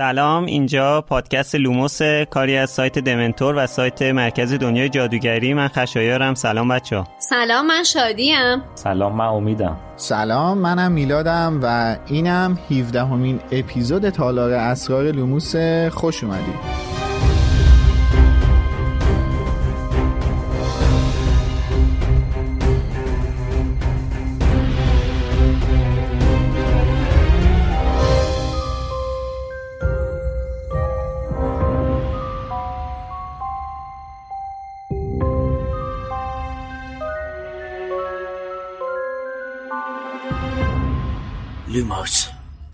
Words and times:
سلام 0.00 0.44
اینجا 0.44 1.00
پادکست 1.00 1.54
لوموس 1.54 2.02
کاری 2.30 2.56
از 2.56 2.70
سایت 2.70 2.98
دمنتور 2.98 3.54
و 3.56 3.66
سایت 3.66 4.02
مرکز 4.02 4.52
دنیای 4.52 4.88
جادوگری. 4.88 5.54
من 5.54 5.68
خشایارم. 5.68 6.34
سلام 6.34 6.68
بچه 6.68 7.04
سلام 7.18 7.66
من 7.66 7.82
شادیم. 7.84 8.62
سلام 8.74 9.16
من 9.16 9.24
امیدم. 9.24 9.76
سلام 9.96 10.58
منم 10.58 10.92
میلادم 10.92 11.60
و 11.62 11.96
اینم 12.06 12.58
17 12.70 13.04
اُمین 13.04 13.40
اپیزود 13.52 14.08
تالار 14.08 14.52
اسرار 14.52 15.04
لوموس. 15.04 15.56
خوش 15.90 16.24
اومدید. 16.24 16.97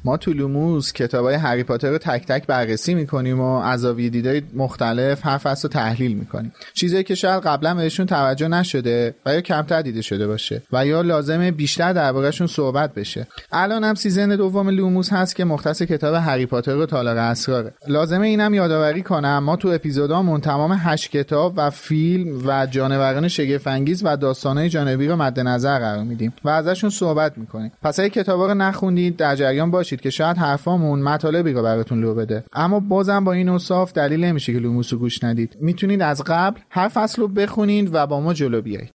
ما 0.06 0.16
تو 0.16 0.32
لوموس 0.32 0.92
کتاب 0.92 1.24
های 1.24 1.34
هری 1.34 1.62
پاتر 1.62 1.90
رو 1.90 1.98
تک 1.98 2.26
تک 2.26 2.46
بررسی 2.46 2.94
می‌کنیم 2.94 3.40
و 3.40 3.58
از 3.58 3.86
دید 3.86 4.42
مختلف 4.54 5.26
هر 5.26 5.38
فصل 5.38 5.68
رو 5.68 5.72
تحلیل 5.72 6.16
می‌کنیم. 6.16 6.52
چیزایی 6.74 7.04
که 7.04 7.14
شاید 7.14 7.42
قبلا 7.42 7.74
بهشون 7.74 8.06
توجه 8.06 8.48
نشده 8.48 9.14
و 9.26 9.34
یا 9.34 9.40
کمتر 9.40 9.82
دیده 9.82 10.02
شده 10.02 10.26
باشه 10.26 10.62
و 10.72 10.86
یا 10.86 11.00
لازمه 11.00 11.50
بیشتر 11.50 11.92
دربارهشون 11.92 12.46
صحبت 12.46 12.94
بشه. 12.94 13.26
الان 13.52 13.84
هم 13.84 13.94
season 13.94 14.36
دوم 14.36 14.68
لوموس 14.68 15.12
هست 15.12 15.36
که 15.36 15.44
مختص 15.44 15.82
کتاب 15.82 16.14
هری 16.14 16.46
پاتر 16.46 16.76
و 16.76 16.86
تالار 16.86 17.16
اسراره. 17.16 17.74
لازمه 17.88 18.26
اینم 18.26 18.54
یادآوری 18.54 19.02
کنم 19.02 19.38
ما 19.38 19.56
تو 19.56 19.68
اپیزودامون 19.68 20.40
تمام 20.40 20.72
هشت 20.80 21.10
کتاب 21.10 21.52
و 21.56 21.70
فیلم 21.70 22.42
و 22.46 22.66
جانوران 22.66 23.28
شگفت 23.28 23.66
و 24.02 24.16
داستانهای 24.16 24.68
جانبی 24.68 25.06
رو 25.06 25.16
مد 25.16 25.40
نظر 25.40 25.78
قرار 25.78 26.04
میدیم 26.04 26.32
و 26.44 26.48
ازشون 26.48 26.90
صحبت 26.90 27.38
می‌کنیم. 27.38 27.72
پس 27.82 28.00
اگه 28.00 28.08
کتابا 28.08 28.46
رو 28.46 28.54
نخوندید 28.54 29.16
در 29.16 29.36
جریان 29.36 29.70
باشید. 29.70 29.93
که 30.00 30.10
شاید 30.10 30.36
حرفامون 30.36 31.02
مطالبی 31.02 31.52
رو 31.52 31.62
براتون 31.62 32.00
لو 32.00 32.14
بده. 32.14 32.44
اما 32.52 32.80
بازم 32.80 33.24
با 33.24 33.32
این 33.32 33.48
اوصاف 33.48 33.92
دلیل 33.92 34.24
نمیشه 34.24 34.52
که 34.52 34.58
لوموس 34.58 34.92
رو 34.92 34.98
گوش 34.98 35.24
ندید. 35.24 35.56
می‌تونید 35.60 36.02
از 36.02 36.22
قبل 36.26 36.60
هر 36.70 36.88
فصل 36.88 37.22
رو 37.22 37.28
بخونید 37.28 37.94
و 37.94 38.06
با 38.06 38.20
ما 38.20 38.34
جلو 38.34 38.62
بیایید. 38.62 38.90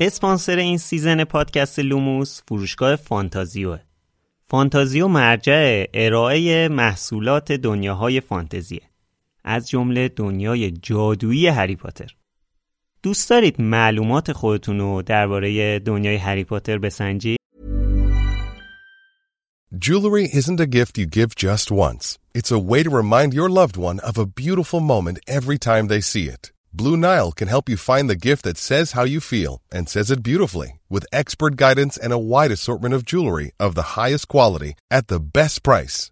اسپانسر 0.00 0.56
این 0.56 0.78
season 0.78 1.24
پادکست 1.24 1.78
لوموس 1.78 2.40
فروشگاه 2.48 2.96
فانتازیوه 2.96 3.78
فانتازیو 4.48 5.08
مرجع 5.08 5.84
ارائه 5.94 6.68
محصولات 6.68 7.52
دنیاهای 7.52 8.20
فانتزیه. 8.20 8.82
از 9.44 9.68
جمله 9.68 10.08
دنیای 10.08 10.70
جادویی 10.70 11.46
هری 11.46 11.76
پاتر. 11.76 12.14
دوست 13.05 13.29
دارید 13.29 13.61
معلومات 13.61 14.31
خودتون 14.31 14.79
رو 14.79 15.01
درباره 15.01 15.79
دنیای 15.79 16.15
هری 16.15 16.43
پاتر 16.43 16.77
بسنجید؟ 16.77 17.37
Jewelry 19.79 20.27
isn't 20.33 20.59
a 20.59 20.67
gift 20.67 20.97
you 20.97 21.05
give 21.07 21.33
just 21.33 21.71
once. 21.71 22.19
It's 22.35 22.51
a 22.51 22.59
way 22.71 22.83
to 22.83 22.89
remind 22.89 23.33
your 23.33 23.49
loved 23.49 23.77
one 23.77 23.99
of 24.01 24.17
a 24.17 24.31
beautiful 24.43 24.81
moment 24.81 25.17
every 25.27 25.57
time 25.57 25.87
they 25.87 26.01
see 26.01 26.25
it. 26.27 26.51
Blue 26.73 26.97
Nile 26.97 27.31
can 27.31 27.47
help 27.47 27.67
you 27.67 27.77
find 27.77 28.09
the 28.09 28.15
gift 28.27 28.43
that 28.43 28.57
says 28.57 28.91
how 28.91 29.03
you 29.03 29.19
feel 29.19 29.61
and 29.71 29.89
says 29.89 30.11
it 30.11 30.23
beautifully 30.23 30.79
with 30.89 31.05
expert 31.11 31.55
guidance 31.55 31.97
and 31.97 32.13
a 32.13 32.25
wide 32.33 32.51
assortment 32.51 32.93
of 32.93 33.05
jewelry 33.05 33.51
of 33.59 33.75
the 33.75 33.97
highest 33.99 34.27
quality 34.27 34.75
at 34.89 35.07
the 35.07 35.19
best 35.19 35.63
price. 35.63 36.11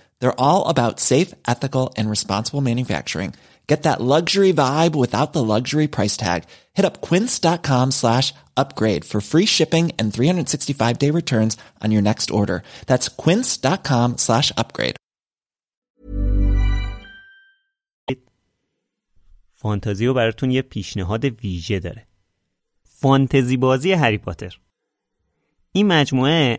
They're 0.20 0.40
all 0.40 0.62
about 0.68 1.00
safe, 1.00 1.34
ethical, 1.46 1.92
and 1.96 2.08
responsible 2.08 2.60
manufacturing. 2.60 3.34
Get 3.66 3.82
that 3.82 4.00
luxury 4.00 4.52
vibe 4.52 4.94
without 4.94 5.32
the 5.32 5.42
luxury 5.42 5.88
price 5.88 6.16
tag. 6.16 6.44
Hit 6.74 6.84
up 6.84 7.00
quince.com 7.00 7.90
slash 7.90 8.32
upgrade 8.56 9.04
for 9.04 9.20
free 9.20 9.46
shipping 9.46 9.90
and 9.98 10.14
365 10.14 10.98
day 10.98 11.10
returns 11.10 11.56
on 11.82 11.90
your 11.90 12.02
next 12.02 12.30
order. 12.30 12.62
That's 12.86 13.08
quince.com 13.08 14.18
slash 14.18 14.52
upgrade. 14.56 14.96
فانتزیو 19.58 20.14
براتون 20.14 20.50
یه 20.50 20.62
پیشنهاد 20.62 21.24
ویژه 21.24 21.78
داره. 21.80 22.06
فانتزی 22.84 23.56
بازی 23.56 23.92
هری 23.92 24.18
پاتر. 24.18 24.58
این 25.72 25.86
مجموعه 25.86 26.58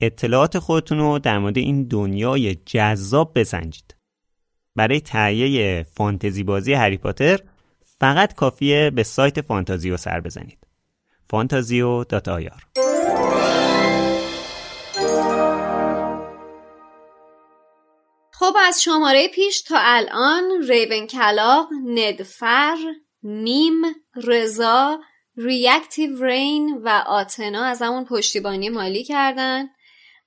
اطلاعات 0.00 0.58
خودتون 0.58 0.98
رو 0.98 1.18
در 1.18 1.38
مورد 1.38 1.58
این 1.58 1.84
دنیای 1.88 2.54
جذاب 2.54 3.38
بسنجید. 3.38 3.96
برای 4.76 5.00
تهیه 5.00 5.86
فانتزی 5.94 6.42
بازی 6.42 6.72
هری 6.72 6.96
پاتر 6.96 7.40
فقط 8.00 8.34
کافیه 8.34 8.90
به 8.90 9.02
سایت 9.02 9.40
فانتازیو 9.40 9.96
سر 9.96 10.20
بزنید. 10.20 10.58
آیار 12.28 12.66
خب 18.32 18.56
از 18.66 18.82
شماره 18.82 19.28
پیش 19.28 19.62
تا 19.62 19.76
الان 19.78 20.44
ریون 20.68 21.06
کلاق، 21.06 21.68
ندفر، 21.86 22.76
میم، 23.22 23.82
رضا، 24.24 25.00
ریاکتیو 25.36 26.24
رین 26.24 26.80
و 26.84 26.88
آتنا 27.06 27.64
از 27.64 27.82
همون 27.82 28.04
پشتیبانی 28.04 28.68
مالی 28.68 29.04
کردن 29.04 29.68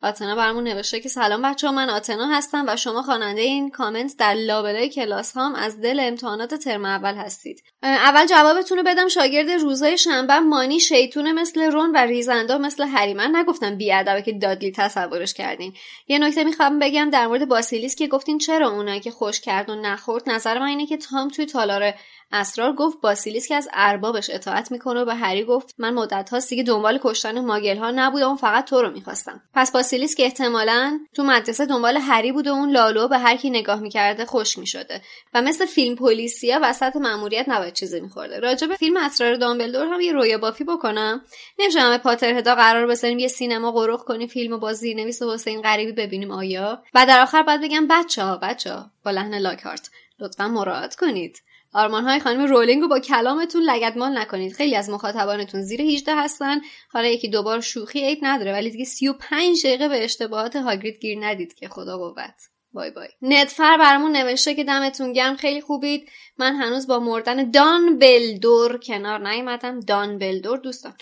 آتنا 0.01 0.35
برامون 0.35 0.63
نوشته 0.63 0.99
که 0.99 1.09
سلام 1.09 1.41
بچه 1.41 1.67
ها 1.67 1.73
من 1.73 1.89
آتنا 1.89 2.27
هستم 2.27 2.65
و 2.67 2.75
شما 2.75 3.01
خواننده 3.01 3.41
این 3.41 3.69
کامنت 3.69 4.17
در 4.17 4.33
لابلای 4.33 4.89
کلاس 4.89 5.31
هام 5.31 5.55
از 5.55 5.81
دل 5.81 5.99
امتحانات 5.99 6.53
ترم 6.53 6.85
اول 6.85 7.15
هستید. 7.15 7.63
اول 7.83 8.25
جوابتون 8.25 8.77
رو 8.77 8.83
بدم 8.83 9.07
شاگرد 9.07 9.49
روزای 9.49 9.97
شنبه 9.97 10.39
مانی 10.39 10.79
شیطون 10.79 11.31
مثل 11.31 11.71
رون 11.71 11.91
و 11.91 11.97
ریزنده 11.97 12.57
مثل 12.57 12.83
هری. 12.87 13.13
من 13.13 13.35
نگفتم 13.35 13.75
بیادبه 13.75 14.21
که 14.21 14.31
دادلی 14.31 14.71
تصورش 14.71 15.33
کردین. 15.33 15.73
یه 16.07 16.19
نکته 16.19 16.43
می‌خوام 16.43 16.79
بگم 16.79 17.09
در 17.09 17.27
مورد 17.27 17.47
باسیلیس 17.47 17.95
که 17.95 18.07
گفتین 18.07 18.37
چرا 18.37 18.69
اونایی 18.69 18.99
که 18.99 19.11
خوش 19.11 19.41
کرد 19.41 19.69
و 19.69 19.75
نخورد 19.75 20.29
نظر 20.29 20.59
من 20.59 20.67
اینه 20.67 20.85
که 20.85 20.97
تام 20.97 21.27
توی 21.27 21.45
تالار 21.45 21.93
اسرار 22.31 22.73
گفت 22.73 23.01
باسیلیس 23.01 23.47
که 23.47 23.55
از 23.55 23.69
اربابش 23.73 24.29
اطاعت 24.29 24.71
می‌کنه 24.71 25.01
و 25.01 25.05
به 25.05 25.15
هری 25.15 25.43
گفت 25.43 25.75
من 25.77 25.93
مدت 25.93 26.29
هاست 26.29 26.49
دیگه 26.49 26.63
دنبال 26.63 26.99
کشتن 27.03 27.45
ماگل 27.45 27.77
ها 27.77 27.91
نبود 27.91 28.21
اون 28.21 28.35
فقط 28.35 28.65
تو 28.65 28.81
رو 28.81 28.91
می‌خواستم. 28.91 29.41
پس 29.53 29.71
باسیلیس 29.71 30.15
که 30.15 30.23
احتمالا 30.23 30.99
تو 31.13 31.23
مدرسه 31.23 31.65
دنبال 31.65 31.97
هری 31.97 32.31
بود 32.31 32.47
و 32.47 32.51
اون 32.51 32.71
لالو 32.71 33.07
به 33.07 33.17
هر 33.17 33.35
کی 33.35 33.49
نگاه 33.49 33.79
می‌کرده 33.79 34.25
خوش 34.25 34.57
می‌شده 34.57 35.01
و 35.33 35.41
مثل 35.41 35.65
فیلم 35.65 35.95
پلیسیا 35.95 36.59
وسط 36.61 36.95
ماموریت 36.95 37.49
نباید 37.49 37.73
چیزی 37.73 37.99
میخورده. 37.99 38.39
راجع 38.39 38.67
به 38.67 38.75
فیلم 38.75 38.97
اسرار 38.97 39.35
دامبلدور 39.35 39.87
هم 39.87 40.01
یه 40.01 40.13
رویا 40.13 40.37
بافی 40.37 40.63
بکنم. 40.63 41.21
نمیشه 41.59 41.97
پاتر 41.97 42.37
هدا 42.37 42.55
قرار 42.55 42.87
بذاریم 42.87 43.19
یه 43.19 43.27
سینما 43.27 43.71
قروخ 43.71 44.03
کنیم 44.03 44.27
فیلم 44.27 44.59
با 44.59 44.73
زیرنویس 44.73 45.23
حسین 45.23 45.61
غریبی 45.61 45.91
ببینیم 45.91 46.31
آیا؟ 46.31 46.83
و 46.93 47.05
در 47.05 47.21
آخر 47.21 47.43
باید 47.43 47.61
بگم 47.61 47.87
بچه 47.87 48.23
ها 48.23 48.37
بچه 48.37 48.73
ها 48.73 48.91
با 49.05 49.11
لحن 49.11 49.37
لاکارت 49.37 49.89
لطفا 50.19 50.47
مراعات 50.47 50.95
کنید. 50.95 51.41
آرمان 51.73 52.03
های 52.03 52.19
خانم 52.19 52.45
رولینگ 52.45 52.81
رو 52.81 52.87
با 52.87 52.99
کلامتون 52.99 53.63
لگدمال 53.63 54.17
نکنید. 54.17 54.53
خیلی 54.53 54.75
از 54.75 54.89
مخاطبانتون 54.89 55.61
زیر 55.61 55.81
18 55.81 56.15
هستن. 56.15 56.61
حالا 56.89 57.07
یکی 57.07 57.29
دوبار 57.29 57.61
شوخی 57.61 58.05
عیب 58.05 58.19
نداره 58.21 58.51
ولی 58.51 58.69
دیگه 58.69 58.85
35 58.85 59.65
دقیقه 59.65 59.87
به 59.89 60.03
اشتباهات 60.03 60.55
هاگرید 60.55 60.99
گیر 60.99 61.17
ندید 61.21 61.53
که 61.53 61.67
خدا 61.67 61.97
قوت. 61.97 62.35
بای 62.73 62.91
بای. 62.91 63.07
نتفر 63.21 63.77
برامون 63.77 64.11
نوشته 64.11 64.55
که 64.55 64.63
دمتون 64.63 65.13
گرم 65.13 65.35
خیلی 65.35 65.61
خوبید. 65.61 66.09
من 66.37 66.55
هنوز 66.55 66.87
با 66.87 66.99
مردن 66.99 67.51
دان 67.51 67.99
بلدور 67.99 68.77
کنار 68.77 69.29
نیومدم. 69.29 69.79
دان 69.79 70.17
بلدور 70.17 70.57
دوستان. 70.57 70.93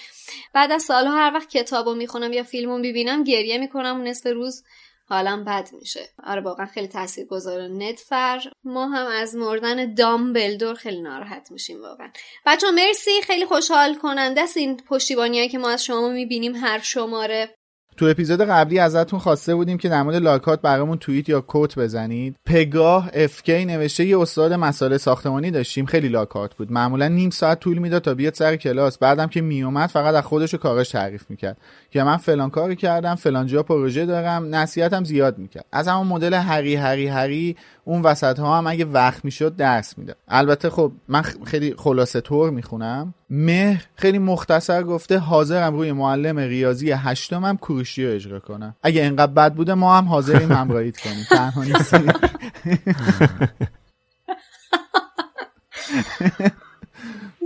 بعد 0.54 0.72
از 0.72 0.84
سالها 0.84 1.18
هر 1.18 1.34
وقت 1.34 1.50
کتابو 1.50 1.94
می‌خونم 1.94 2.34
یا 2.34 2.44
فیلمو 2.44 2.78
می‌بینم 2.78 3.24
گریه 3.24 3.58
می‌کنم. 3.58 4.02
نصف 4.02 4.28
روز 4.28 4.63
حالم 5.09 5.44
بد 5.44 5.69
میشه. 5.80 6.09
آره 6.24 6.42
واقعا 6.42 6.65
خیلی 6.65 6.88
تاثیر 6.88 7.25
گذاره 7.25 7.68
نتفر 7.68 8.51
ما 8.63 8.88
هم 8.88 9.07
از 9.07 9.36
مردن 9.36 9.94
دامبلدور 9.94 10.74
خیلی 10.75 11.01
ناراحت 11.01 11.51
میشیم 11.51 11.81
واقعا. 11.81 12.12
بچه 12.45 12.71
مرسی. 12.71 13.21
خیلی 13.21 13.45
خوشحال 13.45 13.95
کننده 13.95 14.42
است 14.42 14.57
این 14.57 14.77
پشتیبانی 14.77 15.50
که 15.50 15.57
ما 15.57 15.69
از 15.69 15.86
شما 15.86 16.09
می‌بینیم 16.09 16.56
هر 16.56 16.80
شماره. 16.80 17.56
تو 17.98 18.06
اپیزود 18.06 18.42
قبلی 18.42 18.80
ازتون 18.80 19.20
خواسته 19.20 19.56
بودیم 19.56 19.78
که 19.78 19.90
در 19.90 20.04
مورد 20.04 20.16
لاکات 20.16 20.62
برامون 20.62 20.98
توییت 20.98 21.30
یا 21.30 21.42
کوت 21.42 21.80
بزنید. 21.80 22.36
پگاه 22.46 23.10
افکی 23.14 23.66
نوشته 23.66 24.06
یه 24.06 24.20
استاد 24.20 24.54
مسائل 24.54 24.98
ساختمانی 24.98 25.52
داشتیم. 25.52 25.86
خیلی 25.86 26.08
لاکات 26.08 26.56
بود. 26.56 26.72
معمولا 26.72 27.08
نیم 27.08 27.30
ساعت 27.30 27.60
طول 27.60 27.78
می‌داد 27.78 28.02
تا 28.02 28.14
بیاد 28.14 28.34
سر 28.34 28.56
کلاس. 28.56 28.98
بعدم 28.98 29.28
که 29.28 29.42
میومد 29.42 29.90
فقط 29.90 30.16
از 30.16 30.24
خودش 30.24 30.54
و 30.54 30.58
کارش 30.58 30.90
تعریف 30.90 31.30
می‌کرد. 31.30 31.58
که 31.92 32.04
من 32.04 32.18
فلان 32.18 32.50
کاری 32.50 32.76
کردم 32.76 33.16
فلان 33.16 33.48
جا 33.48 33.64
پروژه 33.64 34.06
دارم. 34.06 34.56
نصیحتم 34.56 35.04
زیاد 35.04 35.38
می‌کرد. 35.38 35.66
از 35.72 35.88
همون 35.88 36.08
مدل 36.08 36.34
هری 36.34 36.76
هری 36.76 37.08
هری 37.08 37.56
اون 37.88 38.01
وسط 38.01 38.39
ها 38.39 38.57
هم 38.57 38.68
اگه 38.68 38.86
وقت 38.86 39.25
می‌شد 39.25 39.56
درس 39.56 39.98
میده 39.98 40.16
البته 40.28 40.69
خب 40.69 40.92
من 41.07 41.22
خیلی 41.22 41.74
خلاصه 41.78 42.22
طور 42.22 42.50
می‌خونم. 42.50 43.13
مهر 43.30 43.84
خیلی 43.95 44.19
مختصر 44.19 44.84
گفته 44.84 45.18
حاضرم 45.18 45.75
روی 45.75 45.92
معلم 45.92 46.39
ریاضی 46.39 46.92
هشتمم 46.92 47.57
کوروشی 47.57 48.06
رو 48.06 48.13
اجرا 48.13 48.39
کنم. 48.39 48.75
اگه 48.84 49.04
انقدر 49.04 49.31
بد 49.31 49.54
بوده 49.54 49.74
ما 49.74 49.98
هم 49.98 50.06
حاضریم 50.06 50.51
همراهیت 50.51 50.98
کنیم. 50.98 51.25
تنها 51.30 51.63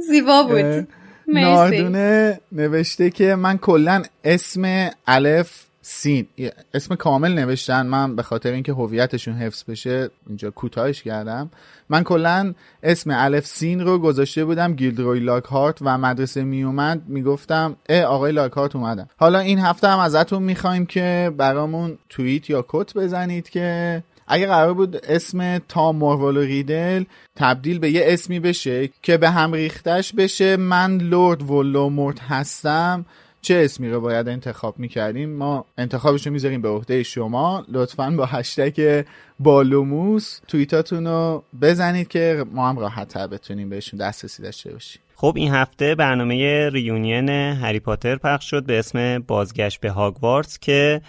زیبا 0.10 0.44
بود. 0.44 0.88
ناردونه 1.28 2.40
نوشته 2.52 3.10
که 3.10 3.36
من 3.36 3.58
کلا 3.58 4.04
اسم 4.24 4.90
الف 5.08 5.66
سین. 5.82 6.28
اسم 6.74 6.96
کامل 6.96 7.34
نوشتن. 7.34 7.86
من 7.86 8.16
به 8.16 8.24
خاطر 8.24 8.52
اینکه 8.52 8.72
هویتشون 8.72 9.34
حفظ 9.34 9.64
بشه 9.70 10.10
اینجا 10.28 10.52
کوتاهش 10.52 11.04
کردم. 11.04 11.52
من 11.90 12.04
کلا 12.04 12.54
اسم 12.84 13.12
الف 13.14 13.46
سین 13.46 13.80
رو 13.80 14.00
گذاشته 14.00 14.46
بودم 14.46 14.74
گیلدروی 14.74 15.20
لاکهارت 15.20 15.78
و 15.82 15.98
مدرسه 15.98 16.44
میومد 16.44 17.02
می‌گفتم 17.08 17.76
اه 17.90 18.02
آقای 18.02 18.32
لاکهارت 18.32 18.76
اومدن. 18.76 19.08
حالا 19.18 19.40
این 19.40 19.60
هفته 19.60 19.88
هم 19.88 20.00
ازتون 20.00 20.44
می‌خوایم 20.44 20.86
که 20.86 21.32
برامون 21.38 21.98
توییت 22.10 22.50
یا 22.50 22.66
کت 22.68 22.94
بزنید 22.94 23.50
که 23.50 24.04
اگه 24.28 24.48
قرار 24.48 24.74
بود 24.74 25.06
اسم 25.06 25.58
تام 25.58 25.96
مورولو 25.96 26.42
ریدل 26.42 27.04
تبدیل 27.36 27.80
به 27.80 27.92
یه 27.92 28.02
اسمی 28.06 28.40
بشه 28.40 28.90
که 29.02 29.18
به 29.18 29.30
هم 29.30 29.54
ریختش 29.54 30.14
بشه. 30.14 30.58
من 30.58 30.98
لورد 30.98 31.52
ولومورت 31.52 32.20
هستم. 32.20 33.06
چه 33.42 33.62
اسمی 33.66 33.90
رو 33.90 34.02
باید 34.02 34.28
انتخاب 34.28 34.80
می‌کردیم؟ 34.80 35.30
ما 35.30 35.66
انتخابش 35.78 36.28
رو 36.28 36.34
می‌ذاریم 36.34 36.62
به 36.62 36.70
عهده 36.70 37.04
شما. 37.04 37.66
لطفا 37.70 38.10
با 38.18 38.26
هشتگ 38.26 39.06
بالوموس 39.40 40.40
توییتاتون 40.48 41.08
رو 41.08 41.44
بزنید 41.62 42.08
که 42.08 42.46
ما 42.52 42.70
هم 42.70 42.80
راحت 42.80 43.18
بتونیم 43.18 43.70
بهشون 43.70 44.00
دسترسی 44.00 44.44
داشته 44.44 44.74
باشیم. 44.74 45.02
خب 45.16 45.34
این 45.38 45.54
هفته 45.54 45.96
برنامه 45.96 46.70
ریونین 46.70 47.30
هری 47.30 47.80
پاتر 47.80 48.16
پخش 48.16 48.50
شد 48.50 48.66
به 48.66 48.80
اسم 48.80 49.20
بازگشت 49.20 49.80
به 49.80 49.90
هاگوارتس 49.90 50.60
که 50.60 51.02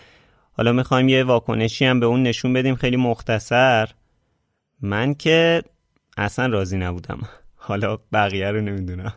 حالا 0.52 0.72
می‌خوایم 0.72 1.08
یه 1.08 1.24
واکنشی 1.24 1.84
هم 1.84 2.00
به 2.00 2.06
اون 2.06 2.22
نشون 2.22 2.52
بدیم. 2.52 2.74
خیلی 2.74 2.96
مختصر. 2.96 3.88
من 4.80 5.14
که 5.14 5.62
اصلا 6.16 6.46
راضی 6.46 6.76
نبودم. 6.76 7.18
حالا 7.56 7.98
بقیه 8.12 8.50
رو 8.50 8.60
نمی‌دونم. 8.60 9.12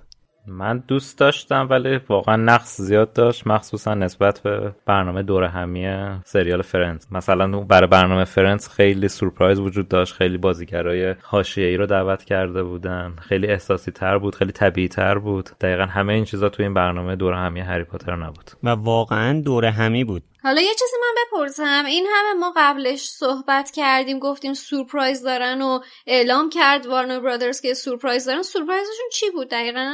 من 0.48 0.84
دوست 0.88 1.20
داشتم 1.20 1.68
ولی 1.70 2.00
واقعا 2.10 2.36
نقص 2.36 2.82
زیاد 2.82 3.14
داشت 3.14 3.48
مخصوصا 3.48 3.94
نسبت 3.94 4.40
به 4.40 4.72
برنامه 4.86 5.24
دور 5.24 5.44
همی 5.44 5.88
سریال 6.26 6.62
فرندز 6.62 7.08
مثلا 7.12 7.60
برای 7.60 7.88
برنامه 7.88 8.24
فرندز 8.24 8.70
خیلی 8.70 9.08
سورپرایز 9.08 9.60
وجود 9.60 9.88
داشت 9.88 10.14
خیلی 10.14 10.38
بازیگرای 10.38 11.16
حاشیه‌ای 11.22 11.78
رو 11.78 11.86
دعوت 11.86 12.24
کرده 12.24 12.64
بودن 12.64 13.14
خیلی 13.22 13.48
احساسی 13.48 13.92
تر 13.92 14.18
بود 14.18 14.36
خیلی 14.36 14.52
طبیعی 14.52 14.88
تر 14.88 15.18
بود. 15.18 15.50
دقیقا 15.62 15.86
همه 15.86 16.14
این 16.14 16.26
چیزا 16.26 16.50
تو 16.50 16.64
این 16.64 16.74
برنامه 16.74 17.16
دور 17.16 17.34
همی 17.34 17.60
هری 17.60 17.84
پاتر 17.84 18.16
نبود. 18.16 18.52
و 18.64 18.70
واقعا 18.70 19.42
دور 19.42 19.66
همی 19.66 20.04
بود. 20.04 20.24
حالا 20.46 20.62
یه 20.62 20.74
چیزی 20.74 20.98
من 21.02 21.22
بپرسم. 21.22 21.84
این 21.88 22.08
همه 22.16 22.40
ما 22.40 22.54
قبلش 22.56 23.08
صحبت 23.08 23.72
کردیم 23.72 24.20
گفتیم 24.20 24.54
سورپرایز 24.54 25.24
دارن 25.24 25.62
و 25.62 25.80
اعلام 26.08 26.50
کرد 26.50 26.86
وارنر 26.86 27.20
برادرز 27.20 27.62
که 27.62 27.74
سورپرایز 27.74 28.26
دارن. 28.26 28.42
سورپرایزشون 28.42 29.10
چی 29.12 29.30
بود 29.32 29.50
دقیقا؟ 29.50 29.94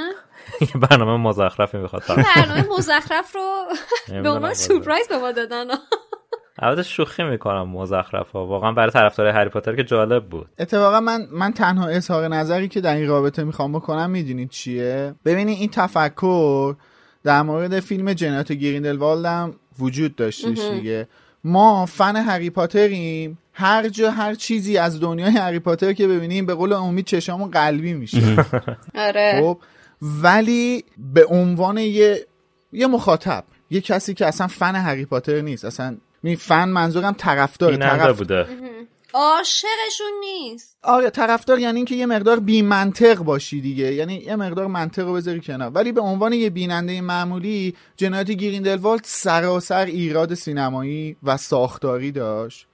برنامه 0.90 1.30
مزخرفی 1.30 1.78
می‌خواد 1.78 2.04
برنامه 2.08 2.68
مزخرف 2.78 3.36
رو 3.36 3.64
به 4.24 4.30
عنوان 4.30 4.54
سورپرایز 4.54 5.08
به 5.08 5.18
ما 5.18 5.32
دادن. 5.32 5.68
البته 6.60 6.84
شوخی 6.84 7.24
می‌کنم 7.24 7.70
مزخرف 7.70 8.32
ها 8.32 8.46
واقعا 8.46 8.72
برای 8.72 8.92
طرفدار 8.92 9.28
هری 9.28 9.50
پاتر 9.50 9.76
که 9.76 9.84
جالب 9.84 10.30
بود. 10.30 10.50
اتفاقا 10.60 11.00
من 11.00 11.28
من 11.32 11.54
تنها 11.54 11.88
اظهار 11.88 12.28
نظری 12.28 12.68
که 12.68 12.82
در 12.82 12.96
این 12.96 13.08
رابطه 13.08 13.44
می‌خوام 13.44 13.72
بکنم 13.72 14.10
می‌دونید 14.10 14.50
چیه؟ 14.50 15.16
ببینید 15.26 15.60
این 15.60 15.70
تفکر 15.70 16.76
در 17.24 17.42
مورد 17.42 17.80
فیلم 17.80 18.14
جنات 18.14 18.52
گریندلوالد 18.52 19.54
وجود 19.82 20.16
داشتش 20.16 20.60
دیگه. 20.60 21.08
ما 21.44 21.86
فن 21.86 22.16
هری 22.16 22.50
پاتریم. 22.50 23.38
هر 23.54 23.90
جا 23.90 24.12
هر 24.12 24.36
چیزی 24.36 24.78
از 24.78 25.00
دنیای 25.00 25.32
هری 25.32 25.60
پاتر 25.60 25.94
که 25.94 26.08
ببینیم 26.08 26.46
به 26.46 26.54
قول 26.54 26.74
امید 26.74 27.06
چشامون 27.06 27.52
قلبی 27.52 27.94
میشه. 27.94 28.46
آره. 28.96 29.42
خب 29.42 29.58
ولی 30.02 30.84
به 31.14 31.26
عنوان 31.26 31.78
یه 31.78 32.28
یه 32.74 32.88
مخاطب 32.88 33.44
یه 33.70 33.82
کسی 33.82 34.14
که 34.14 34.26
اصلا 34.26 34.48
فن 34.48 34.76
هری 34.76 35.06
پاتر 35.06 35.42
نیست. 35.42 35.66
اصلا 35.66 35.98
می 36.24 36.36
فن 36.36 36.70
منظورم 36.70 37.14
طرفدار 37.14 37.76
طرف 37.76 38.18
بوده. 38.18 38.46
عاشقشون 39.14 40.12
نیست. 40.20 40.78
آره 40.84 41.10
طرفدار 41.10 41.60
یعنی 41.60 41.78
اینکه 41.78 41.96
یه 41.96 42.06
مقدار 42.06 42.40
بی 42.40 42.62
منطق 42.62 43.18
باشی 43.18 43.62
دیگه. 43.62 43.94
یعنی 43.94 44.14
یه 44.14 44.36
مقدار 44.36 44.68
منطق 44.68 45.06
رو 45.06 45.14
بذاری 45.14 45.42
کنار. 45.42 45.72
ولی 45.72 45.92
به 45.92 46.02
عنوان 46.02 46.34
یه 46.34 46.50
بیننده 46.50 47.02
معمولی 47.02 47.76
جنایت 47.98 48.32
گیریندلوالد 48.32 49.02
سراسر 49.04 49.86
ایراد 49.86 50.34
سینمایی 50.34 51.16
و 51.24 51.38
ساختاری 51.38 52.12
داشت. 52.12 52.68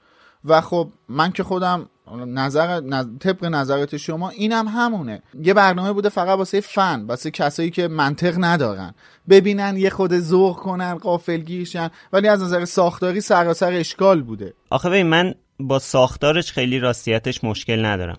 و 0.46 0.62
خب 0.62 0.90
من 1.10 1.32
که 1.32 1.44
خودم 1.44 1.90
نظر 2.28 2.82
طبق 3.20 3.46
نظرات 3.46 3.98
شما 3.98 4.30
اینم 4.30 4.68
همونه. 4.68 5.22
یه 5.44 5.54
برنامه 5.54 5.94
بوده 5.94 6.10
فقط 6.10 6.38
واسه 6.38 6.62
فن 6.62 7.06
واسه 7.06 7.32
کسایی 7.32 7.70
که 7.70 7.88
منطق 7.88 8.36
ندارن. 8.38 8.94
ببینن 9.30 9.78
یه 9.78 9.90
خود 9.90 10.20
ذوق 10.20 10.56
کنن 10.56 10.96
قافلگیرشن 10.96 11.90
ولی 12.14 12.28
از 12.28 12.42
نظر 12.42 12.66
ساختاری 12.66 13.22
سراسر 13.22 13.74
اشکال 13.74 14.22
بوده. 14.22 14.54
آخه 14.70 14.90
ببین 14.90 15.08
من 15.08 15.34
با 15.60 15.80
ساختارش 15.80 16.52
خیلی 16.52 16.80
راستیتش 16.80 17.44
مشکل 17.44 17.86
ندارم. 17.86 18.18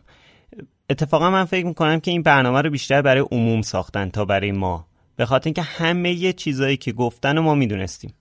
اتفاقا 0.90 1.30
من 1.30 1.44
فکر 1.44 1.66
می‌کنم 1.66 2.00
که 2.00 2.10
این 2.10 2.22
برنامه 2.22 2.62
رو 2.62 2.70
بیشتر 2.70 3.02
برای 3.02 3.24
عموم 3.32 3.62
ساختن 3.62 4.08
تا 4.08 4.24
برای 4.24 4.52
ما. 4.52 4.86
به 5.16 5.26
خاطر 5.26 5.46
اینکه 5.46 5.62
همه 5.62 6.12
یه 6.12 6.32
چیزایی 6.32 6.76
که 6.76 6.92
گفتن 6.92 7.38
و 7.38 7.42
ما 7.42 7.54
می‌دونستیم. 7.54 8.14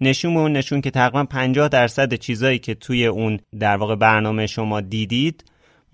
نشون 0.00 0.34
به 0.34 0.40
اون 0.40 0.52
نشون 0.52 0.80
که 0.80 0.90
تقریبا 0.90 1.24
50 1.24 1.68
درصد 1.68 2.14
چیزایی 2.14 2.58
که 2.58 2.74
توی 2.74 3.06
اون 3.06 3.40
در 3.60 3.76
واقع 3.76 3.94
برنامه 3.96 4.46
شما 4.46 4.80
دیدید 4.80 5.44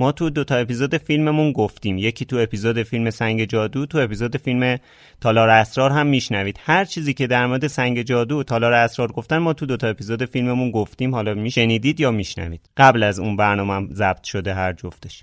ما 0.00 0.12
تو 0.12 0.30
دو 0.30 0.44
تا 0.44 0.56
اپیزود 0.56 0.96
فیلممون 0.96 1.52
گفتیم. 1.52 1.98
یکی 1.98 2.24
تو 2.24 2.36
اپیزود 2.36 2.82
فیلم 2.82 3.10
سنگ 3.10 3.44
جادو 3.44 3.86
تو 3.86 3.98
اپیزود 3.98 4.36
فیلم 4.36 4.78
تالار 5.20 5.48
اسرار 5.48 5.90
هم 5.90 6.06
میشنوید. 6.06 6.60
هر 6.62 6.84
چیزی 6.84 7.14
که 7.14 7.26
در 7.26 7.46
مورد 7.46 7.66
سنگ 7.66 8.02
جادو 8.02 8.40
و 8.40 8.42
تالار 8.42 8.72
اسرار 8.72 9.12
گفتن 9.12 9.38
ما 9.38 9.52
تو 9.52 9.66
دو 9.66 9.76
تا 9.76 9.88
اپیزود 9.88 10.24
فیلممون 10.24 10.70
گفتیم. 10.70 11.14
حالا 11.14 11.34
میشنیدید 11.34 12.00
یا 12.00 12.10
میشنوید؟ 12.10 12.70
قبل 12.76 13.02
از 13.02 13.18
اون 13.18 13.36
برنامه 13.36 13.94
ضبط 13.94 14.24
شده 14.24 14.54
هر 14.54 14.72
جفتش. 14.72 15.22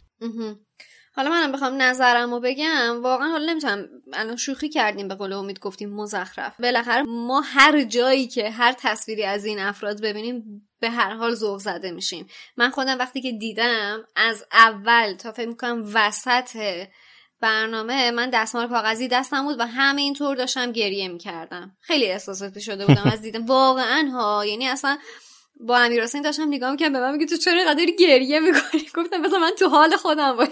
حالا 1.17 1.29
منم 1.29 1.51
بخوام 1.51 1.81
نظرم 1.81 2.33
رو 2.33 2.39
بگم 2.39 3.03
واقعا 3.03 3.27
حالا 3.27 3.45
نمی‌تونم 3.45 3.87
الان 4.13 4.35
شوخی 4.35 4.69
کردیم 4.69 5.07
به 5.07 5.15
قول 5.15 5.33
امید 5.33 5.59
گفتیم 5.59 5.89
مزخرف. 5.89 6.59
بالاخره 6.59 7.03
ما 7.03 7.41
هر 7.41 7.83
جایی 7.83 8.27
که 8.27 8.49
هر 8.49 8.75
تصویری 8.77 9.23
از 9.23 9.45
این 9.45 9.59
افراد 9.59 10.01
ببینیم 10.01 10.67
به 10.79 10.89
هر 10.89 11.13
حال 11.13 11.33
ذوق 11.33 11.59
زده 11.59 11.91
میشیم. 11.91 12.27
من 12.57 12.69
خودم 12.69 12.97
وقتی 12.97 13.21
که 13.21 13.31
دیدم 13.31 14.03
از 14.15 14.45
اول 14.51 15.13
تا 15.13 15.31
فکر 15.31 15.47
می‌کنم 15.47 15.91
وسط 15.93 16.85
برنامه 17.41 18.11
من 18.11 18.29
دستمال 18.29 18.67
کاغذی 18.67 19.07
دستم 19.07 19.43
بود 19.43 19.59
و 19.59 19.65
همه 19.65 20.01
اینطور 20.01 20.35
داشتم 20.35 20.71
گریه 20.71 21.07
می‌کردم. 21.07 21.77
خیلی 21.81 22.05
احساساتی 22.05 22.61
شده 22.61 22.85
بودم 22.85 23.11
از 23.13 23.21
دیدم 23.21 23.45
واقعا 23.45 24.09
ها 24.13 24.45
یعنی 24.45 24.67
اصلا 24.67 24.97
با 25.59 25.77
امیر 25.77 26.03
حسین 26.03 26.21
داشتم 26.21 26.47
نگاه 26.47 26.71
می‌کنم 26.71 26.93
به 26.93 26.99
من 26.99 27.11
میگه 27.11 27.25
تو 27.25 27.37
چرا 27.37 27.63
قدری 27.71 27.95
گریه 27.95 28.39
می‌کنی؟ 28.39 28.81
گفتم 28.95 29.17
مثلا 29.17 29.39
من 29.39 29.51
تو 29.59 29.69
حال 29.69 29.95
خودم 29.95 30.37
باشم. 30.37 30.51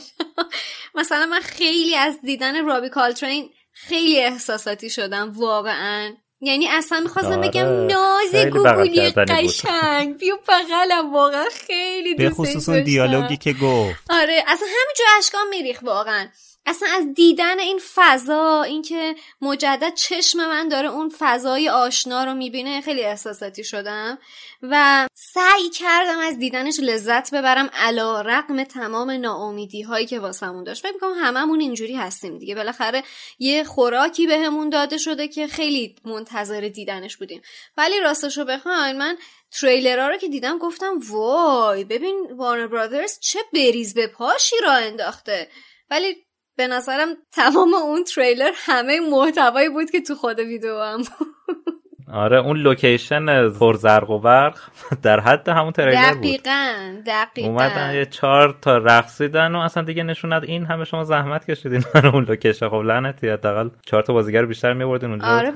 مثلا 0.95 1.25
من 1.25 1.39
خیلی 1.39 1.95
از 1.95 2.19
دیدن 2.21 2.65
رابی 2.65 2.89
کالترین 2.89 3.49
خیلی 3.71 4.19
احساساتی 4.19 4.89
شدم 4.89 5.33
واقعا. 5.35 6.13
یعنی 6.41 6.67
اصلا 6.67 6.99
می‌خواستم 6.99 7.41
بگم 7.41 7.87
ناز 7.87 8.35
گوگولی 8.35 9.11
قشنگ. 9.11 10.17
بیو 10.17 10.37
بغلم 10.47 11.13
واقعا 11.13 11.45
خیلی 11.67 12.15
به 12.15 12.29
خصوص 12.29 12.69
اون 12.69 12.83
دیالوگی 12.83 13.37
که 13.37 13.53
گفت. 13.53 14.03
آره 14.09 14.43
اصلا 14.47 14.67
همینجا 14.67 15.05
اشکام 15.17 15.49
میریخ 15.49 15.79
واقعا. 15.83 16.27
اصلا 16.65 16.89
از 16.89 17.13
دیدن 17.13 17.60
این 17.60 17.79
فضا 17.95 18.62
اینکه 18.63 19.15
مجدد 19.41 19.93
چشم 19.93 20.38
من 20.38 20.67
داره 20.67 20.89
اون 20.89 21.12
فضای 21.19 21.69
آشنا 21.69 22.24
رو 22.24 22.34
می‌بینه 22.34 22.81
خیلی 22.81 23.03
احساساتی 23.03 23.63
شدم 23.63 24.17
و 24.62 25.07
سعی 25.13 25.69
کردم 25.69 26.19
از 26.19 26.39
دیدنش 26.39 26.79
لذت 26.79 27.34
ببرم 27.34 27.69
علا 27.74 28.22
رقم 28.22 28.63
تمام 28.63 29.12
ناامیدی 29.12 29.81
هایی 29.81 30.05
که 30.05 30.19
واسمون 30.19 30.63
داشت. 30.63 30.81
فکر 30.81 30.93
می‌کنم 30.93 31.13
هممون 31.13 31.60
اینجوری 31.60 31.95
هستیم 31.95 32.38
دیگه. 32.38 32.55
بالاخره 32.55 33.03
یه 33.39 33.63
خوراکی 33.63 34.27
بهمون 34.27 34.69
به 34.69 34.75
داده 34.75 34.98
شده 34.98 35.27
که 35.27 35.48
خیلی 35.48 35.95
منتظر 36.05 36.62
دیدنش 36.62 37.17
بودیم. 37.17 37.41
ولی 37.77 38.00
راستشو 38.00 38.45
بخواین 38.45 38.98
من 38.98 39.17
تریلرها 39.51 40.07
رو 40.07 40.17
که 40.17 40.27
دیدم 40.27 40.57
گفتم 40.57 41.00
وای 41.10 41.84
ببین 41.84 42.27
وارنر 42.38 42.67
برادرز 42.67 43.19
چه 43.19 43.39
بریز 43.53 43.93
به 43.93 44.07
پاشی 44.07 44.55
راه 44.63 44.72
انداخته. 44.72 45.50
ولی 45.89 46.25
به 46.55 46.67
نظرم 46.67 47.17
تمام 47.31 47.74
اون 47.74 48.03
تریلر 48.03 48.51
همه 48.55 49.00
محتوایی 49.00 49.69
بود 49.69 49.91
که 49.91 50.01
تو 50.01 50.15
خود 50.15 50.39
ویدیو 50.39 50.79
هم 50.79 50.97
بود. 50.97 51.75
آره 52.12 52.38
اون 52.38 52.57
لوکیشن 52.57 53.50
پرزرق 53.50 54.09
و 54.09 54.19
برق 54.19 54.57
در 55.03 55.19
حد 55.19 55.50
همون 55.50 55.71
تریلر 55.71 56.13
بود. 56.13 56.21
دقیقا 56.21 56.74
دقیقا. 57.07 57.47
اومدن 57.47 57.93
یه 57.95 58.05
چهار 58.05 58.55
تا 58.62 58.77
رقصیدن 58.77 59.55
و 59.55 59.59
اصلا 59.59 59.83
دیگه 59.83 60.03
نشستن 60.03 60.43
این 60.43 60.65
همه 60.65 60.85
شما 60.85 61.03
زحمت 61.03 61.51
کشیدین 61.51 61.83
من 61.95 62.05
اون 62.05 62.24
لوکیشن. 62.24 62.69
خب 62.69 62.75
لعنتی 62.75 63.29
حداقل 63.29 63.69
چهار 63.85 64.03
تا 64.03 64.13
بازیگر 64.13 64.45
بیشتر 64.45 64.74
میبردین 64.74 65.09
اونجا. 65.09 65.27
آره 65.27 65.51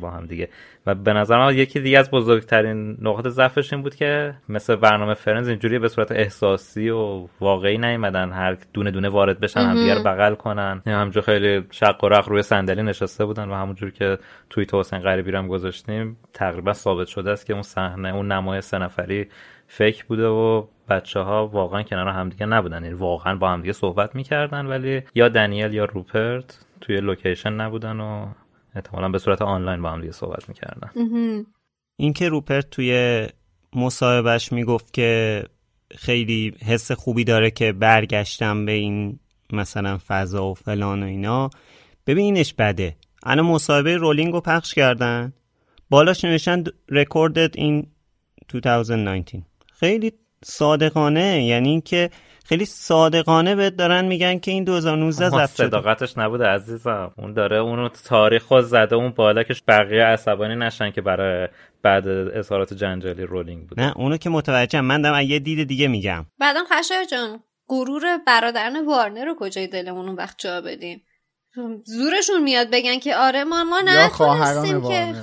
با 0.00 0.10
هم 0.10 0.26
دیگه. 0.26 0.48
و 0.86 0.94
به 0.94 1.12
نظر 1.12 1.38
من 1.38 1.54
یکی 1.54 1.80
دیگه 1.80 1.98
از 1.98 2.10
بزرگترین 2.10 2.96
نقاط 3.02 3.28
ضعفش 3.28 3.72
این 3.72 3.82
بود 3.82 3.94
که 3.94 4.34
مثل 4.48 4.76
برنامه 4.76 5.14
فرندز 5.14 5.48
اینجوری 5.48 5.78
به 5.78 5.88
صورت 5.88 6.12
احساسی 6.12 6.90
و 6.90 7.28
واقعی 7.40 7.78
نیومدن. 7.78 8.32
هی 8.32 8.56
دونه 8.74 8.90
دونه 8.90 9.08
وارد 9.08 9.40
بشن 9.40 9.60
همدیگرو 9.60 9.98
بغل 9.98 10.34
کنن. 10.34 10.82
همونجور 10.86 11.22
خیلی 11.22 11.64
شق 11.70 12.04
و 12.04 12.08
رق 12.08 12.28
روی 12.28 12.42
صندلی 12.42 12.82
نشسته 12.82 13.24
بودن 13.24 13.48
و 13.48 13.54
همونجور 13.54 13.90
که 13.90 14.18
توییت 14.50 14.74
حسین 14.74 14.98
غریبی 14.98 15.30
رو 15.30 15.38
هم 15.38 15.48
گذاشتیم 15.82 16.16
تقریبا 16.32 16.72
ثابت 16.72 17.06
شده 17.06 17.30
است 17.30 17.46
که 17.46 17.52
اون 17.52 17.62
صحنه 17.62 18.14
اون 18.14 18.32
نمای 18.32 18.60
سه 18.60 18.78
نفری 18.78 19.26
fake 19.66 20.04
بوده 20.04 20.26
و 20.26 20.66
بچه 20.88 21.20
ها 21.20 21.46
واقعا 21.46 21.82
کنار 21.82 22.08
همدیگه 22.08 22.46
نبودن. 22.46 22.84
یعنی 22.84 22.94
واقعا 22.94 23.36
با 23.36 23.50
همدیگه 23.50 23.72
صحبت 23.72 24.14
می‌کردن 24.14 24.66
ولی 24.66 25.02
یا 25.14 25.28
دنیل 25.28 25.74
یا 25.74 25.84
روپرت 25.84 26.58
توی 26.80 27.00
لوکیشن 27.00 27.52
نبودن 27.52 28.00
و 28.00 28.26
احتمالا 28.74 29.08
به 29.08 29.18
صورت 29.18 29.42
آنلاین 29.42 29.82
با 29.82 29.90
هم 29.90 30.00
دیگه 30.00 30.12
صحبت 30.12 30.48
می‌کردن. 30.48 30.90
اینکه 31.96 32.28
روپرت 32.28 32.70
توی 32.70 33.26
مصاحبهش 33.76 34.52
می‌گفت 34.52 34.92
که 34.92 35.42
خیلی 35.96 36.54
حس 36.66 36.92
خوبی 36.92 37.24
داره 37.24 37.50
که 37.50 37.72
برگشتم 37.72 38.66
به 38.66 38.72
این 38.72 39.18
مثلا 39.52 39.98
فضا 40.08 40.46
و 40.46 40.54
فلان 40.54 41.02
و 41.02 41.06
اینا 41.06 41.50
ببینینش 42.06 42.54
بده. 42.54 42.96
الان 43.22 43.46
مصاحبه 43.46 43.96
رولینگ 43.96 44.32
رو 44.32 44.40
پخش 44.40 44.74
کردن. 44.74 45.32
بالاش 45.92 46.24
نوشتن 46.24 46.64
رکوردد 46.88 47.50
این 47.54 47.86
2019 48.48 49.42
خیلی 49.72 50.12
صادقانه 50.44 51.44
یعنی 51.44 51.68
اینکه 51.68 52.10
خیلی 52.44 52.64
صادقانه 52.64 53.54
بهت 53.54 53.76
دارن 53.76 54.04
میگن 54.04 54.38
که 54.38 54.50
این 54.50 54.64
2019 54.64 55.28
ضبط 55.28 55.54
شده. 55.54 55.66
صداقتش 55.66 56.18
نبوده 56.18 56.46
عزیزم. 56.46 57.12
اون 57.18 57.32
داره 57.32 57.56
اونو 57.56 57.88
تاریخ 57.88 58.42
خود 58.42 58.64
زده 58.64 58.96
اون 58.96 59.10
بالا 59.10 59.42
که 59.42 59.54
بقیه 59.68 60.04
عصبانی 60.04 60.56
نشن 60.56 60.90
که 60.90 61.00
برای 61.00 61.48
بعد 61.82 62.08
اظهارات 62.08 62.74
جنجالی 62.74 63.22
رولینگ 63.22 63.66
بود 63.66 63.80
نه 63.80 63.92
اونو 63.96 64.16
که 64.16 64.30
متوجه 64.30 64.80
من 64.80 65.02
دارم 65.02 65.20
یه 65.20 65.38
دید 65.38 65.68
دیگه 65.68 65.88
میگم. 65.88 66.26
بعدم 66.38 66.64
خشایار 66.70 67.04
جان 67.04 67.40
غرور 67.68 68.18
برادران 68.26 68.86
وارنر 68.86 69.24
رو 69.24 69.36
کجای 69.38 69.66
دلمون 69.66 70.06
اون 70.06 70.14
وقت 70.14 70.38
جا 70.38 70.60
بدیم 70.60 71.02
زورشون 71.84 72.42
میاد 72.42 72.70
بگن 72.70 72.98
که 72.98 73.16
آره 73.16 73.44
ما 73.44 73.64
ما 73.64 73.80
نتونستیم 73.80 74.88
که 74.88 75.14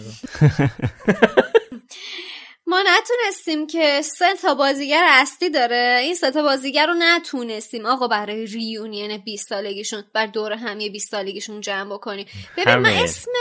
ما 2.70 2.84
نتونستیم 2.86 3.68
که 3.68 4.02
سه 4.02 4.36
تا 4.42 4.54
بازیگر 4.54 5.06
اصلی 5.10 5.50
داره. 5.50 6.00
این 6.04 6.16
سه 6.16 6.32
تا 6.32 6.44
بازیگر 6.44 6.88
رو 6.88 6.94
نتونستیم 6.94 7.86
آقا 7.86 8.08
برای 8.08 8.46
ریونین 8.46 9.18
20 9.18 9.50
سالگیشون 9.50 10.04
بر 10.14 10.26
دور 10.26 10.54
همی 10.54 10.90
20 10.90 11.12
سالگیشون 11.12 11.62
جمع 11.62 11.94
بکنیم. 11.94 12.28
ببین 12.58 12.76
من 12.76 12.94
اسم 12.94 13.32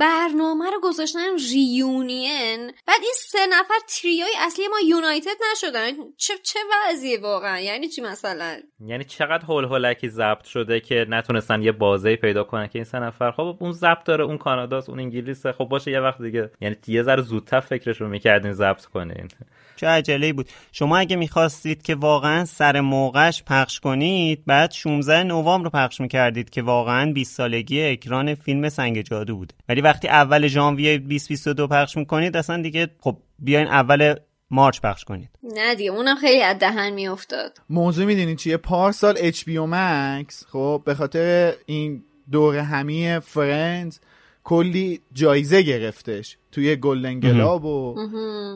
برنامه 0.00 0.70
رو 0.70 0.80
گذاشتن 0.82 1.38
ریونین 1.52 2.72
بعد 2.86 3.00
این 3.02 3.14
سه 3.16 3.46
نفر 3.46 3.74
تریوی 3.88 4.28
اصلی 4.46 4.68
ما 4.68 4.76
یونایتد 4.88 5.36
نشدن. 5.52 5.92
چه 6.16 6.34
چه 6.42 6.58
وضعیه 6.72 7.20
واقعا؟ 7.20 7.60
یعنی 7.60 7.88
چی 7.88 8.00
مثلا؟ 8.00 8.56
یعنی 8.86 9.04
چقدر 9.04 9.44
هول 9.44 9.64
هولکی 9.64 10.08
ضبط 10.08 10.44
شده 10.44 10.80
که 10.80 11.06
نتونستن 11.08 11.62
یه 11.62 11.72
بازی 11.72 12.16
پیدا 12.16 12.44
کنن 12.44 12.66
که 12.66 12.78
این 12.78 12.84
سه 12.84 12.98
نفر؟ 12.98 13.30
خب 13.30 13.56
اون 13.60 13.72
ضبط 13.72 14.04
داره 14.04 14.24
اون 14.24 14.38
کاناداست 14.38 14.88
اون 14.88 15.00
انگلیسه. 15.00 15.52
خب 15.52 15.64
باشه 15.64 15.90
یه 15.90 16.00
وقت 16.00 16.22
دیگه. 16.22 16.50
یعنی 16.60 16.76
یه 16.86 17.02
ذره 17.02 17.22
زودتر 17.22 17.60
فکرش 17.60 18.00
رو 18.00 18.08
می‌کردین 18.08 18.52
ضبط 18.52 18.84
کنین. 18.84 19.28
چه 19.76 19.86
عجله 19.86 20.32
بود. 20.32 20.48
شما 20.72 20.98
اگه 20.98 21.16
می‌خواستید 21.16 21.82
که 21.82 21.94
واقعا 21.94 22.44
سر 22.44 22.80
موقعش 22.80 23.42
پخش 23.46 23.80
کنید 23.80 24.42
بعد 24.46 24.70
16 24.70 25.22
نوامبر 25.22 25.64
رو 25.64 25.70
پخش 25.70 26.00
می‌کردید 26.00 26.50
که 26.50 26.62
واقعا 26.62 27.12
20 27.12 27.36
سالگی 27.36 27.82
اکران 27.84 28.34
فیلم 28.34 28.68
سنگ 28.68 29.02
جادو 29.02 29.36
بود. 29.36 29.52
ولی 29.68 29.82
وقتی 29.86 30.08
اول 30.08 30.46
ژانویه 30.46 30.98
2022 30.98 31.66
پخش 31.66 31.96
می‌کنید 31.96 32.36
اصلا 32.36 32.62
دیگه 32.62 32.90
خب 33.00 33.16
بیاین 33.38 33.66
اول 33.66 34.14
مارچ 34.50 34.80
پخش 34.80 35.04
کنید. 35.04 35.28
نه 35.42 35.74
دیگه 35.74 35.90
اونم 35.90 36.16
خیلی 36.16 36.42
از 36.42 36.58
دهن 36.58 36.90
میافتاد. 36.90 37.58
موضوع 37.70 38.06
می‌دونید 38.06 38.38
چیه؟ 38.38 38.56
پارسال 38.56 39.14
اچ 39.18 39.44
بی 39.44 39.58
مکس 39.58 40.44
خب 40.52 40.82
به 40.84 40.94
خاطر 40.94 41.54
این 41.66 42.02
دور 42.32 42.56
همی 42.56 43.18
فرندز 43.18 43.98
کلی 44.44 45.00
جایزه 45.12 45.62
گرفتش 45.62 46.36
توی 46.52 46.76
گلدن 46.76 47.20
گلاب 47.20 47.64
و 47.64 47.96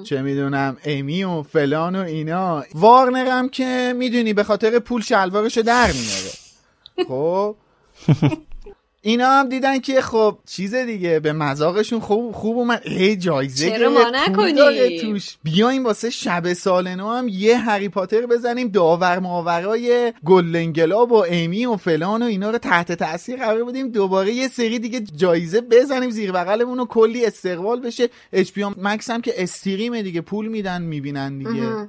چه 0.04 0.22
می‌دونم 0.22 0.76
امی 0.84 1.24
و 1.24 1.42
فلان 1.42 1.96
و 1.96 2.04
اینا. 2.04 2.64
وارنرم 2.74 3.48
که 3.48 3.94
می‌دونی 3.96 4.32
به 4.32 4.44
خاطر 4.44 4.78
پول 4.78 5.02
شلوارشو 5.02 5.62
در 5.62 5.92
میاره. 5.92 6.30
خب؟ 7.08 7.56
اینا 9.02 9.26
هم 9.26 9.48
دیدن 9.48 9.78
که 9.78 10.00
خب 10.00 10.38
چیز 10.46 10.74
دیگه 10.74 11.20
به 11.20 11.32
مذاقشون 11.32 12.00
خوب 12.00 12.32
خوب 12.32 12.58
اومد. 12.58 12.82
ای 12.84 13.16
جایزه 13.16 13.70
چرا 13.70 13.90
ما 13.90 14.10
نکنی 14.14 15.00
توش. 15.00 15.36
بیایم 15.42 15.84
واسه 15.84 16.10
شب 16.10 16.52
سال 16.52 16.94
نو 16.94 17.08
هم 17.08 17.28
یه 17.28 17.58
هری 17.58 17.88
پاتر 17.88 18.26
بزنیم 18.26 18.68
داور 18.68 19.18
ماورای 19.18 20.12
گلدن 20.24 20.75
گلاب 20.75 21.12
و 21.12 21.24
امی 21.28 21.66
و 21.66 21.76
فلان 21.76 22.22
و 22.22 22.26
اینا 22.26 22.50
رو 22.50 22.58
تحت 22.58 22.92
تاثیر 22.92 23.36
قرار 23.36 23.64
بدیم. 23.64 23.88
دوباره 23.88 24.32
یه 24.32 24.48
سری 24.48 24.78
دیگه 24.78 25.00
جایزه 25.00 25.60
بزنیم 25.60 26.10
زیر 26.10 26.32
بغلمون 26.32 26.80
و 26.80 26.84
کلی 26.84 27.26
استقبال 27.26 27.80
بشه. 27.80 28.08
اچ 28.32 28.52
پی 28.52 28.64
مکس 28.76 29.10
هم 29.10 29.20
که 29.20 29.42
استریمه 29.42 30.02
دیگه 30.02 30.20
پول 30.20 30.48
میدن 30.48 30.82
می‌بینن 30.82 31.38
دیگه. 31.38 31.88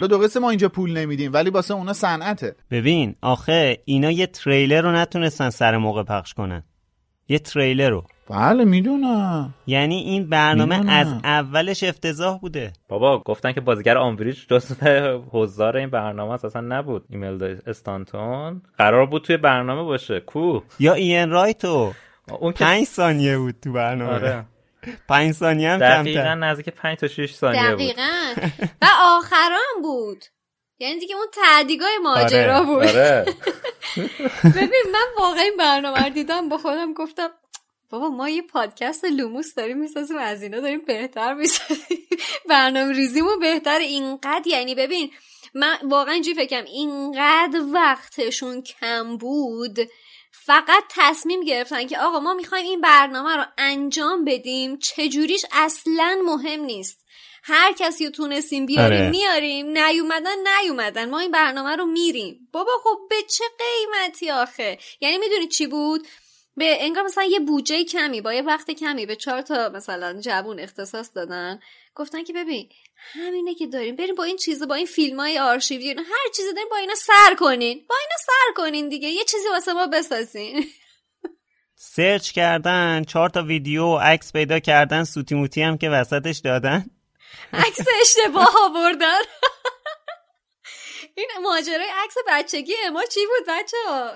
حالا 0.00 0.18
درسته 0.18 0.40
ما 0.40 0.50
اینجا 0.50 0.68
پول 0.68 0.98
نمیدیم 0.98 1.32
ولی 1.32 1.50
واسه 1.50 1.74
اونا 1.74 1.92
صنعته. 1.92 2.56
ببین 2.70 3.14
آخه 3.22 3.78
اینا 3.84 4.10
یه 4.10 4.26
تریلر 4.26 4.80
رو 4.80 4.92
نتونستن 4.92 5.50
سر 5.50 5.76
موقع 5.76 6.02
پخش 6.02 6.34
کنن. 6.34 6.62
یه 7.28 7.38
تریلر 7.38 7.90
رو. 7.90 8.04
بله 8.30 8.64
می‌دونم. 8.64 9.54
یعنی 9.66 9.96
این 9.96 10.28
برنامه 10.28 10.76
می‌دونم. 10.76 10.96
از 10.96 11.12
اولش 11.24 11.82
افتضاح 11.82 12.38
بوده. 12.38 12.72
بابا 12.88 13.18
گفتن 13.18 13.52
که 13.52 13.60
بازیگر 13.60 13.98
آمبریج 13.98 14.38
جزو 14.48 14.74
حضار 15.30 15.76
این 15.76 15.90
برنامه. 15.90 16.32
اصلا 16.32 16.60
نبود. 16.60 17.04
ایمیل 17.10 17.58
استانتون. 17.66 18.62
قرار 18.78 19.06
بود 19.06 19.22
توی 19.22 19.36
برنامه 19.36 19.82
باشه. 19.82 20.20
کو؟ 20.20 20.60
یا 20.78 20.94
این 20.94 21.30
رایتو. 21.30 21.92
اون 22.40 22.52
که 22.52 22.64
پنج 22.64 22.84
ثانیه 22.84 23.38
بود 23.38 23.54
تو 23.62 23.72
برنامه. 23.72 24.12
آره. 24.12 24.44
پنج 25.08 25.34
ثانیه 25.34 25.70
هم 25.70 25.78
دقیقا 25.78 26.20
کمتر 26.20 26.34
نزدیک 26.34 26.68
5 26.68 26.98
تا 26.98 27.08
6 27.08 27.34
ثانیه 27.34 27.70
بود. 27.70 27.78
دقیقا. 27.78 28.34
و 28.82 28.86
آخرام 29.02 29.82
بود. 29.82 30.24
یعنی 30.78 30.98
دیگه 30.98 31.14
اون 31.16 31.26
تعدیگای 31.32 31.98
ماجرا 32.02 32.56
آره. 32.56 32.66
بود. 32.66 32.82
آره. 32.82 33.24
ببین 34.56 34.82
من 34.92 35.06
واقعا 35.18 35.42
این 35.42 35.56
برنامه 35.58 36.04
رو 36.04 36.08
دیدم 36.08 36.48
با 36.48 36.58
خودم 36.58 36.92
گفتم 36.92 37.28
بابا 37.90 38.08
ما 38.08 38.28
یه 38.28 38.42
پادکست 38.42 39.04
لوموس 39.04 39.54
داریم 39.54 39.78
می‌سازیم 39.78 40.16
از 40.18 40.42
اینا 40.42 40.60
داریم 40.60 40.84
بهتر 40.86 41.34
می‌سازیم. 41.34 41.98
برنامه 42.50 42.92
ریزیمون 42.92 43.38
بهتر. 43.38 43.78
اینقدر 43.78 44.46
یعنی 44.46 44.74
ببین 44.74 45.10
من 45.54 45.76
واقعا 45.82 46.14
اینجوری 46.14 46.36
فکرم 46.36 46.64
اینقدر 46.64 47.60
وقتشون 47.72 48.62
کم 48.62 49.16
بود 49.16 49.78
فقط 50.46 50.84
تصمیم 50.88 51.40
گرفتن 51.40 51.86
که 51.86 51.98
آقا 51.98 52.20
ما 52.20 52.34
می‌خوایم 52.34 52.64
این 52.64 52.80
برنامه 52.80 53.36
رو 53.36 53.44
انجام 53.58 54.24
بدیم 54.24 54.78
چجوریش 54.78 55.44
اصلا 55.52 56.18
مهم 56.24 56.60
نیست. 56.60 57.04
هر 57.42 57.72
کسی 57.72 58.04
رو 58.04 58.10
تونستیم 58.10 58.66
بیاریم 58.66 58.98
آره. 58.98 59.10
میاریم 59.10 59.78
نیومدن 59.78 60.36
نیومدن. 60.62 61.10
ما 61.10 61.18
این 61.18 61.30
برنامه 61.30 61.76
رو 61.76 61.84
میریم. 61.86 62.48
بابا 62.52 62.72
خب 62.84 62.98
به 63.10 63.16
چه 63.30 63.44
قیمتی 63.58 64.30
آخه؟ 64.30 64.78
یعنی 65.00 65.18
می‌دونی 65.18 65.48
چی 65.48 65.66
بود؟ 65.66 66.08
به 66.56 66.84
انگار 66.84 67.04
مثلا 67.04 67.24
یه 67.24 67.40
بودجه 67.40 67.84
کمی 67.84 68.20
با 68.20 68.32
یه 68.32 68.42
وقت 68.42 68.70
کمی 68.70 69.06
به 69.06 69.16
چهار 69.16 69.42
تا 69.42 69.68
مثلا 69.68 70.20
جوون 70.20 70.60
اختصاص 70.60 71.10
دادن. 71.14 71.60
گفتن 71.94 72.24
که 72.24 72.32
ببین 72.32 72.68
همینه 73.12 73.54
که 73.54 73.66
داریم. 73.66 73.96
بریم 73.96 74.14
با 74.14 74.24
این 74.24 74.36
چیزا 74.36 74.66
با 74.66 74.74
این 74.74 74.86
فیلم 74.86 75.20
های 75.20 75.38
آرشیوی 75.38 75.88
اینا، 75.88 76.02
هر 76.02 76.30
چیزی 76.36 76.52
داریم 76.52 76.68
با 76.70 76.76
اینا 76.76 76.94
سر 76.94 77.34
کنین. 77.38 77.86
با 77.88 77.94
اینا 78.00 78.16
سر 78.26 78.62
کنین 78.62 78.88
دیگه. 78.88 79.08
یه 79.08 79.24
چیزی 79.24 79.48
واسه 79.48 79.72
ما 79.72 79.86
بسازین. 79.86 80.64
سرچ 81.74 82.30
کردن 82.30 83.04
چهار 83.04 83.28
تا 83.28 83.42
ویدیو 83.42 83.96
عکس 83.96 84.32
پیدا 84.32 84.58
کردن 84.58 85.04
سوتی 85.04 85.34
موتی 85.34 85.62
هم 85.62 85.78
که 85.78 85.90
وسطش 85.90 86.38
دادن. 86.38 86.86
عکس 87.52 87.86
اشتباه 88.00 88.54
آوردن. 88.62 89.20
این 91.14 91.28
ماجرای 91.42 91.88
عکس 92.04 92.14
بچگی 92.28 92.74
اما 92.86 93.04
چی 93.04 93.20
بود 93.26 93.46
بچه 93.48 93.76
ها 93.88 94.12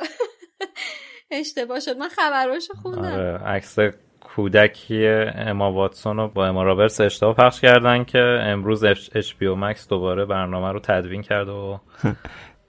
اشتباه 1.31 1.81
شد. 1.81 1.97
من 1.97 2.09
خبراشو 2.09 2.75
خوندم. 2.83 3.13
آره 3.13 3.39
عکس 3.39 3.79
کودکی 4.37 5.07
اما 5.07 5.73
واتسون 5.73 6.17
رو 6.17 6.29
با 6.29 6.47
اما 6.47 6.63
رابرتس 6.63 7.01
اشتباه 7.01 7.35
پخش 7.35 7.61
کردن 7.61 8.05
که 8.05 8.19
امروز 8.19 8.85
اچ 8.85 9.35
بی 9.39 9.47
او 9.47 9.57
مکس 9.57 9.89
دوباره 9.89 10.25
برنامه 10.25 10.73
رو 10.73 10.81
تدوین 10.81 11.23
کرده 11.23 11.53
و 11.53 11.79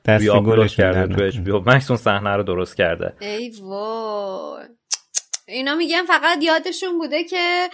گُلش 0.46 0.78
کرده. 0.78 1.16
تو 1.16 1.24
اچ 1.24 1.40
بی 1.40 1.52
او 1.52 1.64
مکس. 1.66 1.92
اون 1.92 1.98
صحنه 1.98 2.36
رو 2.36 2.44
درست 2.44 2.78
کرده. 2.78 3.14
ای 3.20 3.52
وای. 3.62 4.64
اینا 5.48 5.76
میگن 5.76 6.06
فقط 6.06 6.44
یادشون 6.44 6.98
بوده 6.98 7.24
که 7.24 7.70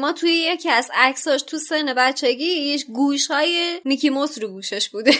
ما 0.00 0.12
توی 0.12 0.30
یکی 0.30 0.70
از 0.70 0.90
عکساش 0.94 1.42
تو 1.42 1.58
سن 1.58 1.94
بچگیش 1.96 2.84
گوش 2.94 3.30
های 3.30 3.80
میکی 3.84 4.10
موس 4.10 4.42
رو 4.42 4.48
گوشش 4.48 4.88
بوده. 4.88 5.10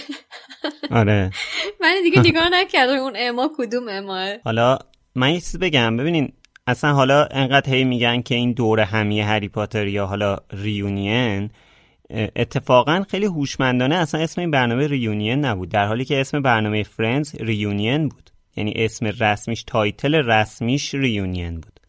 آره. 0.90 1.30
من 1.80 1.94
دیگه 2.02 2.20
نگاه 2.20 2.48
نکردم 2.48 2.98
اون 2.98 3.12
اما 3.16 3.50
کدوم 3.56 3.88
اماه 3.88 4.28
حالا 4.44 4.78
من 5.14 5.30
یه 5.34 5.40
بگم. 5.60 5.96
ببینین 5.96 6.32
اصلا 6.68 6.92
حالا 6.92 7.24
انقدر 7.30 7.74
هی 7.74 7.84
میگن 7.84 8.22
که 8.22 8.34
این 8.34 8.52
دور 8.52 8.84
همی 8.84 9.20
هری 9.20 9.48
پاتر 9.48 9.86
یا 9.86 10.06
حالا 10.06 10.36
reunion 10.52 11.50
اتفاقا 12.36 13.04
خیلی 13.10 13.26
هوشمندانه 13.26 13.94
اصلا 13.94 14.20
اسم 14.20 14.40
این 14.40 14.50
برنامه 14.50 14.86
reunion 14.86 15.44
نبود. 15.44 15.68
در 15.68 15.86
حالی 15.86 16.04
که 16.04 16.20
اسم 16.20 16.42
برنامه 16.42 16.82
فرندز 16.82 17.34
reunion 17.40 18.08
بود. 18.08 18.30
یعنی 18.56 18.72
اسم 18.76 19.06
رسمیش 19.06 19.62
title 19.62 20.14
رسمیش 20.14 20.94
reunion 20.94 21.54
بود. 21.54 21.80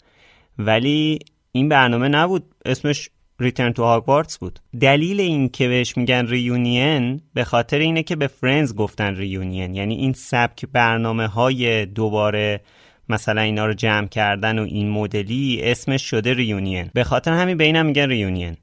ولی 0.58 1.20
این 1.52 1.70
برنامه 1.70 2.08
نبود. 2.08 2.44
اسمش 2.66 3.10
Return 3.40 3.74
to 3.74 3.84
Hogwarts 3.84 4.38
بود. 4.38 4.60
دلیل 4.82 5.20
این 5.20 5.50
که 5.50 5.68
بهش 5.68 5.98
میگن 5.98 6.28
reunion 6.28 7.22
به 7.34 7.44
خاطر 7.44 7.80
اینه 7.80 8.04
که 8.04 8.16
به 8.16 8.28
فرندز 8.28 8.76
گفتن 8.76 9.16
reunion. 9.16 9.74
یعنی 9.74 9.96
این 9.96 10.14
سبک 10.14 10.66
برنامه 10.66 11.28
های 11.28 11.86
دوباره 11.86 12.62
مثلا 13.10 13.42
اینا 13.42 13.66
رو 13.66 13.74
جمع 13.74 14.08
کردن 14.08 14.60
و 14.60 14.64
این 14.64 14.90
مدلی 14.90 15.60
اسمش 15.64 16.10
شده 16.10 16.34
ریونین 16.34 16.90
به 16.94 17.04
خاطر 17.04 17.32
همین 17.32 17.58
به 17.58 17.64
اینم 17.64 17.86
میگن 17.86 18.10
ریونین 18.10 18.58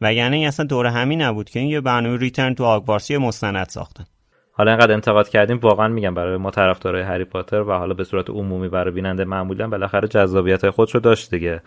وگرنه 0.00 0.36
این 0.36 0.46
اصلا 0.46 0.66
دوره 0.66 0.90
همین 0.90 1.22
نبود 1.22 1.50
که 1.50 1.60
این 1.60 1.68
یه 1.68 1.80
برنامه 1.80 2.18
ریترن 2.18 2.54
تو 2.54 2.64
هاگوارتس 2.64 3.10
یه 3.10 3.18
مستند 3.18 3.68
ساختن. 3.68 4.04
حالا 4.52 4.70
اینقدر 4.70 4.92
انتقاد 4.92 5.28
کردیم 5.28 5.58
واقعا 5.58 5.88
میگم 5.88 6.14
برای 6.14 6.36
ما 6.36 6.50
طرفدارای 6.50 7.02
هری 7.02 7.24
پاتر 7.24 7.60
و 7.60 7.72
حالا 7.72 7.94
به 7.94 8.04
صورت 8.04 8.30
عمومی 8.30 8.68
برای 8.68 8.94
بیننده 8.94 9.24
معمولا 9.24 9.68
بالاخره 9.68 10.08
جذابیت 10.08 10.70
خودش 10.70 10.94
رو 10.94 11.00
داشت 11.00 11.30
دیگه. 11.30 11.60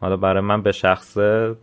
حالا 0.00 0.16
برای 0.16 0.42
من 0.42 0.62
به 0.62 0.72
شخصه 0.72 1.54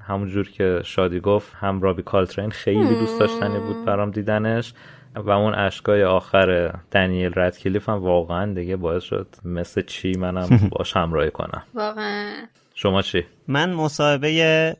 همونجور 0.00 0.50
که 0.50 0.80
شادی 0.84 1.20
گفت 1.20 1.52
هم 1.54 1.80
رابی 1.80 2.02
کالترین 2.02 2.50
خیلی 2.50 2.94
دوست 3.00 3.20
داشتنی 3.20 3.58
بود 3.58 3.84
برام 3.84 4.10
دیدنش. 4.10 4.74
و 5.24 5.30
اون 5.30 5.54
اشکای 5.54 6.04
آخر 6.04 6.74
دنیل 6.90 7.32
ردکلیف 7.36 7.88
هم 7.88 7.94
واقعا 7.94 8.54
دیگه 8.54 8.76
باعث 8.76 9.02
شد 9.02 9.26
مثل 9.44 9.82
چی 9.82 10.12
منم 10.12 10.48
باش 10.72 10.96
همراهی 10.96 11.30
کنم. 11.30 11.62
واقعا. 11.74 12.32
شما 12.74 13.02
چی؟ 13.02 13.24
من 13.48 13.72
مصاحبه 13.72 14.76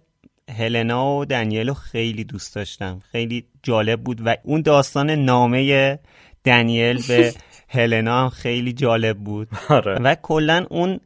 هلنا 0.59 1.17
و 1.17 1.25
دنیلو 1.25 1.75
خیلی 1.75 2.25
دوست 2.25 2.55
داشتم. 2.55 3.01
خیلی 3.13 3.45
جالب 3.63 4.01
بود 4.01 4.21
و 4.25 4.37
اون 4.43 4.63
داستان 4.63 5.11
نامه 5.11 5.99
دنیل 6.45 7.03
به 7.09 7.35
هلنا 7.69 8.23
هم 8.23 8.29
خیلی 8.29 8.73
جالب 8.73 9.19
بود. 9.19 9.49
آره. 9.69 9.95
و 9.95 10.15
کلا 10.15 10.67
اون 10.71 11.01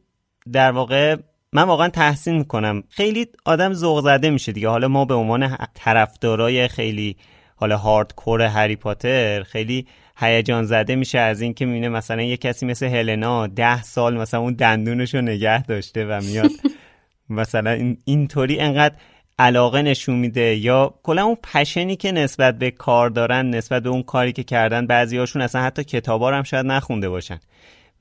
در 0.52 0.70
واقع 0.72 1.16
من 1.52 1.62
واقعا 1.62 1.88
تحسین 1.88 2.38
می‌کنم. 2.38 2.82
خیلی 2.88 3.26
آدم 3.44 3.72
ذوق 3.72 4.00
زده 4.00 4.30
میشه 4.30 4.52
دیگه. 4.52 4.68
حالا 4.68 4.88
ما 4.88 5.04
به 5.04 5.14
عنوان 5.14 5.56
طرفدارای 5.74 6.68
خیلی 6.68 7.16
حالا 7.62 7.76
هاردکور 7.76 8.42
هری 8.42 8.76
پاتر 8.76 9.42
خیلی 9.42 9.86
هیجان 10.16 10.64
زده 10.64 10.96
میشه 10.96 11.18
از 11.18 11.40
این 11.40 11.54
که 11.54 11.66
می‌بینه 11.66 11.88
مثلا 11.88 12.22
یه 12.22 12.36
کسی 12.36 12.66
مثل 12.66 12.86
هلنا 12.86 13.46
ده 13.46 13.82
سال 13.82 14.16
مثلا 14.16 14.40
اون 14.40 14.52
دندونش 14.52 15.14
رو 15.14 15.20
نگه 15.20 15.62
داشته 15.62 16.06
و 16.06 16.20
میاد. 16.22 16.50
مثلا 17.28 17.70
این 17.70 17.98
اینطوری 18.04 18.60
انقدر 18.60 18.94
علاقه 19.38 19.82
نشون 19.82 20.16
میده 20.16 20.56
یا 20.56 20.94
کلا 21.02 21.24
اون 21.24 21.36
پشنی 21.42 21.96
که 21.96 22.12
نسبت 22.12 22.58
به 22.58 22.70
کار 22.70 23.10
دارن 23.10 23.50
نسبت 23.50 23.82
به 23.82 23.88
اون 23.88 24.02
کاری 24.02 24.32
که 24.32 24.42
کردن 24.42 24.86
بعضی 24.86 25.16
هاشون 25.16 25.42
اصلا 25.42 25.62
حتی 25.62 25.84
کتابا 25.84 26.32
هم 26.32 26.42
شاید 26.42 26.66
نخونده 26.66 27.08
باشن. 27.08 27.40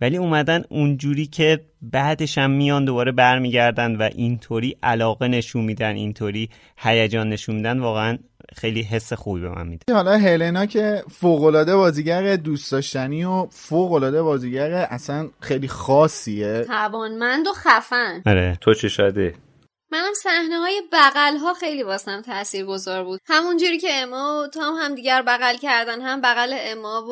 ولی 0.02 0.18
اومدن 0.18 0.64
اونجوری 0.70 1.26
که 1.26 1.60
بعدش 1.82 2.38
هم 2.38 2.52
میان 2.52 2.86
دوباره 2.86 3.12
برمیگردن 3.12 3.96
و 3.96 4.10
اینطوری 4.16 4.78
علاقه 4.84 5.28
نشون 5.28 5.66
میدن 5.66 5.96
اینطوری 5.96 6.50
هیجان 6.78 7.30
نشون 7.30 7.56
میدن 7.56 7.80
واقعا 7.80 8.18
خیلی 8.56 8.82
حس 8.82 9.14
خوبی 9.14 9.42
به 9.42 9.50
من 9.50 9.68
میده. 9.68 9.94
حالا 9.94 10.12
هلنا 10.12 10.66
که 10.66 11.04
فوقالعاده 11.10 11.76
بازیگر 11.76 12.36
دوست 12.36 12.72
داشتنی 12.72 13.24
و 13.24 13.48
فوقالعاده 13.52 14.22
بازیگر 14.22 14.72
اصلا 14.72 15.30
خیلی 15.40 15.68
خاصیه. 15.68 16.64
توانمند 16.64 17.48
و 17.48 17.54
خفن. 17.54 18.24
آره. 18.26 18.58
تو 18.62 18.74
چی 18.74 18.90
شدی؟ 18.90 19.34
منم 19.92 20.14
صحنه 20.24 20.58
های 20.58 20.82
بغل 20.94 21.38
ها 21.38 21.54
خیلی 21.54 21.84
واسم 21.84 22.22
تأثیر 22.22 22.66
گذار 22.66 23.04
بود. 23.04 23.20
همون 23.26 23.58
جوری 23.58 23.78
که 23.78 23.94
اما 23.94 24.44
و 24.44 24.48
تام 24.48 24.76
هم 24.76 24.96
دیگر 24.96 25.22
بغل 25.22 25.58
کردن. 25.58 26.02
هم 26.02 26.22
بغل 26.22 26.56
اما 26.60 27.02
و 27.02 27.12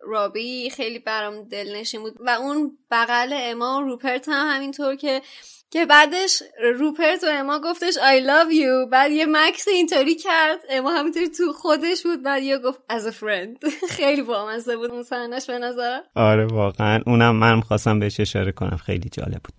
رابی 0.00 0.70
خیلی 0.70 0.98
برام 0.98 1.42
دلنشین 1.42 2.00
بود. 2.00 2.16
و 2.20 2.30
اون 2.30 2.78
بغل 2.90 3.32
اما 3.32 3.78
و 3.78 3.82
روپرت 3.82 4.28
هم 4.28 4.46
همینطور 4.56 4.96
که 4.96 5.22
که 5.70 5.86
بعدش 5.86 6.42
روپرت 6.78 7.24
و 7.24 7.26
اما 7.30 7.60
گفتش 7.64 7.94
I 7.94 8.22
love 8.26 8.52
you. 8.52 8.90
بعد 8.92 9.10
یه 9.10 9.26
مکس 9.26 9.68
اینطوری 9.68 10.14
کرد. 10.14 10.60
اما 10.70 10.90
همینطوری 10.90 11.28
تو 11.28 11.52
خودش 11.52 12.02
بود. 12.02 12.22
بعد 12.22 12.42
یه 12.42 12.58
گفت 12.58 12.78
as 12.92 13.12
a 13.12 13.14
friend. 13.14 13.70
خیلی 13.96 14.22
بامزه 14.22 14.76
بود 14.76 14.90
اون 14.90 15.02
صحنهش 15.02 15.46
به 15.46 15.58
نظرم. 15.58 16.02
آره 16.14 16.46
واقعا. 16.46 17.02
اونم 17.06 17.36
من 17.36 17.60
خواستم 17.60 17.98
بهش 17.98 18.20
اشاره 18.20 18.52
کنم. 18.52 18.76
خیلی 18.76 19.08
جالب 19.08 19.40
بود. 19.42 19.54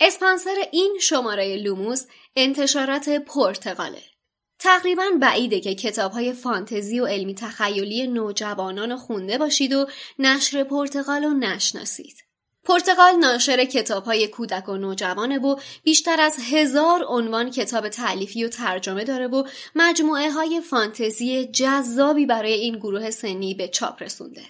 اسپانسر 0.00 0.54
این 0.72 0.98
شماره 1.00 1.56
لوموس 1.56 2.06
انتشارات 2.36 3.08
پرتغاله. 3.08 4.11
تقریبا 4.62 5.04
بعیده 5.20 5.60
که 5.60 5.74
کتاب 5.74 6.12
های 6.12 6.32
فانتزی 6.32 7.00
و 7.00 7.06
علمی 7.06 7.34
تخیلی 7.34 8.06
نوجوانان 8.06 8.96
خونده 8.96 9.38
باشید 9.38 9.72
و 9.72 9.86
نشر 10.18 10.64
پرتغال 10.64 11.24
رو 11.24 11.30
نشناسید. 11.30 12.16
پرتغال 12.64 13.16
ناشر 13.16 13.64
کتاب 13.64 14.04
های 14.04 14.28
کودک 14.28 14.68
و 14.68 14.76
نوجوانه 14.76 15.38
و 15.38 15.56
بیشتر 15.84 16.20
از 16.20 16.36
هزار 16.52 17.04
عنوان 17.08 17.50
کتاب 17.50 17.88
تعلیفی 17.88 18.44
و 18.44 18.48
ترجمه 18.48 19.04
داره 19.04 19.26
و 19.26 19.44
مجموعه 19.74 20.30
های 20.30 20.60
فانتزی 20.60 21.46
جذابی 21.46 22.26
برای 22.26 22.52
این 22.52 22.76
گروه 22.76 23.10
سنی 23.10 23.54
به 23.54 23.68
چاپ 23.68 24.02
رسونده. 24.02 24.42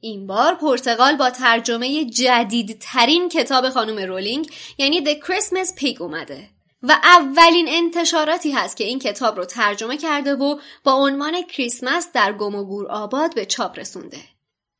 این 0.00 0.26
بار 0.26 0.54
پرتغال 0.54 1.16
با 1.16 1.30
ترجمه 1.30 2.04
جدیدترین 2.04 3.28
کتاب 3.28 3.68
خانم 3.68 3.98
رولینگ 3.98 4.50
یعنی 4.78 5.04
The 5.04 5.24
Christmas 5.24 5.80
Pig 5.80 6.00
اومده 6.00 6.48
و 6.82 6.92
اولین 7.02 7.66
انتشاراتی 7.68 8.50
هست 8.50 8.76
که 8.76 8.84
این 8.84 8.98
کتاب 8.98 9.36
رو 9.36 9.44
ترجمه 9.44 9.96
کرده 9.96 10.34
و 10.34 10.58
با 10.84 10.92
عنوان 10.92 11.42
کریسمس 11.42 12.08
در 12.14 12.32
گم 12.32 12.54
و 12.54 12.64
گور 12.64 12.86
آباد 12.86 13.34
به 13.34 13.46
چاپ 13.46 13.78
رسونده. 13.78 14.20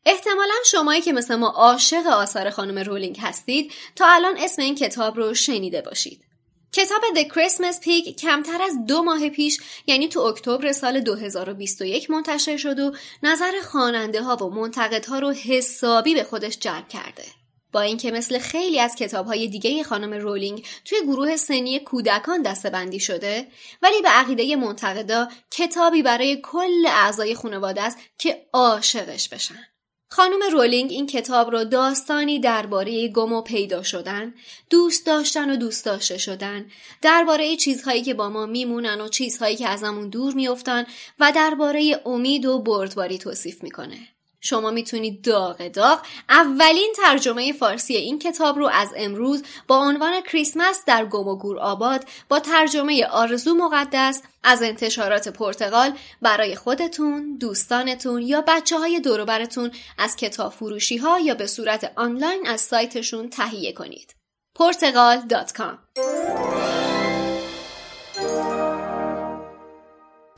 احتمالا 0.07 0.55
شمایی 0.67 1.01
که 1.01 1.13
مثل 1.13 1.35
ما 1.35 1.49
عاشق 1.49 2.07
آثار 2.07 2.51
خانم 2.51 2.79
رولینگ 2.79 3.19
هستید 3.21 3.73
تا 3.97 4.07
الان 4.09 4.35
اسم 4.39 4.63
این 4.63 4.75
کتاب 4.75 5.17
رو 5.17 5.35
شنیده 5.35 5.83
باشید. 5.83 6.25
کتاب 6.73 7.01
The 7.15 7.29
Christmas 7.29 7.85
Pig 7.85 8.15
کمتر 8.17 8.63
از 8.63 8.87
دو 8.87 9.03
ماه 9.03 9.29
پیش 9.29 9.61
یعنی 9.87 10.09
تو 10.09 10.21
اکتبر 10.21 10.73
سال 10.73 11.01
2021 11.01 12.11
منتشر 12.11 12.57
شد 12.57 12.79
و 12.79 12.93
نظر 13.23 13.53
خواننده 13.71 14.23
ها 14.23 14.37
و 14.37 14.51
منتقدها 14.51 15.19
رو 15.19 15.31
حسابی 15.31 16.15
به 16.15 16.25
خودش 16.25 16.59
جلب 16.59 16.89
کرده. 16.89 17.25
با 17.73 17.81
اینکه 17.81 18.11
مثل 18.11 18.39
خیلی 18.39 18.81
از 18.81 18.97
کتابهای 18.97 19.49
دیگه 19.49 19.83
خانم 19.83 20.15
رولینگ 20.15 20.67
توی 20.85 20.99
گروه 21.07 21.37
سنی 21.37 21.79
کودکان 21.79 22.43
دستبندی 22.43 23.01
شده 23.01 23.47
ولی 23.83 24.03
به 24.03 24.09
عقیده 24.09 24.57
منتقدا 24.57 25.29
کتابی 25.51 26.03
برای 26.03 26.41
کل 26.43 26.87
اعضای 26.87 27.35
خانواده 27.35 27.83
است 27.83 27.99
که 28.19 28.47
عاشقش 28.53 29.29
بشن. 29.29 29.67
خانم 30.15 30.43
رولینگ 30.53 30.91
این 30.91 31.07
کتاب 31.07 31.51
رو 31.51 31.65
داستانی 31.65 32.41
درباره 32.41 33.09
گم 33.09 33.33
و 33.33 33.43
پیدا 33.43 33.83
شدن، 33.83 34.35
دوست 34.71 35.07
داشتن 35.07 35.51
و 35.51 35.57
دوست 35.57 35.85
داشته 35.85 36.19
شدن، 36.19 36.71
درباره 37.03 37.57
چیزهایی 37.57 38.03
که 38.03 38.15
با 38.15 38.29
ما 38.29 38.47
میمونن 38.47 39.01
و 39.01 39.09
چیزهایی 39.09 39.57
که 39.57 39.69
ازمون 39.69 40.09
دور 40.09 40.35
میافتن 40.35 40.87
و 41.21 41.33
درباره 41.35 42.01
امید 42.07 42.47
و 42.47 42.59
بردباری 42.59 43.19
توصیف 43.19 43.63
می‌کنه. 43.63 43.99
شما 44.45 44.71
می‌تونید 44.71 45.23
داغ 45.23 45.69
داغ 45.69 45.99
اولین 46.29 46.93
ترجمه 46.97 47.53
فارسی 47.53 47.97
این 47.97 48.19
کتاب 48.19 48.59
رو 48.59 48.67
از 48.67 48.93
امروز 48.97 49.43
با 49.69 49.77
عنوان 49.77 50.21
کریسمس 50.21 50.85
در 50.87 51.05
گم 51.05 51.29
و 51.29 51.37
گور 51.37 51.59
آباد 51.59 52.05
با 52.29 52.41
ترجمه 52.41 53.07
آرزو 53.07 53.55
مقدس 53.55 54.23
از 54.43 54.63
انتشارات 54.63 55.29
پرتغال 55.29 55.93
برای 56.23 56.57
خودتون، 56.57 57.37
دوستانتون 57.41 58.23
یا 58.23 58.45
بچه 58.49 58.79
های 58.79 59.01
دوروبرتون 59.01 59.71
از 59.99 60.17
کتاب 60.17 60.53
فروشی 60.53 60.97
ها 60.97 61.21
یا 61.21 61.35
به 61.35 61.47
صورت 61.47 61.93
آنلاین 61.97 62.47
از 62.47 62.61
سایتشون 62.61 63.31
تهیه 63.31 63.73
کنید. 63.73 64.15
پرتغال.com 64.55 65.79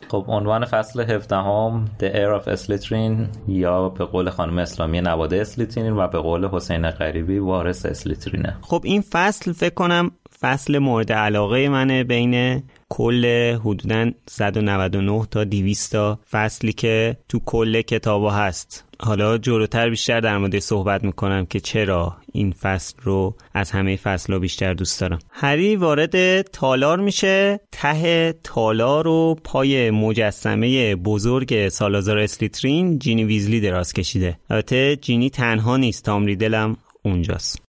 خب 0.09 0.25
عنوان 0.29 0.65
فصل 0.65 1.01
17 1.01 1.37
هم 1.37 1.85
The 2.01 2.07
Air 2.07 2.41
of 2.41 2.61
Slytherin 2.61 3.49
یا 3.49 3.89
به 3.89 4.05
قول 4.05 4.31
خانم 4.31 4.59
اسلامی 4.59 5.01
نواده 5.01 5.41
اسلیترین 5.41 5.93
و 5.93 6.09
به 6.09 6.19
قول 6.19 6.49
حسین 6.49 6.91
غریبی 6.91 7.39
وارث 7.39 7.87
اسلیترینه. 7.87 8.57
خب 8.61 8.81
این 8.85 9.01
فصل 9.01 9.53
فکر 9.53 9.75
کنم 9.75 10.11
فصل 10.41 10.79
مورد 10.79 11.13
علاقه 11.13 11.69
منه 11.69 12.05
بین 12.05 12.63
کل 12.89 13.55
حدودا 13.65 14.11
199 14.29 15.27
تا 15.31 15.45
200 15.45 15.93
تا 15.93 16.19
فصلی 16.31 16.73
که 16.73 17.17
تو 17.29 17.41
کل 17.45 17.83
کتابا 17.83 18.31
هست. 18.31 18.85
حالا 19.05 19.39
جلوتر 19.39 19.91
بیشتر 19.91 20.21
در 20.21 20.39
مورد 20.39 20.59
صحبت 20.59 21.05
می‌کنم 21.05 21.47
که 21.47 21.61
چرا 21.61 22.17
این 22.33 22.53
فصل 22.53 22.95
رو 23.03 23.37
از 23.55 23.71
همه 23.71 23.97
فصل 23.97 24.33
رو 24.33 24.41
بیشتر 24.41 24.75
دوست 24.75 25.01
دارم. 25.01 25.19
هری 25.31 25.77
وارد 25.77 26.43
تالار 26.43 27.01
میشه. 27.01 27.61
ته 27.73 28.35
تالار 28.45 29.09
و 29.09 29.37
پای 29.45 29.91
مجسمه 29.91 30.97
بزرگ 30.97 31.69
سالازار 31.69 32.19
اسلیترین 32.19 32.99
جینی 32.99 33.25
ویزلی 33.25 33.61
دراز 33.61 33.93
کشیده. 33.93 34.39
البته 34.51 34.97
جینی 34.97 35.31
تنها 35.31 35.77
نیست 35.77 36.05
تام 36.05 36.27
ریدلم 36.27 36.77
اونجاست. 37.03 37.64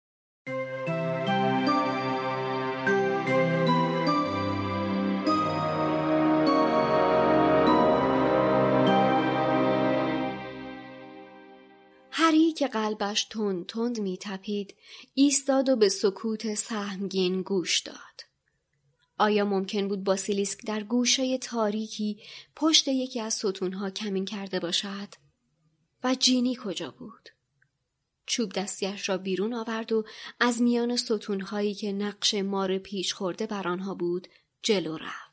که 12.62 12.68
قلبش 12.68 13.24
تند 13.24 13.66
تند 13.66 14.00
می 14.00 14.18
تپید 14.20 14.74
ایستاد 15.14 15.68
و 15.68 15.76
به 15.76 15.88
سکوت 15.88 16.54
سهمگین 16.54 17.42
گوش 17.42 17.80
داد. 17.80 17.96
آیا 19.18 19.44
ممکن 19.44 19.88
بود 19.88 20.04
باسیلیسک 20.04 20.66
در 20.66 20.82
گوشه 20.82 21.38
تاریکی 21.38 22.22
پشت 22.56 22.88
یکی 22.88 23.20
از 23.20 23.34
ستونها 23.34 23.90
کمین 23.90 24.24
کرده 24.24 24.60
باشد؟ 24.60 25.08
و 26.04 26.14
جینی 26.14 26.56
کجا 26.64 26.90
بود؟ 26.90 27.28
چوب 28.26 28.52
دستیش 28.52 29.08
را 29.08 29.18
بیرون 29.18 29.54
آورد 29.54 29.92
و 29.92 30.04
از 30.40 30.62
میان 30.62 30.96
ستونهایی 30.96 31.74
که 31.74 31.92
نقش 31.92 32.34
مار 32.34 32.78
پیش 32.78 33.14
خورده 33.14 33.46
بر 33.46 33.68
آنها 33.68 33.94
بود 33.94 34.28
جلو 34.62 34.96
رفت. 34.96 35.31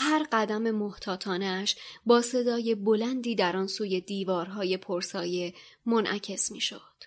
هر 0.00 0.26
قدم 0.32 0.70
محتاطانش 0.70 1.76
با 2.06 2.22
صدای 2.22 2.74
بلندی 2.74 3.34
در 3.34 3.56
آن 3.56 3.66
سوی 3.66 4.00
دیوارهای 4.00 4.76
پرسایه 4.76 5.54
منعکس 5.86 6.52
می‌شد. 6.52 7.04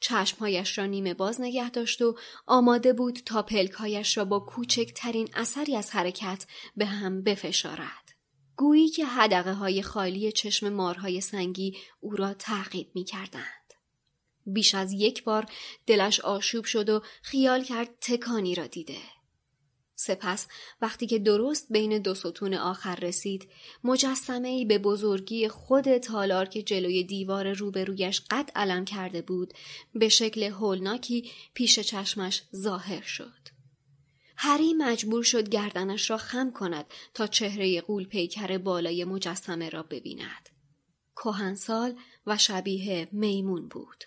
چشمهایش 0.00 0.78
را 0.78 0.86
نیمه 0.86 1.14
باز 1.14 1.40
نگه 1.40 1.70
داشت 1.70 2.02
و 2.02 2.16
آماده 2.46 2.92
بود 2.92 3.14
تا 3.26 3.42
پلکهایش 3.42 4.16
را 4.16 4.24
با 4.24 4.40
کوچکترین 4.40 5.28
اثری 5.34 5.76
از 5.76 5.90
حرکت 5.90 6.46
به 6.76 6.86
هم 6.86 7.22
بفشارد. 7.22 8.14
گویی 8.56 8.88
که 8.88 9.06
هدقه 9.06 9.52
های 9.52 9.82
خالی 9.82 10.32
چشم 10.32 10.68
مارهای 10.68 11.20
سنگی 11.20 11.76
او 12.00 12.16
را 12.16 12.34
تعقیب 12.34 12.90
می 12.94 13.04
کردند. 13.04 13.74
بیش 14.46 14.74
از 14.74 14.92
یک 14.92 15.24
بار 15.24 15.46
دلش 15.86 16.20
آشوب 16.20 16.64
شد 16.64 16.88
و 16.88 17.02
خیال 17.22 17.64
کرد 17.64 17.88
تکانی 18.00 18.54
را 18.54 18.66
دیده. 18.66 19.13
سپس 19.96 20.46
وقتی 20.80 21.06
که 21.06 21.18
درست 21.18 21.66
بین 21.70 21.98
دو 21.98 22.14
ستون 22.14 22.54
آخر 22.54 22.94
رسید 22.94 23.48
مجسمه 23.84 24.48
ای 24.48 24.64
به 24.64 24.78
بزرگی 24.78 25.48
خود 25.48 25.98
تالار 25.98 26.46
که 26.46 26.62
جلوی 26.62 27.04
دیوار 27.04 27.52
روبرویش 27.52 28.22
قد 28.30 28.50
علم 28.54 28.84
کرده 28.84 29.22
بود 29.22 29.54
به 29.94 30.08
شکل 30.08 30.42
هولناکی 30.42 31.30
پیش 31.54 31.80
چشمش 31.80 32.42
ظاهر 32.56 33.02
شد. 33.02 33.54
هری 34.36 34.74
مجبور 34.74 35.22
شد 35.22 35.48
گردنش 35.48 36.10
را 36.10 36.16
خم 36.16 36.50
کند 36.50 36.86
تا 37.14 37.26
چهره 37.26 37.80
قول 37.80 38.04
پیکر 38.04 38.58
بالای 38.58 39.04
مجسمه 39.04 39.68
را 39.68 39.82
ببیند. 39.82 40.48
کهنسال 41.16 41.98
و 42.26 42.38
شبیه 42.38 43.08
میمون 43.12 43.68
بود. 43.68 44.04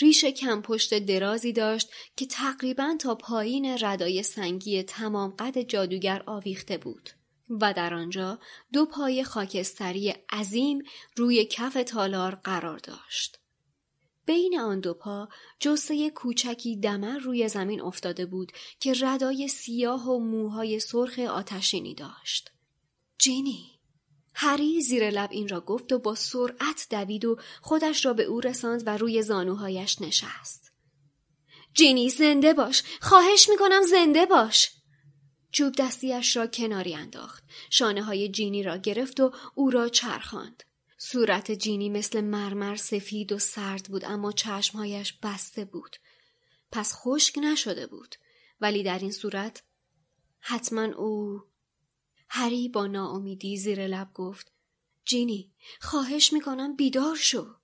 ریش 0.00 0.24
کم 0.24 0.62
پشت 0.62 0.98
درازی 0.98 1.52
داشت 1.52 1.90
که 2.16 2.26
تقریبا 2.26 2.96
تا 3.00 3.14
پایین 3.14 3.76
ردای 3.80 4.22
سنگی 4.22 4.82
تمام 4.82 5.30
قد 5.30 5.62
جادوگر 5.62 6.22
آویخته 6.26 6.78
بود 6.78 7.10
و 7.50 7.72
در 7.72 7.94
آنجا 7.94 8.38
دو 8.72 8.86
پای 8.86 9.24
خاکستری 9.24 10.14
عظیم 10.30 10.82
روی 11.16 11.44
کف 11.44 11.74
تالار 11.86 12.34
قرار 12.34 12.78
داشت. 12.78 13.38
بین 14.26 14.60
آن 14.60 14.80
دو 14.80 14.94
پا 14.94 15.28
جسه 15.60 16.10
کوچکی 16.10 16.76
دمر 16.76 17.18
روی 17.18 17.48
زمین 17.48 17.80
افتاده 17.80 18.26
بود 18.26 18.52
که 18.80 18.94
ردای 19.00 19.48
سیاه 19.48 20.10
و 20.10 20.18
موهای 20.18 20.80
سرخ 20.80 21.18
آتشینی 21.18 21.94
داشت. 21.94 22.50
جینی 23.18 23.75
هری 24.38 24.80
زیر 24.80 25.10
لب 25.10 25.28
این 25.32 25.48
را 25.48 25.60
گفت 25.60 25.92
و 25.92 25.98
با 25.98 26.14
سرعت 26.14 26.86
دوید 26.90 27.24
و 27.24 27.38
خودش 27.62 28.06
را 28.06 28.12
به 28.12 28.22
او 28.22 28.40
رساند 28.40 28.82
و 28.86 28.96
روی 28.96 29.22
زانوهایش 29.22 30.00
نشست. 30.00 30.72
جینی 31.74 32.10
زنده 32.10 32.54
باش. 32.54 32.82
خواهش 33.00 33.48
می‌کنم 33.48 33.82
زنده 33.82 34.26
باش. 34.26 34.70
چوب 35.50 35.74
دستیش 35.78 36.36
را 36.36 36.46
کناری 36.46 36.94
انداخت. 36.94 37.44
شانه 37.70 38.02
های 38.02 38.28
جینی 38.28 38.62
را 38.62 38.76
گرفت 38.76 39.20
و 39.20 39.32
او 39.54 39.70
را 39.70 39.88
چرخاند. 39.88 40.62
صورت 40.98 41.52
جینی 41.52 41.88
مثل 41.88 42.20
مرمر 42.20 42.76
سفید 42.76 43.32
و 43.32 43.38
سرد 43.38 43.84
بود 43.84 44.04
اما 44.04 44.32
چشمهایش 44.32 45.12
بسته 45.22 45.64
بود. 45.64 45.96
پس 46.72 46.92
خشک 46.94 47.38
نشده 47.38 47.86
بود. 47.86 48.14
ولی 48.60 48.82
در 48.82 48.98
این 48.98 49.12
صورت 49.12 49.62
حتما 50.40 50.82
او 50.82 51.42
هری 52.28 52.68
با 52.68 52.86
ناامیدی 52.86 53.56
زیر 53.56 53.86
لب 53.86 54.12
گفت 54.14 54.52
جینی 55.04 55.52
خواهش 55.80 56.32
می‌کنم 56.32 56.76
بیدار 56.76 57.16
شو 57.16 57.54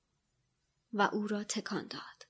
و 0.92 1.03
او 1.12 1.27
را 1.27 1.44
تکان 1.44 1.87
داد 1.87 2.27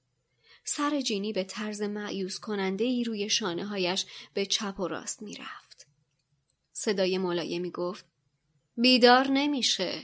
سر 0.65 1.01
جینی 1.01 1.33
به 1.33 1.45
طرز 1.45 1.83
معیوز 1.83 2.39
کننده 2.39 2.85
ای 2.85 3.05
روی 3.05 3.31
شانه 3.31 3.67
هایش 3.67 4.07
به 4.35 4.47
چپ 4.47 4.81
و 4.81 4.89
راست 4.89 5.23
می‌رفت. 5.23 5.87
صدای 6.73 7.19
ملایمی 7.19 7.71
گفت 7.71 8.05
بیدار 8.77 9.29
نمیشه. 9.29 10.03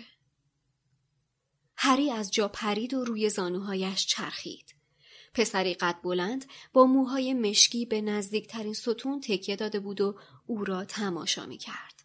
هری 1.76 2.10
از 2.10 2.30
جا 2.30 2.48
پرید 2.48 2.94
و 2.94 3.04
روی 3.04 3.30
زانوهایش 3.30 4.06
چرخید. 4.06 4.74
پسری 5.34 5.74
قد 5.74 6.00
بلند 6.02 6.44
با 6.72 6.86
موهای 6.86 7.34
مشکی 7.34 7.86
به 7.86 8.00
نزدیکترین 8.00 8.72
ستون 8.72 9.20
تکیه 9.20 9.56
داده 9.56 9.80
بود 9.80 10.00
و 10.00 10.18
او 10.46 10.64
را 10.64 10.84
تماشا 10.84 11.46
می 11.46 11.58
کرد. 11.58 11.97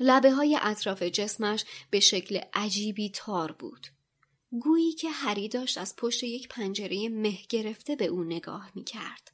لبه 0.00 0.32
های 0.32 0.58
اطراف 0.62 1.02
جسمش 1.02 1.64
به 1.90 2.00
شکل 2.00 2.40
عجیبی 2.52 3.10
تار 3.10 3.52
بود. 3.52 3.86
گویی 4.50 4.92
که 4.92 5.10
هری 5.10 5.48
داشت 5.48 5.78
از 5.78 5.96
پشت 5.96 6.22
یک 6.22 6.48
پنجره 6.48 7.08
مه 7.08 7.38
گرفته 7.48 7.96
به 7.96 8.06
او 8.06 8.24
نگاه 8.24 8.70
می 8.74 8.84
کرد. 8.84 9.32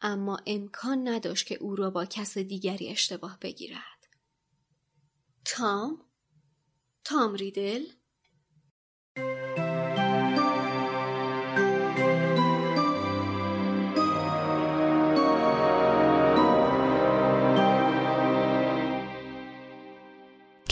اما 0.00 0.38
امکان 0.46 1.08
نداشت 1.08 1.46
که 1.46 1.54
او 1.54 1.76
را 1.76 1.90
با 1.90 2.04
کس 2.04 2.38
دیگری 2.38 2.88
اشتباه 2.88 3.38
بگیرد. 3.40 4.08
تام؟ 5.44 6.04
تام 7.04 7.34
ریدل؟ 7.34 7.84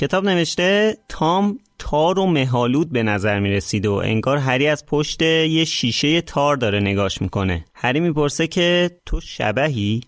کتاب 0.01 0.29
نوشته 0.29 0.97
تام 1.09 1.59
تار 1.79 2.19
و 2.19 2.27
مهالود 2.27 2.93
به 2.93 3.03
نظر 3.03 3.41
می 3.41 3.51
رسید 3.51 3.87
و 3.87 3.93
انگار 3.93 4.37
هری 4.37 4.67
از 4.67 4.87
پشت 4.87 5.23
یه 5.23 5.65
شیشه 5.65 6.21
تار 6.21 6.57
داره 6.57 6.81
نگاش 6.81 7.23
می‌کنه. 7.23 7.65
هری 7.75 8.01
می‌پرسه 8.01 8.47
که 8.47 8.91
تو 9.07 9.21
شبهی؟ 9.21 10.01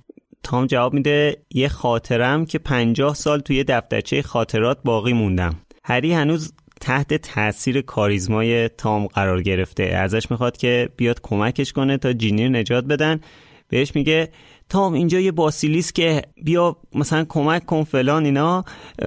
تام 0.43 0.67
جواب 0.67 0.95
میده 0.95 1.37
یه 1.55 1.69
خاطرم 1.69 2.47
که 2.47 2.59
پنجاه 2.59 3.15
سال 3.15 3.41
توی 3.41 3.65
دفترچه 3.65 4.23
خاطرات 4.23 4.79
باقی 4.85 5.13
موندم. 5.13 5.55
هری 5.85 6.13
هنوز 6.13 6.53
تحت 6.81 7.15
تاثیر 7.15 7.81
کاریزمای 7.81 8.69
تام 8.69 9.07
قرار 9.07 9.43
گرفته. 9.43 9.83
ازش 9.83 10.31
می‌خواد 10.31 10.57
که 10.57 10.89
بیاد 10.97 11.21
کمکش 11.23 11.73
کنه 11.73 11.99
تا 11.99 12.13
جینی 12.13 12.49
نجات 12.49 12.85
بدن. 12.85 13.21
بهش 13.69 13.95
میگه 13.95 14.29
تام 14.73 14.93
اینجا 14.93 15.21
یه 15.21 15.33
باسیلیس 15.33 15.93
که 15.93 16.23
بیا 16.45 16.77
مثلا 16.95 17.25
کمک 17.29 17.67
کن 17.67 17.85
فلان 17.85 18.25
اینا. 18.25 18.65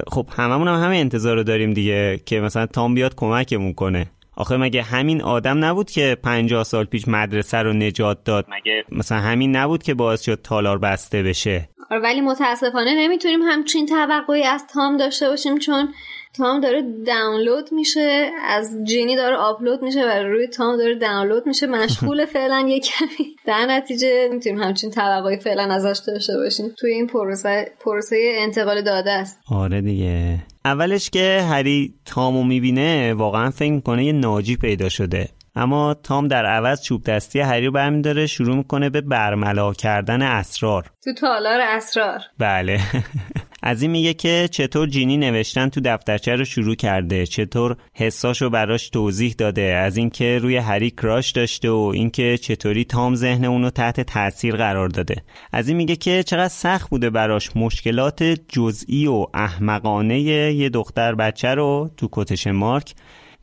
خب 0.08 0.28
هممون 0.38 0.68
هم 0.68 0.84
همه 0.84 0.96
انتظار 0.96 1.36
رو 1.36 1.44
داریم 1.44 1.74
دیگه 1.74 2.20
که 2.26 2.40
مثلا 2.40 2.66
تام 2.66 2.94
بیاد 2.94 3.16
کمکمون 3.16 3.74
کنه. 3.74 4.08
آخه 4.36 4.58
مگه 4.58 4.82
همین 4.82 5.22
آدم 5.22 5.66
نبود 5.66 5.92
که 5.92 6.18
پنجاه 6.24 6.64
سال 6.64 6.86
پیش 6.86 7.08
مدرسه 7.08 7.58
رو 7.58 7.74
نجات 7.74 8.24
داد؟ 8.24 8.46
مگه؟ 8.50 8.84
مثلا 8.92 9.18
همین 9.18 9.56
نبود 9.56 9.84
که 9.84 9.94
باعث 9.94 10.22
شد 10.22 10.42
تالار 10.42 10.78
بسته 10.78 11.24
بشه؟ 11.24 11.70
آره، 11.92 12.02
ولی 12.02 12.22
متاسفانه 12.22 12.96
نمی‌تونیم 12.98 13.42
همچین 13.42 13.86
توقعی 13.86 14.44
از 14.44 14.68
تام 14.74 14.98
داشته 14.98 15.30
باشیم 15.30 15.58
چون 15.58 15.94
تام 16.38 16.60
داره 16.60 16.84
دانلود 17.08 17.74
میشه 17.74 18.32
از 18.48 18.78
جینی 18.84 19.16
داره 19.16 19.36
آپلود 19.36 19.84
میشه 19.84 20.06
و 20.06 20.24
روی 20.24 20.48
تام 20.48 20.78
داره 20.78 20.96
دانلود 20.96 21.48
میشه. 21.48 21.68
مشغول 21.68 22.26
فعلا 22.34 22.66
یه 22.70 22.80
کمی. 22.80 23.36
در 23.46 23.66
نتیجه 23.66 24.30
می‌تونیم 24.32 24.62
همچین 24.62 24.92
توقعی 24.92 25.40
فعلا 25.40 25.64
ازش 25.74 26.00
داشته 26.08 26.38
باشیم. 26.38 26.66
توی 26.78 26.92
این 26.92 27.08
پروسه 27.08 27.72
پروسه 27.80 28.34
انتقال 28.36 28.82
داده 28.82 29.12
است. 29.12 29.40
آره 29.52 29.82
دیگه. 29.82 30.40
اولش 30.66 31.10
که 31.10 31.46
هری 31.50 31.94
تامو 32.06 32.44
می‌بینه 32.44 33.14
واقعا 33.14 33.50
فکر 33.50 33.72
می‌کنه 33.72 34.06
یه 34.06 34.12
ناجی 34.12 34.58
پیدا 34.58 34.90
شده. 34.90 35.30
اما 35.56 35.94
تام 35.94 36.28
در 36.28 36.46
عوض 36.46 36.82
چوب 36.82 37.04
دستی 37.04 37.40
هری 37.40 37.66
رو 37.66 37.72
برمیداره 37.72 38.28
شروع 38.28 38.56
می‌کنه 38.56 38.90
به 38.90 39.02
برملا 39.02 39.74
کردن 39.74 40.22
اسرار. 40.22 40.92
تو 41.04 41.14
تالار 41.14 41.60
اسرار. 41.62 42.20
بله. 42.40 42.80
از 43.68 43.82
این 43.82 43.92
میگه 43.92 44.14
که 44.14 44.48
چطور 44.52 44.88
جینی 44.88 45.18
نوشتن 45.18 45.70
تو 45.70 45.82
دفترچه 45.86 46.36
رو 46.36 46.46
شروع 46.46 46.76
کرده 46.76 47.26
چطور 47.26 47.78
حساشو 47.94 48.50
براش 48.50 48.90
توضیح 48.90 49.36
داده 49.38 49.62
از 49.62 49.98
اینکه 49.98 50.40
روی 50.42 50.58
هری 50.58 50.92
کراش 50.92 51.32
داشته 51.32 51.70
و 51.70 51.92
اینکه 51.94 52.38
چطوری 52.38 52.86
تام 52.86 53.16
ذهن 53.16 53.46
اونو 53.46 53.70
تحت 53.70 54.02
تاثیر 54.02 54.56
قرار 54.56 54.90
داده. 54.90 55.24
از 55.52 55.68
این 55.68 55.78
میگه 55.78 55.96
که 55.96 56.24
چقدر 56.24 56.48
سخت 56.48 56.90
بوده 56.90 57.10
براش 57.10 57.56
مشکلات 57.56 58.24
جزئی 58.24 59.08
و 59.08 59.26
احمقانه 59.34 60.20
یه 60.20 60.70
دختر 60.70 61.16
بچه 61.16 61.48
رو 61.48 61.90
تو 61.98 62.10
کتش 62.12 62.48
مارک 62.48 62.94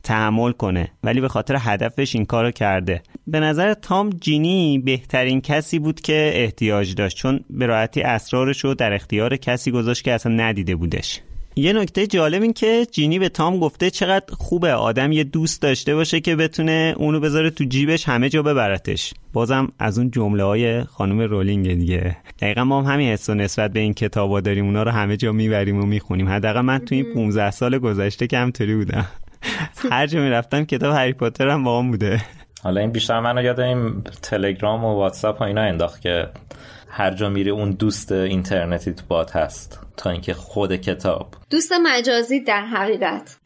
تحمل 0.03 0.51
کنه. 0.51 0.91
ولی 1.03 1.21
به 1.21 1.27
خاطر 1.27 1.55
هدفش 1.59 2.15
این 2.15 2.25
کارو 2.25 2.51
کرده. 2.51 3.01
به 3.27 3.39
نظر 3.39 3.73
تام 3.73 4.09
جینی 4.09 4.79
بهترین 4.79 5.41
کسی 5.41 5.79
بود 5.79 6.01
که 6.01 6.31
احتیاج 6.33 6.95
داشت 6.95 7.17
چون 7.17 7.39
به 7.49 7.65
راحتی 7.65 8.01
اسرارش 8.01 8.63
رو 8.63 8.73
در 8.73 8.93
اختیار 8.93 9.37
کسی 9.37 9.71
گذاشت 9.71 10.03
که 10.03 10.13
اصلا 10.13 10.33
ندیده 10.33 10.75
بودش. 10.75 11.19
یه 11.55 11.73
نکته 11.73 12.07
جالب 12.07 12.41
این 12.41 12.53
که 12.53 12.87
جینی 12.91 13.19
به 13.19 13.29
تام 13.29 13.59
گفته 13.59 13.89
چقدر 13.89 14.25
خوبه 14.33 14.73
آدم 14.73 15.11
یه 15.11 15.23
دوست 15.23 15.61
داشته 15.61 15.95
باشه 15.95 16.19
که 16.19 16.35
بتونه 16.35 16.95
اونو 16.97 17.19
بذاره 17.19 17.49
تو 17.49 17.63
جیبش 17.63 18.09
همه 18.09 18.29
جا 18.29 18.43
ببرتش. 18.43 19.13
بازم 19.33 19.71
از 19.79 19.97
اون 19.97 20.11
جمله 20.11 20.43
های 20.43 20.83
خانم 20.83 21.21
رولینگ 21.21 21.73
دیگه. 21.73 22.17
دقیقا 22.39 22.63
ما 22.63 22.81
هم 22.81 22.93
همین 22.93 23.09
حس 23.09 23.29
نسبت 23.29 23.73
به 23.73 23.79
این 23.79 23.93
کتابا 23.93 24.41
داریم 24.41 24.65
اونا 24.65 24.83
رو 24.83 24.91
همه 24.91 25.17
جا 25.17 25.31
می‌بریم 25.31 25.79
و 25.79 25.85
می‌خونیم. 25.85 26.29
حداقل 26.29 26.61
من 26.61 26.79
تو 26.79 26.95
این 26.95 27.13
15 27.13 27.51
سال 27.51 27.77
گذشته 27.77 28.27
که 28.27 28.37
همطوری 28.37 28.75
بودم. 28.75 29.07
هر 29.91 30.07
جا 30.07 30.19
می‌رفتم 30.19 30.65
کتاب 30.65 30.95
هری 30.95 31.13
پاتر 31.13 31.49
هم 31.49 31.63
با 31.63 31.81
بوده. 31.81 32.21
حالا 32.63 32.81
این 32.81 32.91
بیشتر 32.91 33.19
منو 33.19 33.41
یاد 33.41 33.59
این 33.59 34.03
تلگرام 34.21 34.83
و 34.83 34.95
واتساپ 34.95 35.41
و 35.41 35.43
اینا 35.43 35.61
انداخت 35.61 36.01
که 36.01 36.27
هر 36.89 37.13
جا 37.13 37.29
میری 37.29 37.49
اون 37.49 37.71
دوست 37.71 38.11
اینترنتی 38.11 38.93
تو 38.93 39.03
بات 39.07 39.35
هست. 39.35 39.79
تا 39.97 40.09
اینکه 40.09 40.33
خود 40.33 40.75
کتاب. 40.75 41.35
دوست 41.49 41.73
مجازی 41.83 42.39
در 42.39 42.65
حقیقت. 42.65 43.37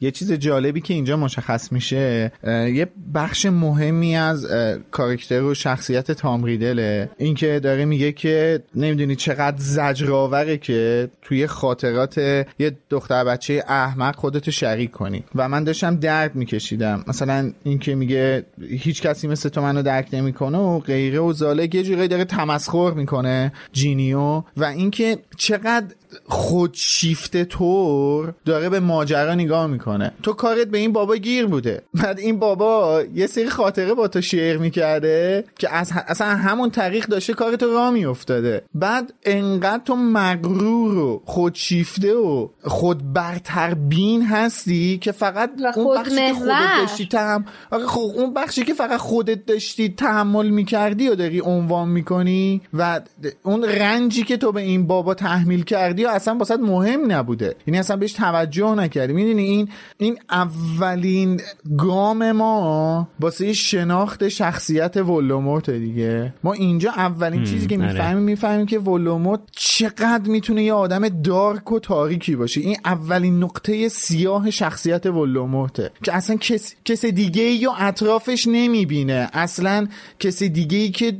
یه 0.00 0.10
چیز 0.10 0.32
جالبی 0.32 0.80
که 0.80 0.94
اینجا 0.94 1.16
مشخص 1.16 1.72
میشه 1.72 2.32
یه 2.46 2.88
بخش 3.14 3.46
مهمی 3.46 4.16
از 4.16 4.46
کاراکتر 4.90 5.42
و 5.42 5.54
شخصیت 5.54 6.12
تام 6.12 6.44
ریدله. 6.44 7.10
اینکه 7.18 7.60
داره 7.60 7.84
میگه 7.84 8.12
که 8.12 8.62
نمی‌دونی 8.74 9.16
چقدر 9.16 9.56
زجرآوره 9.58 10.56
که 10.56 11.10
توی 11.22 11.46
خاطرات 11.46 12.18
یه 12.58 12.76
دختر 12.90 13.24
بچه 13.24 13.64
احمق 13.68 14.16
خودتو 14.16 14.50
شریک 14.50 14.90
کنی. 14.90 15.24
و 15.34 15.48
من 15.48 15.64
داشتم 15.64 15.96
درد 15.96 16.34
میکشیدم. 16.34 17.04
مثلا 17.06 17.52
اینکه 17.64 17.94
میگه 17.94 18.46
هیچ 18.68 19.02
کسی 19.02 19.28
مثل 19.28 19.48
تو 19.48 19.62
منو 19.62 19.82
درک 19.82 20.08
نمی‌کنه 20.12 20.58
و 20.58 20.78
غیره 20.78 21.18
و 21.18 21.32
زالک 21.32 21.74
یه 21.74 21.82
جوری 21.82 22.08
داره 22.08 22.24
تمسخر 22.24 22.90
می‌کنه 22.90 23.52
جینیو. 23.72 24.42
و 24.56 24.64
اینکه 24.64 25.18
چقدر 25.36 25.79
had 25.80 25.94
خودشیفته 26.28 27.44
طور 27.44 28.34
داره 28.44 28.68
به 28.68 28.80
ماجرا 28.80 29.34
نگاه 29.34 29.66
می‌کنه. 29.66 30.12
تو 30.22 30.32
کارت 30.32 30.66
به 30.66 30.78
این 30.78 30.92
بابا 30.92 31.16
گیر 31.16 31.46
بوده. 31.46 31.82
بعد 31.94 32.18
این 32.18 32.38
بابا 32.38 33.02
یه 33.14 33.26
سری 33.26 33.48
خاطره 33.48 33.94
با 33.94 34.08
تو 34.08 34.20
شیر 34.20 34.58
می‌کرده 34.58 35.44
که 35.58 35.74
از 35.74 35.92
اصلا 36.06 36.26
همون 36.26 36.70
طریق 36.70 37.06
داشته 37.06 37.32
کارتو 37.34 37.72
را 37.72 37.90
میافتاده. 37.90 38.62
بعد 38.74 39.12
انقدر 39.24 39.82
تو 39.84 39.96
مغرور 39.96 40.98
و 40.98 41.22
خودشیفته 41.24 42.14
و 42.14 42.48
خود 42.64 43.12
برتر 43.12 43.74
بین 43.74 44.26
هستی 44.26 44.98
که 44.98 45.12
فقط 45.12 45.50
اون 45.76 45.96
بخشی 45.96 46.16
که 46.16 46.32
خودت 46.34 46.76
داشتی 46.78 47.06
تهم 47.06 47.44
خب 47.86 48.10
اون 48.16 48.34
بخشی 48.34 48.64
که 48.64 48.74
فقط 48.74 49.00
خودت 49.00 49.46
داشتی 49.46 49.88
تحمل 49.88 50.48
می‌کردی 50.48 51.08
و 51.08 51.14
داری 51.14 51.40
عنوان 51.40 51.88
می‌کنی 51.88 52.62
و 52.74 53.00
اون 53.42 53.64
رنجی 53.64 54.22
که 54.22 54.36
تو 54.36 54.52
به 54.52 54.60
این 54.60 54.86
بابا 54.86 55.14
تحمیل 55.14 55.62
کردی 55.62 55.99
و 56.04 56.08
اصلا 56.08 56.34
واسه 56.34 56.56
مهم 56.56 57.12
نبوده. 57.12 57.54
یعنی 57.66 57.78
اصلا 57.78 57.96
بهش 57.96 58.12
توجه 58.12 58.74
نکردی. 58.74 59.12
می‌دونی 59.12 59.42
این 59.42 59.68
این 59.98 60.18
اولین 60.30 61.40
گام 61.78 62.32
ما 62.32 63.08
واسه 63.20 63.52
شناخت 63.52 64.28
شخصیت 64.28 64.96
ولوموت 64.96 65.70
دیگه. 65.70 66.34
ما 66.44 66.52
اینجا 66.52 66.90
اولین 66.90 67.44
چیزی 67.44 67.66
که 67.66 67.78
آره. 67.78 67.86
می‌فهمیم 67.86 68.22
می‌فهمیم 68.22 68.66
که 68.66 68.78
ولوموت 68.78 69.40
چقدر 69.52 70.28
می‌تونه 70.30 70.64
یه 70.64 70.72
آدم 70.72 71.08
دارک 71.08 71.72
و 71.72 71.78
تاریکی 71.78 72.36
باشه. 72.36 72.60
این 72.60 72.76
اولین 72.84 73.42
نقطه 73.44 73.88
سیاه 73.88 74.50
شخصیت 74.50 75.06
ولوموته 75.06 75.90
که 76.02 76.14
اصلا 76.14 76.36
کس, 76.36 76.74
کس 76.84 77.04
دیگه 77.04 77.42
یا 77.42 77.72
اطرافش 77.72 78.46
نمی‌بینه. 78.48 79.28
اصلا 79.32 79.86
کسی 80.18 80.48
دیگه 80.48 80.78
ای 80.78 80.90
که 80.90 81.16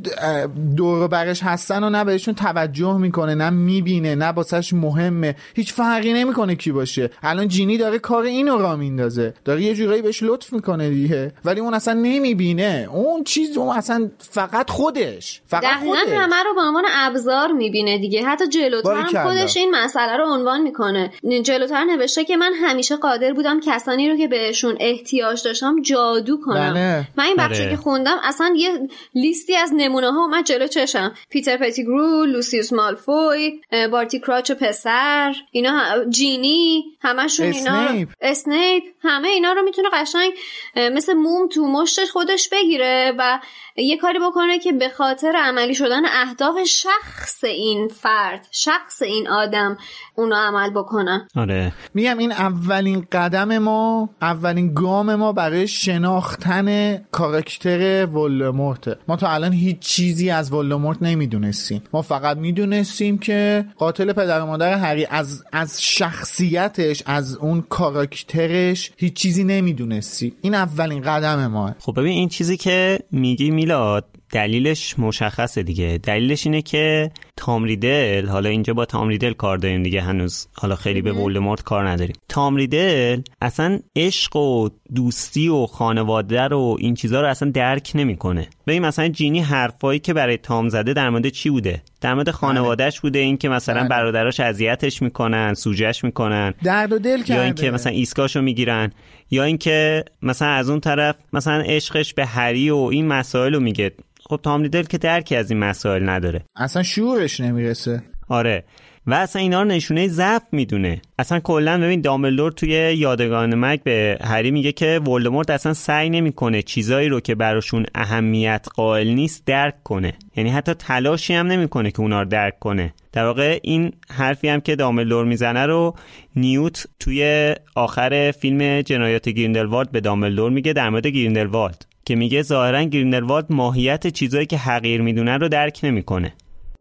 دور 0.76 1.08
برش 1.08 1.42
هستن 1.42 1.84
و 1.84 1.90
نه 1.90 2.04
بهشون 2.04 2.34
توجه 2.34 2.96
می‌کنه 2.96 3.34
نه 3.34 3.50
می‌بینه 3.50 4.14
نه 4.14 4.32
باسش 4.32 4.69
مهمه. 4.74 5.36
هیچ 5.54 5.72
فرقی 5.72 6.12
نمی‌کنه 6.12 6.54
کی 6.54 6.72
باشه. 6.72 7.10
الان 7.22 7.48
جینی 7.48 7.78
داره 7.78 7.98
کار 7.98 8.24
اینو 8.24 8.58
را 8.58 8.76
میندازه. 8.76 9.34
داره 9.44 9.62
یه 9.62 9.74
جورایی 9.74 10.02
بهش 10.02 10.22
لطف 10.22 10.52
می‌کنه 10.52 10.90
دیگه. 10.90 11.32
ولی 11.44 11.60
اون 11.60 11.74
اصلا 11.74 11.94
نمی‌بینه. 11.94 12.88
اون 12.92 13.24
چیز 13.24 13.58
اون 13.58 13.76
اصلا 13.76 14.10
فقط 14.18 14.70
خودش. 14.70 15.40
فقط 15.46 15.62
دقیقا 15.62 15.96
خودش. 15.96 16.12
همه 16.12 16.36
رو 16.44 16.54
به 16.54 16.60
عنوان 16.60 16.84
ابزار 16.94 17.52
می‌بینه 17.52 17.98
دیگه. 17.98 18.24
حتی 18.24 18.48
جلوتر 18.48 18.94
هم. 18.94 19.22
خودش 19.22 19.56
این 19.56 19.70
مسئله 19.70 20.16
رو 20.16 20.24
عنوان 20.24 20.62
می‌کنه. 20.62 21.10
جلوتر 21.44 21.84
نوشته 21.84 22.24
که 22.24 22.36
من 22.36 22.52
همیشه 22.52 22.96
قادر 22.96 23.32
بودم 23.32 23.60
کسانی 23.60 24.10
رو 24.10 24.16
که 24.16 24.28
بهشون 24.28 24.76
احتیاج 24.80 25.44
داشتم 25.44 25.82
جادو 25.82 26.36
کنم. 26.44 26.72
بله. 26.72 27.08
من 27.16 27.24
این 27.24 27.36
بخشی 27.36 27.62
آره. 27.62 27.70
که 27.70 27.76
خوندم 27.76 28.16
اصلا 28.22 28.54
یه 28.56 28.88
لیستی 29.14 29.56
از 29.56 29.70
نمونه 29.76 30.12
ها 30.12 30.20
اومد 30.24 30.44
جلو 30.44 30.66
چشم. 30.66 31.12
پیتر 31.30 31.56
پتیگرو 31.56 32.24
لوسیوس 32.24 32.72
مالفوی 32.72 33.60
بارتی 33.92 34.20
کراچ 34.20 34.52
پسر 34.60 35.34
اینا 35.50 36.04
جینی 36.04 36.84
همشون 37.00 37.46
اینا 37.46 37.78
اسنیپ. 37.78 38.08
اسنیپ 38.20 38.84
همه 39.02 39.28
اینا 39.28 39.52
رو 39.52 39.62
می‌تونه 39.62 39.88
قشنگ 39.92 40.32
مثل 40.76 41.12
موم 41.12 41.48
تو 41.48 41.66
مشتش 41.66 42.10
خودش 42.10 42.48
بگیره 42.52 43.12
و 43.18 43.40
یه 43.82 43.96
کاری 43.96 44.18
بکنه 44.18 44.58
که 44.58 44.72
به 44.72 44.88
خاطر 44.88 45.32
عملی 45.36 45.74
شدن 45.74 46.02
اهداف 46.06 46.64
شخص 46.64 47.44
این 47.44 47.88
فرد 47.88 48.46
شخص 48.50 49.02
این 49.02 49.28
آدم 49.28 49.78
اونو 50.14 50.36
عمل 50.36 50.70
بکنه 50.70 51.28
آره. 51.36 51.72
میگم 51.94 52.18
این 52.18 52.32
اولین 52.32 53.06
قدم 53.12 53.58
ما 53.58 54.10
اولین 54.22 54.74
گام 54.74 55.14
ما 55.14 55.32
برای 55.32 55.68
شناختن 55.68 56.96
کاراکتر 57.10 58.06
ولدمورت. 58.06 58.98
ما 59.08 59.16
تا 59.16 59.28
الان 59.28 59.52
هیچ 59.52 59.78
چیزی 59.78 60.30
از 60.30 60.52
ولدمورت 60.52 61.02
نمی‌دونستیم. 61.02 61.82
ما 61.92 62.02
فقط 62.02 62.36
می‌دونستیم 62.36 63.18
که 63.18 63.64
قاتل 63.78 64.12
پدر 64.12 64.40
و 64.40 64.46
مادر 64.46 64.78
هری 64.78 65.06
از 65.10 65.44
از 65.52 65.82
شخصیتش 65.82 67.02
از 67.06 67.36
اون 67.36 67.60
کاراکترش 67.68 68.92
هیچ 68.96 69.14
چیزی 69.14 69.44
نمی‌دونستیم. 69.44 70.36
این 70.40 70.54
اولین 70.54 71.02
قدم 71.02 71.46
ما. 71.46 71.74
خب 71.78 71.92
ببین 71.96 72.12
این 72.12 72.28
چیزی 72.28 72.56
که 72.56 72.98
میگی 73.10 73.50
میلاد 73.70 74.06
دلیلش 74.32 74.98
مشخصه 74.98 75.62
دیگه. 75.62 75.98
دلیلش 76.02 76.46
اینه 76.46 76.62
که 76.62 77.10
تام 77.40 77.64
ریدل 77.64 78.26
حالا 78.26 78.48
اینجا 78.48 78.74
با 78.74 78.84
تام 78.84 79.08
ریدل 79.08 79.32
کار 79.32 79.58
داریم 79.58 79.82
دیگه 79.82 80.00
هنوز. 80.00 80.48
حالا 80.52 80.76
خیلی 80.76 81.02
به 81.02 81.12
ولدمورت 81.12 81.62
کار 81.62 81.88
نداریم. 81.88 82.16
تام 82.28 82.56
ریدل 82.56 83.20
اصلا 83.42 83.78
عشق 83.96 84.36
و 84.36 84.68
دوستی 84.94 85.48
و 85.48 85.66
خانواده 85.66 86.42
رو 86.42 86.76
این 86.80 86.94
چیزها 86.94 87.20
رو 87.20 87.28
اصلا 87.28 87.50
درک 87.50 87.92
نمی‌کنه. 87.94 88.48
ببین 88.66 88.86
مثلا 88.86 89.08
جینی 89.08 89.40
حرفایی 89.40 89.98
که 89.98 90.14
برای 90.14 90.36
تام 90.36 90.68
زده 90.68 90.92
در 90.92 91.10
مورد 91.10 91.28
چی 91.28 91.50
بوده؟ 91.50 91.82
در 92.00 92.14
مورد 92.14 92.30
خانوادهش 92.30 93.00
بوده 93.00 93.18
این 93.18 93.36
که 93.36 93.48
مثلا 93.48 93.80
بله. 93.80 93.88
برادراش 93.88 94.40
اذیتش 94.40 95.02
می‌کنن 95.02 95.54
سوجش 95.54 96.04
می‌کنن. 96.04 96.54
درد 96.64 96.92
و 96.92 96.98
دل 96.98 97.18
یا 97.18 97.24
کرده. 97.24 97.44
اینکه 97.44 97.70
مثلا 97.70 97.92
ایسکاشو 97.92 98.40
می‌گیرن. 98.40 98.92
یا 99.30 99.44
اینکه 99.44 100.04
مثلا 100.22 100.48
از 100.48 100.70
اون 100.70 100.80
طرف 100.80 101.16
مثلا 101.32 101.60
عشقش 101.60 102.14
به 102.14 102.26
هری 102.26 102.70
و 102.70 102.76
این 102.76 103.06
مسائل 103.06 103.54
رو 103.54 103.60
میگه. 103.60 103.92
خب 104.30 104.40
تام 104.42 104.62
ریدل 104.62 104.82
که 104.82 104.98
درکی 104.98 105.36
از 105.36 105.50
این 105.50 105.60
مسائل 105.60 106.08
نداره. 106.08 106.44
اصلا 106.56 106.82
شعورش 106.82 107.40
نمی‌رسه. 107.40 108.02
آره. 108.28 108.64
و 109.06 109.14
اصلا 109.14 109.42
اینا 109.42 109.62
رو 109.62 109.68
نشونه 109.68 110.08
ضعف 110.08 110.42
می‌دونه. 110.52 111.02
اصلا 111.18 111.40
کلا 111.40 111.80
ببین 111.80 112.00
دامبلدور 112.00 112.52
توی 112.52 112.68
یادگان 112.96 113.54
مک 113.54 113.82
به 113.82 114.18
هری 114.24 114.50
میگه 114.50 114.72
که 114.72 115.00
ولدمورت 115.06 115.50
اصلا 115.50 115.74
سعی 115.74 116.10
نمی‌کنه 116.10 116.62
چیزایی 116.62 117.08
رو 117.08 117.20
که 117.20 117.34
براشون 117.34 117.86
اهمیت 117.94 118.66
قائل 118.74 119.08
نیست 119.08 119.46
درک 119.46 119.82
کنه. 119.82 120.12
یعنی 120.36 120.50
حتی 120.50 120.74
تلاشی 120.74 121.34
هم 121.34 121.46
نمی‌کنه 121.46 121.90
که 121.90 122.00
اونا 122.00 122.22
رو 122.22 122.28
درک 122.28 122.58
کنه. 122.58 122.94
در 123.12 123.24
واقع 123.24 123.58
این 123.62 123.92
حرفی 124.10 124.48
هم 124.48 124.60
که 124.60 124.76
دامبلدور 124.76 125.24
می‌زنه 125.24 125.66
رو 125.66 125.94
نیوت 126.36 126.86
توی 127.00 127.54
آخر 127.74 128.30
فیلم 128.30 128.82
جنایات 128.82 129.28
گریندلوالد 129.28 129.90
به 129.90 130.00
دامبلدور 130.00 130.50
میگه 130.50 130.72
در 130.72 130.90
مورد 130.90 131.06
گریندلوالد 131.06 131.86
که 132.10 132.16
میگه 132.16 132.42
ظاهرا 132.42 132.82
گریندلوالد 132.82 133.46
ماهیت 133.50 134.06
چیزایی 134.06 134.46
که 134.46 134.58
حقیر 134.58 135.02
می‌دونه 135.02 135.36
رو 135.36 135.48
درک 135.48 135.80
نمی‌کنه. 135.82 136.32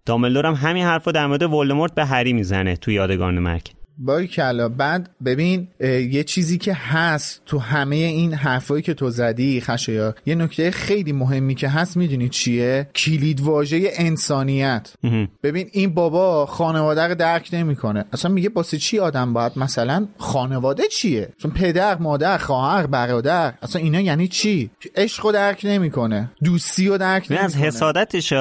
دامبلدور 0.05 0.45
هم 0.45 0.53
همین 0.53 0.83
حرف 0.83 1.05
رو 1.05 1.11
در 1.11 1.27
مورد 1.27 1.43
ولدمورت 1.43 1.95
به 1.95 2.05
هری 2.05 2.33
می‌زنه 2.33 2.75
تو 2.75 2.91
یادگاران 2.91 3.39
مرگ. 3.39 3.71
باریکلا 3.99 4.69
بعد 4.69 5.09
ببین 5.25 5.67
یه 6.11 6.23
چیزی 6.23 6.57
که 6.57 6.73
هست 6.73 7.41
تو 7.45 7.59
همه 7.59 7.95
این 7.95 8.33
حرفایی 8.33 8.83
که 8.83 8.93
تو 8.93 9.09
زدی 9.09 9.61
خشایار 9.61 10.15
یه 10.25 10.35
نکته 10.35 10.71
خیلی 10.71 11.11
مهمی 11.11 11.55
که 11.55 11.69
هست 11.69 11.97
می‌دونی 11.97 12.29
چیه؟ 12.29 12.89
کلید 12.95 13.41
واژه 13.41 13.89
انسانیت. 13.93 14.93
ببین 15.43 15.69
این 15.71 15.93
بابا 15.93 16.45
خانواده 16.45 17.01
رو 17.01 17.15
درک 17.15 17.49
نمی‌کنه. 17.53 18.05
اصلا 18.13 18.31
میگه 18.31 18.49
واسه 18.55 18.77
چی 18.77 18.99
آدم 18.99 19.33
باید 19.33 19.51
مثلا 19.55 20.07
خانواده 20.17 20.83
چیه؟ 20.91 21.29
چون 21.37 21.51
پدر 21.51 21.97
مادر 21.97 22.37
خواهر 22.37 22.85
برادر 22.87 23.53
اصلا 23.61 23.81
اینا 23.81 24.01
یعنی 24.01 24.27
چی؟ 24.27 24.69
عشق 24.95 25.25
رو 25.25 25.31
درک 25.31 25.61
نمی‌کنه. 25.63 26.31
دوستی 26.43 26.87
رو 26.87 26.97
درک 26.97 27.25
ببین 27.25 27.37
از 27.37 27.55
نمی‌کنه. 27.55 27.67
حسادتش 27.67 28.33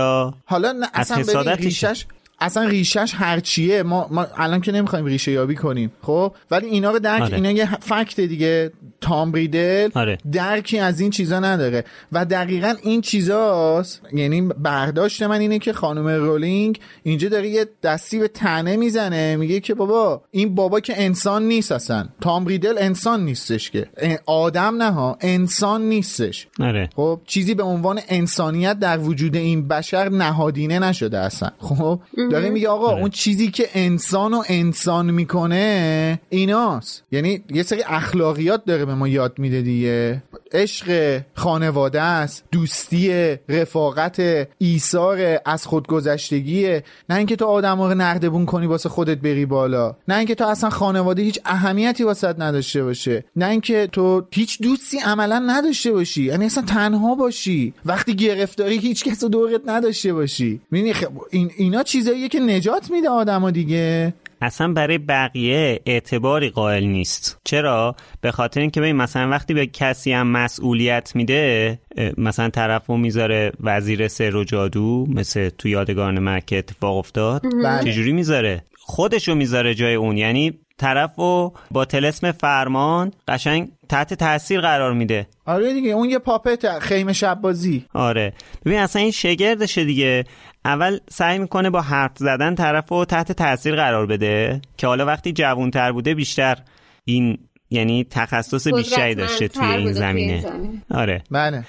حالا 0.44 0.72
نه 0.72 0.86
از 0.94 1.10
اصلا 1.10 1.16
حسادتشه. 1.16 1.88
ریشش 1.88 2.06
اصلا 2.40 2.64
ریشش 2.64 3.12
هرچیه 3.14 3.82
ما, 3.82 4.08
ما 4.10 4.26
الان 4.36 4.60
که 4.60 4.72
نمی‌خوایم 4.72 5.04
ریشه 5.04 5.32
یابی 5.32 5.54
کنیم 5.54 5.92
خب؟ 6.02 6.34
ولی 6.50 6.66
اینا 6.66 6.90
رو 6.90 6.98
درک 6.98 7.22
آره. 7.22 7.34
اینا 7.34 7.50
یه 7.50 7.74
فکت 7.74 8.20
دیگه 8.20 8.72
تام 9.00 9.32
ریدل 9.32 9.90
آره. 9.94 10.18
درکی 10.32 10.78
از 10.78 11.00
این 11.00 11.10
چیزا 11.10 11.40
نداره. 11.40 11.84
و 12.12 12.24
دقیقا 12.24 12.74
این 12.82 13.00
چیزاست 13.00 14.02
یعنی 14.12 14.40
برداشت 14.42 15.22
من 15.22 15.40
اینه 15.40 15.58
که 15.58 15.72
خانم 15.72 16.08
رولینگ 16.08 16.78
اینجا 17.02 17.28
داره 17.28 17.48
یه 17.48 17.66
دستی 17.82 18.18
به 18.18 18.28
تنه 18.28 18.76
می‌زنه 18.76 19.36
میگه 19.36 19.60
که 19.60 19.74
بابا 19.74 20.22
این 20.30 20.54
بابا 20.54 20.80
که 20.80 21.02
انسان 21.02 21.42
نیست 21.42 21.72
اصلا. 21.72 22.08
تام 22.20 22.46
ریدل 22.46 22.74
انسان 22.78 23.24
نیستش 23.24 23.70
که. 23.70 23.86
آدم 24.26 24.82
نه 24.82 24.90
ها 24.90 25.18
انسان 25.20 25.82
نیستش. 25.82 26.46
آره. 26.60 26.90
خب؟ 26.96 27.20
چیزی 27.26 27.54
به 27.54 27.62
عنوان 27.62 28.00
انسانیت 28.08 28.78
در 28.78 28.98
وجود 28.98 29.36
این 29.36 29.68
بشر 29.68 30.08
نهادینه 30.08 30.78
نشده 30.78 31.18
اصلا. 31.18 31.50
خب؟ 31.58 32.00
داره 32.28 32.50
میگه؟ 32.50 32.68
آقا 32.68 32.96
اون 32.96 33.10
چیزی 33.10 33.50
که 33.50 33.68
انسان 33.74 34.34
و 34.34 34.42
انسان 34.48 35.10
می‌کنه 35.10 36.20
ایناست. 36.28 37.04
یعنی 37.12 37.42
یه 37.50 37.62
سری 37.62 37.82
اخلاقیات 37.86 38.64
داره 38.64 38.84
به 38.84 38.94
ما 38.94 39.08
یاد 39.08 39.38
میده 39.38 39.62
دیگه. 39.62 40.22
عشق 40.52 41.20
خانواده 41.34 42.02
است 42.02 42.44
دوستی 42.52 43.36
رفاقت 43.48 44.48
ایثار 44.58 45.40
از 45.44 45.66
خودگذشتگیه. 45.66 46.84
نه 47.10 47.16
اینکه 47.16 47.36
تو 47.36 47.44
آدم 47.44 47.82
رو 47.82 47.94
نردبون 47.94 48.46
کنی 48.46 48.66
واسه 48.66 48.88
خودت 48.88 49.18
بری 49.18 49.46
بالا. 49.46 49.96
نه 50.08 50.16
اینکه 50.16 50.34
تو 50.34 50.46
اصلا 50.46 50.70
خانواده 50.70 51.22
هیچ 51.22 51.40
اهمیتی 51.44 52.04
واسط 52.04 52.34
نداشته 52.38 52.84
باشه. 52.84 53.24
نه 53.36 53.46
اینکه 53.46 53.88
تو 53.92 54.26
هیچ 54.30 54.62
دوستی 54.62 54.98
عملا 54.98 55.38
نداشته 55.38 55.92
باشی. 55.92 56.22
یعنی 56.22 56.44
اصلا 56.44 56.64
تنها 56.64 57.14
باشی. 57.14 57.74
وقتی 57.84 58.14
گرفتاری 58.16 58.78
هیچ 58.78 59.04
کس 59.04 59.22
رو 59.22 59.28
دورت 59.28 59.60
نداشته 59.66 60.12
باشی. 60.12 60.60
می‌بینی 60.70 60.92
خب 60.92 61.08
این 61.30 61.50
اینا 61.56 61.82
چیزاییه 62.18 62.28
که 62.28 62.40
نجات 62.40 62.90
میده 62.90 63.08
آدما 63.08 63.50
دیگه. 63.50 64.14
اصلا 64.42 64.72
برای 64.72 64.98
بقیه 64.98 65.80
اعتباری 65.86 66.48
قائل 66.48 66.84
نیست. 66.84 67.40
چرا؟ 67.44 67.96
به 68.20 68.30
خاطر 68.30 68.60
اینکه 68.60 68.80
ببین 68.80 68.96
مثلا 68.96 69.30
وقتی 69.30 69.54
به 69.54 69.66
کسی 69.66 70.12
هم 70.12 70.26
مسئولیت 70.26 71.16
میده 71.16 71.78
مثلا 72.16 72.48
طرفو 72.50 72.96
می‌ذاره 72.96 73.52
وزیر 73.60 74.08
سر 74.08 74.36
و 74.36 74.44
جادو 74.44 75.06
مثل 75.08 75.48
تو 75.48 75.68
یادگان 75.68 76.18
مرگ 76.18 76.44
که 76.44 76.58
اتفاق 76.58 76.96
افتاد 76.96 77.42
بله. 77.62 77.84
چجوری 77.84 78.12
می‌ذاره؟ 78.12 78.64
خودشو 78.88 79.34
می‌ذاره 79.34 79.74
جای 79.74 79.94
اون. 79.94 80.16
یعنی 80.16 80.58
طرفو 80.78 81.52
با 81.70 81.84
تلسم 81.84 82.32
فرمان 82.32 83.12
قشنگ 83.28 83.68
تحت 83.88 84.14
تاثیر 84.14 84.60
قرار 84.60 84.92
میده. 84.92 85.26
آره 85.46 85.72
دیگه 85.72 85.90
اون 85.90 86.10
یه 86.10 86.18
پاپت 86.18 86.78
خیمه 86.78 87.12
شب 87.12 87.40
بازی 87.40 87.84
آره. 87.94 88.32
ببین 88.64 88.78
اصلا 88.78 89.02
این 89.02 89.10
شگردشه 89.10 89.84
دیگه. 89.84 90.24
اول 90.64 90.98
سعی 91.10 91.38
می‌کنه 91.38 91.70
با 91.70 91.80
حرف 91.80 92.12
زدن 92.16 92.54
طرف 92.54 92.88
رو 92.88 93.04
تحت 93.04 93.32
تاثیر 93.32 93.76
قرار 93.76 94.06
بده 94.06 94.60
که 94.76 94.86
حالا 94.86 95.06
وقتی 95.06 95.32
جوانتر 95.32 95.92
بوده 95.92 96.14
بیشتر 96.14 96.58
این 97.04 97.38
یعنی 97.70 98.06
تخصص 98.10 98.68
بیشتری 98.68 99.14
داشته 99.14 99.48
توی 99.48 99.66
این 99.66 99.92
زمینه. 99.92 100.44
آره. 100.90 101.22
بله. 101.30 101.64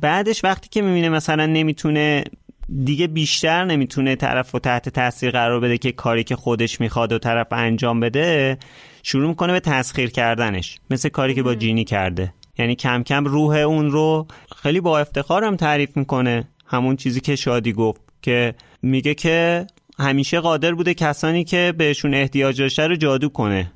بعدش 0.00 0.44
وقتی 0.44 0.68
که 0.68 0.82
می‌بینه 0.82 1.08
مثلا 1.08 1.46
نمی‌تونه 1.46 2.24
دیگه 2.84 3.06
بیشتر 3.06 3.64
نمی‌تونه 3.64 4.16
طرف 4.16 4.50
رو 4.50 4.60
تحت 4.60 4.88
تاثیر 4.88 5.30
قرار 5.30 5.60
بده 5.60 5.78
که 5.78 5.92
کاری 5.92 6.24
که 6.24 6.36
خودش 6.36 6.80
می‌خواد 6.80 7.12
و 7.12 7.18
طرف 7.18 7.46
انجام 7.50 8.00
بده 8.00 8.58
شروع 9.02 9.28
می‌کنه 9.28 9.52
به 9.52 9.60
تسخیر 9.60 10.10
کردنش 10.10 10.78
مثل 10.90 11.08
کاری 11.08 11.34
که 11.34 11.42
با 11.42 11.54
جینی 11.54 11.84
کرده. 11.84 12.34
یعنی 12.58 12.74
کم 12.74 13.02
کم 13.02 13.24
روح 13.24 13.56
اون 13.56 13.90
رو 13.90 14.26
خیلی 14.56 14.80
با 14.80 14.98
افتخارم 14.98 15.56
تعریف 15.56 15.96
می‌کنه. 15.96 16.48
همون 16.66 16.96
چیزی 16.96 17.20
که 17.20 17.36
شادی 17.36 17.72
گفت 17.72 18.00
که 18.22 18.54
میگه 18.82 19.14
که 19.14 19.66
همیشه 19.98 20.40
قادر 20.40 20.74
بوده 20.74 20.94
کسانی 20.94 21.44
که 21.44 21.74
بهشون 21.78 22.14
احتیاج 22.14 22.60
داشته 22.60 22.86
رو 22.86 22.96
جادو 22.96 23.28
کنه. 23.28 23.72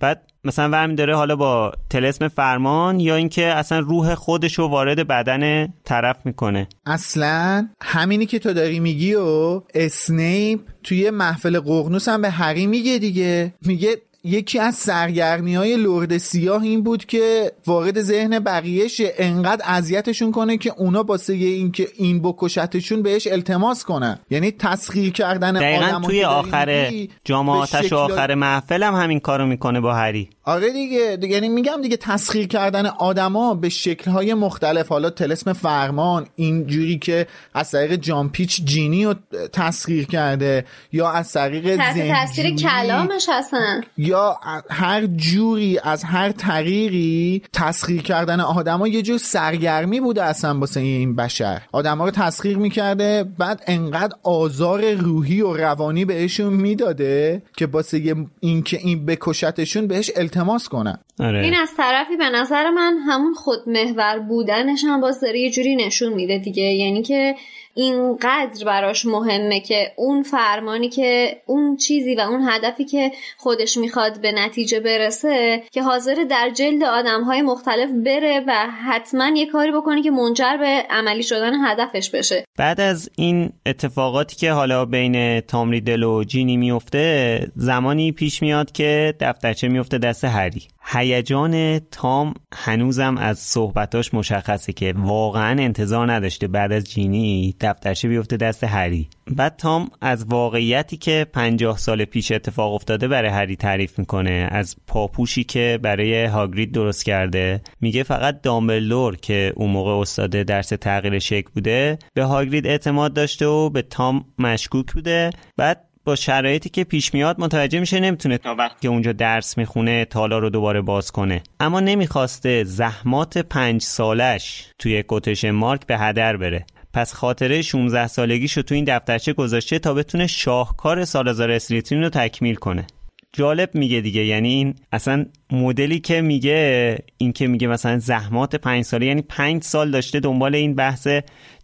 بعد 0.00 0.22
مثلا 0.46 0.68
ورمی 0.68 0.94
داره 0.94 1.16
حالا 1.16 1.36
با 1.36 1.72
تلسم 1.90 2.28
فرمان 2.28 3.00
یا 3.00 3.16
اینکه 3.16 3.46
اصلا 3.46 3.78
روح 3.78 4.14
خودش 4.14 4.58
رو 4.58 4.68
وارد 4.68 5.06
بدن 5.06 5.72
طرف 5.84 6.16
می‌کنه. 6.24 6.68
اصلا 6.86 7.68
همینی 7.82 8.26
که 8.26 8.38
تو 8.38 8.52
داری 8.52 8.80
میگی 8.80 9.14
و 9.14 9.62
اسنیپ 9.74 10.60
توی 10.82 11.10
محفل 11.10 11.60
قرنوس 11.60 12.08
هم 12.08 12.22
به 12.22 12.30
هری 12.30 12.66
میگه 12.66 12.98
دیگه. 12.98 13.54
میگه 13.62 13.96
یکی 14.24 14.58
از 14.58 14.74
سرگرمی 14.74 15.54
های 15.54 15.76
لرد 15.76 16.18
سیاه 16.18 16.62
این 16.62 16.82
بود 16.82 17.04
که 17.04 17.52
وارد 17.66 18.00
ذهن 18.00 18.38
بقیهش 18.38 19.00
انقدر 19.18 19.62
اذیتشون 19.66 20.32
کنه 20.32 20.56
که 20.56 20.72
اونا 20.76 21.02
باسه 21.02 21.32
این 21.32 21.72
که 21.72 21.88
این 21.96 22.22
بکشتشون 22.22 23.02
بهش 23.02 23.26
التماس 23.26 23.84
کنن. 23.84 24.18
یعنی 24.30 24.50
تسخیر 24.50 25.12
کردن 25.12 25.52
دقیقا 25.52 26.00
توی 26.00 26.24
آخر 26.24 26.92
جامعاتش 27.24 27.92
و 27.92 27.96
آخر 27.96 28.34
محفل 28.34 28.82
هم 28.82 28.94
همین 28.94 29.20
کارو 29.20 29.46
می‌کنه 29.46 29.80
با 29.80 29.94
هری 29.94 30.28
آره 30.48 30.72
دیگه 30.72 31.18
یعنی 31.22 31.48
میگم 31.48 31.82
دیگه 31.82 31.96
تسخیر 31.96 32.46
کردن 32.46 32.86
آدما 32.86 33.54
به 33.54 33.68
شکلهای 33.68 34.34
مختلف 34.34 34.88
حالا 34.88 35.10
تلسم 35.10 35.52
فرمان 35.52 36.26
اینجوری 36.36 36.98
که 36.98 37.26
از 37.54 37.70
طریق 37.70 37.94
جامپیچ 37.94 38.64
جینی 38.64 39.04
رو 39.04 39.14
تسخیر 39.52 40.06
کرده 40.06 40.64
یا 40.92 41.10
از 41.10 41.32
طریق 41.32 41.76
تاثیر 41.76 42.54
کلامش 42.54 43.26
هستن. 43.28 43.80
یا 43.98 44.38
هر 44.70 45.06
جوری 45.06 45.78
از 45.82 46.04
هر 46.04 46.32
طریقی 46.32 47.42
تسخیر 47.52 48.02
کردن 48.02 48.40
آدما 48.40 48.88
یه 48.88 49.02
جور 49.02 49.18
سرگرمی 49.18 50.00
بوده 50.00 50.22
اصلا 50.22 50.58
واسه 50.58 50.80
این 50.80 51.16
بشر. 51.16 51.62
آدما 51.72 52.04
رو 52.04 52.10
تسخیر 52.10 52.58
می‌کرده 52.58 53.24
بعد 53.38 53.62
انقدر 53.66 54.16
آزار 54.22 54.92
روحی 54.92 55.40
و 55.40 55.52
روانی 55.52 56.04
بهشون 56.04 56.52
می‌داده 56.52 57.42
که 57.56 57.66
واسه 57.66 58.14
اینکه 58.40 58.78
این 58.78 59.06
بکشتشون 59.06 59.86
بهش 59.86 60.10
التماس 60.36 60.68
کنن 60.68 60.98
آره. 61.20 61.42
این 61.42 61.54
از 61.54 61.74
طرفی 61.76 62.16
به 62.16 62.30
نظر 62.30 62.70
من 62.70 62.98
همون 62.98 63.34
خودمحور 63.34 64.18
بودنش 64.18 64.84
هم 64.84 65.00
باز 65.00 65.20
داره 65.20 65.40
یه 65.40 65.50
جوری 65.50 65.76
نشون 65.76 66.12
میده 66.12 66.38
دیگه 66.38 66.62
یعنی 66.62 67.02
که 67.02 67.34
اینقدر 67.76 68.64
براش 68.64 69.06
مهمه 69.06 69.60
که 69.60 69.92
اون 69.96 70.22
فرمانی 70.22 70.88
که 70.88 71.36
اون 71.46 71.76
چیزی 71.76 72.14
و 72.14 72.20
اون 72.20 72.48
هدفی 72.48 72.84
که 72.84 73.12
خودش 73.36 73.76
می‌خواد 73.76 74.20
به 74.20 74.32
نتیجه 74.32 74.80
برسه 74.80 75.62
که 75.72 75.82
حاضر 75.82 76.14
در 76.30 76.50
جلد 76.50 76.82
آدم 76.82 77.22
های 77.24 77.42
مختلف 77.42 77.90
بره 78.04 78.44
و 78.46 78.52
حتما 78.88 79.28
یه 79.36 79.46
کاری 79.46 79.72
بکنه 79.72 80.02
که 80.02 80.10
منجر 80.10 80.56
به 80.56 80.84
عملی 80.90 81.22
شدن 81.22 81.52
هدفش 81.64 82.10
بشه. 82.10 82.44
بعد 82.58 82.80
از 82.80 83.10
این 83.16 83.52
اتفاقاتی 83.66 84.36
که 84.36 84.52
حالا 84.52 84.84
بین 84.84 85.40
تامریدل 85.40 86.02
و 86.02 86.24
جینی 86.24 86.56
میفته 86.56 87.40
زمانی 87.56 88.12
پیش 88.12 88.42
میاد 88.42 88.72
که 88.72 89.14
دفترچه 89.20 89.68
میفته 89.68 89.98
دست 89.98 90.24
هری. 90.24 90.62
هیجان 90.88 91.78
تام 91.78 92.34
هنوزم 92.54 93.18
از 93.18 93.38
صحبتاش 93.38 94.14
مشخصه 94.14 94.72
که 94.72 94.94
واقعا 94.96 95.62
انتظار 95.62 96.12
نداشته 96.12 96.48
بعد 96.48 96.72
از 96.72 96.84
جینی 96.84 97.54
دفترچه 97.60 98.08
بیفته 98.08 98.36
دست 98.36 98.64
هری. 98.64 99.08
بعد 99.30 99.56
تام 99.56 99.90
از 100.00 100.24
واقعیتی 100.24 100.96
که 100.96 101.26
پنجاه 101.32 101.78
سال 101.78 102.04
پیش 102.04 102.32
اتفاق 102.32 102.74
افتاده 102.74 103.08
برای 103.08 103.30
هری 103.30 103.56
تعریف 103.56 103.98
می‌کنه 103.98 104.48
از 104.50 104.76
پاپوشی 104.86 105.44
که 105.44 105.78
برای 105.82 106.24
هاگرید 106.24 106.72
درست 106.72 107.04
کرده 107.04 107.60
میگه 107.80 108.02
فقط 108.02 108.40
دامبلور 108.42 109.16
که 109.16 109.52
اون 109.56 109.70
موقع 109.70 109.90
استاد 109.90 110.30
درس 110.30 110.68
تغییر 110.68 111.18
شکل 111.18 111.50
بوده 111.54 111.98
به 112.14 112.24
هاگرید 112.24 112.66
اعتماد 112.66 113.12
داشته 113.12 113.46
و 113.46 113.70
به 113.70 113.82
تام 113.82 114.24
مشکوک 114.38 114.92
بوده. 114.92 115.30
بعد 115.56 115.85
با 116.06 116.16
شرایطی 116.16 116.68
که 116.68 116.84
پیش 116.84 117.14
میاد 117.14 117.40
متوجه 117.40 117.80
میشه 117.80 118.00
نمی‌تونه 118.00 118.38
تا 118.38 118.54
وقتی 118.54 118.76
که 118.80 118.88
اونجا 118.88 119.12
درس 119.12 119.58
می‌خونه 119.58 120.04
تالا 120.04 120.38
رو 120.38 120.50
دوباره 120.50 120.80
باز 120.80 121.10
کنه. 121.10 121.42
اما 121.60 121.80
نمی‌خواسته 121.80 122.64
زحمات 122.64 123.38
پنج 123.38 123.82
سالش 123.82 124.66
توی 124.78 125.02
کوتش 125.02 125.44
مارک 125.44 125.86
به 125.86 125.98
هدر 125.98 126.36
بره. 126.36 126.66
پس 126.92 127.12
خاطره 127.12 127.62
16 127.62 128.06
سالگیشو 128.06 128.62
تو 128.62 128.74
این 128.74 128.84
دفترچه 128.84 129.32
گذاشته 129.32 129.78
تا 129.78 129.94
بتونه 129.94 130.26
شاهکار 130.26 131.04
سالازار 131.04 131.50
اسلیترین 131.50 132.02
رو 132.02 132.08
تکمیل 132.08 132.54
کنه. 132.54 132.86
جالب 133.32 133.70
میگه 133.74 134.00
دیگه 134.00 134.24
یعنی 134.24 134.48
این 134.48 134.74
اصلا 134.92 135.26
مدلی 135.52 136.00
که 136.00 136.20
میگه 136.20 136.98
این 137.18 137.32
که 137.32 137.46
میگه 137.46 137.66
مثلا 137.66 137.98
زحمات 137.98 138.56
پنج 138.56 138.84
ساله 138.84 139.06
یعنی 139.06 139.22
پنج 139.22 139.62
سال 139.62 139.90
داشته 139.90 140.20
دنبال 140.20 140.54
این 140.54 140.74
بحث 140.74 141.08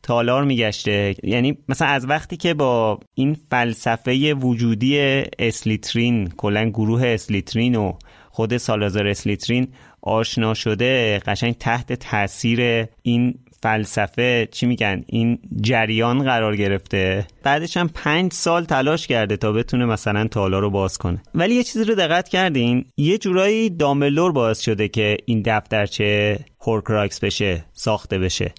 تالار 0.03 0.44
میگشته. 0.44 1.14
یعنی 1.22 1.59
مثلا 1.68 1.88
از 1.88 2.07
وقتی 2.07 2.36
که 2.36 2.55
با 2.55 3.00
این 3.14 3.36
فلسفه 3.50 4.34
وجودی 4.34 4.98
اسلیترین 5.38 6.28
کلا 6.36 6.68
گروه 6.68 7.07
اسلیترین 7.07 7.76
و 7.76 7.92
خود 8.30 8.57
سالازار 8.57 9.07
اسلیترین 9.07 9.68
آشنا 10.03 10.55
شده 10.55 11.18
قشنگ 11.18 11.55
تحت 11.59 11.92
تاثیر 11.92 12.86
این 13.03 13.34
فلسفه 13.62 14.48
چی 14.53 14.66
میگن؟ 14.66 15.05
این 15.07 15.38
جریان 15.61 16.22
قرار 16.24 16.57
گرفته. 16.57 17.26
بعدش 17.42 17.76
هم 17.76 17.88
پنج 17.94 18.32
سال 18.32 18.64
تلاش 18.64 19.07
کرده 19.07 19.36
تا 19.36 19.53
بتونه 19.53 19.84
مثلا 19.84 20.28
تالار 20.28 20.59
رو 20.59 20.70
باز 20.70 20.98
کنه. 20.98 21.22
ولی 21.34 21.55
یه 21.55 21.62
چیزی 21.62 21.84
رو 21.84 21.94
دقت 21.94 22.28
کردین 22.28 22.84
یه 22.96 23.18
جورایی 23.18 23.70
دامبلدور 23.70 24.32
باعث 24.32 24.61
شده 24.61 24.88
که 24.88 25.16
این 25.24 25.42
دفترچه 25.46 26.38
هورکراکس 26.61 27.20
بشه 27.20 27.64
ساخته 27.72 28.18
بشه. 28.18 28.53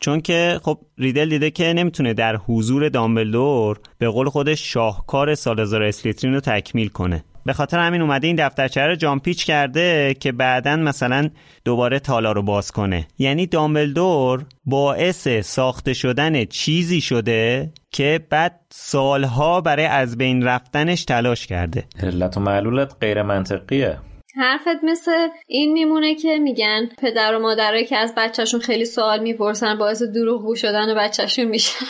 چون 0.00 0.20
که 0.20 0.60
خب 0.62 0.78
ریدل 0.98 1.28
دیده 1.28 1.50
که 1.50 1.72
نمی‌تونه 1.72 2.14
در 2.14 2.36
حضور 2.36 2.88
دامبلدور 2.88 3.80
به 3.98 4.08
قول 4.08 4.28
خودش 4.28 4.72
شاهکار 4.72 5.34
سالزار 5.34 5.82
اسلیترین 5.82 6.34
رو 6.34 6.40
تکمیل 6.40 6.88
کنه. 6.88 7.24
به 7.46 7.52
خاطر 7.52 7.78
همین 7.78 8.02
اومده 8.02 8.26
این 8.26 8.36
دفترچه 8.36 8.80
رو 8.80 8.94
جان‌پیچ 8.94 9.44
کرده 9.44 10.14
که 10.20 10.32
بعدا 10.32 10.76
مثلا 10.76 11.30
دوباره 11.64 11.98
تالا 11.98 12.32
رو 12.32 12.42
باز 12.42 12.70
کنه. 12.70 13.06
یعنی 13.18 13.46
دامبلدور 13.46 14.44
باعث 14.64 15.28
ساخته 15.28 15.94
شدن 15.94 16.44
چیزی 16.44 17.00
شده 17.00 17.72
که 17.90 18.20
بعد 18.30 18.60
سالها 18.70 19.60
برای 19.60 19.86
از 19.86 20.18
بین 20.18 20.44
رفتنش 20.44 21.04
تلاش 21.04 21.46
کرده. 21.46 21.84
علت 22.02 22.36
و 22.36 22.40
معلولت 22.40 22.96
غیر 23.00 23.22
منطقیه. 23.22 23.98
حرفت 24.36 24.84
مثل 24.84 25.28
این 25.46 25.72
میمونه 25.72 26.14
که 26.14 26.38
میگن 26.38 26.86
پدر 26.98 27.34
و 27.34 27.38
مادرایی 27.38 27.84
که 27.84 27.96
از 27.96 28.14
بچهشون 28.16 28.60
خیلی 28.60 28.84
سوال 28.84 29.22
می‌پرسن 29.22 29.78
باعث 29.78 30.02
دروغگو 30.02 30.54
شدن 30.54 30.94
بچهشون 30.94 31.44
میشن. 31.44 31.86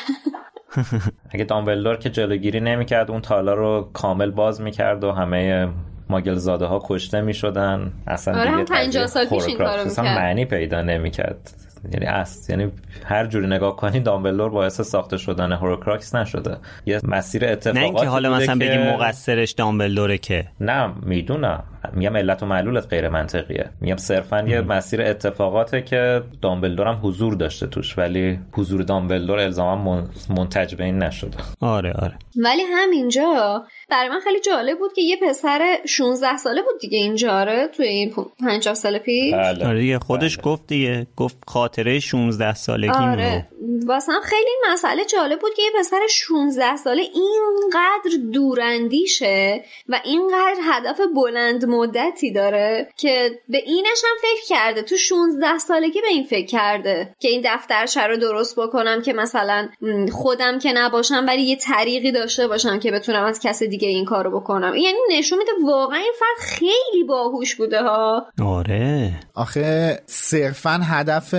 اگه 1.32 1.44
دامبلدور 1.44 1.96
که 1.96 2.10
جلوگیری 2.10 2.60
نمی‌کرد 2.60 3.10
اون 3.10 3.20
تالا 3.20 3.54
رو 3.54 3.90
کامل 3.92 4.30
باز 4.30 4.60
می‌کرد 4.60 5.04
و 5.04 5.12
همه 5.12 5.68
ماگل 6.10 6.34
زاده 6.34 6.64
ها 6.64 6.82
کشته 6.84 7.20
می‌شدن. 7.20 7.92
اصلا 8.06 8.40
آره 8.40 8.50
هم 8.50 8.64
50 8.64 9.06
سال 9.06 9.24
پیش 9.24 9.44
این 9.46 9.58
کارو 9.58 9.84
می‌کرد. 9.84 10.00
معنی 10.00 10.44
پیدا 10.44 10.82
نمی‌کرد. 10.82 11.50
یعنی 11.92 12.06
است 12.06 12.50
یعنی 12.50 12.72
هر 13.04 13.26
جوری 13.26 13.46
نگاه 13.46 13.76
کنی 13.76 14.00
دامبلور 14.00 14.50
باعث 14.50 14.80
ساخته 14.80 15.16
شدن 15.16 15.52
هوروکراکس 15.52 16.14
نشده. 16.14 16.56
یه 16.86 17.00
مسیر 17.04 17.44
اتفاقاتی 17.44 17.78
نه 17.78 17.84
اینکه 17.84 18.06
حالا 18.06 18.30
مثلا 18.30 18.58
که... 18.58 18.64
بگیم 18.64 18.90
مقصرش 18.90 19.52
دامبلدوره 19.52 20.18
که. 20.18 20.44
نه 20.60 20.92
می‌دونم. 21.02 21.64
میگم 21.94 22.16
علت 22.16 22.42
و 22.42 22.46
معلولت 22.46 22.86
غیر 22.88 23.08
منطقیه. 23.08 23.70
میگم 23.80 23.96
صرفا 23.96 24.42
یه 24.48 24.60
مسیر 24.60 25.02
اتفاقاته 25.02 25.82
که 25.82 26.22
دامبلدور 26.42 26.86
هم 26.86 26.98
حضور 27.02 27.34
داشته 27.34 27.66
توش 27.66 27.98
ولی 27.98 28.38
حضور 28.52 28.82
دامبلدور 28.82 29.38
الزاما 29.38 30.02
منتج 30.30 30.74
به 30.74 30.84
این 30.84 30.98
نشده. 30.98 31.36
آره 31.60 31.92
آره. 31.92 32.18
ولی 32.44 32.62
همینجا 32.62 33.64
برای 33.88 34.08
من 34.08 34.20
خیلی 34.20 34.40
جالب 34.40 34.78
بود 34.78 34.92
که 34.92 35.02
یه 35.02 35.16
پسر 35.16 35.78
16 35.88 36.36
ساله 36.36 36.62
بود 36.62 36.80
دیگه 36.80 36.98
اینجا 36.98 37.30
آره 37.30 37.68
توی 37.76 37.86
این 37.86 38.14
50 38.40 38.74
سال 38.74 38.98
پیش 38.98 39.34
بله. 39.34 39.66
آره 39.66 39.80
دیگه 39.80 39.98
خودش 39.98 40.36
بله. 40.36 40.44
گفت 40.44 40.66
دیگه 40.66 41.06
گفت 41.16 41.36
خاطره 41.46 42.00
16 42.00 42.54
سالگی 42.54 42.88
آره 42.88 43.48
واسه 43.86 44.12
خیلی 44.24 44.50
مسئله 44.72 45.04
جالب 45.04 45.38
بود 45.40 45.54
که 45.54 45.62
یه 45.62 45.70
پسر 45.78 46.00
16 46.10 46.76
ساله 46.76 47.02
اینقدر 47.02 48.30
دوراندیشه 48.32 49.64
و 49.88 50.00
اینقدر 50.04 50.60
هدف 50.62 51.00
بلند 51.14 51.64
مدتی 51.64 52.32
داره 52.32 52.88
که 52.96 53.30
به 53.48 53.58
اینش 53.58 54.02
هم 54.04 54.16
فکر 54.22 54.56
کرده 54.56 54.82
تو 54.82 54.96
16 54.96 55.58
سالگی 55.58 56.00
به 56.00 56.08
این 56.08 56.24
فکر 56.24 56.46
کرده 56.46 57.14
که 57.20 57.28
این 57.28 57.42
دفترچه 57.44 58.00
رو 58.00 58.16
درست 58.16 58.58
بکنم 58.58 59.02
که 59.02 59.12
مثلا 59.12 59.68
خودم 60.12 60.58
که 60.58 60.72
نباشم 60.72 61.24
ولی 61.26 61.42
یه 61.42 61.56
طریقی 61.56 62.12
داشته 62.12 62.48
باشم 62.48 62.78
که 62.78 62.90
بتونم 62.90 63.24
از 63.24 63.40
کس 63.40 63.62
دیگه 63.62 63.75
این 63.82 64.04
کارو 64.04 64.40
بکنم. 64.40 64.74
یعنی 64.74 64.98
نشون 65.18 65.38
میده 65.38 65.50
واقعا 65.66 65.98
این 65.98 66.12
فرد 66.18 66.48
خیلی 66.48 67.04
باهوش 67.08 67.54
بوده 67.54 67.82
ها. 67.82 68.26
آره. 68.42 69.20
آخه 69.34 69.98
صرفا 70.06 70.80
هدف 70.84 71.34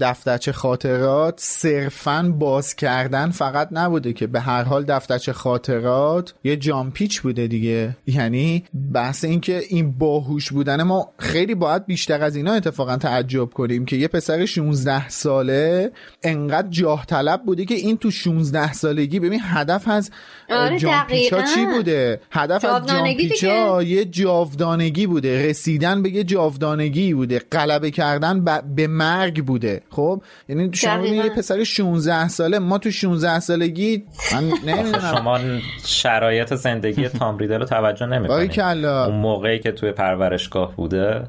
دفترچه 0.00 0.52
خاطرات 0.52 1.34
صرفا 1.40 2.34
باز 2.38 2.74
کردن 2.74 3.30
فقط 3.30 3.68
نبوده 3.72 4.12
که 4.12 4.26
به 4.26 4.40
هر 4.40 4.62
حال 4.62 4.84
دفترچه 4.84 5.32
خاطرات 5.32 6.34
یه 6.44 6.56
جامپیچ 6.56 7.20
بوده 7.20 7.46
دیگه. 7.46 7.96
یعنی 8.06 8.64
بحث 8.94 9.24
این 9.24 9.40
که 9.40 9.62
این 9.68 9.92
باهوش 9.98 10.52
بودن 10.52 10.82
ما 10.82 11.12
خیلی 11.18 11.54
باید 11.54 11.86
بیشتر 11.86 12.22
از 12.22 12.36
اینا 12.36 12.52
اتفاقا 12.52 12.96
تعجب 12.96 13.50
کنیم 13.50 13.84
که 13.84 13.96
یه 13.96 14.08
پسر 14.08 14.44
16 14.46 15.08
ساله 15.08 15.92
انقدر 16.22 16.68
جاه 16.68 17.06
طلب 17.06 17.42
بوده 17.42 17.64
که 17.64 17.74
این 17.74 17.96
تو 17.96 18.10
16 18.10 18.72
سالگی 18.72 19.20
ببین 19.20 19.40
هدف 19.42 19.88
از 19.88 20.10
آره 20.50 20.78
جامپیچا 20.78 21.42
چی 21.42 21.66
بوده. 21.76 22.20
هدف 22.30 22.64
از 22.64 22.86
جامپیچا 22.86 23.82
یه 23.82 24.04
جاودانگی 24.04 25.06
بوده. 25.06 25.48
رسیدن 25.48 26.02
به 26.02 26.10
یه 26.10 26.24
جاودانگی 26.24 27.14
بوده. 27.14 27.42
غلبه 27.52 27.90
کردن 27.90 28.44
به 28.76 28.86
مرگ 28.86 29.44
بوده. 29.44 29.82
خب؟ 29.90 30.22
یعنی 30.48 30.70
شما 30.74 31.06
یه 31.06 31.30
پسر 31.30 31.64
16 31.64 32.28
ساله. 32.28 32.58
ما 32.58 32.78
تو 32.78 32.90
16 32.90 33.40
سالگی 33.40 34.04
من 34.32 34.44
نمی‌دونم. 34.72 35.16
شما 35.16 35.38
شرایط 35.84 36.54
زندگی 36.54 37.08
تام 37.08 37.38
ریدل 37.38 37.58
رو 37.58 37.64
توجه 37.64 38.06
نمی‌کنید 38.06 38.60
اون 38.60 39.14
موقعی 39.14 39.58
که 39.58 39.72
توی 39.72 39.92
پرورشگاه 39.92 40.76
بوده 40.76 41.22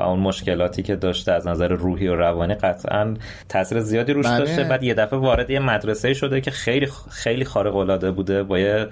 و 0.00 0.02
اون 0.02 0.18
مشکلاتی 0.18 0.82
که 0.82 0.96
داشته 0.96 1.32
از 1.32 1.46
نظر 1.46 1.68
روحی 1.68 2.08
و 2.08 2.16
روانی 2.16 2.54
قطعا 2.54 3.14
تاثیر 3.48 3.80
زیادی 3.80 4.12
روش 4.12 4.26
بله. 4.26 4.38
داشته. 4.38 4.64
بعد 4.64 4.82
یه 4.82 4.94
دفعه 4.94 5.18
وارد 5.18 5.50
یه 5.50 5.58
مدرسه 5.58 6.14
شده 6.14 6.40
که 6.40 6.50
خیلی 6.50 6.88
خیلی 7.10 7.44
خارق 7.44 7.76
العاده 7.76 8.10
بوده 8.10 8.42
با 8.42 8.58
یه 8.58 8.88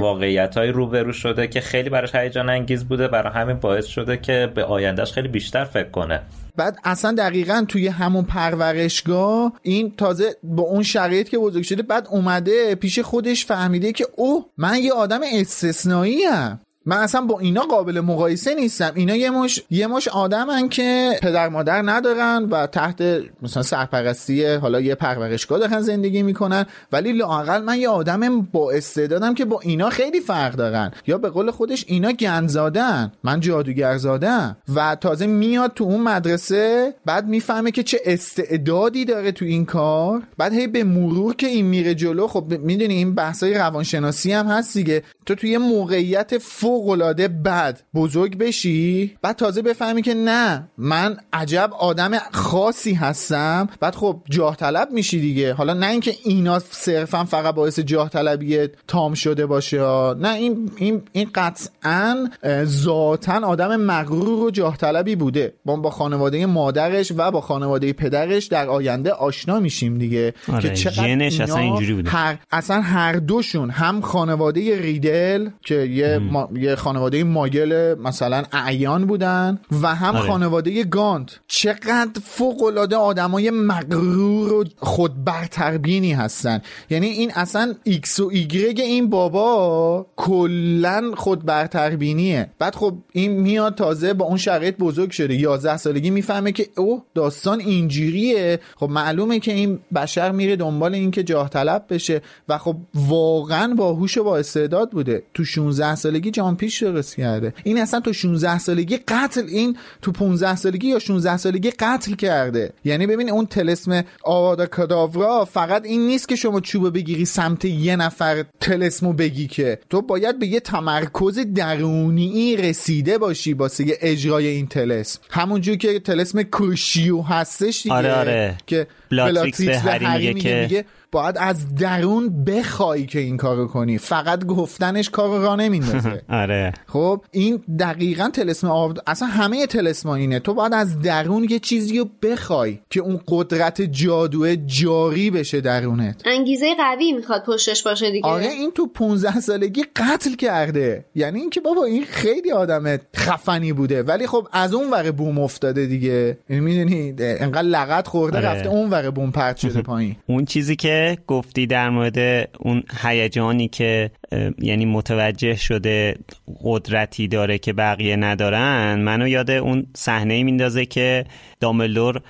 واقعیت 0.00 0.58
های 0.58 0.68
روبرو 0.68 1.12
شده 1.12 1.48
که 1.48 1.60
خیلی 1.60 1.90
براش 1.90 2.14
هیجان 2.14 2.48
انگیز 2.48 2.84
بوده. 2.84 3.08
برای 3.08 3.32
همین 3.32 3.56
باعث 3.56 3.86
شده 3.86 4.16
که 4.16 4.52
به 4.54 4.64
آیندهش 4.64 5.12
خیلی 5.12 5.28
بیشتر 5.28 5.64
فکر 5.64 5.90
کنه. 5.90 6.22
بعد 6.56 6.78
اصلا 6.84 7.12
دقیقا 7.12 7.64
توی 7.68 7.88
همون 7.88 8.24
پرورشگاه 8.24 9.52
این 9.62 9.92
تازه 9.96 10.36
با 10.42 10.62
اون 10.62 10.82
شرایط 10.82 11.28
که 11.28 11.38
بزرگ 11.38 11.62
شده 11.62 11.82
بعد 11.82 12.08
اومده 12.10 12.74
پیش 12.74 12.98
خودش 12.98 13.46
فهمیده 13.46 13.92
که 13.92 14.06
اوه 14.16 14.44
من 14.58 14.78
یه 14.82 14.92
آدم 14.92 15.20
استثنایی 15.32 16.22
هم 16.22 16.60
من 16.86 16.96
اصلا 16.96 17.20
با 17.20 17.40
اینا 17.40 17.62
قابل 17.62 18.00
مقایسه 18.00 18.54
نیستم. 18.54 18.92
اینا 18.94 19.16
یه 19.16 19.30
مش 19.30 19.62
یه 19.70 19.86
مش 19.86 20.08
آدمن 20.08 20.68
که 20.68 21.18
پدر 21.22 21.48
مادر 21.48 21.82
ندارن 21.82 22.44
و 22.50 22.66
تحت 22.66 23.02
مثلا 23.42 23.62
سرپرستی 23.62 24.44
حالا 24.44 24.80
یه 24.80 24.94
پرورشگاه 24.94 25.58
دارن 25.58 25.80
زندگی 25.80 26.22
می‌کنن. 26.22 26.66
ولی 26.92 27.12
لاقل 27.12 27.62
من 27.62 27.78
یه 27.78 27.88
آدم 27.88 28.40
با 28.40 28.70
استعدادم 28.70 29.34
که 29.34 29.44
با 29.44 29.60
اینا 29.60 29.90
خیلی 29.90 30.20
فرق 30.20 30.54
دارن. 30.54 30.90
یا 31.06 31.18
به 31.18 31.28
قول 31.28 31.50
خودش 31.50 31.84
اینا 31.88 32.12
گنزادن 32.12 33.12
من 33.24 33.40
جادوگر 33.40 33.96
زادم. 33.96 34.56
و 34.74 34.96
تازه 35.00 35.26
میاد 35.26 35.72
تو 35.74 35.84
اون 35.84 36.00
مدرسه 36.00 36.94
بعد 37.06 37.26
می‌فهمه 37.28 37.70
که 37.70 37.82
چه 37.82 38.00
استعدادی 38.04 39.04
داره 39.04 39.32
تو 39.32 39.44
این 39.44 39.64
کار. 39.64 40.22
بعد 40.38 40.52
هی 40.52 40.66
به 40.66 40.84
مرور 40.84 41.34
که 41.34 41.46
این 41.46 41.66
میره 41.66 41.94
جلو 41.94 42.26
خب 42.26 42.44
می‌دونی 42.48 42.94
این 42.94 43.14
بحثای 43.14 43.54
روانشناسی 43.54 44.32
هم 44.32 44.46
هست 44.46 44.74
دیگه. 44.74 45.02
تو 45.26 45.34
توی 45.34 45.58
موقعیت 45.58 46.38
فوقالعاده 46.76 47.28
بد. 47.28 47.80
بزرگ 47.94 48.38
بشی؟ 48.38 49.16
بعد 49.22 49.36
تازه 49.36 49.62
بفهمی 49.62 50.02
که 50.02 50.14
نه. 50.14 50.68
من 50.78 51.16
عجب 51.32 51.70
آدم 51.78 52.10
خاصی 52.32 52.94
هستم. 52.94 53.68
بعد 53.80 53.94
خب 53.94 54.22
جاه 54.30 54.56
طلب 54.56 54.88
میشی 54.90 55.20
دیگه. 55.20 55.52
حالا 55.52 55.74
نه 55.74 55.86
اینکه 55.86 56.14
اینا 56.24 56.58
صرفا 56.58 57.24
فقط 57.24 57.54
باعث 57.54 57.80
جاه 57.80 58.08
طلبی 58.08 58.68
تام 58.88 59.14
شده 59.14 59.46
باشه 59.46 59.78
نه 60.14 60.34
این 60.34 60.70
این 60.76 61.02
این 61.12 61.30
قطعا 61.34 62.28
ذاتا 62.64 63.46
آدم 63.46 63.76
مغرور 63.76 64.44
و 64.44 64.50
جاه 64.50 64.76
طلبی 64.76 65.16
بوده. 65.16 65.54
با 65.64 65.76
با 65.76 65.90
خانواده 65.90 66.46
مادرش 66.46 67.12
و 67.16 67.30
با 67.30 67.40
خانواده 67.40 67.92
پدرش 67.92 68.44
در 68.44 68.68
آینده 68.68 69.10
آشنا 69.10 69.60
میشیم 69.60 69.98
دیگه. 69.98 70.34
آره 70.52 70.68
که 70.68 70.74
چقدر 70.74 71.26
اصلا 71.26 71.56
اینجوری 71.56 71.94
بوده. 71.94 72.10
هر 72.10 72.38
اصلا 72.52 72.80
هر 72.80 73.12
دوشون 73.12 73.70
هم 73.70 74.00
خانواده 74.00 74.80
ریدل 74.80 75.48
که 75.62 75.74
یه, 75.74 76.18
ما... 76.18 76.48
یه 76.66 76.76
خانواده 76.76 77.24
ماگل 77.24 77.94
مثلا 77.94 78.42
اعیان 78.52 79.06
بودن 79.06 79.58
و 79.82 79.94
هم 79.94 80.16
آره. 80.16 80.26
خانواده 80.26 80.84
گانت. 80.84 81.40
چقدر 81.46 82.20
فوق 82.24 82.62
العاده 82.62 82.96
آدمای 82.96 83.50
مغرور 83.50 84.52
و 84.52 84.64
خود 84.78 85.24
برتربینی 85.24 86.12
هستن. 86.12 86.62
یعنی 86.90 87.06
این 87.06 87.32
اصلا 87.34 87.74
ایکس 87.84 88.20
و 88.20 88.28
ایگرگ 88.32 88.80
این 88.80 89.10
بابا 89.10 90.06
کلا 90.16 91.10
خود 91.16 91.44
برتربینیه 91.44 92.50
بعد 92.58 92.74
خب 92.74 92.94
این 93.12 93.32
میاد 93.32 93.74
تازه 93.74 94.14
با 94.14 94.24
اون 94.24 94.36
شرایط 94.36 94.76
بزرگ 94.76 95.10
شده. 95.10 95.34
11 95.34 95.76
سالگی 95.76 96.10
می‌فهمه 96.10 96.52
که 96.52 96.68
اوه 96.76 97.02
داستان 97.14 97.60
اینجوریه. 97.60 98.60
خب 98.76 98.90
معلومه 98.90 99.38
که 99.38 99.52
این 99.52 99.78
بشر 99.94 100.30
میره 100.30 100.56
دنبال 100.56 100.94
این 100.94 101.10
که 101.10 101.22
جاه 101.22 101.48
طلب 101.48 101.84
بشه 101.90 102.22
و 102.48 102.58
خب 102.58 102.76
واقعا 102.94 103.74
باهوش 103.74 104.18
و 104.18 104.24
با 104.24 104.38
استعداد 104.38 104.90
بوده. 104.90 105.22
تو 105.34 105.44
16 105.44 105.94
سالگی 105.94 106.30
جان‌پیچ 106.56 106.82
درست 106.82 107.16
کرده. 107.16 107.54
این 107.64 107.78
اصلا 107.78 108.00
تو 108.00 108.12
16 108.12 108.58
سالگی 108.58 108.96
قتل 108.96 109.44
این 109.48 109.76
تو 110.02 110.12
15 110.12 110.56
سالگی 110.56 110.88
یا 110.88 110.98
16 110.98 111.36
سالگی 111.36 111.70
قتل 111.70 112.14
کرده. 112.14 112.72
یعنی 112.84 113.06
ببین 113.06 113.30
اون 113.30 113.46
طلسم 113.46 114.04
آوادا 114.24 114.66
کداورا 114.66 115.44
فقط 115.44 115.84
این 115.84 116.06
نیست 116.06 116.28
که 116.28 116.36
شما 116.36 116.60
چوب 116.60 116.94
بگیری 116.94 117.24
سمت 117.24 117.64
یه 117.64 117.96
نفر 117.96 118.44
طلسمو 118.60 119.12
بگی 119.12 119.46
که. 119.46 119.78
تو 119.90 120.02
باید 120.02 120.38
به 120.38 120.46
یه 120.46 120.60
تمرکز 120.60 121.38
درونی 121.54 122.56
رسیده 122.56 123.18
باشی 123.18 123.52
واسه 123.52 123.84
اجرای 124.00 124.46
این 124.46 124.66
طلسم. 124.66 125.20
همونجور 125.30 125.76
که 125.76 126.00
طلسم 126.00 126.42
کروشیو 126.42 127.22
هستش 127.22 127.82
دیگه 127.82 127.94
آره 127.94 128.14
آره. 128.14 128.58
که 128.66 128.86
بلاتریکس 129.10 129.60
به 129.60 129.78
هری 129.78 130.34
میگه, 130.34 130.60
میگه 130.62 130.84
باید 131.16 131.36
از 131.38 131.74
درون 131.74 132.44
بخوای 132.44 133.06
که 133.06 133.18
این 133.18 133.36
کارو 133.36 133.66
کنی. 133.66 133.98
فقط 133.98 134.44
گفتنش 134.44 135.10
کار 135.10 135.40
را 135.40 135.56
نمیندازه. 135.56 136.22
آره. 136.42 136.72
خب 136.86 137.22
این 137.30 137.62
دقیقا 137.78 138.28
تلسم 138.28 138.70
آب 138.70 138.98
اصلا 139.06 139.28
همه 139.28 139.66
تلسما 139.66 140.14
اینه. 140.14 140.38
تو 140.38 140.54
باید 140.54 140.74
از 140.74 141.00
درون 141.00 141.46
یه 141.50 141.58
چیزی 141.58 141.98
رو 141.98 142.08
بخوای 142.22 142.78
که 142.90 143.00
اون 143.00 143.20
قدرت 143.28 143.82
جادو 143.82 144.54
جاری 144.66 145.30
بشه 145.30 145.60
درونت. 145.60 146.22
انگیزه 146.24 146.74
قوی 146.78 147.12
می‌خواد 147.12 147.44
پشتش 147.44 147.82
باشه 147.82 148.10
دیگه. 148.10 148.26
آره 148.28 148.46
این 148.46 148.70
تو 148.70 148.86
15 148.86 149.40
سالگی 149.40 149.84
قتل 149.96 150.34
کرده. 150.34 151.04
یعنی 151.14 151.40
اینکه 151.40 151.60
بابا 151.60 151.84
این 151.84 152.04
خیلی 152.04 152.52
آدم 152.52 152.96
خفنی 153.16 153.72
بوده. 153.72 154.02
ولی 154.02 154.26
خب 154.26 154.48
از 154.52 154.74
اون 154.74 154.90
ور 154.90 155.10
بوم 155.10 155.38
افتاده 155.38 155.86
دیگه. 155.86 156.38
می‌دونی 156.48 157.14
انقدر 157.18 157.62
لغت 157.62 158.08
خورده 158.08 158.38
آره. 158.38 158.48
رفته 158.48 158.68
اون 158.68 158.90
ور 158.90 159.10
بوم 159.10 159.30
پرت 159.30 159.56
شده 159.56 159.82
پایین. 159.90 160.16
اون 160.26 160.44
چیزی 160.44 160.76
که 160.76 161.05
گفتی 161.14 161.66
در 161.66 161.90
مورد 161.90 162.48
اون 162.58 162.82
هیجانی 163.02 163.68
که 163.68 164.10
یعنی 164.58 164.84
متوجه 164.84 165.56
شده 165.56 166.16
قدرتی 166.64 167.28
داره 167.28 167.58
که 167.58 167.72
بقیه 167.72 168.16
ندارن 168.16 168.94
منو 169.00 169.28
یاد 169.28 169.50
اون 169.50 169.86
صحنه 169.96 170.42
میندازه 170.42 170.86
که 170.86 171.24
داملور 171.60 172.20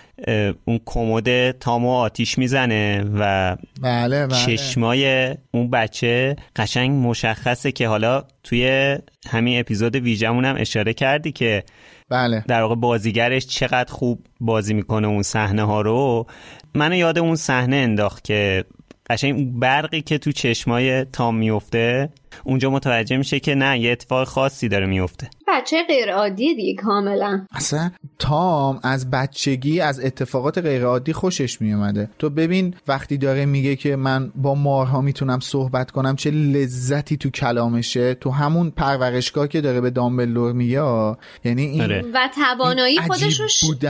اون 0.65 0.81
کمد 0.87 1.51
تامو 1.51 1.93
آتیش 1.93 2.39
می‌زنه 2.39 3.05
و 3.15 3.57
بله 3.83 4.27
بله. 4.27 4.39
چشمای 4.39 5.35
اون 5.51 5.71
بچه 5.71 6.37
قشنگ 6.57 7.07
مشخصه 7.07 7.73
که 7.73 7.89
حالا 7.89 8.25
توی 8.45 8.97
همین 9.29 9.61
اپیزود 9.61 9.97
ویژمون 9.97 10.45
هم 10.45 10.57
اشاره 10.59 10.95
کردی 10.95 11.33
که 11.33 11.65
بله. 12.09 12.45
در 12.49 12.63
واقع 12.63 12.75
بازیگرش 12.75 13.47
چقدر 13.47 13.93
خوب 13.93 14.27
بازی 14.41 14.75
می‌کنه 14.75 15.09
اون 15.09 15.23
صحنه 15.23 15.63
ها 15.63 15.81
رو 15.81 16.27
منو 16.75 16.95
یاد 16.95 17.19
اون 17.19 17.37
صحنه 17.37 17.77
انداخت 17.77 18.25
که 18.25 18.65
قشنگ 19.11 19.59
برقی 19.59 20.03
که 20.03 20.19
تو 20.19 20.33
چشمای 20.33 21.05
تام 21.05 21.37
میفته 21.37 22.09
اونجا 22.45 22.71
متوجه 22.71 23.17
میشه 23.17 23.41
که 23.41 23.55
نه 23.55 23.79
یه 23.79 23.93
اتفاق 23.93 24.29
خاصی 24.29 24.69
داره 24.69 24.87
میفته. 24.87 25.31
بچه 25.49 25.83
غیر 25.89 26.13
عادیه 26.13 26.55
دیگه 26.55 26.83
کاملا. 26.83 27.47
اصلا 27.53 27.91
تام 28.19 28.81
از 28.83 29.11
بچگی 29.11 29.81
از 29.81 30.01
اتفاقات 30.05 30.59
غیر 30.59 30.85
عادی 30.85 31.13
خوشش 31.13 31.61
میومده 31.61 32.11
تو 32.19 32.31
ببین 32.31 32.75
وقتی 32.89 33.19
داره 33.19 33.47
میگه 33.47 33.77
که 33.77 33.97
من 33.97 34.33
با 34.35 34.55
مارها 34.55 35.01
می‌تونم 35.01 35.41
صحبت 35.41 35.91
کنم 35.91 36.17
چه 36.17 36.31
لذتی 36.31 37.17
تو 37.17 37.31
کلامشه. 37.31 38.15
تو 38.15 38.31
همون 38.31 38.71
پرورشگاه 38.71 39.49
که 39.49 39.61
داره 39.61 39.81
به 39.81 39.91
دامبلور 39.91 40.53
میگه 40.53 40.77
یعنی 41.45 41.63
این 41.63 41.83
آره. 41.83 42.05
و 42.15 42.29
توانایی 42.35 42.99
خودش 42.99 43.41
رو 43.41 43.47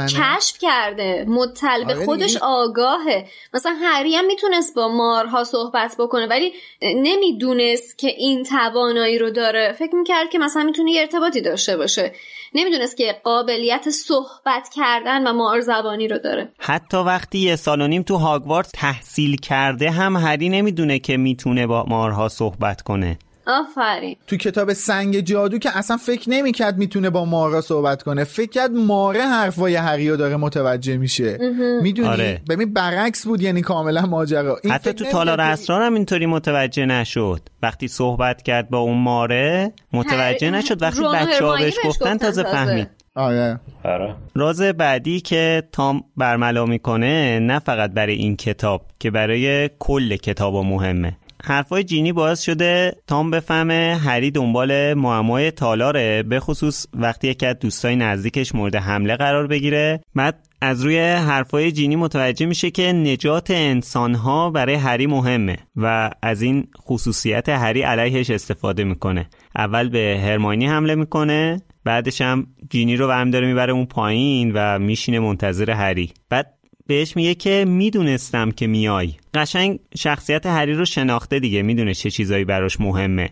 کشف 0.06 0.58
کرده. 0.58 1.24
مطلع 1.28 1.84
به 1.84 1.94
آره 1.94 2.04
خودش 2.04 2.36
آگاهه. 2.42 3.26
مثلا 3.54 3.74
هری 3.82 4.14
هم 4.14 4.26
می‌تونست 4.26 4.74
با 4.74 4.88
مارها 4.88 5.44
صحبت 5.44 5.96
بکنه 5.98 6.26
ولی 6.26 6.52
نمی‌دونست 6.82 7.98
که 7.98 8.08
این 8.08 8.35
این 8.36 8.44
توانایی 8.44 9.18
رو 9.18 9.30
داره. 9.30 9.72
فکر 9.78 9.94
می‌کرد 9.94 10.30
که 10.30 10.38
مثلا 10.38 10.62
می‌تونه 10.62 10.90
یه 10.90 11.00
ارتباطی 11.00 11.40
داشته 11.40 11.76
باشه. 11.76 12.12
نمی‌دونست 12.54 12.96
که 12.96 13.16
قابلیت 13.24 13.90
صحبت 13.90 14.68
کردن 14.76 15.26
و 15.26 15.32
مار 15.32 15.60
زبانی 15.60 16.08
رو 16.08 16.18
داره. 16.18 16.48
حتی 16.58 16.96
وقتی 16.96 17.38
یه 17.38 17.56
سال 17.56 17.80
و 17.80 17.86
نیم 17.86 18.02
تو 18.02 18.16
هاگوارتس 18.16 18.70
تحصیل 18.74 19.36
کرده 19.36 19.90
هم 19.90 20.16
هری 20.16 20.48
نمی‌دونه 20.48 20.98
که 20.98 21.16
می‌تونه 21.16 21.66
با 21.66 21.84
مارها 21.88 22.28
صحبت 22.28 22.82
کنه. 22.82 23.18
آفرین. 23.46 24.16
تو 24.26 24.36
کتاب 24.36 24.72
سنگ 24.72 25.20
جادو 25.20 25.58
که 25.58 25.78
اصلا 25.78 25.96
فکر 25.96 26.30
نمی‌کرد 26.30 26.78
می‌تونه 26.78 27.10
با 27.10 27.24
مارا 27.24 27.60
صحبت 27.60 28.02
کنه. 28.02 28.24
فکر 28.24 28.50
کرد 28.50 28.70
ماره 28.72 29.20
حرفای 29.20 29.74
هریو 29.74 30.16
داره 30.16 30.36
متوجه 30.36 30.96
میشه. 30.96 31.38
می‌دونی؟ 31.82 32.08
آره. 32.08 32.40
ببین 32.48 32.72
برعکس 32.72 33.26
بود 33.26 33.42
یعنی 33.42 33.62
کاملا 33.62 34.06
ماجرا. 34.06 34.58
این 34.64 34.72
حتی 34.72 34.92
تو 34.92 35.04
تالار 35.04 35.40
اسرار 35.40 35.82
هم 35.82 35.94
اینطوری 35.94 36.26
متوجه 36.26 36.86
نشد. 36.86 37.40
وقتی 37.62 37.88
صحبت 37.88 38.42
کرد 38.42 38.70
با 38.70 38.78
اون 38.78 38.98
ماره 38.98 39.72
متوجه 39.92 40.46
هر- 40.46 40.56
نشد. 40.56 40.82
وقتی 40.82 41.00
رون 41.00 41.08
و 41.08 41.12
بچه 41.12 41.24
ها 41.24 41.34
هرماینی 41.34 41.64
بهش 41.64 41.74
گفتن 41.84 42.18
تازه. 42.18 42.42
فهمید. 42.42 42.88
آره. 43.14 43.60
آره. 43.84 44.14
راز 44.34 44.60
بعدی 44.62 45.20
که 45.20 45.62
تام 45.72 46.04
برملا 46.16 46.66
می‌کنه 46.66 47.38
نه 47.38 47.58
فقط 47.58 47.90
برای 47.90 48.14
این 48.14 48.36
کتاب 48.36 48.86
که 48.98 49.10
برای 49.10 49.70
کل 49.78 50.16
کتاب 50.16 50.54
مهمه. 50.56 51.16
حرفای 51.48 51.84
جینی 51.84 52.12
باعث 52.12 52.42
شده 52.42 52.96
تام 53.06 53.30
بفهمه 53.30 54.00
هری 54.04 54.30
دنبال 54.30 54.94
معمای 54.94 55.50
تالاره 55.50 56.22
به 56.22 56.40
خصوص 56.40 56.86
وقتی 56.94 57.28
یکی 57.28 57.46
از 57.46 57.58
دوستای 57.58 57.96
نزدیکش 57.96 58.54
مورد 58.54 58.76
حمله 58.76 59.16
قرار 59.16 59.46
بگیره. 59.46 60.00
بعد 60.14 60.46
از 60.60 60.82
روی 60.82 60.98
حرفای 60.98 61.72
جینی 61.72 61.96
متوجه 61.96 62.46
میشه 62.46 62.70
که 62.70 62.92
نجات 62.92 63.50
انسانها 63.50 64.50
برای 64.50 64.74
هری 64.74 65.06
مهمه 65.06 65.56
و 65.76 66.10
از 66.22 66.42
این 66.42 66.68
خصوصیت 66.78 67.48
هری 67.48 67.82
علیهش 67.82 68.30
استفاده 68.30 68.84
می‌کنه. 68.84 69.28
اول 69.56 69.88
به 69.88 70.20
هرماینی 70.24 70.66
حمله 70.66 70.94
می‌کنه 70.94 71.60
بعدش 71.84 72.20
هم 72.20 72.46
جینی 72.70 72.96
رو 72.96 73.08
برمی 73.08 73.30
داره 73.30 73.46
می‌بره 73.46 73.72
اون 73.72 73.86
پایین 73.86 74.52
و 74.54 74.78
میشینه 74.78 75.18
منتظر 75.18 75.70
هری. 75.70 76.12
بعد 76.28 76.54
بهش 76.86 77.16
میگه 77.16 77.34
که 77.34 77.64
می‌دونستم 77.68 78.50
که 78.50 78.66
میای. 78.66 79.12
قشنگ 79.34 79.78
شخصیت 79.98 80.46
هری 80.46 80.74
رو 80.74 80.84
شناخته 80.84 81.38
دیگه 81.38 81.62
می‌دونه 81.62 81.94
چه 81.94 82.10
چیزایی 82.10 82.44
براش 82.44 82.80
مهمه. 82.80 83.30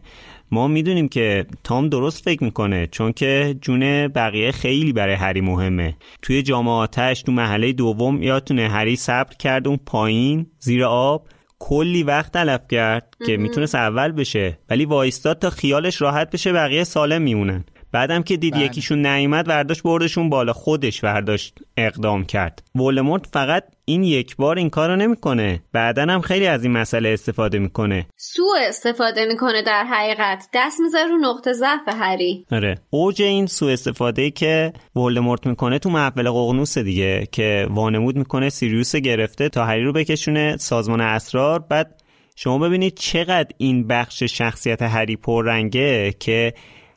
ما 0.50 0.68
می‌دونیم 0.68 1.08
که 1.08 1.46
تام 1.64 1.88
درست 1.88 2.24
فکر 2.24 2.44
می‌کنه 2.44 2.86
چون 2.86 3.12
که 3.12 3.56
جون 3.60 4.08
بقیه 4.08 4.52
خیلی 4.52 4.92
برای 4.92 5.14
هری 5.14 5.40
مهمه. 5.40 5.96
توی 6.22 6.42
جام 6.42 6.68
آتش 6.68 7.22
تو 7.22 7.32
محله 7.32 7.72
دوم 7.72 8.22
یادتونه 8.22 8.68
هری 8.68 8.96
صبر 8.96 9.34
کرد 9.34 9.68
اون 9.68 9.78
پایین 9.86 10.46
زیر 10.58 10.84
آب 10.84 11.26
کلی 11.58 12.02
وقت 12.02 12.32
تلف 12.32 12.60
کرد 12.70 13.16
که 13.26 13.36
می‌تونست 13.36 13.74
اول 13.74 14.12
بشه 14.12 14.58
ولی 14.70 14.84
وایستاد 14.84 15.38
تا 15.38 15.50
خیالش 15.50 16.02
راحت 16.02 16.30
بشه 16.30 16.52
بقیه 16.52 16.84
سالم 16.84 17.22
میمونن. 17.22 17.64
بعدم 17.94 18.22
که 18.22 18.36
دید 18.36 18.54
بله. 18.54 18.64
یکیشون 18.64 19.06
نیومد 19.06 19.48
ورداشت 19.48 19.82
بردشون 19.82 20.30
بالا. 20.30 20.52
خودش 20.52 21.04
ورداشت 21.04 21.58
اقدام 21.76 22.24
کرد. 22.24 22.62
ولدمورت 22.74 23.26
فقط 23.32 23.64
این 23.84 24.04
یک 24.04 24.36
بار 24.36 24.58
این 24.58 24.70
کارو 24.70 24.96
نمی‌کنه. 24.96 25.62
بعدا 25.72 26.02
هم 26.02 26.20
خیلی 26.20 26.46
از 26.46 26.64
این 26.64 26.72
مسئله 26.72 27.08
استفاده 27.08 27.58
می‌کنه. 27.58 28.06
سوء 28.16 28.68
استفاده 28.68 29.26
می‌کنه 29.26 29.62
در 29.62 29.84
حقیقت. 29.84 30.48
دست 30.54 30.80
می‌ذاره 30.80 31.08
رو 31.08 31.16
نقطه 31.16 31.52
ضعف 31.52 31.88
هری. 32.00 32.46
آره. 32.52 32.78
اوج 32.90 33.22
این 33.22 33.46
سوء 33.46 33.72
استفاده 33.72 34.22
ای 34.22 34.30
که 34.30 34.72
ولدمورت 34.96 35.46
می‌کنه 35.46 35.78
تو 35.78 35.90
محفل 35.90 36.30
ققنوس 36.30 36.78
دیگه 36.78 37.28
که 37.32 37.66
وانمود 37.70 38.16
می‌کنه 38.16 38.48
سیریوس 38.48 38.96
گرفته 38.96 39.48
تا 39.48 39.64
هری 39.64 39.84
رو 39.84 39.92
بکشونه 39.92 40.56
سازمان 40.56 41.00
اسرار. 41.00 41.58
بعد 41.58 42.02
شما 42.36 42.58
ببینید 42.58 42.94
چقدر 42.94 43.50
این 43.58 43.86
بخش 43.86 44.22
شخصیت 44.22 44.82
هری 44.82 45.16
پررنگه 45.16 46.14
که 46.20 46.54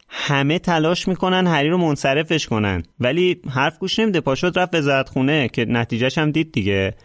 همه 0.10 0.60
تلاش 0.60 1.08
می‌کنن 1.08 1.48
هری 1.48 1.70
رو 1.70 1.78
منصرفش 1.78 2.48
کنن. 2.48 2.84
ولی 3.00 3.42
حرف 3.50 3.80
گوش 3.80 4.00
نمیده. 4.00 4.22
پاشد 4.22 4.60
رفت 4.60 4.76
وزارت 4.76 5.10
خونه 5.10 5.48
که 5.48 5.66
نتیجهش 5.66 6.18
هم 6.18 6.32
دید 6.32 6.52
دیگه. 6.52 6.96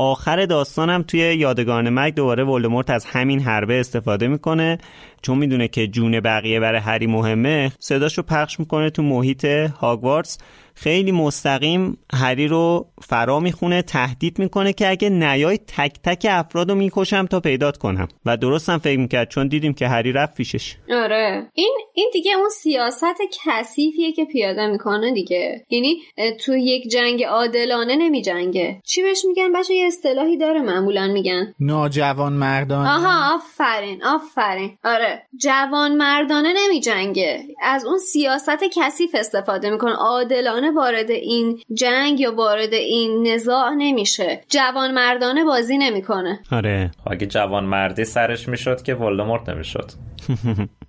آخر 0.00 0.46
داستانم 0.46 1.02
توی 1.02 1.20
یادگان 1.20 1.88
مرگ 1.88 2.14
دوباره 2.14 2.44
ولدمورت 2.44 2.90
از 2.90 3.04
همین 3.04 3.40
حربه 3.40 3.80
استفاده 3.80 4.28
می‌کنه. 4.28 4.78
چون 5.22 5.38
می‌دونه 5.38 5.68
که 5.68 5.86
جون 5.86 6.20
بقیه 6.20 6.60
برای 6.60 6.80
هری 6.80 7.06
مهمه 7.06 7.72
صداشو 7.78 8.22
پخش 8.22 8.60
می‌کنه 8.60 8.90
تو 8.90 9.02
محیط 9.02 9.44
هاگوارتس. 9.80 10.38
خیلی 10.82 11.12
مستقیم 11.12 11.98
هری 12.12 12.48
رو 12.48 12.86
فرا 13.02 13.40
می‌خونه 13.40 13.82
تهدید 13.82 14.38
می‌کنه 14.38 14.72
که 14.72 14.90
اگه 14.90 15.08
نیای 15.10 15.58
تک 15.58 15.96
تک 16.04 16.26
افراد 16.30 16.70
رو 16.70 16.74
می‌کشم 16.74 17.26
تا 17.26 17.40
پیدات 17.40 17.76
کنم. 17.76 18.08
و 18.26 18.36
درست 18.36 18.68
هم 18.68 18.78
فکر 18.78 18.98
می‌کرد 18.98 19.28
چون 19.28 19.48
دیدیم 19.48 19.74
که 19.74 19.88
هری 19.88 20.12
رفت 20.12 20.34
پیشش. 20.34 20.76
آره. 20.90 21.46
این 21.54 21.78
این 21.94 22.10
دیگه 22.12 22.32
اون 22.36 22.48
سیاست 22.48 23.16
کثیفیه 23.44 24.12
که 24.12 24.24
پیاده 24.24 24.66
می‌کنه 24.66 25.12
دیگه. 25.12 25.66
یعنی 25.70 25.96
تو 26.44 26.56
یک 26.56 26.90
جنگ 26.90 27.24
عادلانه 27.24 27.96
نمی 27.96 28.22
جنگه. 28.22 28.80
چی 28.84 29.02
بهش 29.02 29.24
میگن؟ 29.28 29.52
بچه 29.52 29.74
یه 29.74 29.86
اصطلاحی 29.86 30.36
داره 30.36 30.60
معمولا 30.60 31.06
میگن. 31.06 31.54
ناجوان 31.60 32.32
مردان. 32.32 32.86
آها 32.86 33.34
آفرین 33.34 34.04
آفرین. 34.04 34.78
آره. 34.84 35.22
جوان 35.36 35.96
مردانه 35.96 36.52
نمی 36.56 36.80
جنگه. 36.80 37.44
از 37.62 37.84
اون 37.84 37.98
سیاست 37.98 38.60
کثیف 38.76 39.14
استفاده 39.14 39.70
می‌کنه. 39.70 39.94
عادلانه 39.94 40.69
وارد 40.76 41.10
این 41.10 41.60
جنگ 41.74 42.20
یا 42.20 42.34
وارد 42.34 42.74
این 42.74 43.32
نزاع 43.32 43.70
نمیشه. 43.70 44.40
جوان 44.48 44.94
مردانه 44.94 45.44
بازی 45.44 45.78
نمی‌کنه. 45.78 46.40
آره. 46.52 46.90
خب 47.04 47.12
اگه 47.12 47.26
جوان 47.26 47.64
مردی 47.64 48.04
سرش 48.04 48.48
می‌شد 48.48 48.82
که 48.82 48.94
ولدمورت 48.94 49.48
نمی‌شد. 49.48 49.90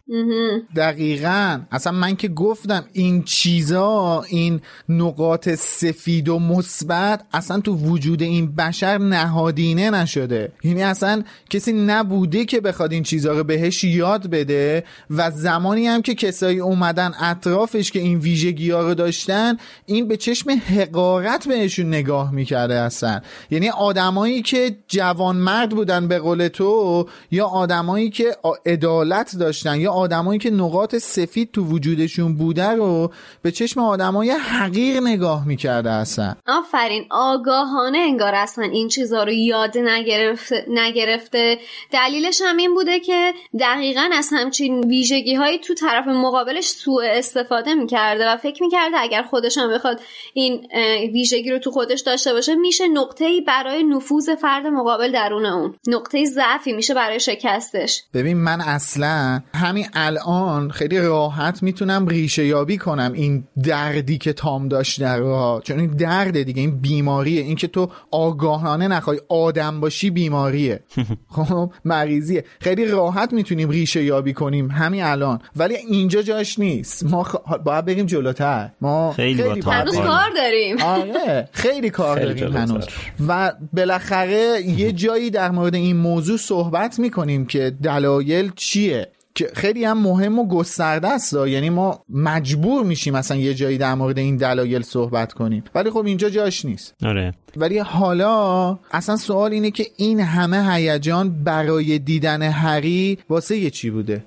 دقیقا. 0.76 1.60
اصلا 1.72 1.94
من 1.94 2.16
که 2.16 2.28
گفتم 2.28 2.84
این 2.94 3.24
چیزا 3.24 4.22
این 4.30 4.62
نقاط 4.90 5.50
سفید 5.50 6.30
و 6.30 6.40
مثبت 6.40 7.24
اصلا 7.34 7.60
تو 7.60 7.76
وجود 7.76 8.22
این 8.22 8.56
بشر 8.56 8.98
نهادینه 8.98 9.90
نشده. 9.90 10.52
یعنی 10.64 10.84
اصلا 10.84 11.24
کسی 11.50 11.74
نبوده 11.74 12.46
که 12.46 12.62
بخواد 12.62 12.92
این 12.92 13.04
چیزا 13.04 13.34
رو 13.34 13.44
بهش 13.44 13.84
یاد 13.84 14.28
بده 14.28 14.84
و 15.10 15.32
زمانی 15.32 15.88
هم 15.88 16.02
که 16.02 16.16
کسایی 16.16 16.60
اومدن 16.60 17.12
اطرافش 17.22 17.92
که 17.92 18.00
این 18.00 18.20
ویژگی 18.20 18.72
ها 18.72 18.82
رو 18.82 18.94
داشتن 18.94 19.58
این 19.86 20.08
به 20.08 20.18
چشم 20.18 20.52
حقارت 20.52 21.48
بهشون 21.48 21.88
نگاه 21.88 22.32
می‌کرده 22.32 22.74
اصلا. 22.74 23.22
یعنی 23.52 23.70
آدمایی 23.70 24.42
که 24.42 24.76
جوانمرد 24.88 25.70
بودن 25.70 26.08
به 26.08 26.20
قول 26.20 26.48
تو 26.48 27.08
یا 27.32 27.46
آدمایی 27.46 28.10
که 28.10 28.36
عدالت 28.66 29.36
داشتن 29.38 29.80
یا 29.80 29.91
آدمایی 29.92 30.40
که 30.40 30.50
نقاط 30.50 30.96
سفید 30.96 31.52
تو 31.52 31.64
وجودشون 31.64 32.36
بوده 32.38 32.70
رو 32.70 33.12
به 33.42 33.52
چشم 33.52 33.80
آدمای 33.80 34.32
حقیر 34.32 35.00
نگاه 35.00 35.48
می‌کرده 35.48 35.92
اصلا. 35.92 36.36
آفرین 36.48 37.06
آگاهانه 37.12 37.98
انگار 37.98 38.36
اصلا 38.36 38.66
این 38.66 38.88
چیزا 38.88 39.24
رو 39.24 39.32
یاد 39.32 39.78
نگرفته, 39.78 40.66
نگرفته. 40.68 41.58
دلیلش 41.92 42.42
هم 42.46 42.58
این 42.58 42.74
بوده 42.74 43.00
که 43.00 43.34
دقیقا 43.60 44.10
از 44.14 44.30
همچین 44.32 44.80
ویژگی 44.80 45.36
هایی 45.36 45.58
تو 45.58 45.74
طرف 45.74 46.08
مقابلش 46.08 46.68
سوء 46.68 47.04
استفاده 47.06 47.74
می‌کرده 47.74 48.30
و 48.30 48.38
فکر 48.38 48.64
می‌کرده 48.64 48.98
اگر 49.00 49.24
خودش 49.24 49.58
هم 49.58 49.74
بخواد 49.74 50.00
این 50.34 50.68
ویژگی 51.14 51.52
رو 51.52 51.60
تو 51.60 51.72
خودش 51.72 52.02
داشته 52.02 52.34
باشه 52.34 52.56
میشه 52.56 52.88
نقطه 52.88 53.26
ای 53.26 53.42
برای 53.42 53.84
نفوذ 53.84 54.30
فرد 54.42 54.68
مقابل 54.68 55.12
درون 55.12 55.46
اون. 55.46 55.76
نقطه 55.88 56.26
ضعفی 56.26 56.74
میشه 56.74 56.94
برای 56.94 57.20
شکستش. 57.20 58.04
ببین 58.14 58.38
من 58.38 58.62
اصلا 58.62 59.42
همین 59.56 59.81
الان 59.94 60.70
خیلی 60.70 61.00
راحت 61.00 61.64
می‌تونم 61.64 62.08
ریشه 62.08 62.46
یابی 62.46 62.78
کنم 62.78 63.12
این 63.14 63.44
دردی 63.64 64.18
که 64.18 64.34
تام 64.34 64.68
داشته 64.68 65.10
رو 65.10 65.62
چون 65.64 65.80
این 65.80 65.90
درد 65.90 66.42
دیگه 66.42 66.62
این 66.62 66.80
بیماریه. 66.80 67.42
این 67.42 67.56
که 67.56 67.68
تو 67.68 67.90
آگاهانه 68.12 68.88
نخوای 68.88 69.20
آدم 69.30 69.80
باشی 69.80 70.10
بیماریه. 70.10 70.84
خب 71.36 71.72
مریضیه. 71.86 72.46
خیلی 72.60 72.86
راحت 72.86 73.34
می‌تونیم 73.34 73.70
ریشه 73.70 74.04
یابی 74.04 74.34
کنیم 74.34 74.72
همین 74.72 75.04
الان. 75.04 75.40
ولی 75.56 75.76
اینجا 75.76 76.22
جاش 76.22 76.60
نیست. 76.60 77.04
ما 77.04 77.24
خ... 77.24 77.36
باید 77.66 77.86
بریم 77.86 78.06
جلوتر. 78.06 78.70
ما 78.82 79.14
خیلی 79.14 79.42
هنوز 79.42 79.66
بریم. 79.66 80.08
کار 80.08 80.30
داریم. 80.36 80.82
آره 80.82 81.50
خیلی 81.52 81.90
کار 81.90 82.20
خیلی 82.20 82.34
داریم. 82.34 82.58
هنوز. 82.58 82.86
و 83.28 83.54
بالاخره 83.74 84.62
یه 84.62 84.92
جایی 84.92 85.30
در 85.30 85.52
مورد 85.52 85.76
این 85.76 85.98
موضوع 85.98 86.38
صحبت 86.38 87.00
می‌کنیم 87.00 87.46
که 87.46 87.74
دلایل 87.84 88.52
چیه؟ 88.56 89.08
که 89.36 89.50
خیلی 89.54 89.86
هم 89.86 89.98
مهم 89.98 90.40
و 90.40 90.48
گسترده 90.48 91.08
است 91.08 91.34
یعنی 91.34 91.70
ما 91.70 92.06
مجبور 92.10 92.84
میشیم 92.84 93.16
مثلا 93.16 93.38
یه 93.38 93.54
جایی 93.54 93.78
در 93.78 93.94
مورد 93.94 94.18
این 94.18 94.38
دلایل 94.38 94.82
صحبت 94.82 95.34
کنیم. 95.34 95.64
ولی 95.76 95.90
خب 95.90 96.06
اینجا 96.06 96.30
جاش 96.30 96.66
نیست. 96.66 96.96
آره. 97.06 97.34
ولی 97.58 97.80
حالا 97.80 98.80
اصلا 98.92 99.18
سوال 99.18 99.52
اینه 99.52 99.72
که 99.72 99.86
این 99.98 100.20
همه 100.20 100.74
هیجان 100.74 101.44
برای 101.44 102.00
دیدن 102.00 102.42
هری 102.42 103.18
واسه 103.30 103.58
یه 103.58 103.70
چی 103.70 103.90
بوده؟ 103.90 104.24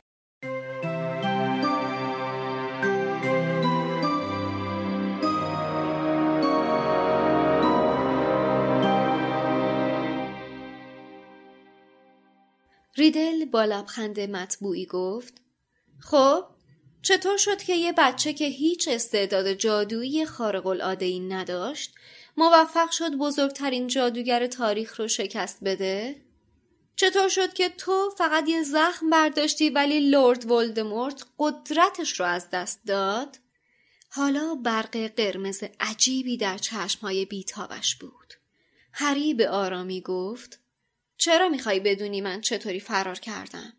ریدل 13.05 13.45
با 13.45 13.65
لبخند 13.65 14.21
مطبوعی 14.21 14.87
گفت 14.87 15.35
خب 16.01 16.45
چطور 17.03 17.37
شد 17.37 17.63
که 17.63 17.75
یه 17.75 17.93
بچه 17.93 18.33
که 18.33 18.45
هیچ 18.45 18.89
استعداد 18.89 19.53
جادویی 19.53 20.27
خارق 20.27 20.67
العاده 20.67 21.05
ای 21.05 21.21
نداشت 21.21 21.95
موفق 22.37 22.91
شد 22.91 23.15
بزرگترین 23.15 23.87
جادوگر 23.87 24.47
تاریخ 24.47 25.01
رو 25.01 25.09
شکست 25.09 25.59
بده؟ 25.65 26.17
چطور 26.97 27.29
شد 27.29 27.53
که 27.53 27.69
تو 27.69 28.11
فقط 28.19 28.49
یه 28.49 28.63
زخم 28.63 29.11
برداشتی 29.11 29.71
ولی 29.71 30.11
لورد 30.11 30.51
ولدمورت 30.51 31.25
قدرتش 31.39 32.21
رو 32.21 32.27
از 32.27 32.51
دست 32.51 32.81
داد؟ 32.87 33.39
حالا 34.11 34.55
برق 34.55 34.97
قرمز 34.97 35.65
عجیبی 35.81 36.37
در 36.37 36.59
چشمهای 36.59 37.25
بیتابش 37.25 37.97
بود. 37.97 38.35
هری 38.93 39.35
به 39.35 39.49
آرامی 39.49 40.01
گفت 40.01 40.64
چرا 41.25 41.49
می‌خوای 41.49 41.81
بدونی 41.81 42.21
من 42.21 42.41
چطوری 42.41 42.81
فرار 42.81 43.19
کردم؟ 43.19 43.73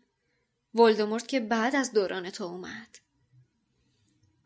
ولدمورت 0.74 1.28
که 1.28 1.40
بعد 1.40 1.76
از 1.76 1.92
دوران 1.92 2.30
تو 2.30 2.44
اومد. 2.44 2.98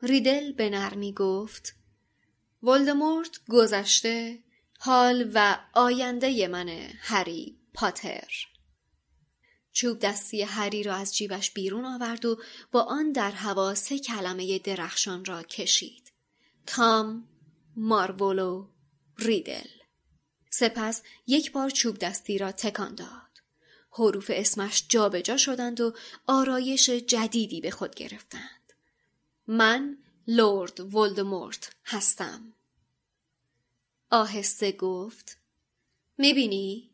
ریدل 0.02 0.52
به 0.52 0.70
نرمی 0.70 1.12
گفت 1.12 1.74
ولدمورت 2.62 3.40
گذشته 3.48 4.38
حال 4.78 5.30
و 5.34 5.58
آینده 5.72 6.48
منه 6.48 6.94
هری 7.00 7.58
پاتر 7.74 8.46
چوب 9.72 9.98
دستی 9.98 10.42
هری 10.42 10.82
را 10.82 10.94
از 10.94 11.16
جیبش 11.16 11.50
بیرون 11.50 11.84
آورد 11.84 12.24
و 12.24 12.42
با 12.72 12.82
آن 12.82 13.12
در 13.12 13.30
هوا 13.30 13.74
سه 13.74 13.98
کلمه 13.98 14.58
درخشان 14.58 15.24
را 15.24 15.42
کشید 15.42 16.12
تام 16.66 17.28
مارولو 17.76 18.68
ریدل 19.18 19.79
سپس 20.50 21.02
یک 21.26 21.52
بار 21.52 21.70
چوب 21.70 21.98
دستی 21.98 22.38
را 22.38 22.52
تکان 22.52 22.94
داد. 22.94 23.30
حروف 23.92 24.30
اسمش 24.34 24.84
جابجا 24.88 25.20
جا 25.20 25.36
شدند 25.36 25.80
و 25.80 25.94
آرایش 26.26 26.90
جدیدی 26.90 27.60
به 27.60 27.70
خود 27.70 27.94
گرفتند. 27.94 28.72
من 29.46 29.98
لورد 30.26 30.94
ولدمورت 30.94 31.70
هستم. 31.84 32.52
آهسته 34.10 34.72
گفت 34.72 35.36
می‌بینی؟ 36.18 36.90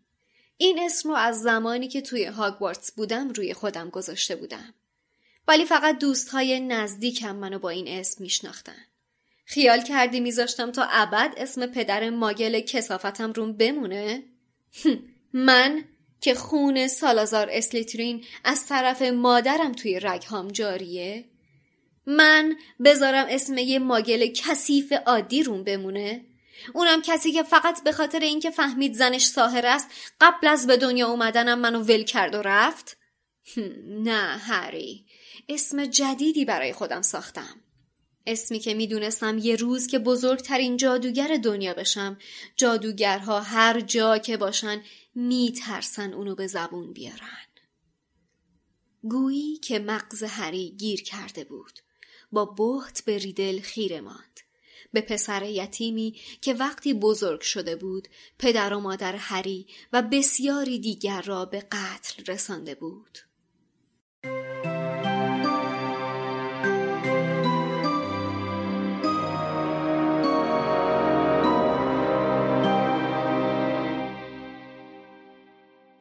این 0.56 0.78
اسم 0.82 1.08
رو 1.08 1.14
از 1.14 1.42
زمانی 1.42 1.88
که 1.88 2.00
توی 2.00 2.24
هاگوارتس 2.24 2.92
بودم 2.92 3.28
روی 3.28 3.54
خودم 3.54 3.90
گذاشته 3.90 4.36
بودم. 4.36 4.74
ولی 5.48 5.64
فقط 5.64 5.98
دوستهای 5.98 6.60
نزدیکم 6.60 7.36
منو 7.36 7.58
با 7.58 7.70
این 7.70 7.88
اسم 7.88 8.22
میشناختن. 8.22 8.86
خیال 9.48 9.82
کردی 9.82 10.20
میذاشتم 10.20 10.72
تا 10.72 10.86
ابد 10.90 11.34
اسم 11.36 11.66
پدر 11.66 12.10
ماگل 12.10 12.60
کسافتم 12.60 13.32
روم 13.32 13.52
بمونه؟ 13.52 14.22
من 15.32 15.84
که 16.20 16.34
خون 16.34 16.88
سالازار 16.88 17.48
اسلیترین 17.50 18.24
از 18.44 18.66
طرف 18.66 19.02
مادرم 19.02 19.72
توی 19.72 20.00
رگهام 20.00 20.48
جاریه؟ 20.48 21.24
من 22.06 22.56
بذارم 22.84 23.26
اسم 23.30 23.58
یه 23.58 23.78
ماگل 23.78 24.32
کثیف 24.32 24.92
عادی 25.06 25.42
روم 25.42 25.64
بمونه؟ 25.64 26.24
اونم 26.74 27.02
کسی 27.02 27.32
که 27.32 27.42
فقط 27.42 27.84
به 27.84 27.92
خاطر 27.92 28.20
اینکه 28.20 28.50
فهمید 28.50 28.94
زنش 28.94 29.26
ساهر 29.26 29.66
است 29.66 29.88
قبل 30.20 30.46
از 30.46 30.66
به 30.66 30.76
دنیا 30.76 31.08
اومدنم 31.08 31.58
منو 31.58 31.80
ول 31.80 32.02
کرد 32.02 32.34
و 32.34 32.42
رفت؟ 32.42 32.96
نه 33.88 34.36
هری 34.36 35.06
اسم 35.48 35.84
جدیدی 35.84 36.44
برای 36.44 36.72
خودم 36.72 37.02
ساختم 37.02 37.62
اسمی 38.26 38.58
که 38.58 38.74
می‌دونستم 38.74 39.38
یه 39.38 39.56
روز 39.56 39.86
که 39.86 39.98
بزرگترین 39.98 40.76
جادوگر 40.76 41.36
دنیا 41.44 41.74
بشم. 41.74 42.18
جادوگرها 42.56 43.40
هر 43.40 43.80
جا 43.80 44.18
که 44.18 44.36
باشن 44.36 44.82
میترسن 45.14 46.12
اونو 46.12 46.34
به 46.34 46.46
زبون 46.46 46.92
بیارن. 46.92 47.46
گویی 49.02 49.56
که 49.56 49.78
مغز 49.78 50.22
هری 50.22 50.70
گیر 50.70 51.02
کرده 51.02 51.44
بود. 51.44 51.80
با 52.32 52.44
بحت 52.44 53.04
به 53.04 53.18
ریدل 53.18 53.60
خیره 53.60 54.00
ماند. 54.00 54.40
به 54.92 55.00
پسر 55.00 55.42
یتیمی 55.42 56.20
که 56.40 56.54
وقتی 56.54 56.94
بزرگ 56.94 57.40
شده 57.40 57.76
بود 57.76 58.08
پدر 58.38 58.74
و 58.74 58.80
مادر 58.80 59.16
هری 59.16 59.66
و 59.92 60.02
بسیاری 60.02 60.78
دیگر 60.78 61.22
را 61.22 61.44
به 61.44 61.60
قتل 61.72 62.24
رسانده 62.32 62.74
بود. 62.74 63.18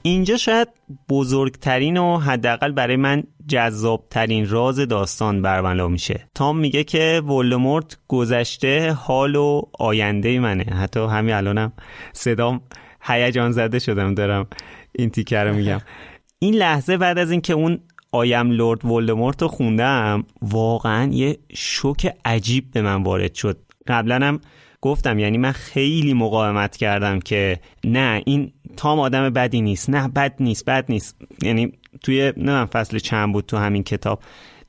اینجا 0.05 0.37
شاید 0.37 0.67
بزرگترین 1.09 1.97
و 1.97 2.17
حداقل 2.17 2.71
برای 2.71 2.95
من 2.95 3.23
جذابترین 3.47 4.49
راز 4.49 4.79
داستان 4.79 5.41
برملا 5.41 5.87
میشه. 5.87 6.27
تام 6.35 6.57
میگه 6.57 6.83
که 6.83 7.21
ولدمورت 7.25 7.97
گذشته 8.07 8.91
حال 8.91 9.35
و 9.35 9.61
آینده 9.79 10.39
منه. 10.39 10.63
حتی 10.63 10.99
همین 10.99 11.33
الانم 11.33 11.73
صدام 12.13 12.61
هیجان 13.01 13.51
زده 13.51 13.79
شدم 13.79 14.13
دارم 14.13 14.47
این 14.91 15.09
تیکه 15.09 15.39
رو 15.39 15.55
میگم. 15.55 15.81
این 16.39 16.55
لحظه 16.55 16.97
بعد 16.97 17.17
از 17.17 17.31
اینکه 17.31 17.53
اون 17.53 17.79
آیم 18.11 18.51
لورد 18.51 18.85
ولدمورت 18.85 19.41
رو 19.41 19.47
خوندم 19.47 20.23
واقعا 20.41 21.11
یه 21.13 21.37
شوک 21.53 22.13
عجیب 22.25 22.71
به 22.71 22.81
من 22.81 23.03
وارد 23.03 23.33
شد. 23.33 23.57
قبلا 23.87 24.27
هم 24.27 24.39
گفتم 24.81 25.19
یعنی 25.19 25.37
من 25.37 25.51
خیلی 25.51 26.13
مقاومت 26.13 26.77
کردم 26.77 27.19
که 27.19 27.59
نه 27.83 28.21
این 28.25 28.51
تام 28.75 28.99
آدم 28.99 29.29
بدی 29.29 29.61
نیست. 29.61 29.89
نه 29.89 30.07
بد 30.07 30.35
نیست 30.39 30.65
بد 30.65 30.85
نیست. 30.89 31.15
یعنی 31.41 31.71
توی 32.03 32.33
نه 32.37 32.65
فصل 32.65 32.99
چند 32.99 33.33
بود 33.33 33.45
تو 33.45 33.57
همین 33.57 33.83
کتاب 33.83 34.19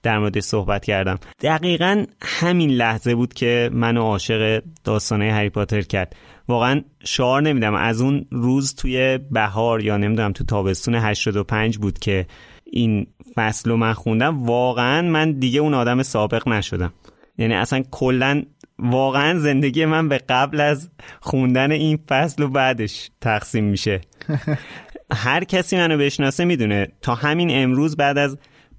در 0.03 0.19
مورد 0.19 0.41
صحبت 0.41 0.85
کردم. 0.85 1.19
دقیقا 1.41 2.05
همین 2.23 2.71
لحظه 2.71 3.15
بود 3.15 3.35
که 3.35 3.71
منو 3.73 4.03
عاشق 4.03 4.63
داستانه 4.85 5.33
هری 5.33 5.51
پاتر 5.51 5.83
کرد. 5.83 6.17
واقعا 6.49 6.83
شعار 7.05 7.43
نمیدم. 7.43 7.75
از 7.75 8.01
اون 8.01 8.27
روز 8.31 8.75
توی 8.75 9.19
بهار 9.31 9.85
یا 9.85 9.97
نمی‌دونم 9.97 10.33
تو 10.33 10.45
تابستون 10.45 10.95
85 10.95 11.79
بود 11.79 11.99
که 11.99 12.27
این 12.65 13.07
فصل 13.35 13.71
رو 13.71 13.77
من 13.77 13.93
خوندم. 13.93 14.47
واقعا 14.47 15.03
من 15.03 15.33
دیگه 15.33 15.61
اون 15.61 15.75
آدم 15.75 16.03
سابق 16.03 16.49
نشدم. 16.49 16.93
یعنی 17.39 17.55
اصلا 17.55 17.83
کلا 17.91 18.43
واقعا 18.79 19.39
زندگی 19.39 19.85
من 19.85 20.09
به 20.09 20.18
قبل 20.18 20.61
از 20.61 20.91
خوندن 21.20 21.72
این 21.72 21.99
فصل 22.09 22.43
و 22.43 22.49
بعدش 22.49 23.11
تقسیم 23.20 23.64
میشه. 23.64 24.01
هر 25.12 25.45
کسی 25.45 25.77
منو 25.77 25.99
بشناسه 25.99 26.45
می‌دونه 26.45 26.89
تا 27.03 27.14
همین 27.14 27.62
امروز 27.62 27.97
بعد 27.97 28.18
از 28.18 28.39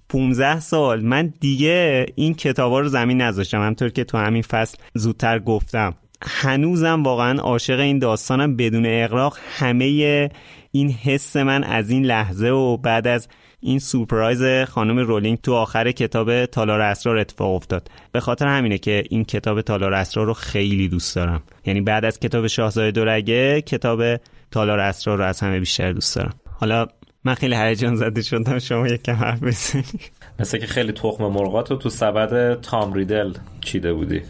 15 0.10 0.60
سال 0.60 1.02
من 1.02 1.34
دیگه 1.40 2.06
این 2.16 2.34
کتابا 2.34 2.80
رو 2.80 2.88
زمین 2.88 3.22
نذاشتم. 3.22 3.62
همطور 3.62 3.90
که 3.90 4.04
تو 4.04 4.18
همین 4.18 4.42
فصل 4.42 4.78
زودتر 4.94 5.40
گفتم. 5.40 5.96
هنوزم 6.22 7.04
واقعا 7.04 7.40
عاشق 7.40 7.80
این 7.80 8.00
داستانم 8.00 8.56
بدون 8.56 8.86
اقراق 8.86 9.38
همه 9.58 10.30
این 10.72 10.92
حس 10.92 11.36
من 11.36 11.64
از 11.64 11.90
این 11.90 12.06
لحظه 12.06 12.50
و 12.50 12.78
بعد 12.78 13.08
از 13.08 13.28
این 13.60 13.80
سورپرایز 13.80 14.70
خانم 14.70 15.00
رولینگ 15.00 15.42
تو 15.42 15.54
آخر 15.54 15.92
کتاب 15.92 16.46
تالار 16.46 16.82
اسرار 16.82 17.18
اتفاق 17.18 17.56
افتاد. 17.56 17.92
به 18.12 18.20
خاطر 18.20 18.48
همینه 18.48 18.78
که 18.78 19.04
این 19.10 19.26
کتاب 19.26 19.62
تالار 19.62 19.94
اسرار 19.94 20.26
رو 20.26 20.34
خیلی 20.34 20.88
دوست 20.88 21.16
دارم. 21.16 21.44
یعنی 21.66 21.82
بعد 21.82 22.06
از 22.06 22.20
کتاب 22.20 22.48
شاهزاده 22.48 22.92
دورگه 22.92 23.62
کتاب 23.62 24.02
تالار 24.52 24.80
اسرار 24.80 25.18
رو 25.18 25.24
از 25.24 25.40
همه 25.40 25.60
بیشتر 25.60 25.92
دوست 25.92 26.16
دارم. 26.16 26.34
حالا 26.60 26.88
من 27.24 27.34
خیلی 27.34 27.56
هیجان 27.56 27.96
زده 27.96 28.22
شدم 28.22 28.60
شما 28.60 28.88
یک 28.88 29.04
کم 29.04 29.14
حرف 29.16 29.44
بزنید. 29.44 30.12
مثل 30.40 30.58
که 30.58 30.68
خیلی 30.68 30.92
تخم 30.92 31.24
مرغات 31.24 31.72
رو 31.72 31.78
تو 31.78 31.90
سبد 31.90 32.62
تام 32.62 32.94
ریدل 32.94 33.34
چیده 33.62 33.94
بودی. 33.94 34.22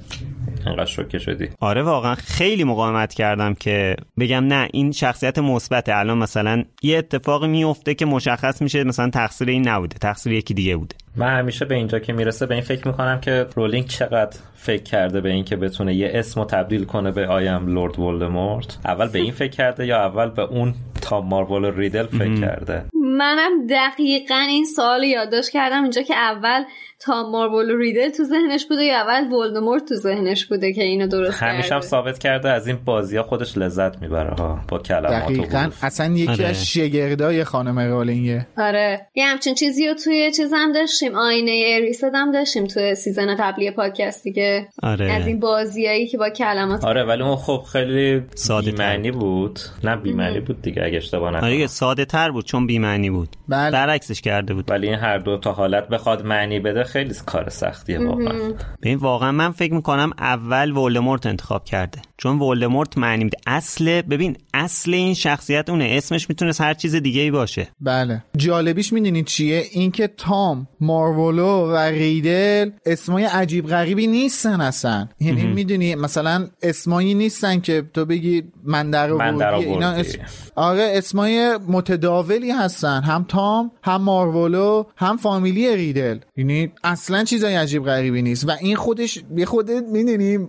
انقدر 0.66 0.86
شوکه 0.86 1.20
شدی. 1.20 1.50
آره 1.60 1.84
واقعا 1.84 2.16
خیلی 2.16 2.64
مقاومت 2.64 3.14
کردم 3.14 3.54
که 3.54 3.96
بگم 4.20 4.44
نه 4.44 4.68
این 4.74 4.92
شخصیت 4.92 5.40
مثبت 5.40 5.90
الان 5.90 6.18
مثلا 6.18 6.64
یه 6.82 6.98
اتفاقی 6.98 7.48
میفته 7.48 7.94
که 7.94 8.06
مشخص 8.06 8.62
میشه 8.62 8.84
مثلا 8.84 9.10
تقصیر 9.10 9.50
این 9.50 9.68
نبوده 9.68 9.98
تقصیر 9.98 10.34
یکی 10.34 10.54
دیگه 10.54 10.78
بوده. 10.78 10.96
من 11.16 11.40
همیشه 11.40 11.66
به 11.66 11.76
اینجا 11.76 12.00
که 12.00 12.14
می‌رسه 12.14 12.46
به 12.46 12.54
این 12.54 12.64
فکر 12.64 12.88
می‌کنم 12.88 13.20
که 13.20 13.46
رولینگ 13.56 13.86
چقدر 13.86 14.38
فکر 14.56 14.84
کرده 14.84 15.22
به 15.22 15.30
اینکه 15.30 15.56
بتونه 15.56 15.96
یه 15.96 16.12
اسم 16.14 16.44
تبدیل 16.44 16.84
کنه 16.84 17.12
به 17.12 17.28
آیم 17.28 17.68
لورد 17.68 18.00
ولدمورت 18.00 18.78
اول 18.86 19.08
به 19.08 19.20
این 19.20 19.32
فکر 19.32 19.52
کرده 19.52 19.86
یا 19.86 19.98
اول 19.98 20.30
به 20.30 20.42
اون 20.42 20.74
تا 21.02 21.22
مارول 21.22 21.66
ریدل 21.66 22.06
فکر 22.06 22.42
کرده؟ 22.42 22.86
منم 23.08 23.68
دقیقا 23.68 24.36
این 24.36 24.66
سوال 24.66 25.04
یادداشت 25.04 25.50
کردم 25.50 25.82
اینجا 25.84 26.02
که 26.02 26.16
اول 26.16 26.64
تام 27.00 27.32
ماروولو 27.32 27.78
ریدل 27.78 28.10
تو 28.10 28.24
ذهنش 28.24 28.66
بوده 28.66 28.84
یا 28.84 28.96
لرد 28.96 29.34
ولدمورت 29.34 29.86
تو 29.90 29.96
ذهنش 29.96 30.46
بوده 30.46 30.74
که 30.74 30.84
اینو 30.84 31.08
درست 31.08 31.44
همیشه 31.44 31.74
هم 31.74 31.80
کرده. 31.80 31.88
ثابت 31.88 32.20
کرده 32.20 32.50
از 32.50 32.68
این 32.68 32.78
بازی 32.86 33.18
ها 33.18 33.24
خودش 33.24 33.58
لذت 33.58 34.02
می‌بره 34.02 34.30
ها 34.30 34.60
با 34.68 34.80
کلمات 34.80 35.12
و 35.12 35.34
دقیقا. 35.34 35.58
حروف. 35.58 35.84
اصلا 35.84 36.14
یکی 36.14 36.32
آره. 36.32 36.46
از 36.46 36.68
شگردای 36.68 37.44
خانم 37.44 37.80
رولینگه. 37.80 38.48
آره. 38.58 39.08
یه 39.16 39.26
همچین 39.26 39.56
چیزی 39.56 39.88
رو 39.88 39.94
توی 39.94 40.32
چیز 40.32 40.54
هم 40.54 40.72
داشتیم 40.72 41.16
آینه 41.16 41.64
اریسد 41.68 42.04
هم 42.14 42.32
داشتیم 42.32 42.68
توی 42.68 42.96
season 42.96 43.36
قبلی 43.36 43.72
پادکست 43.72 44.24
دیگه. 44.24 44.68
آره. 44.84 45.12
از 45.12 45.28
این 45.28 45.40
بازیایی 45.40 46.08
که 46.08 46.18
با 46.18 46.30
کلمات 46.30 46.86
آره 46.86 47.04
ولی 47.04 47.24
اون 47.24 47.36
خب 47.36 47.64
خیلی 47.72 48.24
ساده 48.36 48.72
بیمعنی 48.72 49.12
بود. 49.12 49.60
نه 49.84 49.96
بیمعنی 49.96 50.40
بود 50.40 50.62
دیگه 50.62 50.84
اگه 50.84 50.98
اشتباه 50.98 51.28
آره 51.28 51.38
نکنم. 51.38 51.50
دیگه 51.50 51.68
ساده 51.68 52.06
تر 52.06 52.32
بود 52.32 52.46
چون 52.46 52.68
بی‌معنی 52.68 53.10
بود. 53.10 53.30
بله. 53.50 53.72
برعکسش 53.72 54.22
کرده 54.22 54.54
بود. 54.54 54.72
ولی 54.72 54.88
این 54.88 55.00
هر 55.00 55.18
دو 55.18 55.38
تا 55.38 55.52
حالت 55.52 55.88
بخواد 55.88 56.26
معنی 56.26 56.60
بده 56.60 56.84
خیلی 56.88 57.14
کار 57.26 57.50
سختیه 57.50 58.00
واقعا. 58.00 58.54
ببین 58.82 58.98
واقعا 58.98 59.32
من 59.32 59.52
فکر 59.52 59.74
می‌کنم 59.74 60.12
اول 60.20 60.72
ولدمورت 60.72 61.26
انتخاب 61.26 61.66
کرده. 61.66 62.02
چون 62.18 62.40
ولدمورت 62.40 62.98
معنی 62.98 63.24
میده 63.24 63.38
اصل 63.48 64.02
ببین 64.02 64.38
اصل 64.54 64.94
این 64.94 65.14
شخصیت 65.14 65.70
اونه 65.70 65.86
اسمش 65.92 66.30
می‌تونست 66.30 66.62
هر 66.62 66.74
چیز 66.74 66.96
دیگه 66.96 67.22
ای 67.22 67.32
باشه. 67.32 67.68
بله. 67.82 68.24
جالبیش 68.38 68.94
می‌دونید 68.94 69.26
چیه؟ 69.26 69.64
اینکه 69.72 70.08
تام 70.08 70.68
مارولو 70.80 71.72
و 71.72 71.78
ریدل 71.78 72.72
اسمای 72.86 73.24
عجیب 73.24 73.68
غریبی 73.68 74.08
نیستن 74.08 74.62
اصلا. 74.62 75.08
یعنی 75.20 75.44
می‌دونی 75.44 75.96
مثلا 75.96 76.48
اسمایی 76.62 77.14
نیستن 77.14 77.60
که 77.60 77.84
تو 77.94 78.06
بگی 78.06 78.44
من 78.64 78.92
در. 78.92 79.14
اینا 79.14 79.48
آوردی. 79.56 80.00
اس... 80.00 80.16
آره 80.56 80.92
اسمای 80.92 81.58
متداولی 81.68 82.52
هستن. 82.52 83.02
هم 83.02 83.26
تام 83.30 83.72
هم 83.84 84.02
مارولو 84.02 84.84
هم 84.98 85.18
فامیلی 85.18 85.76
ریدل. 85.76 86.20
یعنی 86.38 86.72
اصلا 86.84 87.24
چیزای 87.24 87.56
عجیب 87.56 87.84
غریبی 87.84 88.22
نیست. 88.22 88.50
و 88.50 88.52
این 88.62 88.76
خودش 88.76 89.20
یه 89.36 89.46
خود 89.46 89.72
می‌دونی 89.72 90.48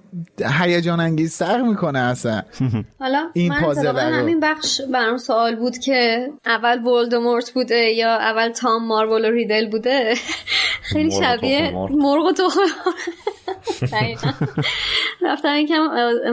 هیجان 0.61 1.01
انگیزتر 1.01 1.58
می‌کنه 1.63 1.99
اصلا 1.99 2.43
حالا 3.01 3.31
این 3.33 3.49
من 3.49 3.61
پازل 3.61 3.87
اتفاقا 3.87 4.09
رو. 4.09 4.15
همین 4.15 4.41
بخش 4.41 4.81
برام 4.81 5.17
سوال 5.17 5.57
بود 5.57 5.79
که 5.79 6.31
اول 6.47 6.85
ولدمورت 6.87 7.51
بوده 7.51 7.77
یا 7.77 8.15
اول 8.15 8.49
تام 8.49 8.87
مارول 8.87 9.25
و 9.25 9.31
ریدل 9.31 9.71
بوده 9.71 10.15
خیلی 10.93 11.11
شبیه 11.11 11.71
مرغ. 11.71 11.91
مرغ 11.93 12.25
و 12.25 12.33
تخم 12.33 12.61
دقیقاً. 13.93 14.31
رفتم 15.23 15.57
یکم 15.57 15.89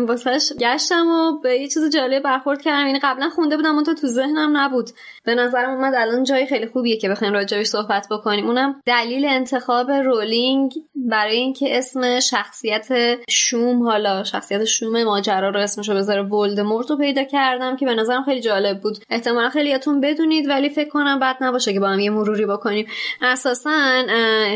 واسش 0.08 0.52
گشتم 0.60 1.08
و 1.08 1.40
به 1.40 1.56
یه 1.56 1.68
چیز 1.68 1.90
جالب 1.94 2.24
برخورد 2.24 2.62
کردم. 2.62 2.86
این 2.86 3.00
قبلا 3.04 3.30
خونده 3.30 3.56
بودم 3.56 3.76
اون 3.76 3.84
تو 3.84 4.08
ذهنم 4.08 4.58
نبود. 4.58 4.90
به 5.24 5.36
نظرم 5.36 5.70
اومد 5.70 5.94
الان 5.98 6.24
جای 6.24 6.46
خیلی 6.46 6.68
خوبیه 6.68 6.98
که 6.98 7.10
بخوایم 7.10 7.34
راجعش 7.34 7.68
صحبت 7.68 8.08
بکنیم. 8.12 8.48
اونم 8.48 8.82
دلیل 8.86 9.26
انتخاب 9.26 9.92
رولینگ 9.92 10.74
برای 10.96 11.36
اینکه 11.36 11.78
اسم 11.78 12.20
شخصیت 12.20 12.88
شوم 13.30 13.84
حالا 13.84 14.24
شخصیت 14.24 14.66
شوم 14.66 15.04
ماجرا 15.04 15.50
رو 15.50 15.60
اسمشو 15.60 15.96
بذاره 15.96 16.22
ولدمورت 16.22 16.90
رو 16.90 16.98
پیدا 16.98 17.24
کردم 17.24 17.76
که 17.76 17.86
به 17.86 17.96
نظرم 17.96 18.24
خیلی 18.24 18.42
جالب 18.42 18.82
بود. 18.82 18.98
احتمالا 19.10 19.50
خیلیاتون 19.50 20.02
بدونید 20.02 20.50
ولی 20.50 20.70
فکر 20.70 20.90
کنم 20.90 21.20
بد 21.20 21.38
نباشه 21.42 21.74
که 21.74 21.80
با 21.80 21.88
هم 21.88 22.00
یه 22.00 22.10
مروری 22.10 22.46
بکنیم. 22.46 22.88
اساسا 23.22 24.06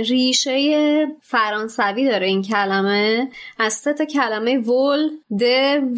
ریشه 0.09 1.07
فرانسوی 1.21 2.09
داره 2.09 2.27
این 2.27 2.41
کلمه 2.49 3.27
از 3.59 3.73
سه 3.73 3.93
تا 3.93 4.05
کلمه 4.05 4.57
ول 4.57 5.09
د 5.39 5.43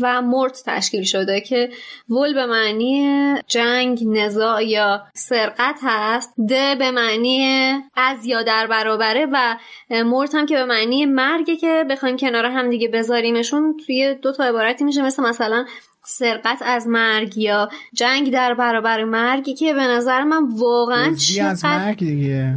و 0.02 0.22
مرت 0.22 0.64
تشکیل 0.66 1.04
شده 1.04 1.42
که 1.42 1.70
ول 2.10 2.34
به 2.34 2.46
معنی 2.46 3.36
جنگ 3.48 4.04
نزاع 4.08 4.66
یا 4.66 5.04
سرقت 5.14 5.80
هست. 5.84 6.34
د 6.50 6.78
به 6.78 6.92
معنی 6.92 7.72
از 7.96 8.26
یا 8.26 8.44
در 8.44 8.68
برابره 8.68 9.28
و 9.32 9.58
مرت 9.90 10.36
هم 10.36 10.46
که 10.46 10.56
به 10.56 10.66
معنی 10.66 11.06
مرگه 11.06 11.56
که 11.56 11.86
بخوایم 11.90 12.18
کنار 12.18 12.46
هم 12.46 12.70
دیگه 12.70 12.88
بذاریمشون 12.88 13.78
توی 13.86 14.16
دو 14.22 14.32
تا 14.32 14.44
عبارتی 14.44 14.84
میشه 14.84 15.02
مثل 15.02 15.24
مثلا 15.24 15.66
سرقت 16.04 16.62
از 16.66 16.88
مرگ 16.88 17.38
یا 17.38 17.70
جنگ 17.94 18.32
در 18.32 18.54
برابر 18.54 19.04
مرگی 19.04 19.54
که 19.54 19.74
به 19.74 19.82
نظر 19.82 20.24
من 20.24 20.48
واقعا 20.58 21.12
دزدی 21.12 21.40
از 21.40 21.62
چقدر 21.62 21.86
مرگ 21.86 21.98
دیگه. 21.98 22.56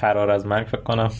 فرار 0.00 0.30
از 0.30 0.46
مرگ 0.46 0.66
فکر 0.66 0.82
کنم. 0.82 1.10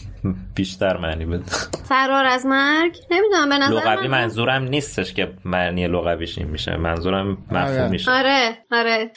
بیشتر 0.55 0.97
معنی 0.97 1.25
بده. 1.25 1.43
فرار 1.89 2.25
از 2.25 2.45
مرگ؟ 2.45 2.97
نمی‌دونم 3.11 3.49
به 3.49 3.57
نظر 3.57 3.73
لغوی 3.75 4.07
من 4.07 4.21
منظورم 4.21 4.63
نیستش 4.63 5.13
که 5.13 5.33
معنی 5.45 5.87
لغویش 5.87 6.37
این 6.37 6.47
میشه. 6.47 6.77
منظورم 6.77 7.37
مفهومیشه 7.51 8.11
آره. 8.11 8.57
آره 8.71 9.11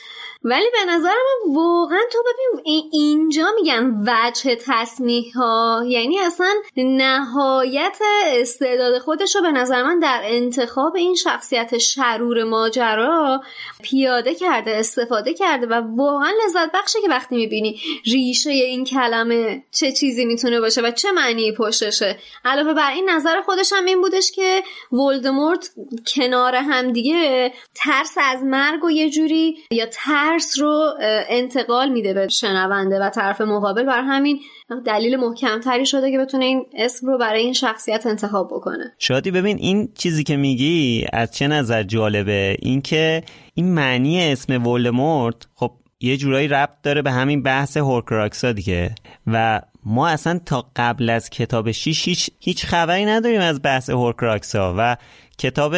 ولی 0.44 0.64
به 0.72 0.92
نظر 0.92 1.08
من 1.08 1.54
واقعا 1.54 2.00
تو 2.12 2.18
ببین 2.22 2.62
این- 2.64 2.90
اینجا 2.92 3.46
میگن 3.56 4.02
وجه 4.06 4.56
تصمیح 4.66 5.24
ها 5.34 5.84
یعنی 5.88 6.18
اصلا 6.18 6.54
نهایت 6.76 7.98
استعداد 8.26 8.98
خودش 8.98 9.36
رو 9.36 9.42
به 9.42 9.52
نظر 9.52 9.82
من 9.82 9.98
در 9.98 10.20
انتخاب 10.24 10.96
این 10.96 11.14
شخصیت 11.14 11.78
شرور 11.78 12.44
ماجرا 12.44 13.42
پیاده 13.82 14.34
کرده 14.34 14.76
استفاده 14.76 15.34
کرده 15.34 15.66
و 15.66 15.82
واقعا 15.96 16.30
لذت 16.46 16.72
بخشه 16.74 16.98
که 17.02 17.08
وقتی 17.08 17.36
می‌بینی 17.36 17.80
ریشه 18.04 18.50
این 18.50 18.84
کلمه 18.84 19.64
چه 19.70 19.92
چیزی 19.92 20.24
می‌تونه 20.24 20.60
باشه 20.60 20.82
و 20.82 20.90
چه 20.96 21.12
معنی 21.12 21.52
پشتشه؟ 21.52 22.16
علاوه 22.44 22.74
بر 22.74 22.90
این 22.90 23.10
نظر 23.10 23.40
خودش 23.40 23.72
هم 23.76 23.84
این 23.84 24.00
بودش 24.00 24.32
که 24.32 24.62
ولدمورت 24.92 25.70
کنار 26.14 26.54
هم 26.54 26.92
دیگه 26.92 27.52
ترس 27.74 28.14
از 28.20 28.44
مرگ 28.44 28.84
و 28.84 28.90
یه 28.90 29.10
جوری 29.10 29.56
یا 29.70 29.86
ترس 29.86 30.58
رو 30.58 30.94
انتقال 31.28 31.88
میده 31.88 32.14
به 32.14 32.28
شنونده 32.28 32.98
و 32.98 33.10
طرف 33.10 33.40
مقابل. 33.40 33.86
بر 33.86 34.02
همین 34.02 34.40
دلیل 34.86 35.16
محکمتری 35.16 35.86
شده 35.86 36.10
که 36.10 36.18
بتونه 36.18 36.44
این 36.44 36.66
اسم 36.74 37.06
رو 37.06 37.18
برای 37.18 37.40
این 37.40 37.52
شخصیت 37.52 38.06
انتخاب 38.06 38.46
بکنه. 38.46 38.94
شادی 38.98 39.30
ببین 39.30 39.56
این 39.56 39.88
چیزی 39.98 40.24
که 40.24 40.36
میگی 40.36 41.06
از 41.12 41.32
چه 41.32 41.48
نظر 41.48 41.82
جالبه؟ 41.82 42.56
اینکه 42.62 43.22
این 43.54 43.74
معنی 43.74 44.32
اسم 44.32 44.66
ولدمورت 44.66 45.36
خب 45.54 45.72
یه 46.00 46.16
جورایی 46.16 46.48
ربط 46.48 46.82
داره 46.82 47.02
به 47.02 47.10
همین 47.10 47.42
بحث 47.42 47.76
هورکراکسا 47.76 48.52
دیگه 48.52 48.94
و 49.26 49.62
ما 49.88 50.08
اصلا 50.08 50.38
تا 50.46 50.70
قبل 50.76 51.10
از 51.10 51.30
کتاب 51.30 51.70
6 51.70 52.08
هیچ, 52.08 52.30
هیچ 52.40 52.66
خبری 52.66 53.04
نداریم 53.04 53.40
از 53.40 53.62
بحث 53.62 53.90
هورکراکسا 53.90 54.74
و 54.78 54.96
کتاب 55.38 55.76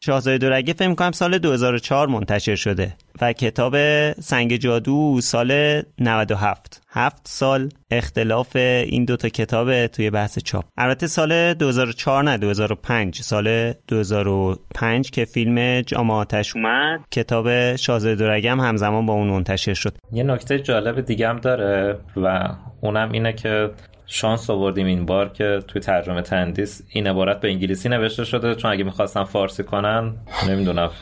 شاهزاده 0.00 0.38
دورگه 0.38 0.72
فکر 0.72 0.88
می‌کنم 0.88 1.12
سال 1.12 1.38
2004 1.38 2.08
منتشر 2.08 2.56
شده. 2.56 2.96
و 3.20 3.32
کتاب 3.32 3.76
سنگ 4.12 4.56
جادو 4.56 5.20
سال 5.20 5.82
97 5.98 6.80
هفت. 6.88 7.20
سال 7.24 7.68
اختلاف 7.90 8.56
این 8.56 9.04
دوتا 9.04 9.28
کتاب 9.28 9.86
توی 9.86 10.10
بحث 10.10 10.38
چاپ. 10.38 10.64
البته 10.76 11.06
سال 11.06 11.54
2004 11.54 12.24
نه 12.24 12.38
2005 12.38 13.20
سال 13.20 13.72
2005 13.88 15.10
که 15.10 15.24
فیلم 15.24 15.80
جام 15.80 16.10
آتش 16.10 16.56
اومد 16.56 17.00
کتاب 17.10 17.76
شاهزاده 17.76 18.14
دورگه 18.14 18.50
هم 18.50 18.60
همزمان 18.60 19.06
با 19.06 19.12
اون 19.12 19.28
منتشر 19.28 19.74
شد. 19.74 19.96
یه 20.12 20.22
نکته 20.22 20.58
جالب 20.58 21.00
دیگه 21.00 21.28
هم 21.28 21.38
داره 21.38 21.98
و 22.16 22.48
اونم 22.80 23.12
اینه 23.12 23.32
که 23.32 23.70
شانس 24.06 24.50
آوردیم 24.50 24.86
این 24.86 25.06
بار 25.06 25.28
که 25.28 25.62
توی 25.68 25.80
ترجمه 25.80 26.22
تندیس 26.22 26.82
این 26.88 27.06
عبارت 27.06 27.40
به 27.40 27.48
انگلیسی 27.48 27.88
نوشته 27.88 28.24
شده 28.24 28.54
چون 28.54 28.70
اگه 28.70 28.84
می‌خواستم 28.84 29.24
فارسی 29.24 29.64
کنن 29.64 30.14
نمی‌دونم. 30.48 30.90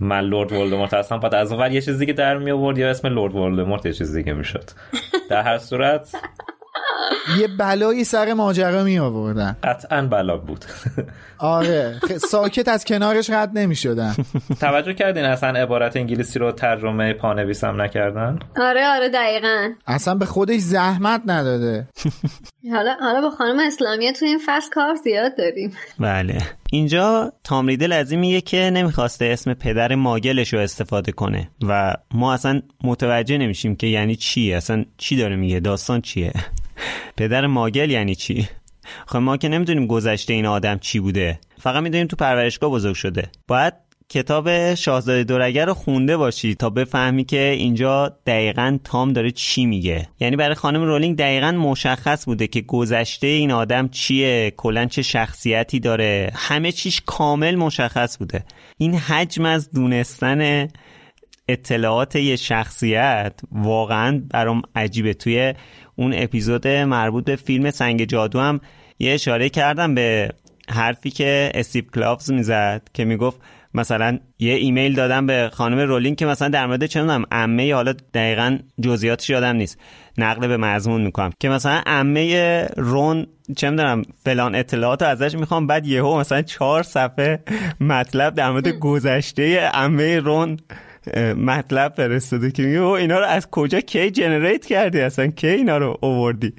من 0.00 0.20
لورد 0.20 0.52
ولدمورت 0.52 0.94
هستم. 0.94 1.20
بعد 1.20 1.34
از 1.34 1.52
ور 1.52 1.72
یه 1.72 1.80
چیز 1.80 1.98
دیگه 1.98 2.12
در 2.12 2.38
می 2.38 2.50
آورد 2.50 2.78
یا 2.78 2.90
اسم 2.90 3.08
لورد 3.08 3.34
ولدمورت 3.34 3.86
یه 3.86 3.92
چیز 3.92 4.16
دیگه 4.16 4.32
می‌شد. 4.32 4.64
در 5.30 5.42
هر 5.42 5.58
صورت 5.58 6.16
یه 7.38 7.48
بلایی 7.58 8.04
سر 8.04 8.32
ماجرا 8.32 8.84
می 8.84 8.98
آوردن. 8.98 9.56
قطعا 9.62 10.02
بلا 10.02 10.36
بود. 10.36 10.64
آره. 11.38 12.00
ساکت 12.30 12.68
از 12.68 12.84
کنارش 12.84 13.30
رد 13.30 13.58
نمی 13.58 13.76
شدن. 13.76 14.14
توجه 14.60 14.92
کردین 14.92 15.24
اصلا 15.24 15.48
عبارت 15.48 15.96
انگلیسی 15.96 16.38
رو 16.38 16.52
ترجمه 16.52 17.12
پانویس 17.12 17.64
هم 17.64 17.82
نکردن؟ 17.82 18.38
آره 18.56 18.86
آره 18.86 19.08
دقیقا. 19.08 19.72
اصلا 19.86 20.14
به 20.14 20.26
خودش 20.26 20.60
زحمت 20.60 21.22
نداده. 21.26 21.88
حالا 22.72 22.96
حالا 23.00 23.20
با 23.20 23.30
خانم 23.30 23.58
اسلامیه 23.66 24.12
تو 24.12 24.24
این 24.24 24.40
فصل 24.46 24.70
کار 24.70 24.94
زیاد 24.94 25.36
داریم. 25.38 25.72
بله. 26.00 26.38
اینجا 26.72 27.32
تام 27.44 27.66
ریدل 27.66 27.92
از 27.92 28.10
این 28.10 28.20
میگه 28.20 28.40
که 28.40 28.70
نمی‌خواسته 28.70 29.24
اسم 29.24 29.54
پدر 29.54 29.94
ماگلش 29.94 30.52
رو 30.52 30.58
استفاده 30.60 31.12
کنه 31.12 31.50
و 31.68 31.94
ما 32.14 32.34
اصلا 32.34 32.62
متوجه 32.84 33.38
نمیشیم 33.38 33.76
که 33.76 33.86
یعنی 33.86 34.16
چی 34.16 34.52
اصلا 34.52 34.84
چی 34.98 35.16
داره 35.16 35.36
میگه؟ 35.36 35.60
داستان 35.60 36.00
چیه؟ 36.00 36.32
پدر 37.16 37.46
ماگل 37.46 37.90
یعنی 37.90 38.14
چی؟ 38.14 38.48
خب 39.06 39.16
ما 39.16 39.36
که 39.36 39.48
نمی‌دونیم 39.48 39.86
گذشته 39.86 40.32
این 40.32 40.46
آدم 40.46 40.78
چی 40.78 41.00
بوده. 41.00 41.40
فقط 41.58 41.82
می‌دونیم 41.82 42.06
تو 42.06 42.16
پرورشگاه 42.16 42.70
بزرگ 42.70 42.94
شده. 42.94 43.28
باید 43.48 43.74
کتاب 44.08 44.74
شاهزاده 44.74 45.24
دورگه 45.24 45.64
رو 45.64 45.74
خونده 45.74 46.16
باشی 46.16 46.54
تا 46.54 46.70
بفهمی 46.70 47.24
که 47.24 47.40
اینجا 47.40 48.16
دقیقا 48.26 48.78
تام 48.84 49.12
داره 49.12 49.30
چی 49.30 49.66
میگه. 49.66 50.08
یعنی 50.20 50.36
برای 50.36 50.54
خانم 50.54 50.82
رولینگ 50.82 51.16
دقیقا 51.16 51.52
مشخص 51.52 52.24
بوده 52.24 52.46
که 52.46 52.60
گذشته 52.60 53.26
این 53.26 53.50
آدم 53.50 53.88
چیه 53.88 54.54
کلا 54.56 54.86
چه 54.86 55.02
شخصیتی 55.02 55.80
داره. 55.80 56.30
همه 56.34 56.72
چیش 56.72 57.02
کامل 57.06 57.54
مشخص 57.56 58.18
بوده. 58.18 58.44
این 58.78 58.94
حجم 58.94 59.44
از 59.44 59.70
دونستن 59.70 60.68
اطلاعات 61.48 62.16
یه 62.16 62.36
شخصیت 62.36 63.40
واقعا 63.52 64.22
برام 64.30 64.62
عجیبه. 64.74 65.14
توی 65.14 65.54
اون 65.96 66.14
اپیزود 66.16 66.68
مربوط 66.68 67.24
به 67.24 67.36
فیلم 67.36 67.70
سنگ 67.70 68.04
جادو 68.04 68.40
هم 68.40 68.60
یه 68.98 69.14
اشاره 69.14 69.48
کردم 69.48 69.94
به 69.94 70.30
حرفی 70.68 71.10
که 71.10 71.50
استیو 71.54 71.94
کلاوز 71.94 72.32
می‌زد 72.32 72.82
که 72.94 73.04
می‌گفت 73.04 73.40
مثلا 73.74 74.18
یه 74.38 74.54
ایمیل 74.54 74.94
دادم 74.94 75.26
به 75.26 75.50
خانم 75.52 75.78
رولینگ 75.78 76.16
که 76.16 76.26
مثلا 76.26 76.48
در 76.48 76.66
مورد 76.66 76.86
چه 76.86 77.00
می‌دونم 77.00 77.24
عمه 77.32 77.74
حالا 77.74 77.94
دقیقا 78.14 78.58
جزئیاتش 78.80 79.30
یادم 79.30 79.56
نیست. 79.56 79.78
نقل 80.18 80.48
به 80.48 80.56
مضمون 80.56 81.00
می‌کنم 81.00 81.32
که 81.40 81.48
مثلا 81.48 81.82
عمه 81.86 82.66
رون 82.76 83.26
چه 83.56 83.70
می‌دونم 83.70 84.02
فلان 84.24 84.54
اطلاعات 84.54 85.02
رو 85.02 85.08
ازش 85.08 85.34
می‌خوام 85.34 85.66
بعد 85.66 85.86
یهو 85.86 86.18
مثلا 86.18 86.42
چهار 86.42 86.82
صفحه 86.82 87.42
مطلب 87.80 88.34
در 88.34 88.50
مورد 88.50 88.68
گذشته 88.88 89.60
عمه 89.60 90.18
رون 90.18 90.56
مطلب 91.36 91.94
فرستاده 91.96 92.50
که 92.50 92.62
میگه 92.62 92.82
اینا 92.82 93.18
رو 93.18 93.26
از 93.26 93.50
کجا 93.50 93.80
کی 93.80 94.10
جنریت 94.10 94.66
کردی؟ 94.66 95.00
اصلا 95.00 95.26
کی 95.26 95.48
اینا 95.48 95.78
رو 95.78 95.98
اووردی 96.00 96.52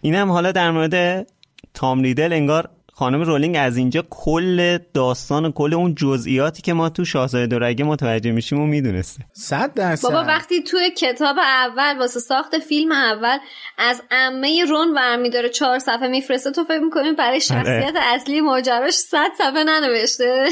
اینم 0.00 0.30
حالا 0.32 0.52
در 0.52 0.70
مورد 0.70 1.26
تام 1.74 2.02
ریدل 2.02 2.32
انگار 2.32 2.68
خانم 2.98 3.22
رولینگ 3.22 3.56
از 3.58 3.76
اینجا 3.76 4.04
کل 4.10 4.78
داستان 4.94 5.44
و 5.44 5.52
کل 5.52 5.74
اون 5.74 5.94
جزئیاتی 5.94 6.62
که 6.62 6.72
ما 6.72 6.88
تو 6.88 7.04
شاهزاده 7.04 7.46
دورگه 7.46 7.84
متوجه 7.84 8.30
میشیم 8.30 8.60
و 8.60 8.66
می‌دونسته. 8.66 9.24
صد 9.32 9.74
درصد. 9.74 10.08
بابا 10.08 10.24
وقتی 10.24 10.62
توی 10.62 10.90
کتاب 10.90 11.36
اول 11.38 11.98
واسه 11.98 12.20
ساخت 12.20 12.58
فیلم 12.58 12.92
اول 12.92 13.38
از 13.78 14.02
عمه 14.10 14.64
رون 14.64 14.94
ورمی 14.94 15.30
داره 15.30 15.48
چهار 15.48 15.78
صفحه 15.78 16.08
میفرسته 16.08 16.50
تو 16.50 16.64
فکر 16.64 16.78
می‌کنی 16.78 17.12
برای 17.12 17.40
شخصیت 17.40 17.94
اصلی 18.14 18.40
ماجراش 18.40 18.94
صد 18.94 19.30
صفحه 19.38 19.64
ننوشته؟ 19.64 20.44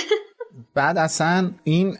بعد 0.74 0.98
اصلا 0.98 1.50
این 1.64 1.96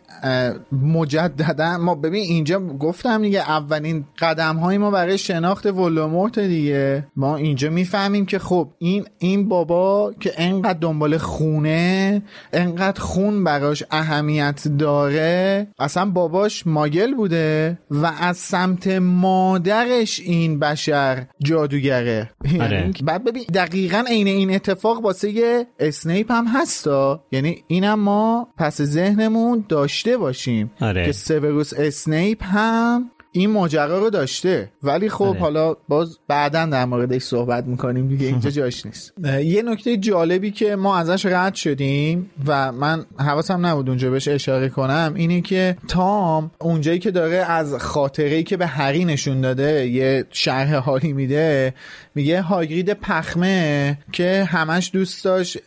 مجددا 0.72 1.78
ما 1.78 1.94
ببین 1.94 2.22
اینجا 2.22 2.61
گفتم 2.61 3.22
دیگه 3.22 3.50
اولین 3.50 4.05
قدم 4.18 4.57
های 4.57 4.78
ما 4.78 4.90
برای 4.90 5.18
شناخت 5.18 5.66
ولدمورت 5.66 6.38
دیگه. 6.38 7.07
ما 7.16 7.36
اینجا 7.36 7.70
می‌فهمیم 7.70 8.26
که 8.26 8.38
خب 8.38 8.68
این 8.78 9.05
این 9.18 9.48
بابا 9.48 10.12
که 10.20 10.32
انقدر 10.36 10.78
دنبال 10.78 11.18
خونه 11.18 12.22
انقدر 12.52 13.00
خون 13.00 13.44
براش 13.44 13.82
اهمیت 13.90 14.68
داره 14.78 15.66
اصلا 15.78 16.05
باباش 16.05 16.66
Muggle 16.66 17.14
بوده 17.14 17.78
و 17.90 18.12
از 18.20 18.36
سمت 18.36 18.86
مادرش 18.86 20.20
این 20.20 20.59
بشر 20.59 21.26
جادوگره. 21.42 22.30
آره. 22.61 22.92
بعد 23.05 23.24
ببین 23.24 23.44
دقیقا 23.55 24.05
عین 24.09 24.26
این 24.26 24.55
اتفاق 24.55 25.05
واسه 25.05 25.66
اسنیپ 25.78 26.32
هم 26.32 26.46
هستا 26.46 27.24
یعنی 27.32 27.57
اینم 27.68 28.00
ما 28.00 28.43
پس 28.57 28.82
ذهنمون 28.82 29.64
داشته 29.68 30.16
باشیم 30.16 30.70
آره. 30.80 31.07
که 31.07 31.12
سیوروس 31.12 31.72
اسنیپ 31.76 32.45
هم 32.45 33.11
این 33.37 33.51
ماجرا 33.51 33.99
رو 33.99 34.11
داشته. 34.11 34.70
ولی 34.82 35.09
خب 35.09 35.24
آره. 35.24 35.39
حالا 35.41 35.76
باز 35.89 36.18
بعدا 36.28 36.66
در 36.66 36.85
موردش 36.85 37.22
صحبت 37.22 37.64
می‌کنیم 37.64 38.09
دیگه 38.09 38.26
اینجا 38.26 38.51
جاش 38.61 38.87
نیست. 38.87 39.12
یه 39.24 39.62
نکته 39.62 39.97
جالبی 39.97 40.51
که 40.51 40.76
ما 40.76 40.97
ازش 40.97 41.26
رد 41.26 41.55
شدیم 41.55 42.30
و 42.47 42.72
من 42.72 43.05
حواسم 43.18 43.66
نبود 43.66 43.89
اونجا 43.89 44.11
بهش 44.11 44.28
اشاره 44.28 44.68
کنم 44.68 45.12
اینه 45.16 45.41
که 45.41 45.76
تام 45.89 46.51
اونجایی 46.59 46.99
که 46.99 47.11
داره 47.11 47.37
از 47.37 47.74
خاطره 47.74 48.43
که 48.43 48.57
به 48.57 48.66
هری 48.66 49.05
نشون 49.05 49.41
داده 49.41 49.87
یه 49.89 50.24
شرح 50.30 50.74
حالی 50.74 51.12
میده 51.12 51.74
میگه 52.14 52.43
هاگرید 52.43 52.93
پخمه 52.93 53.99
که 54.12 54.45
همش 54.45 54.91
دوست 54.93 55.24
داشت 55.24 55.59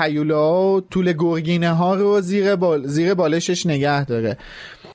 هیولا 0.00 0.72
و 0.72 0.80
طول 0.80 1.12
گرگینه 1.12 1.70
ها 1.70 1.94
رو 1.94 2.20
زیر, 2.20 2.56
بال... 2.56 2.86
زیر 2.86 3.14
بالشش 3.14 3.66
نگه 3.66 4.04
داره. 4.04 4.36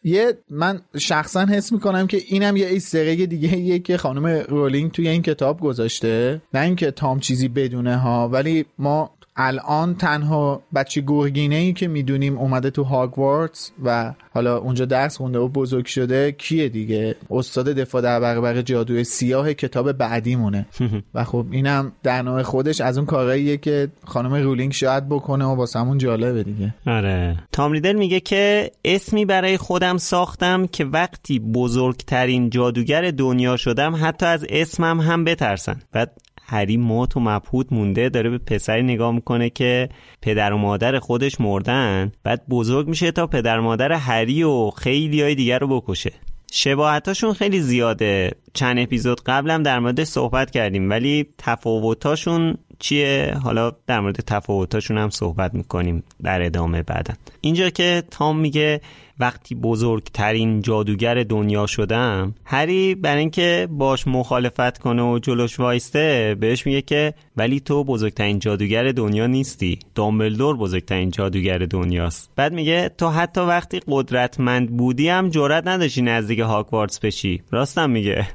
یه 0.03 0.37
من 0.49 0.81
شخصا 0.97 1.45
حس 1.45 1.71
می‌کنم 1.71 2.07
که 2.07 2.21
اینم 2.27 2.57
یه 2.57 2.67
Easter 2.67 3.06
egg 3.06 3.25
دیگه 3.25 3.57
یه 3.57 3.79
که 3.79 3.97
خانم 3.97 4.25
رولینگ 4.27 4.91
توی 4.91 5.07
این 5.07 5.21
کتاب 5.21 5.59
گذاشته. 5.59 6.41
نه 6.53 6.59
اینکه 6.59 6.91
تام 6.91 7.19
چیزی 7.19 7.47
بدونه 7.47 7.97
ها 7.97 8.29
ولی 8.29 8.65
ما 8.77 9.11
الان 9.41 9.95
تنها 9.95 10.61
بچه 10.75 11.01
گرگینه 11.07 11.55
ای 11.55 11.73
که 11.73 11.87
می‌دونیم 11.87 12.37
اومده 12.37 12.69
تو 12.69 12.83
هاگوارتس 12.83 13.71
و 13.83 14.13
حالا 14.33 14.57
اونجا 14.57 14.85
درس 14.85 15.17
خونده 15.17 15.39
و 15.39 15.47
بزرگ 15.47 15.85
شده 15.85 16.31
کیه 16.31 16.69
دیگه؟ 16.69 17.15
استاد 17.31 17.65
دفاع 17.65 18.01
در 18.01 18.19
برابر 18.19 18.61
جادوی 18.61 19.03
سیاه 19.03 19.53
کتاب 19.53 19.91
بعدیمونه. 19.91 20.65
و 21.15 21.23
خب 21.23 21.45
اینم 21.51 21.91
در 22.03 22.21
نوع 22.21 22.41
خودش 22.41 22.81
از 22.81 22.97
اون 22.97 23.07
کارهاییه 23.07 23.57
که 23.57 23.87
خانم 24.05 24.33
رولینگ 24.33 24.71
شاید 24.71 25.09
بکنه 25.09 25.45
و 25.45 25.55
واسمون 25.55 25.97
جالبه 25.97 26.43
دیگه. 26.43 26.73
آره. 26.87 27.37
تام 27.51 27.71
ریدل 27.71 27.93
میگه 27.93 28.19
که 28.19 28.71
اسمی 28.85 29.25
برای 29.25 29.57
خودم 29.57 29.97
ساختم 29.97 30.67
که 30.67 30.85
وقتی 30.85 31.39
بزرگترین 31.39 32.49
جادوگر 32.49 33.11
دنیا 33.11 33.57
شدم 33.57 33.95
حتی 34.01 34.25
از 34.25 34.45
اسمم 34.49 35.01
هم 35.01 35.23
بترسن. 35.23 35.81
بعد 35.91 36.11
هری 36.51 36.77
مات 36.77 37.17
و 37.17 37.19
مبهوت 37.19 37.73
مونده 37.73 38.09
داره 38.09 38.29
به 38.29 38.37
پسری 38.37 38.83
نگاه 38.83 39.11
می‌کنه 39.11 39.49
که 39.49 39.89
پدر 40.21 40.53
و 40.53 40.57
مادر 40.57 40.99
خودش 40.99 41.41
مردن. 41.41 42.11
بعد 42.23 42.43
بزرگ 42.49 42.87
میشه 42.87 43.11
تا 43.11 43.27
پدر 43.27 43.59
و 43.59 43.63
مادر 43.63 43.91
هری 43.91 44.43
و 44.43 44.69
خیلی 44.69 45.21
های 45.21 45.35
دیگر 45.35 45.59
رو 45.59 45.79
بکشه. 45.81 46.11
شباهتاشون 46.51 47.33
خیلی 47.33 47.59
زیاده. 47.59 48.31
چند 48.53 48.79
اپیزود 48.79 49.21
قبلم 49.25 49.63
در 49.63 49.79
مورد 49.79 50.03
صحبت 50.03 50.51
کردیم 50.51 50.89
ولی 50.89 51.25
تفاوتاشون 51.37 52.57
چیه؟ 52.81 53.33
حالا 53.43 53.71
در 53.87 53.99
مورد 53.99 54.15
تفاوتاشون 54.15 54.97
هم 54.97 55.09
صحبت 55.09 55.53
می‌کنیم 55.53 56.03
در 56.23 56.41
ادامه 56.41 56.83
بعدا. 56.83 57.13
اینجا 57.41 57.69
که 57.69 58.03
تام 58.11 58.39
میگه 58.39 58.81
وقتی 59.19 59.55
بزرگترین 59.55 60.61
جادوگر 60.61 61.23
دنیا 61.23 61.67
شدم 61.67 62.35
هری 62.45 62.95
برای 62.95 63.19
اینکه 63.19 63.67
باش 63.71 64.07
مخالفت 64.07 64.77
کنه 64.77 65.03
و 65.03 65.19
جلوش 65.19 65.59
وایسته 65.59 66.35
بهش 66.39 66.65
میگه 66.65 66.81
که 66.81 67.13
ولی 67.37 67.59
تو 67.59 67.83
بزرگترین 67.83 68.39
جادوگر 68.39 68.91
دنیا 68.91 69.27
نیستی. 69.27 69.79
دامبلدور 69.95 70.57
بزرگترین 70.57 71.11
جادوگر 71.11 71.57
دنیاست. 71.57 72.29
بعد 72.35 72.53
میگه 72.53 72.89
تو 72.97 73.09
حتی 73.09 73.41
وقتی 73.41 73.79
قدرتمند 73.87 74.77
بودی 74.77 75.09
هم 75.09 75.29
جرأت 75.29 75.67
نداشتی 75.67 76.01
نزدیک 76.01 76.39
هاگوارتس 76.39 76.99
بشی. 76.99 77.41
راستم 77.51 77.89
میگه. 77.89 78.27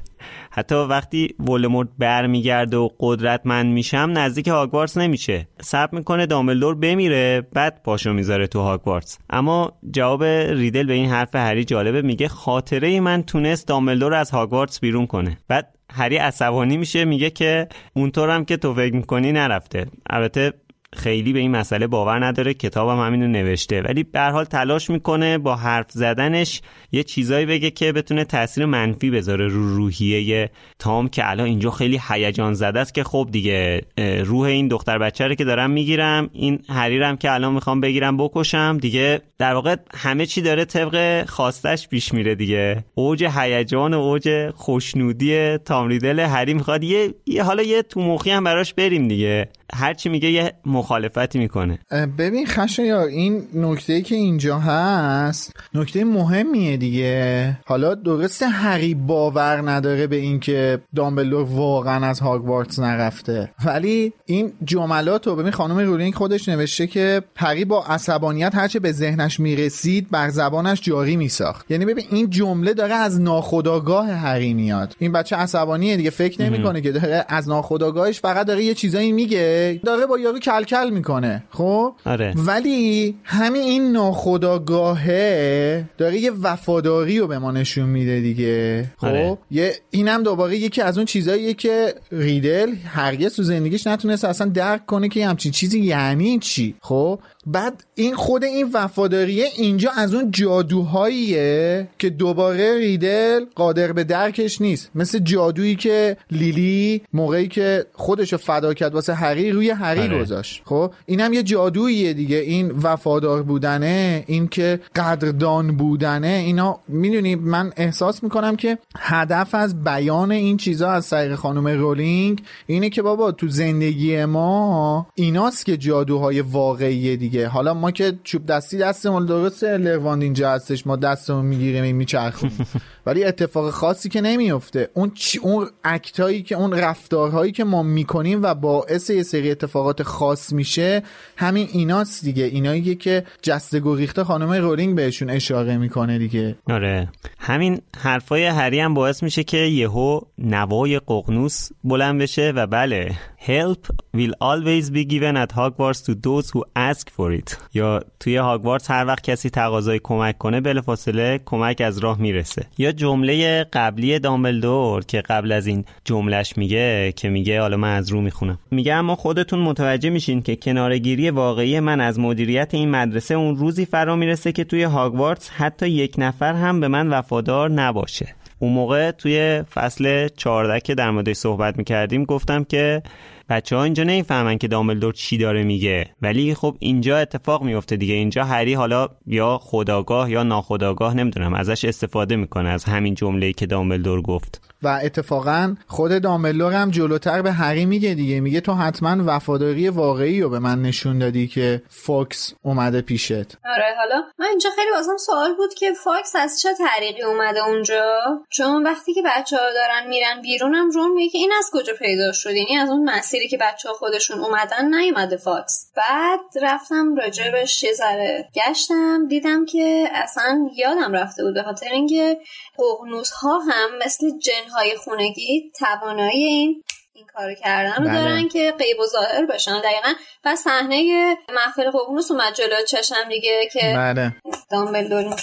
حتی 0.57 0.75
وقتی 0.75 1.35
ولدمورت 1.39 1.89
برمیگرده 1.97 2.77
و 2.77 2.89
قدرتمند 2.99 3.73
میشم 3.73 4.11
نزدیک 4.13 4.47
هاگوارتس 4.47 4.97
نمیشه. 4.97 5.47
صبر 5.61 5.97
می‌کنه 5.97 6.25
دامبلدور 6.25 6.75
بمیره 6.75 7.47
بعد 7.53 7.81
پاشو 7.83 8.13
می‌ذاره 8.13 8.47
تو 8.47 8.61
هاگوارتس. 8.61 9.17
اما 9.29 9.73
جواب 9.91 10.23
ریدل 10.23 10.87
به 10.87 10.93
این 10.93 11.09
حرف 11.09 11.35
هری 11.35 11.63
جالبه 11.63 12.01
میگه 12.01 12.27
خاطره 12.27 12.99
من 12.99 13.23
تونست 13.23 13.67
دامبلدور 13.67 14.13
از 14.13 14.31
هاگوارتس 14.31 14.79
بیرون 14.79 15.07
کنه. 15.07 15.37
بعد 15.47 15.75
هری 15.93 16.17
عصبانی 16.17 16.77
میشه 16.77 17.05
میگه 17.05 17.29
که 17.29 17.67
اونطورم 17.93 18.45
که 18.45 18.57
تو 18.57 18.73
فکر 18.73 18.95
می‌کنی 18.95 19.31
نرفته. 19.31 19.85
البته 20.09 20.53
خیلی 20.95 21.33
به 21.33 21.39
این 21.39 21.51
مسئله 21.51 21.87
باور 21.87 22.25
نداره 22.25 22.53
کتابم 22.53 22.99
همینو 23.05 23.27
نوشته. 23.27 23.81
ولی 23.81 24.03
به 24.03 24.21
حال 24.21 24.43
تلاش 24.43 24.89
می‌کنه 24.89 25.37
با 25.37 25.55
حرف 25.55 25.91
زدنش 25.91 26.61
یه 26.91 27.03
چیزایی 27.03 27.45
بگه 27.45 27.71
که 27.71 27.91
بتونه 27.91 28.23
تاثیر 28.23 28.65
منفی 28.65 29.09
بذاره 29.09 29.47
رو 29.47 29.75
روحیه 29.75 30.49
تام 30.79 31.09
که 31.09 31.29
الان 31.29 31.45
اینجا 31.47 31.71
خیلی 31.71 31.99
هیجان 32.09 32.53
زده 32.53 32.79
است 32.79 32.93
که 32.93 33.03
خب 33.03 33.27
دیگه 33.31 33.81
روح 34.23 34.47
این 34.47 34.67
دختر 34.67 34.97
بچه 34.97 35.27
رو 35.27 35.35
که 35.35 35.43
دارم 35.43 35.71
می‌گیرم 35.71 36.29
این 36.33 36.59
حریرم 36.69 37.17
که 37.17 37.33
الان 37.33 37.53
می‌خوام 37.53 37.81
بگیرم 37.81 38.17
بکشم. 38.17 38.77
دیگه 38.81 39.21
در 39.37 39.53
واقع 39.53 39.75
همه 39.93 40.25
چی 40.25 40.41
داره 40.41 40.65
طبق 40.65 41.25
خواستش 41.29 41.87
پیش 41.87 42.13
میره 42.13 42.35
دیگه. 42.35 42.83
اوج 42.95 43.23
هیجان 43.23 43.93
و 43.93 43.99
اوج 43.99 44.49
خوشنودی 44.55 45.57
تام 45.57 45.87
ریدل 45.87 46.19
هری 46.19 46.53
می‌خواد. 46.53 46.83
یه, 46.83 47.13
یه 47.25 47.43
حالا 47.43 47.63
یه 47.63 47.81
تو 47.81 48.01
مخی 48.01 48.31
هم 48.31 48.43
براش 48.43 48.73
بریم 48.73 49.07
دیگه. 49.07 49.49
هرچی 49.73 50.09
میگه 50.09 50.31
یه 50.31 50.53
مخالفتی 50.77 51.39
می‌کنه. 51.39 51.79
ببین 52.17 52.45
خشایار 52.45 53.07
این 53.07 53.47
نکته 53.53 54.01
که 54.01 54.15
اینجا 54.15 54.59
هست 54.59 55.53
نکته 55.73 56.03
مهمیه 56.03 56.77
دیگه. 56.77 57.57
حالا 57.65 57.95
درست 57.95 58.43
هری 58.43 58.93
باور 58.93 59.71
نداره 59.71 60.07
به 60.07 60.15
اینکه 60.15 60.79
دامبلدور 60.95 61.43
واقعا 61.43 62.05
از 62.05 62.19
هاگوارتس 62.19 62.79
نرفته. 62.79 63.51
ولی 63.65 64.13
این 64.25 64.53
جملات 64.63 65.27
رو 65.27 65.35
ببین 65.35 65.51
خانم 65.51 65.79
رولینگ 65.79 66.15
خودش 66.15 66.49
نوشته 66.49 66.87
که 66.87 67.21
هری 67.35 67.65
با 67.65 67.83
عصبانیت 67.83 68.55
هرچه 68.55 68.79
به 68.79 68.91
ذهنش 68.91 69.39
می‌رسید 69.39 70.09
بر 70.11 70.29
زبانش 70.29 70.81
جاری 70.81 71.15
میساخت. 71.15 71.71
یعنی 71.71 71.85
ببین 71.85 72.05
این 72.11 72.29
جمله 72.29 72.73
داره 72.73 72.93
از 72.93 73.21
ناخودآگاه 73.21 74.11
هری 74.11 74.53
میاد. 74.53 74.95
این 74.99 75.11
بچه 75.11 75.35
عصبانیه 75.35 75.97
دیگه 75.97 76.09
فکر 76.09 76.41
نمی‌کنه 76.41 76.81
که 76.81 76.91
داره 76.91 77.25
از 77.29 77.49
ناخودآگاهش 77.49 78.19
فقط 78.19 78.47
داره 78.47 78.63
یه 78.63 78.73
چیزایی 78.73 79.11
میگه. 79.11 79.81
داره 79.85 80.05
با 80.05 80.19
یارو 80.19 80.39
کلکل 80.67 80.89
می‌کنه 80.89 81.43
خب 81.49 81.93
آره. 82.05 82.33
ولی 82.35 83.15
همین 83.23 83.61
این 83.61 83.91
ناخداگاهه 83.91 85.85
داره 85.97 86.17
یه 86.17 86.31
وفاداری 86.31 87.19
رو 87.19 87.27
به 87.27 87.39
ما 87.39 87.51
نشون 87.51 87.89
میده 87.89 88.21
دیگه 88.21 88.85
خب 88.97 89.07
آره. 89.07 89.37
یه 89.51 89.75
اینم 89.91 90.23
دوباره 90.23 90.57
یکی 90.57 90.81
از 90.81 90.97
اون 90.97 91.05
چیزاییه 91.05 91.53
که 91.53 91.93
ریدل 92.11 92.75
هرگز 92.85 93.35
تو 93.35 93.43
زندگیش 93.43 93.87
نتونست 93.87 94.25
اصلا 94.25 94.47
درک 94.47 94.85
کنه 94.85 95.09
که 95.09 95.19
یه 95.19 95.29
همچین 95.29 95.51
چیزی 95.51 95.79
یعنی 95.79 96.39
چی 96.39 96.75
خب 96.81 97.19
بعد 97.47 97.83
این 97.95 98.15
خود 98.15 98.43
این 98.43 98.69
وفاداریه 98.73 99.45
اینجا 99.57 99.91
از 99.97 100.13
اون 100.13 100.31
جادوهاییه 100.31 101.87
که 101.99 102.09
دوباره 102.09 102.77
ریدل 102.77 103.45
قادر 103.55 103.91
به 103.91 104.03
درکش 104.03 104.61
نیست. 104.61 104.91
مثل 104.95 105.19
جادویی 105.19 105.75
که 105.75 106.17
لیلی 106.31 107.01
موقعی 107.13 107.47
که 107.47 107.85
خودشو 107.93 108.37
فدا 108.37 108.73
کرد 108.73 108.93
واسه 108.93 109.13
هری 109.13 109.51
روی 109.51 109.69
هری 109.69 109.99
آره. 109.99 110.21
گذاشت. 110.21 110.61
خب؟ 110.65 110.91
اینم 111.05 111.33
یه 111.33 111.43
جادوییه 111.43 112.13
دیگه. 112.13 112.37
این 112.37 112.71
وفادار 112.71 113.43
بودنه 113.43 114.23
این 114.27 114.47
که 114.47 114.79
قدردان 114.95 115.77
بودنه 115.77 116.27
اینا 116.45 116.79
می‌دونی 116.87 117.35
من 117.35 117.73
احساس 117.77 118.23
می‌کنم 118.23 118.55
که 118.55 118.77
هدف 118.97 119.55
از 119.55 119.83
بیان 119.83 120.31
این 120.31 120.57
چیزا 120.57 120.89
از 120.89 121.09
طریق 121.09 121.35
خانم 121.35 121.67
رولینگ 121.67 122.41
اینه 122.67 122.89
که 122.89 123.01
بابا 123.01 123.31
تو 123.31 123.47
زندگی 123.47 124.25
ما 124.25 125.07
ایناست 125.15 125.65
که 125.65 125.77
جادوهای 125.77 126.41
واقعیه 126.41 127.15
دیگه 127.15 127.36
حالا 127.45 127.73
ما 127.73 127.91
که 127.91 128.13
چوب 128.23 128.45
دستی 128.45 128.77
دستمون 128.77 129.25
درسته 129.25 129.77
لرواند 129.77 130.23
اینجا 130.23 130.51
هستش 130.51 130.87
ما 130.87 130.95
دستمون 130.95 131.45
می‌گیریم 131.45 131.83
این 131.83 131.95
میچرخونیم 131.95 132.67
ولی 133.07 133.23
اتفاق 133.23 133.69
خاصی 133.69 134.09
که 134.09 134.21
نمیفته 134.21 134.89
اون 134.93 135.11
چی 135.11 135.39
اون 135.39 135.67
اکتایی 135.83 136.43
که 136.43 136.55
اون 136.55 136.73
رفتارهایی 136.73 137.51
که 137.51 137.63
ما 137.63 137.83
می‌کنیم 137.83 138.43
و 138.43 138.55
باعث 138.55 139.09
یه 139.09 139.23
سری 139.23 139.51
اتفاقات 139.51 140.03
خاص 140.03 140.53
میشه 140.53 141.03
همین 141.37 141.67
ایناست 141.71 142.23
دیگه. 142.23 142.43
اینایی 142.43 142.95
که 142.95 143.23
جسته 143.41 143.79
گریخته 143.79 144.23
خانم 144.23 144.51
رولینگ 144.51 144.95
بهشون 144.95 145.29
اشاره 145.29 145.77
می‌کنه 145.77 146.17
دیگه. 146.17 146.55
آره. 146.69 147.09
همین 147.39 147.81
حرفای 147.97 148.45
هری 148.45 148.79
هم 148.79 148.93
باعث 148.93 149.23
میشه 149.23 149.43
که 149.43 149.57
یهو 149.57 150.19
نوای 150.37 150.99
ققنوس 150.99 151.69
بلند 151.83 152.21
بشه 152.21 152.53
و 152.55 152.67
بله 152.67 153.11
help 153.47 153.83
will 154.17 154.33
always 154.41 154.89
be 154.89 155.03
given 155.13 155.35
at 155.43 155.51
Hogwarts 155.51 156.01
to 156.07 156.13
those 156.15 156.49
who 156.53 156.63
ask 156.75 157.09
for 157.09 157.31
it. 157.31 157.57
یا 157.73 158.03
توی 158.19 158.37
هاگوارتس 158.37 158.91
هر 158.91 159.05
وقت 159.05 159.23
کسی 159.23 159.49
تقاضای 159.49 159.99
کمک 160.03 160.37
کنه 160.37 160.61
بلافاصله 160.61 161.39
کمک 161.45 161.81
از 161.81 161.97
راه 161.97 162.21
می‌رسه. 162.21 162.65
یا 162.77 162.91
جمله 162.97 163.63
قبلی 163.63 164.19
دامبلدور 164.19 165.05
که 165.05 165.21
قبل 165.21 165.51
از 165.51 165.67
این 165.67 165.85
جملش 166.05 166.57
میگه 166.57 167.13
که 167.15 167.29
میگه 167.29 167.61
حالا 167.61 167.77
من 167.77 167.95
از 167.95 168.09
رو 168.09 168.21
می‌خونم. 168.21 168.59
میگه 168.71 168.93
اما 168.93 169.15
خودتون 169.15 169.59
متوجه 169.59 170.09
میشین 170.09 170.41
که 170.41 170.55
کنارگیری 170.55 171.29
واقعی 171.29 171.79
من 171.79 172.01
از 172.01 172.19
مدیریت 172.19 172.73
این 172.73 172.89
مدرسه 172.89 173.33
اون 173.33 173.55
روزی 173.55 173.85
فرا 173.85 174.15
می‌رسه 174.15 174.51
که 174.51 174.63
توی 174.63 174.83
هاگوارتس 174.83 175.49
حتی 175.49 175.89
یک 175.89 176.15
نفر 176.17 176.53
هم 176.53 176.79
به 176.79 176.87
من 176.87 177.07
وفادار 177.07 177.71
نباشه. 177.71 178.35
اون 178.59 178.73
موقع 178.73 179.11
توی 179.11 179.63
فصل 179.73 180.27
14 180.27 180.79
که 180.79 180.95
در 180.95 181.11
موردش 181.11 181.35
صحبت 181.35 181.77
می‌کردیم 181.77 182.23
گفتم 182.23 182.63
که 182.63 183.01
بچه 183.49 183.75
ها 183.75 183.83
اینجا 183.83 184.03
نمی‌فهمن 184.03 184.57
که 184.57 184.67
دامبلدور 184.67 185.13
چی 185.13 185.37
داره 185.37 185.63
میگه. 185.63 186.09
ولی 186.21 186.55
خب 186.55 186.75
اینجا 186.79 187.17
اتفاق 187.17 187.63
میفته 187.63 187.95
دیگه. 187.95 188.13
اینجا 188.13 188.43
هری 188.43 188.73
حالا 188.73 189.07
یا 189.25 189.59
خودآگاه 189.61 190.31
یا 190.31 190.43
ناخودآگاه 190.43 191.13
نمی‌دونم 191.13 191.53
ازش 191.53 191.85
استفاده 191.85 192.35
می‌کنه 192.35 192.69
از 192.69 192.83
همین 192.83 193.15
جمله‌ای 193.15 193.53
که 193.53 193.65
دامبلدور 193.65 194.21
گفت. 194.21 194.61
و 194.83 194.99
اتفاقا 195.03 195.75
خود 195.87 196.21
دامبلدور 196.21 196.73
هم 196.73 196.91
جلوتر 196.91 197.41
به 197.41 197.51
هری 197.51 197.85
میگه 197.85 198.13
دیگه. 198.13 198.39
میگه 198.39 198.61
تو 198.61 198.73
حتما 198.73 199.23
وفاداری 199.25 199.89
واقعی 199.89 200.41
رو 200.41 200.49
به 200.49 200.59
من 200.59 200.81
نشون 200.81 201.19
دادی 201.19 201.47
که 201.47 201.81
فاکس 201.89 202.53
اومده 202.61 203.01
پیشت. 203.01 203.57
آره 203.65 203.95
حالا 203.97 204.23
من 204.39 204.45
اینجا 204.45 204.69
خیلی 204.75 204.91
واسم 204.91 205.17
سوال 205.17 205.55
بود 205.55 205.73
که 205.73 205.93
فاکس 206.03 206.35
از 206.35 206.61
چه 206.61 206.69
طریقی 206.73 207.21
اومده 207.21 207.67
اونجا؟ 207.67 208.03
چون 208.49 208.83
وقتی 208.83 209.13
که 209.13 209.21
بچه 209.25 209.57
ها 209.57 209.73
دارن 209.73 210.09
میرن 210.09 210.41
بیرونم 210.41 210.89
رون 210.91 211.13
میگه 211.13 211.29
که 211.29 211.37
این 211.37 211.51
از 211.59 211.69
کجا 211.73 211.93
پیدا 211.99 212.31
شد؟ 212.31 212.49
یعنی 212.55 212.77
از 212.77 212.89
اون 212.89 213.09
مسیری 213.37 213.49
که 213.49 213.57
بچه 213.57 213.89
ها 213.89 213.95
خودشون 213.95 214.39
اومدن 214.39 214.95
نیومده 214.95 215.37
فاکس. 215.37 215.91
بعد 215.95 216.39
رفتم 216.61 217.15
راجبش 217.15 217.83
یه 217.83 217.93
ذره 217.93 218.49
گشتم 218.55 219.27
دیدم 219.27 219.65
که 219.65 220.09
اصلا 220.13 220.69
یادم 220.75 221.13
رفته 221.13 221.43
بود 221.43 221.53
به 221.53 221.63
خاطر 221.63 221.89
اینکه 221.91 222.37
ققنوس 222.77 223.31
ها 223.31 223.59
هم 223.59 223.89
مثل 224.05 224.39
جن 224.39 224.69
های 224.73 224.95
خونگی 224.95 225.71
توانایی 225.79 226.45
این 226.45 226.83
این 227.13 227.25
کارو 227.25 227.53
کردن 227.53 228.03
رو 228.03 228.09
بله. 228.09 228.19
دارن 228.19 228.47
که 228.47 228.73
غیب 228.79 228.99
و 228.99 229.05
ظاهر 229.05 229.45
بشن 229.45 229.81
دقیقا. 229.81 230.13
و 230.45 230.55
صحنه 230.55 231.35
محفل 231.55 231.91
ققنوس 231.91 232.31
اومد 232.31 232.53
جلو 232.53 232.85
چشم 232.87 233.29
دیگه 233.29 233.69
که 233.73 233.93
بله. 233.95 234.35
دامبلدور. 234.71 235.35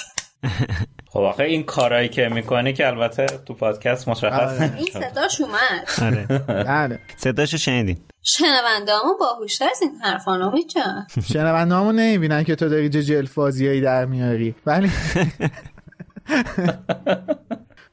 خب 1.15 1.21
آخه 1.21 1.43
این 1.43 1.63
کارایی 1.63 2.09
که 2.09 2.29
می‌کنی 2.29 2.73
که 2.73 2.87
البته 2.87 3.27
تو 3.27 3.55
پادکست 3.55 4.09
مشخص 4.09 4.61
آره. 4.61 4.77
این. 4.77 4.87
صداش 4.93 5.41
اومد. 5.41 5.89
آره. 6.03 6.27
بله. 6.65 6.99
صداشو 7.17 7.57
شنیدین؟ 7.57 7.97
شنونده 8.23 8.93
همون 9.03 9.17
باهوشتر 9.21 9.65
از 9.71 9.83
این 9.83 9.91
حرفا 10.03 10.37
نامید 10.37 10.69
جان 10.69 11.07
شنونده 11.33 11.75
همون 11.75 11.95
نمی‌بینن 11.95 12.45
که 12.45 12.55
تو 12.55 12.69
داری 12.69 12.89
چه 12.89 13.03
جلفازیایی 13.03 13.81
در 13.81 14.05
میاری. 14.05 14.55
ولی 14.67 14.91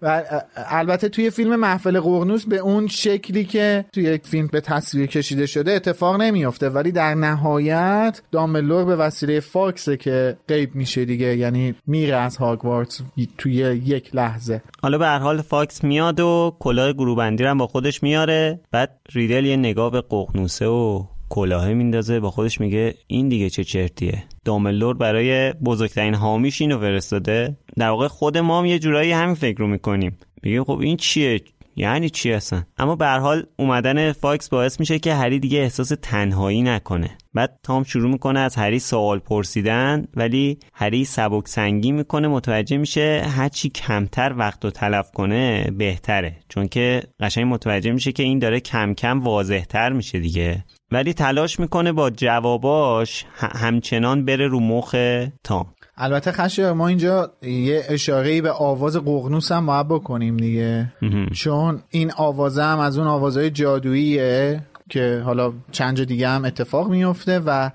و 0.01 0.23
البته 0.55 1.09
توی 1.09 1.29
فیلم 1.29 1.55
محفل 1.55 1.99
قرنوس 1.99 2.45
به 2.45 2.57
اون 2.57 2.87
شکلی 2.87 3.45
که 3.45 3.85
توی 3.93 4.03
یک 4.03 4.27
فیلم 4.27 4.47
به 4.47 4.61
تصویر 4.61 5.07
کشیده 5.07 5.45
شده 5.45 5.71
اتفاق 5.71 6.21
نمیافته. 6.21 6.69
ولی 6.69 6.91
در 6.91 7.13
نهایت 7.15 8.21
دامبلور 8.31 8.85
به 8.85 8.95
وسیله 8.95 9.39
فاکسه 9.39 9.97
که 9.97 10.37
غیب 10.47 10.75
میشه 10.75 11.05
دیگه. 11.05 11.37
یعنی 11.37 11.75
میره 11.87 12.15
از 12.15 12.37
هاگوارتس 12.37 13.01
توی 13.37 13.53
یک 13.85 14.15
لحظه. 14.15 14.61
حالا 14.81 14.97
به 14.97 15.05
هر 15.05 15.19
حال 15.19 15.41
فاکس 15.41 15.83
میاد 15.83 16.19
و 16.19 16.55
کلاه 16.59 16.93
گروهبندی 16.93 17.43
رو 17.43 17.49
هم 17.49 17.57
با 17.57 17.67
خودش 17.67 18.03
میاره. 18.03 18.59
بعد 18.71 18.99
ریدل 19.13 19.45
یه 19.45 19.55
نگاه 19.55 19.91
به 19.91 20.01
ققنوسه 20.01 20.65
و 20.65 21.03
کلاهه 21.29 21.73
میندازه. 21.73 22.19
با 22.19 22.31
خودش 22.31 22.61
میگه 22.61 22.95
این 23.07 23.29
دیگه 23.29 23.49
چه 23.49 23.63
چرتیه. 23.63 24.23
دامبلدور 24.45 24.93
برای 24.93 25.53
بزرگترین 25.53 26.15
حامیش 26.15 26.61
اینو 26.61 26.79
فرستاده. 26.79 27.57
در 27.77 27.89
واقع 27.89 28.07
خود 28.07 28.37
ما 28.37 28.59
هم 28.59 28.65
یه 28.65 28.79
جورایی 28.79 29.11
همین 29.11 29.35
فکر 29.35 29.57
رو 29.57 29.67
می‌کنیم. 29.67 30.17
میگه 30.43 30.63
خب 30.63 30.79
این 30.79 30.97
چیه؟ 30.97 31.41
یعنی 31.75 32.09
چی 32.09 32.31
هستن 32.31 32.65
اما 32.77 32.95
به 32.95 33.07
حال 33.07 33.45
اومدن 33.57 34.11
فاکس 34.11 34.49
باعث 34.49 34.79
میشه 34.79 34.99
که 34.99 35.13
هری 35.13 35.39
دیگه 35.39 35.59
احساس 35.59 35.91
تنهایی 36.01 36.61
نکنه. 36.61 37.17
بعد 37.33 37.59
تام 37.63 37.83
شروع 37.83 38.11
می‌کنه 38.11 38.39
از 38.39 38.55
هری 38.55 38.79
سوال 38.79 39.19
پرسیدن 39.19 40.07
ولی 40.15 40.59
هری 40.73 41.05
سبک 41.05 41.47
سنگین 41.47 41.91
می‌کنه 41.91 42.27
متوجه 42.27 42.77
میشه 42.77 43.23
هرچی 43.35 43.69
کمتر 43.69 44.33
وقت 44.37 44.65
رو 44.65 44.71
تلف 44.71 45.11
کنه 45.11 45.71
بهتره. 45.77 46.35
چون 46.49 46.67
که 46.67 47.03
قشنگ 47.19 47.53
متوجه 47.53 47.91
میشه 47.91 48.11
که 48.11 48.23
این 48.23 48.39
داره 48.39 48.59
کم 48.59 48.93
کم 48.93 49.19
واضحتر 49.19 49.91
میشه 49.91 50.19
دیگه. 50.19 50.65
ولی 50.91 51.13
تلاش 51.13 51.59
می‌کنه 51.59 51.91
با 51.91 52.09
جواباش 52.09 53.25
همچنان 53.37 54.25
بره 54.25 54.47
رو 54.47 54.59
مخ 54.59 54.95
تام. 55.43 55.73
البته 56.03 56.31
خشه 56.31 56.71
ما 56.71 56.87
اینجا 56.87 57.31
یه 57.41 57.83
اشاره 57.89 58.41
به 58.41 58.51
آواز 58.51 58.97
ققنوس 58.97 59.51
هم 59.51 59.65
باید 59.65 59.87
بکنیم 59.87 60.37
دیگه. 60.37 60.93
چون 61.33 61.79
این 61.89 62.11
آوازه 62.17 62.63
هم 62.63 62.79
از 62.79 62.97
اون 62.97 63.07
آوازهای 63.07 63.49
جادوییه. 63.49 64.61
که 64.91 65.21
حالا 65.25 65.53
چند 65.71 65.97
جا 65.97 66.03
دیگه 66.03 66.27
هم 66.27 66.45
اتفاق 66.45 66.89
میفته 66.89 67.39
و 67.39 67.69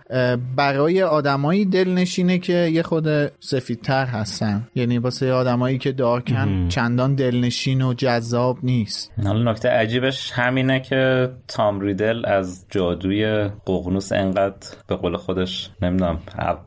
برای 0.57 1.03
آدمایی 1.03 1.65
دلنشینه 1.65 2.39
که 2.39 2.53
یه 2.53 2.83
خود 2.83 3.07
سفیدتر 3.41 4.07
هستن. 4.07 4.69
یعنی 4.75 4.99
واسه 4.99 5.33
آدمایی 5.33 5.79
که 5.79 5.93
دارکن 5.93 6.69
چندان 6.69 7.15
دلنشین 7.15 7.83
و 7.83 7.95
جذاب 7.95 8.59
نیست. 8.63 9.13
حالا 9.25 9.53
نکته 9.53 9.69
عجیبش 9.69 10.33
همینه 10.33 10.81
که 10.81 11.31
تام 11.49 11.81
ریدل 11.81 12.27
از 12.27 12.65
جادوی 12.71 13.49
ققنوس 13.67 14.13
انقدر 14.13 14.69
به 14.87 14.97
قول 14.97 15.17
خودش 15.17 15.71
نمی‌دونم 15.83 16.19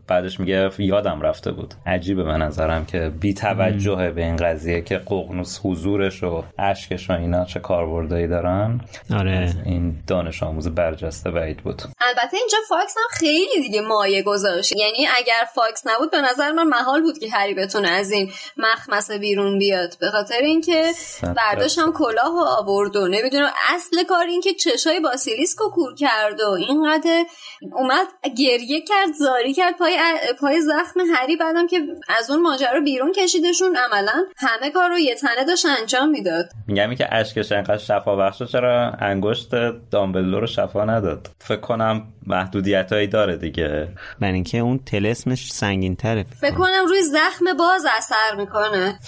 بعدش 0.07 0.39
میگه 0.39 0.69
یادم 0.77 1.21
رفته 1.21 1.51
بود. 1.51 1.73
عجیبه 1.85 2.23
به 2.23 2.37
نظرم 2.37 2.85
که 2.85 3.11
بی 3.19 3.33
توجهه 3.33 4.11
به 4.11 4.25
این 4.25 4.35
قضیه 4.35 4.81
که 4.81 4.97
ققنوس 4.97 5.59
حضورش 5.63 6.23
و 6.23 6.43
اشکش 6.59 7.09
و 7.09 7.13
اینا 7.13 7.45
چه 7.45 7.59
کاربردایی 7.59 8.27
دارن. 8.27 8.81
آره. 9.13 9.53
این 9.65 9.95
دانش 10.07 10.38
آموز 10.43 10.67
برجسته 10.67 11.31
بعید 11.31 11.57
بود. 11.57 11.81
البته 11.99 12.37
اینجا 12.37 12.57
فاکس 12.69 12.95
هم 12.97 13.19
خیلی 13.19 13.61
دیگه 13.61 13.81
مایه 13.81 14.23
گذاشت. 14.23 14.75
یعنی 14.75 15.07
اگر 15.17 15.45
فاکس 15.55 15.87
نبود 15.87 16.11
به 16.11 16.21
نظر 16.21 16.51
من 16.51 16.63
محال 16.63 17.01
بود 17.01 17.17
که 17.17 17.29
هری 17.29 17.53
بتونه 17.53 17.89
از 17.89 18.11
این 18.11 18.31
مخمسه 18.57 19.17
بیرون 19.17 19.59
بیاد. 19.59 19.97
به 20.01 20.09
خاطر 20.09 20.39
اینکه 20.41 20.91
برداشت 21.37 21.79
هم 21.79 21.93
کلاه 21.93 22.33
و 22.35 22.39
آورد 22.39 22.95
و 22.95 23.07
نمی‌دونم 23.07 23.51
اصل 23.75 24.03
کار 24.03 24.25
این 24.25 24.41
که 24.41 24.53
چشای 24.53 24.99
باسیلیسک 24.99 25.57
رو 25.59 25.69
کور 25.69 25.95
کرد 25.95 26.41
و 26.41 26.49
اینقدر 26.49 27.25
اومد 27.71 28.07
گریه 28.37 28.81
کرد 28.81 29.13
زاری 29.19 29.53
کرد 29.53 29.77
پای 29.77 29.97
پای 30.41 30.61
زخم 30.61 30.99
هری 31.15 31.35
بعدم 31.35 31.67
که 31.67 31.81
از 32.09 32.29
اون 32.29 32.41
ماجرا 32.41 32.79
بیرون 32.79 33.11
کشیدشون. 33.11 33.77
عملا 33.77 34.25
همه 34.37 34.71
کار 34.71 34.89
رو 34.89 34.99
یه 34.99 35.15
تنه 35.15 35.45
داشت 35.47 35.65
انجام 35.79 36.09
می‌داد. 36.09 36.49
میگم 36.67 36.95
که 36.95 37.15
اشکش 37.15 37.51
انقدر 37.51 37.77
شفا 37.77 38.15
بخشه 38.15 38.45
چرا 38.45 38.91
انگشت 38.99 39.49
دامبلدور 39.91 40.18
دامبلو 40.19 40.39
رو 40.39 40.47
شفا 40.47 40.85
نداد. 40.85 41.29
فکر 41.39 41.59
کنم 41.59 42.07
محدودیت 42.27 42.93
هایی 42.93 43.07
داره 43.07 43.37
دیگه. 43.37 43.87
برای 44.19 44.33
اینکه 44.33 44.57
اون 44.57 44.79
تلسمش 44.85 45.51
سنگین 45.51 45.95
تره 45.95 46.25
فکر 46.41 46.55
کنم 46.55 46.85
روی 46.87 47.01
زخم 47.03 47.45
باز 47.59 47.85
اثر 47.97 48.35
می‌کنه. 48.37 48.99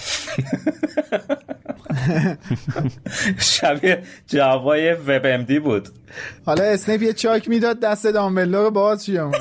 شبیه 3.38 4.02
جوابای 4.26 4.92
وب 4.92 5.22
ام 5.24 5.42
دی 5.42 5.58
بود. 5.58 5.88
حالا 6.46 6.64
اسنیپ 6.64 7.02
یه 7.02 7.12
چاک 7.12 7.48
می‌داد 7.48 7.80
دست 7.80 8.06
دامبلو 8.06 8.62
رو 8.62 8.70
باز 8.70 9.04
چیه 9.04 9.22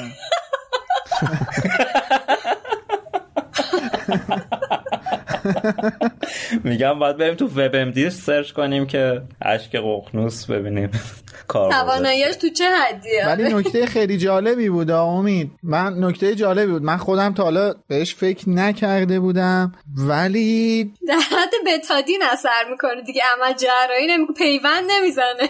میگم 6.64 7.00
باید 7.00 7.18
بریم 7.18 7.36
تو 7.36 7.46
وب 7.46 7.76
ام 7.76 7.92
دی 7.92 8.10
سرچ 8.10 8.52
کنیم 8.52 8.88
که 8.88 9.22
اشک 9.42 9.76
ققنوس 9.76 10.46
ببینیم. 10.46 10.92
کار 11.48 11.72
تواناییش 11.72 12.36
تو 12.36 12.50
چه 12.50 12.70
حدیه؟ 12.70 13.26
ولی 13.28 13.54
نکته 13.54 13.86
خیلی 13.86 14.18
جالبی 14.18 14.70
بود 14.70 14.92
امید. 14.92 15.52
من 15.64 15.94
نکته 16.04 16.36
جالبی 16.36 16.72
بود. 16.72 16.84
من 16.84 16.98
خودم 16.98 17.34
تا 17.34 17.44
حالا 17.44 17.74
بهش 17.88 18.16
فکر 18.16 18.50
نکرده 18.50 19.20
بودم. 19.20 19.72
ولی 20.08 20.84
در 21.08 21.16
حد 21.16 21.54
بتادین 21.68 22.22
اثر 22.32 22.70
می‌کنه 22.72 23.02
دیگه 23.02 23.22
عمل 23.38 23.54
جراحی 23.54 24.08
نمی‌کنه 24.08 24.36
پیوند 24.36 24.84
نمی‌زنه. 24.92 25.50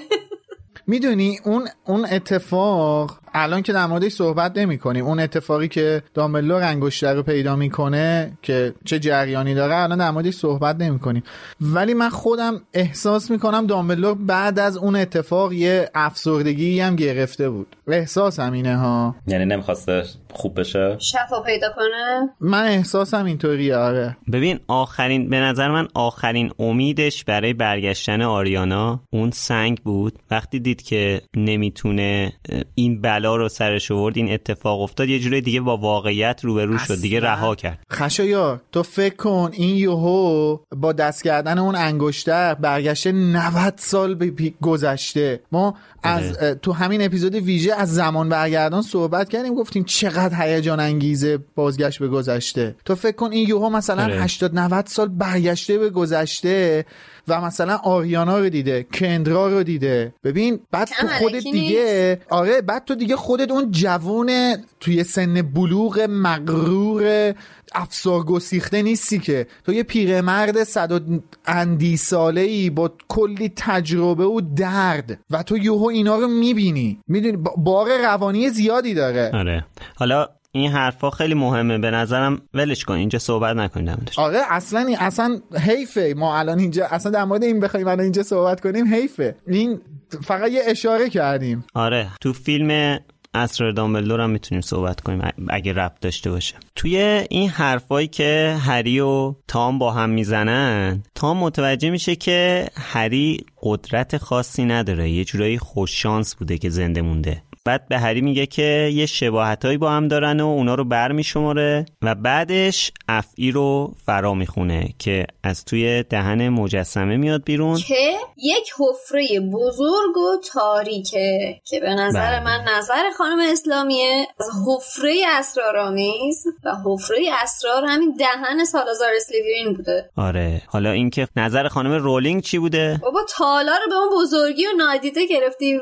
می‌دونی 0.87 1.39
اون 1.45 1.67
اون 1.85 2.05
اتفاق 2.11 3.17
الان 3.33 3.61
که 3.61 3.73
در 3.73 3.85
موردش 3.85 4.11
صحبت 4.11 4.57
نمی 4.57 4.77
کنیم 4.77 5.05
اون 5.05 5.19
اتفاقی 5.19 5.67
که 5.67 6.03
دامبلور 6.13 6.63
انگشتر 6.63 7.13
رو 7.13 7.23
پیدا 7.23 7.55
می‌کنه 7.55 8.37
که 8.41 8.73
چه 8.85 8.99
جریانی 8.99 9.53
داره 9.53 9.75
الان 9.75 9.97
در 9.97 10.11
موردش 10.11 10.33
صحبت 10.33 10.75
نمی 10.75 10.99
کنیم 10.99 11.23
ولی 11.61 11.93
من 11.93 12.09
خودم 12.09 12.61
احساس 12.73 13.31
می‌کنم 13.31 13.67
دامبلور 13.67 14.15
بعد 14.15 14.59
از 14.59 14.77
اون 14.77 14.95
اتفاق 14.95 15.53
یه 15.53 15.89
افسردگی 15.95 16.79
هم 16.79 16.95
گرفته 16.95 17.49
بود. 17.49 17.75
احساسم 17.87 18.51
اینه 18.51 18.77
ها. 18.77 19.15
یعنی 19.27 19.45
نمی‌خواسته 19.45 20.03
خوب 20.33 20.59
بشه؟ 20.59 20.97
شفا 20.99 21.41
پیدا 21.45 21.67
کنه؟ 21.75 22.29
من 22.39 22.63
احساسم 22.65 23.25
اینطوریه 23.25 23.75
آره. 23.75 24.17
ببین 24.33 24.59
آخرین 24.67 25.29
به 25.29 25.39
نظر 25.39 25.71
من 25.71 25.87
آخرین 25.93 26.51
امیدش 26.59 27.23
برای 27.23 27.53
برگشتن 27.53 28.21
آریانا 28.21 28.99
اون 29.09 29.31
سنگ 29.31 29.77
بود. 29.77 30.19
وقتی 30.31 30.59
دید 30.71 30.81
که 30.81 31.21
نمی‌تونه 31.35 32.33
این 32.75 33.01
بلا 33.01 33.35
رو 33.35 33.49
سرش 33.49 33.91
آورد 33.91 34.17
این 34.17 34.31
اتفاق 34.31 34.81
افتاد 34.81 35.09
یه 35.09 35.19
جوری 35.19 35.41
دیگه 35.41 35.61
با 35.61 35.77
واقعیت 35.77 36.39
روبرو 36.43 36.77
شد 36.77 37.01
دیگه 37.01 37.19
رها 37.19 37.55
کرد. 37.55 37.79
خشایار 37.91 38.61
تو 38.71 38.83
فکر 38.83 39.15
کن 39.15 39.49
این 39.53 39.75
یوهو 39.75 40.57
با 40.75 40.93
دست 40.93 41.23
کردن 41.23 41.57
اون 41.57 41.75
انگشتر 41.75 42.53
برگشته 42.53 43.11
90 43.11 43.73
سال 43.77 44.31
گذشته. 44.61 45.39
ما 45.51 45.75
از 46.03 46.37
تو 46.61 46.71
همین 46.71 47.01
اپیزود 47.01 47.35
ویژه 47.35 47.73
از 47.73 47.93
زمان 47.93 48.29
برگردان 48.29 48.81
صحبت 48.81 49.29
کردیم 49.29 49.55
گفتیم 49.55 49.83
چقدر 49.83 50.41
هیجان 50.41 50.79
انگیزه 50.79 51.39
بازگشت 51.55 51.99
به 51.99 52.07
گذشته. 52.07 52.75
تو 52.85 52.95
فکر 52.95 53.15
کن 53.15 53.31
این 53.31 53.49
یوهو 53.49 53.69
مثلا 53.69 54.03
80 54.03 54.59
90 54.59 54.85
سال 54.85 55.07
برگشته 55.07 55.77
به 55.77 55.89
گذشته. 55.89 56.85
و 57.31 57.41
مثلا 57.41 57.75
آریانا 57.75 58.39
رو 58.39 58.49
دیده 58.49 58.83
کندرا 58.83 59.47
رو 59.47 59.63
دیده. 59.63 60.13
ببین 60.23 60.59
بعد 60.71 60.87
تو 60.87 61.07
خودت 61.07 61.43
دیگه 61.43 62.19
آره 62.29 62.61
بعد 62.61 62.85
تو 62.85 62.95
دیگه 62.95 63.15
خودت 63.15 63.51
اون 63.51 63.71
جوون 63.71 64.57
توی 64.79 65.03
سن 65.03 65.41
بلوغ 65.41 66.07
مغرور 66.09 67.33
افسار 67.73 68.23
گسیخته 68.23 68.81
نیستی 68.81 69.19
که. 69.19 69.47
تو 69.65 69.73
یه 69.73 69.83
پیرمرد 69.83 70.63
صد 70.63 70.91
و 70.91 70.99
اندی 71.45 71.97
ساله 71.97 72.41
ای 72.41 72.69
با 72.69 72.93
کلی 73.07 73.51
تجربه 73.55 74.25
و 74.25 74.41
درد 74.55 75.19
و 75.29 75.43
تو 75.43 75.57
یهو 75.57 75.85
اینا 75.85 76.17
رو 76.17 76.27
می‌بینی. 76.27 76.99
می‌دونی 77.07 77.37
بار 77.57 77.89
روانی 78.03 78.49
زیادی 78.49 78.93
داره. 78.93 79.31
آره. 79.33 79.65
حالا 79.95 80.27
این 80.51 80.71
حرفا 80.71 81.09
خیلی 81.09 81.33
مهمه 81.33 81.77
به 81.77 81.91
نظرم 81.91 82.41
ولش 82.53 82.85
کن 82.85 82.93
اینجا 82.93 83.19
صحبت 83.19 83.55
نکنیم 83.55 84.05
آره 84.17 84.39
اصلا 84.49 84.95
اصلا 84.99 85.39
حیفه. 85.59 86.13
ما 86.17 86.37
الان 86.39 86.59
اینجا 86.59 86.85
اصلا 86.85 87.11
در 87.11 87.23
مورد 87.23 87.43
این 87.43 87.59
بخوایم 87.59 87.87
الان 87.87 87.99
اینجا 87.99 88.23
صحبت 88.23 88.61
کنیم 88.61 88.93
حیفه. 88.93 89.35
این 89.47 89.81
فقط 90.23 90.51
یه 90.51 90.61
اشاره 90.67 91.09
کردیم. 91.09 91.65
آره 91.73 92.07
تو 92.21 92.33
فیلم 92.33 92.99
اسرار 93.33 93.71
دامبلدور 93.71 94.21
هم 94.21 94.29
می‌تونیم 94.29 94.61
صحبت 94.61 95.01
کنیم 95.01 95.21
اگه 95.49 95.73
ربط 95.73 95.99
داشته 96.01 96.31
باشه. 96.31 96.55
توی 96.75 97.25
این 97.29 97.49
حرفایی 97.49 98.07
که 98.07 98.57
هری 98.59 98.99
و 98.99 99.35
تام 99.47 99.79
با 99.79 99.91
هم 99.91 100.09
می‌زنن 100.09 101.03
تام 101.15 101.37
متوجه 101.37 101.89
میشه 101.89 102.15
که 102.15 102.67
هری 102.77 103.45
قدرت 103.61 104.17
خاصی 104.17 104.65
نداره 104.65 105.09
یه 105.09 105.25
جورایی 105.25 105.57
خوششانس 105.57 106.35
بوده 106.35 106.57
که 106.57 106.69
زنده 106.69 107.01
مونده. 107.01 107.43
بعد 107.65 107.87
به 107.87 107.99
هری 107.99 108.21
میگه 108.21 108.45
که 108.45 108.91
یه 108.93 109.05
شباهتایی 109.05 109.77
با 109.77 109.91
هم 109.91 110.07
دارن 110.07 110.39
و 110.39 110.47
اونا 110.47 110.75
رو 110.75 110.83
بر 110.83 111.11
میشماره 111.11 111.85
و 112.01 112.15
بعدش 112.15 112.91
افعی 113.07 113.51
رو 113.51 113.93
فرا 114.05 114.33
می‌خونه 114.33 114.89
که 114.99 115.27
از 115.43 115.65
توی 115.65 116.03
دهن 116.03 116.49
مجسمه 116.49 117.17
میاد 117.17 117.43
بیرون. 117.43 117.77
که 117.77 118.13
یک 118.37 118.73
حفره 118.79 119.39
بزرگ 119.39 120.17
و 120.17 120.37
تاریکه 120.53 121.55
که 121.65 121.79
به 121.79 121.89
نظر 121.89 122.39
بله. 122.39 122.43
من 122.43 122.65
نظر 122.77 123.09
خانم 123.17 123.39
اسلامیه 123.51 124.27
از 124.39 124.49
حفره 124.67 125.13
اسرارآمیز 125.27 126.43
و 126.63 126.71
حفره 126.85 127.17
اسرار 127.43 127.85
همین 127.85 128.15
دهن 128.19 128.65
سالازار 128.65 129.09
اسلیدرین 129.15 129.73
بوده. 129.73 130.09
آره. 130.17 130.61
حالا 130.67 130.91
اینکه 130.91 131.27
نظر 131.35 131.67
خانم 131.67 131.91
رولینگ 131.91 132.43
چی 132.43 132.59
بوده؟ 132.59 132.99
بابا 133.01 133.21
تالا 133.37 133.71
رو 133.71 133.89
به 133.89 133.95
اون 133.95 134.21
بزرگی 134.21 134.65
و 134.65 134.69
نادیده 134.77 135.27
گرفتی 135.27 135.79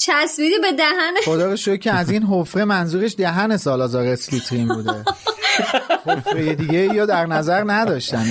چسبیدی 0.00 0.58
به 0.58 0.72
دهن 0.72 1.14
خدا 1.24 1.50
رو 1.50 1.76
که 1.76 1.92
از 1.92 2.10
این 2.10 2.22
حفره 2.22 2.64
منظورش 2.64 3.14
دهن 3.18 3.56
سالازار 3.56 4.06
اسلیترین 4.06 4.68
بوده. 4.68 5.04
حفره 6.06 6.54
دیگه 6.54 6.94
یا 6.94 7.06
در 7.06 7.26
نظر 7.26 7.64
نداشتن 7.66 8.30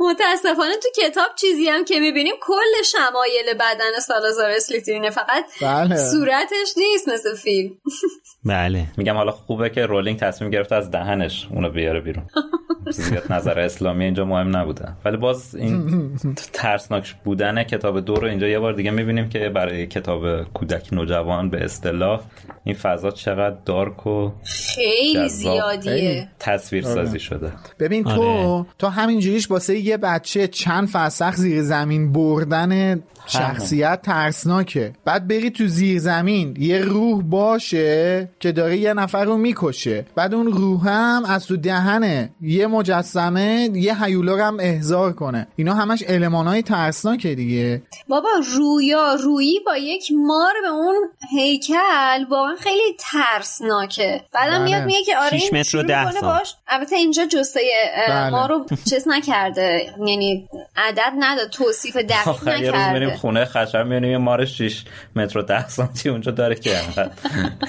متاسفانه 0.00 0.74
تو 0.82 1.02
کتاب 1.02 1.28
چیزی 1.36 1.68
هم 1.68 1.84
که 1.84 2.00
می‌بینیم 2.00 2.34
کل 2.40 2.82
شمایل 2.84 3.54
بدن 3.54 4.00
سالازار 4.00 4.50
اسلیترینه 4.50 5.10
فقط 5.10 5.44
بله. 5.62 5.96
صورتش 5.96 6.74
نیست 6.76 7.08
مثل 7.08 7.34
فیلم. 7.34 7.70
بله. 8.44 8.86
میگم 8.96 9.14
حالا 9.14 9.32
خوبه 9.32 9.70
که 9.70 9.86
رولینگ 9.86 10.18
تصمیم 10.18 10.50
گرفته 10.50 10.74
از 10.74 10.90
دهنش 10.90 11.48
اونو 11.50 11.70
بیاره 11.70 12.00
بیرون. 12.00 12.26
زیاد 12.90 13.32
نظر 13.32 13.60
اسلامی 13.60 14.04
اینجا 14.04 14.24
مهم 14.24 14.56
نبوده. 14.56 14.88
ولی 15.04 15.16
باز 15.16 15.54
این 15.54 16.10
ترسناک 16.52 17.14
بودن 17.24 17.62
کتاب 17.62 18.00
دو 18.00 18.14
رو 18.14 18.28
اینجا 18.28 18.48
یه 18.48 18.58
بار 18.58 18.72
دیگه 18.72 18.90
می‌بینیم 18.90 19.28
که 19.28 19.48
برای 19.48 19.86
کتاب 19.86 20.44
کودک 20.52 20.92
نوجوان 20.92 21.50
به 21.50 21.64
اصطلاح 21.64 22.20
این 22.64 22.74
فضا 22.74 23.10
چقدر 23.10 23.56
دارک 23.64 24.06
و 24.06 24.32
خیلی 24.44 25.28
زیادیه. 25.28 26.28
تصویر 26.40 26.84
سازی 26.84 27.10
آره. 27.10 27.18
شده. 27.18 27.52
ببین 27.78 28.04
تو 28.04 28.22
آره. 28.22 28.66
تو 28.78 28.86
همینجوریش 28.86 29.50
واسه 29.50 29.74
یه 29.90 29.96
بچه 29.96 30.48
چند 30.48 30.88
فرسخ 30.88 31.34
زیر 31.34 31.62
زمین 31.62 32.12
بردن 32.12 33.02
شخصیت 33.26 34.02
ترسناکه. 34.02 34.92
بعد 35.04 35.28
بری 35.28 35.50
تو 35.50 35.66
زیر 35.66 35.98
زمین 35.98 36.56
یه 36.58 36.78
روح 36.78 37.22
باشه 37.22 38.28
که 38.40 38.52
داره 38.52 38.76
یه 38.76 38.94
نفر 38.94 39.24
رو 39.24 39.36
می‌کشه. 39.36 40.06
بعد 40.14 40.34
اون 40.34 40.46
روح 40.46 40.88
هم 40.88 41.24
از 41.24 41.46
تو 41.46 41.56
دهنه. 41.56 42.30
یه 42.40 42.66
مجسمه 42.66 43.68
یه 43.74 44.04
هیولا 44.04 44.46
هم 44.46 44.56
احضار 44.60 45.12
کنه. 45.12 45.46
اینا 45.56 45.74
همش 45.74 46.02
های 46.02 46.62
ترسناکه 46.62 47.34
دیگه. 47.34 47.82
بابا 48.08 48.28
رویا 48.56 49.14
رویی 49.14 49.60
با 49.66 49.76
یک 49.76 50.08
مار 50.12 50.52
به 50.62 50.68
اون 50.68 50.96
هیکل 51.30 52.24
واقعا 52.30 52.56
خیلی 52.60 52.96
ترسناکه. 52.98 54.22
بعدم 54.32 54.58
بله. 54.58 54.64
میاد 54.64 54.84
میگه 54.84 55.02
که 55.04 55.16
آره 55.16 55.38
این 55.38 55.60
متر 55.60 55.82
ده 55.82 56.20
باش. 56.22 56.54
البته 56.68 56.96
اینجا 56.96 57.26
جسته 57.26 57.60
بله. 58.08 58.30
ما 58.30 58.46
رو 58.46 58.66
چیز 58.90 59.08
نکرده. 59.08 59.94
یعنی 60.06 60.48
عدد 60.76 61.12
نداد 61.18 61.50
توصیف 61.50 61.96
دقیق 61.96 62.48
نکرده. 62.48 63.09
خونه 63.16 63.44
خشم 63.44 63.86
می‌بینیم 63.86 64.10
یه 64.10 64.18
مار 64.18 64.44
6 64.44 64.84
متر 65.16 65.38
و 65.38 65.42
10 65.42 65.68
سانتی 65.68 66.08
اونجا 66.08 66.32
داره 66.32 66.54
که 66.54 66.76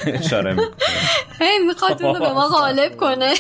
اشاره 0.06 0.54
می‌کنه. 0.54 0.70
هی 1.40 1.60
می‌خواد 1.68 2.04
اونو 2.04 2.20
به 2.20 2.34
ما 2.34 2.48
غالب 2.48 2.98
کنه. 2.98 3.34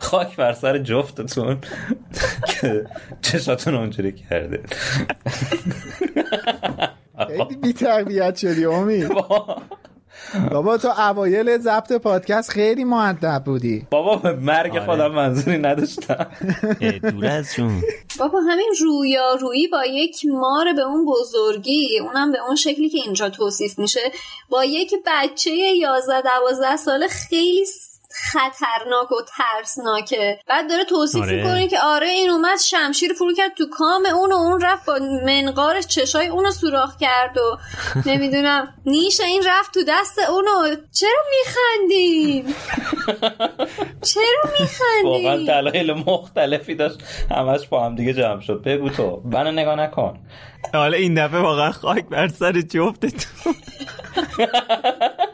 خاک 0.00 0.36
بر 0.36 0.52
سر 0.52 0.78
جفتتون 0.78 1.58
که 2.46 2.86
چشاتون 3.22 3.74
اونجوری 3.74 4.12
کرده. 4.12 4.62
خیلی 7.26 7.56
بی 7.62 7.72
تربیت 7.72 8.36
شدی 8.36 8.64
امید. 8.64 9.10
بابا 10.50 10.78
تو 10.78 10.88
اوایل 10.88 11.58
ضبط 11.58 11.92
پادکست 11.92 12.50
خیلی 12.50 12.84
معدب 12.84 13.42
بودی. 13.46 13.86
بابا 13.90 14.16
به 14.16 14.32
مرگ 14.32 14.72
آره. 14.76 14.86
خودم 14.86 15.12
منظوری 15.12 15.58
نداشتم. 15.58 16.26
دور 17.02 17.26
از 17.26 17.54
جون. 17.54 17.82
بابا 18.18 18.40
همین 18.40 18.72
رویا 18.80 19.34
رویی 19.40 19.68
با 19.68 19.84
یک 19.84 20.26
مار 20.26 20.72
به 20.72 20.82
اون 20.82 21.06
بزرگی 21.06 21.98
اونم 22.00 22.32
به 22.32 22.38
اون 22.46 22.56
شکلی 22.56 22.88
که 22.88 22.98
اینجا 22.98 23.30
توصیف 23.30 23.78
میشه 23.78 24.00
با 24.48 24.64
یک 24.64 24.94
بچه 25.06 25.50
11 25.50 26.22
12 26.22 26.76
ساله 26.76 27.08
خیلی 27.08 27.64
خطرناک 28.32 29.12
و 29.12 29.14
ترسناکه. 29.36 30.38
بعد 30.48 30.68
داره 30.68 30.84
توصیف 30.84 31.22
آره. 31.22 31.36
می‌کنه 31.36 31.68
که 31.68 31.80
آره 31.80 32.06
این 32.08 32.30
اومد 32.30 32.58
شمشیر 32.58 33.12
فرو 33.12 33.34
کرد 33.34 33.54
تو 33.54 33.64
کام 33.78 34.06
اون 34.06 34.32
و 34.32 34.34
اون 34.34 34.60
رفت 34.60 34.86
با 34.86 34.98
منقارش 35.26 35.86
چشای 35.86 36.26
اونو 36.26 36.50
سوراخ 36.50 36.96
کرد 36.96 37.38
و 37.38 37.58
نمی‌دونم 38.10 38.74
نیش 38.86 39.20
این 39.20 39.42
رفت 39.46 39.74
تو 39.74 39.80
دست 39.88 40.18
اونو. 40.18 40.76
چرا 40.92 41.22
میخندین 41.30 42.54
چرا 44.02 44.24
واقعا 45.04 45.36
میخندین 45.36 45.46
دلایل 45.46 45.92
مختلفی 45.92 46.74
داشت. 46.74 46.98
همش 47.30 47.66
با 47.68 47.84
هم 47.84 47.94
دیگه 47.94 48.12
جمع 48.12 48.40
شد. 48.40 48.62
بگو 48.62 48.88
تو. 48.88 49.22
منو 49.24 49.52
نگاه 49.52 49.76
نکن. 49.76 50.18
حالا 50.74 50.96
این 50.96 51.14
دفعه 51.14 51.40
واقعا 51.40 51.72
خاک 51.72 52.08
بر 52.08 52.28
سر 52.28 52.60
جفتتون. 52.60 53.54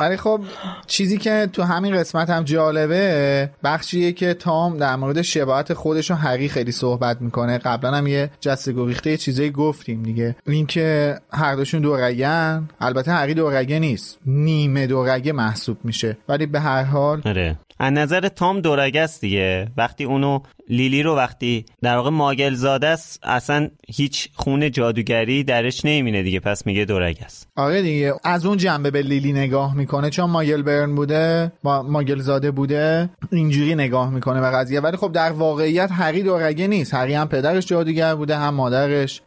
ولی 0.00 0.16
خب 0.16 0.40
چیزی 0.86 1.18
که 1.18 1.48
تو 1.52 1.62
همین 1.62 1.96
قسمت 1.96 2.30
هم 2.30 2.44
جالبه 2.44 3.50
بخشیه 3.64 4.12
که 4.12 4.34
تام 4.34 4.76
در 4.76 4.96
مورد 4.96 5.22
شباهت 5.22 5.74
خودش 5.74 6.10
و 6.10 6.14
هری 6.14 6.48
خیلی 6.48 6.72
صحبت 6.72 7.20
می‌کنه. 7.20 7.58
قبلا 7.58 7.96
هم 7.96 8.06
یه 8.06 8.30
جسته 8.40 8.72
گریخته 8.72 9.16
چیزایی 9.16 9.50
گفتیم 9.50 10.02
دیگه. 10.02 10.36
اینکه 10.46 11.18
هر 11.32 11.54
دوشون 11.54 11.80
دورگن 11.80 12.68
البته 12.80 13.12
هری 13.12 13.34
دورگه 13.34 13.78
نیست. 13.78 14.18
نیمه 14.26 14.86
دورگه 14.86 15.32
محسوب 15.32 15.78
میشه. 15.84 16.16
ولی 16.28 16.46
به 16.46 16.60
هر 16.60 16.82
حال 16.82 17.22
آره. 17.24 17.58
از 17.78 17.92
نظر 17.92 18.28
تام 18.28 18.60
دورگه 18.60 19.00
است 19.00 19.20
دیگه. 19.20 19.68
وقتی 19.76 20.04
اونو 20.04 20.40
لیلی 20.68 21.02
رو 21.02 21.16
وقتی 21.16 21.64
در 21.82 21.96
واقع 21.96 22.10
ماگل 22.10 22.54
زاده 22.54 22.86
است 22.86 23.20
اصلا 23.22 23.68
هیچ 23.88 24.28
خون 24.34 24.70
جادوگری 24.70 25.44
درش 25.44 25.84
نمیینه 25.84 26.22
دیگه. 26.22 26.40
پس 26.40 26.66
میگه 26.66 26.84
دورگه 26.84 27.24
است. 27.24 27.48
آره 27.56 27.82
دیگه. 27.82 28.14
از 28.24 28.46
اون 28.46 28.56
جنبه 28.56 28.87
به 28.90 29.02
لیلی 29.02 29.32
نگاه 29.32 29.76
می‌کنه 29.76 30.10
چون 30.10 30.30
ماگل 30.30 30.62
برن 30.62 30.94
بوده 30.94 31.52
ما 31.64 31.82
ماگل 31.82 32.20
زاده 32.20 32.50
بوده 32.50 33.10
اینجوری 33.32 33.74
نگاه 33.74 34.10
می‌کنه 34.10 34.40
به 34.40 34.46
قضیه. 34.46 34.80
ولی 34.80 34.96
خب 34.96 35.12
در 35.12 35.32
واقعیت 35.32 35.92
هری 35.92 36.22
دورگه 36.22 36.66
نیست. 36.66 36.94
هری 36.94 37.14
هم 37.14 37.28
پدرش 37.28 37.66
جادوگر 37.66 38.14
بوده 38.14 38.36
هم 38.36 38.54
مادرش. 38.54 39.22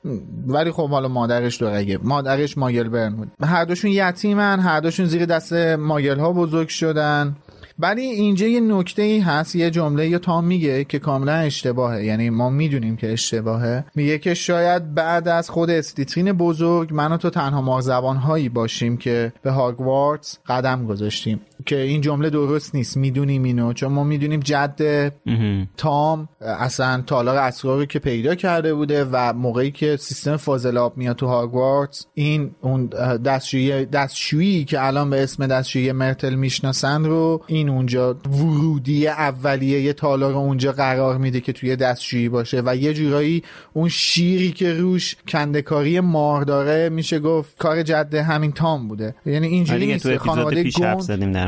ولی 0.48 0.72
خب 0.72 0.90
حالا 0.90 1.08
مادرش 1.08 1.60
دورگه 1.62 2.00
مادرش 2.04 2.58
ماگل 2.58 2.90
برن 2.90 3.16
بود 3.16 3.32
هر 3.44 3.66
دوشون 3.66 3.92
یتیمن 3.92 4.60
هر 4.60 4.80
دوشون 4.80 5.06
زیر 5.06 5.26
دست 5.26 5.54
ماگل 5.54 6.20
ها 6.20 6.34
بزرگ 6.34 6.68
شدن. 6.68 7.36
ولی 7.82 8.02
اینجا 8.02 8.48
یه 8.48 8.60
نکته 8.60 9.02
ای 9.02 9.20
هست 9.20 9.56
یه 9.56 9.72
جمله 9.72 10.08
یا 10.08 10.20
تام 10.20 10.46
میگه 10.46 10.84
که 10.84 11.00
کاملا 11.00 11.34
اشتباهه. 11.34 12.06
یعنی 12.06 12.30
ما 12.30 12.50
می‌دونیم 12.50 12.96
که 12.96 13.14
اشتباهه. 13.14 13.84
میگه 13.96 14.18
که 14.18 14.34
شاید 14.34 14.94
بعد 14.94 15.28
از 15.28 15.50
خود 15.50 15.70
استیترین 15.70 16.32
بزرگ 16.32 16.94
من 16.94 17.12
و 17.12 17.18
تو 17.18 17.30
تنها 17.30 17.62
مارزبان 17.62 18.18
هایی 18.18 18.50
باشیم 18.50 18.98
که 18.98 19.34
به 19.42 19.52
هاگوارتس 19.52 20.38
قدم 20.48 20.86
گذاشتیم. 20.86 21.42
که 21.66 21.82
این 21.82 22.02
جمله 22.02 22.30
درست 22.30 22.76
نیست. 22.76 22.98
می‌دونیم 22.98 23.44
اینو. 23.44 23.74
چون 23.74 23.92
ما 23.92 24.04
می‌دونیم 24.04 24.40
جد 24.40 25.12
تام 25.78 26.30
اصلا 26.42 27.04
تالار 27.08 27.38
اسرار 27.38 27.78
رو 27.78 27.86
که 27.86 28.00
پیدا 28.00 28.36
کرده 28.36 28.74
بوده 28.74 29.06
و 29.12 29.34
موقعی 29.34 29.72
که 29.72 29.98
سیستم 29.98 30.38
فاضلاب 30.38 30.98
میاد 30.98 31.16
تو 31.16 31.28
هاگوارتس 31.28 32.06
این 32.14 32.52
اون 32.62 32.86
دستشویی 33.26 33.86
دستشویی 33.86 34.66
که 34.66 34.86
الان 34.86 35.10
به 35.10 35.24
اسم 35.24 35.48
دستشویی 35.48 35.92
مرتل 35.92 36.36
می‌شناسن 36.36 37.06
رو 37.06 37.44
این 37.48 37.70
اونجا 37.70 38.14
ورودی 38.14 39.08
اولیه 39.08 39.82
یه 39.82 39.94
تالار 39.94 40.34
اونجا 40.34 40.72
قرار 40.72 41.18
میده 41.18 41.42
که 41.42 41.54
توی 41.54 41.76
دستشویی 41.76 42.30
باشه 42.30 42.62
و 42.66 42.76
یه 42.76 42.94
جورایی 42.94 43.44
اون 43.74 43.90
شیری 43.90 44.52
که 44.52 44.74
روش 44.74 45.16
کندکاری 45.28 46.00
مار 46.00 46.44
داره 46.44 46.90
میشه 46.90 47.20
گفت 47.20 47.58
کار 47.58 47.84
جد 47.84 48.14
همین 48.16 48.52
تام 48.52 48.88
بوده. 48.88 49.16
یعنی 49.26 49.48
اینجوری 49.48 49.80
دیگه 49.80 49.94
نیست. 49.94 50.18
خانواده 50.18 50.64
گوند 50.64 51.02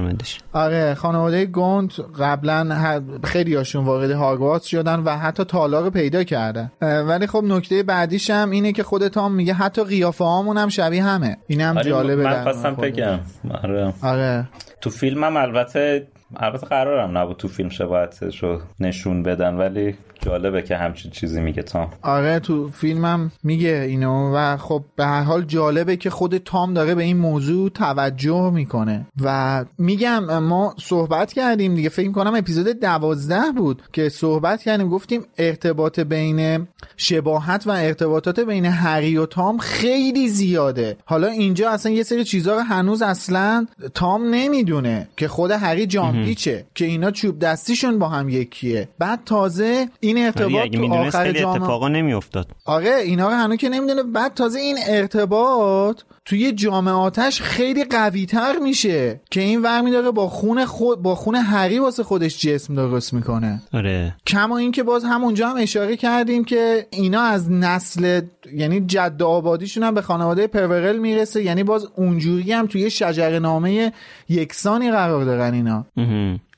موردش 0.03 0.39
آره 0.53 0.93
خانواده 0.93 1.45
گوند 1.45 1.91
قبلا 2.19 3.01
خیلی 3.23 3.55
هاشون 3.55 3.85
وارد 3.85 4.11
هاگوارتس 4.11 4.65
شدن 4.65 4.99
و 4.99 5.17
حتی 5.17 5.43
تالار 5.43 5.83
رو 5.83 5.89
پیدا 5.89 6.23
کردن. 6.23 6.71
ولی 6.81 7.27
خب 7.27 7.43
نکته 7.43 7.83
بعدیش 7.83 8.29
هم 8.29 8.49
اینه 8.49 8.71
که 8.71 8.83
خود 8.83 9.07
تام 9.07 9.31
میگه 9.31 9.53
حتی 9.53 9.83
قیافه 9.83 10.23
هامون 10.23 10.57
هم 10.57 10.69
شبیه 10.69 11.03
همه. 11.03 11.37
اینم 11.47 11.77
آره، 11.77 11.89
جالبه 11.89 12.23
من 12.23 12.43
خواستم. 12.43 12.75
بگم. 12.75 13.19
آره. 13.63 13.93
آره. 14.01 14.49
تو 14.81 14.89
فیلمم 14.89 15.37
البته 15.37 16.07
البته 16.35 16.67
قرارم 16.67 17.17
نبود 17.17 17.37
تو 17.37 17.47
فیلم 17.47 17.69
شباهتش 17.69 18.43
رو 18.43 18.61
نشون 18.79 19.23
بدن 19.23 19.53
ولی 19.53 19.95
جالبه 20.25 20.61
که 20.61 20.77
همچین 20.77 21.11
چیزی 21.11 21.41
میگه 21.41 21.63
تام. 21.63 21.89
آره 22.01 22.39
تو 22.39 22.69
فیلمم 22.69 23.31
میگه 23.43 23.85
اینو 23.89 24.35
و 24.35 24.57
خب 24.57 24.83
به 24.95 25.05
هر 25.05 25.23
حال 25.23 25.41
جالبه 25.41 25.97
که 25.97 26.09
خود 26.09 26.37
تام 26.37 26.73
داره 26.73 26.95
به 26.95 27.03
این 27.03 27.17
موضوع 27.17 27.69
توجه 27.69 28.51
می‌کنه 28.53 29.05
و 29.23 29.65
میگم 29.77 30.39
ما 30.39 30.75
صحبت 30.79 31.33
کردیم 31.33 31.75
دیگه 31.75 31.89
فکر 31.89 32.11
کنم 32.11 32.35
اپیزود 32.35 32.67
دوازده 32.67 33.51
بود 33.55 33.81
که 33.93 34.09
صحبت 34.09 34.63
کردیم 34.63 34.89
گفتیم 34.89 35.21
ارتباط 35.37 35.99
بین 35.99 36.67
شباهت 36.97 37.67
و 37.67 37.71
ارتباطات 37.71 38.39
بین 38.39 38.65
هری 38.65 39.17
و 39.17 39.25
تام 39.25 39.57
خیلی 39.57 40.29
زیاده. 40.29 40.97
حالا 41.05 41.27
اینجا 41.27 41.69
اصلا 41.69 41.91
یه 41.91 42.03
سری 42.03 42.23
چیزها 42.23 42.55
رو 42.55 42.61
هنوز 42.61 43.01
اصلا 43.01 43.67
تام 43.93 44.23
نمی‌دونه 44.33 45.07
که 45.17 45.27
خود 45.27 45.51
هری 45.51 45.85
جامپیچه 45.85 46.65
که 46.75 46.85
اینا 46.85 47.11
چوب 47.11 47.39
دستیشون 47.39 47.99
با 47.99 48.09
هم 48.09 48.29
یکیه. 48.29 48.89
بعد 48.99 49.19
تازه 49.25 49.87
این 49.99 50.12
ولی 50.13 50.25
ارتباط 50.25 50.71
تو 50.71 50.93
آخر 50.93 51.31
جام 51.31 51.61
اتفاقا 51.61 51.87
نمیافتاد. 51.87 52.47
آره 52.65 52.95
اینا 53.05 53.29
رو 53.29 53.35
هنوز 53.35 53.57
که 53.57 53.69
نمی‌دونه. 53.69 54.03
بعد 54.03 54.33
تازه 54.33 54.59
این 54.59 54.77
ارتباط 54.87 56.01
توی 56.25 56.51
جام 56.51 56.87
آتش 56.87 57.41
خیلی 57.41 57.83
قوی 57.83 58.25
تر 58.25 58.53
میشه 58.63 59.21
که 59.31 59.41
این 59.41 59.61
ور 59.61 59.81
میداره 59.81 60.11
با 60.11 60.29
خون 60.29 60.65
خود 60.65 61.01
با 61.01 61.15
خون 61.15 61.35
هری 61.35 61.79
واسه 61.79 62.03
خودش 62.03 62.41
جسم 62.41 62.75
درست 62.75 63.13
می‌کنه. 63.13 63.61
آره. 63.73 64.15
کما 64.27 64.57
اینکه 64.57 64.83
باز 64.83 65.03
همونجا 65.03 65.49
هم 65.49 65.55
اشاره 65.57 65.97
کردیم 65.97 66.43
که 66.43 66.87
اینا 66.91 67.21
از 67.21 67.51
نسل 67.51 68.21
یعنی 68.53 68.81
جد 68.81 69.23
آبادیشون 69.23 69.83
هم 69.83 69.93
به 69.93 70.01
خانواده 70.01 70.47
پرورل 70.47 70.97
می‌رسه. 70.97 71.43
یعنی 71.43 71.63
باز 71.63 71.87
اونجوری 71.95 72.51
هم 72.51 72.67
توی 72.67 72.89
شجر 72.89 73.39
نامه 73.39 73.93
یکسانی 74.29 74.91
قرار 74.91 75.25
دارن 75.25 75.53
اینا. 75.53 75.85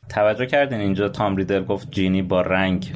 توجه 0.10 0.45
کردین 0.45 0.80
اینجا 0.80 1.10
تام 1.10 1.36
ریدل 1.36 1.64
گفت 1.64 1.91
جینی 1.91 2.22
با 2.22 2.41
رنگ. 2.41 2.94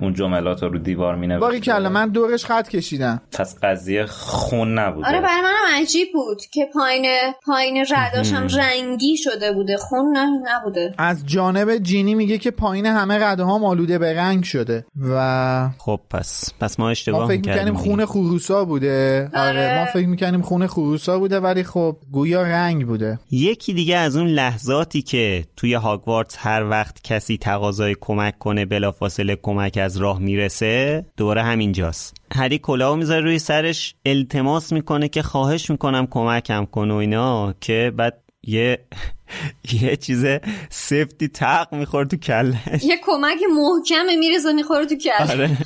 اون 0.00 0.14
جملات 0.14 0.62
رو 0.62 0.68
رو 0.68 0.78
دیوار 0.78 1.14
می 1.14 1.38
باری 1.38 1.60
کلا 1.60 1.88
من 1.88 2.08
دورش 2.08 2.44
خط 2.44 2.68
کشیدم. 2.68 3.22
پس 3.32 3.58
قضیه 3.62 4.06
خون 4.06 4.78
نبوده. 4.78 5.08
آره 5.08 5.20
برای 5.20 5.40
منم 5.42 5.82
عجیب 5.82 6.08
بود 6.12 6.40
که 6.52 6.66
پایین 6.74 7.06
پایین 7.46 7.86
رداش 7.90 8.32
هم 8.32 8.46
رنگی 8.46 9.16
شده 9.16 9.52
بوده. 9.52 9.76
خون 9.76 10.16
نبوده. 10.44 10.94
از 10.98 11.26
جانب 11.26 11.78
جینی 11.78 12.14
میگه 12.14 12.38
که 12.38 12.50
پایین 12.50 12.86
همه 12.86 13.18
رده 13.18 13.42
ها 13.42 13.66
آلوده 13.66 13.98
به 13.98 14.16
رنگ 14.16 14.44
شده 14.44 14.84
و 15.00 15.68
خب 15.78 16.00
پس 16.10 16.52
پس 16.60 16.80
ما 16.80 16.84
ما 16.84 16.90
اشتباه 16.90 17.28
فکر 17.28 17.36
می‌کردیم 17.36 17.64
می‌کنیم 17.64 17.74
خون 17.74 18.06
خروسا 18.06 18.64
بوده. 18.64 19.30
آره. 19.34 19.48
آره. 19.48 19.78
ما 19.78 19.84
فکر 19.84 20.06
می‌کنیم 20.06 20.42
خون 20.42 20.66
خروسا 20.66 21.18
بوده 21.18 21.40
ولی 21.40 21.62
خب 21.62 21.96
گویا 22.12 22.42
رنگ 22.42 22.86
بوده. 22.86 23.18
یکی 23.30 23.72
دیگه 23.72 23.96
از 23.96 24.16
اون 24.16 24.26
لحظاتی 24.26 25.02
که 25.02 25.44
توی 25.56 25.74
هاگوارتس 25.74 26.36
هر 26.38 26.70
وقت 26.70 27.02
کسی 27.02 27.36
تقاضای 27.36 27.96
کمک 28.00 28.38
کنه 28.38 28.64
بلافاصله 28.64 29.36
کمک 29.42 29.78
از 29.84 29.96
راه 29.96 30.18
می‌رسه 30.18 31.06
دوره 31.16 31.42
همینجاست. 31.42 32.14
هری 32.34 32.58
کلاهو 32.58 32.96
می‌ذاره 32.96 33.20
روی 33.20 33.38
سرش 33.38 33.94
التماس 34.06 34.72
می‌کنه 34.72 35.08
که 35.08 35.22
خواهش 35.22 35.70
می‌کنم 35.70 36.06
کمکم 36.06 36.64
کن 36.64 36.90
و 36.90 36.94
اینا 36.94 37.54
که 37.60 37.92
بعد 37.96 38.20
یه 38.42 38.78
یه 39.82 39.96
چیز 39.96 40.24
سفتی 40.70 41.28
تق 41.28 41.74
می‌خوره 41.74 42.08
تو 42.08 42.16
کلش. 42.16 42.82
یه 42.82 43.00
کمک 43.02 43.38
محکمه 43.56 44.16
میرزه 44.16 44.52
می‌خوره 44.52 44.86
تو 44.86 44.94
کل 44.94 45.30
آره. 45.30 45.50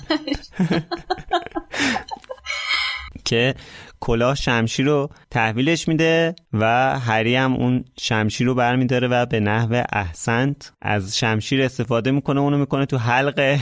که 3.24 3.54
کلاه 4.00 4.34
شمشیر 4.34 4.86
رو 4.86 5.10
تحویلش 5.30 5.88
میده 5.88 6.34
و 6.52 6.98
هری 6.98 7.36
هم 7.36 7.54
اون 7.54 7.84
شمشیر 7.98 8.46
رو 8.46 8.54
برمیداره 8.54 9.08
و 9.08 9.26
به 9.26 9.40
نحو 9.40 9.82
احسنت 9.92 10.72
از 10.82 11.18
شمشیر 11.18 11.62
استفاده 11.62 12.10
می‌کنه 12.10 12.40
اونو 12.40 12.58
می‌کنه 12.58 12.86
تو 12.86 12.98
حلق 12.98 13.58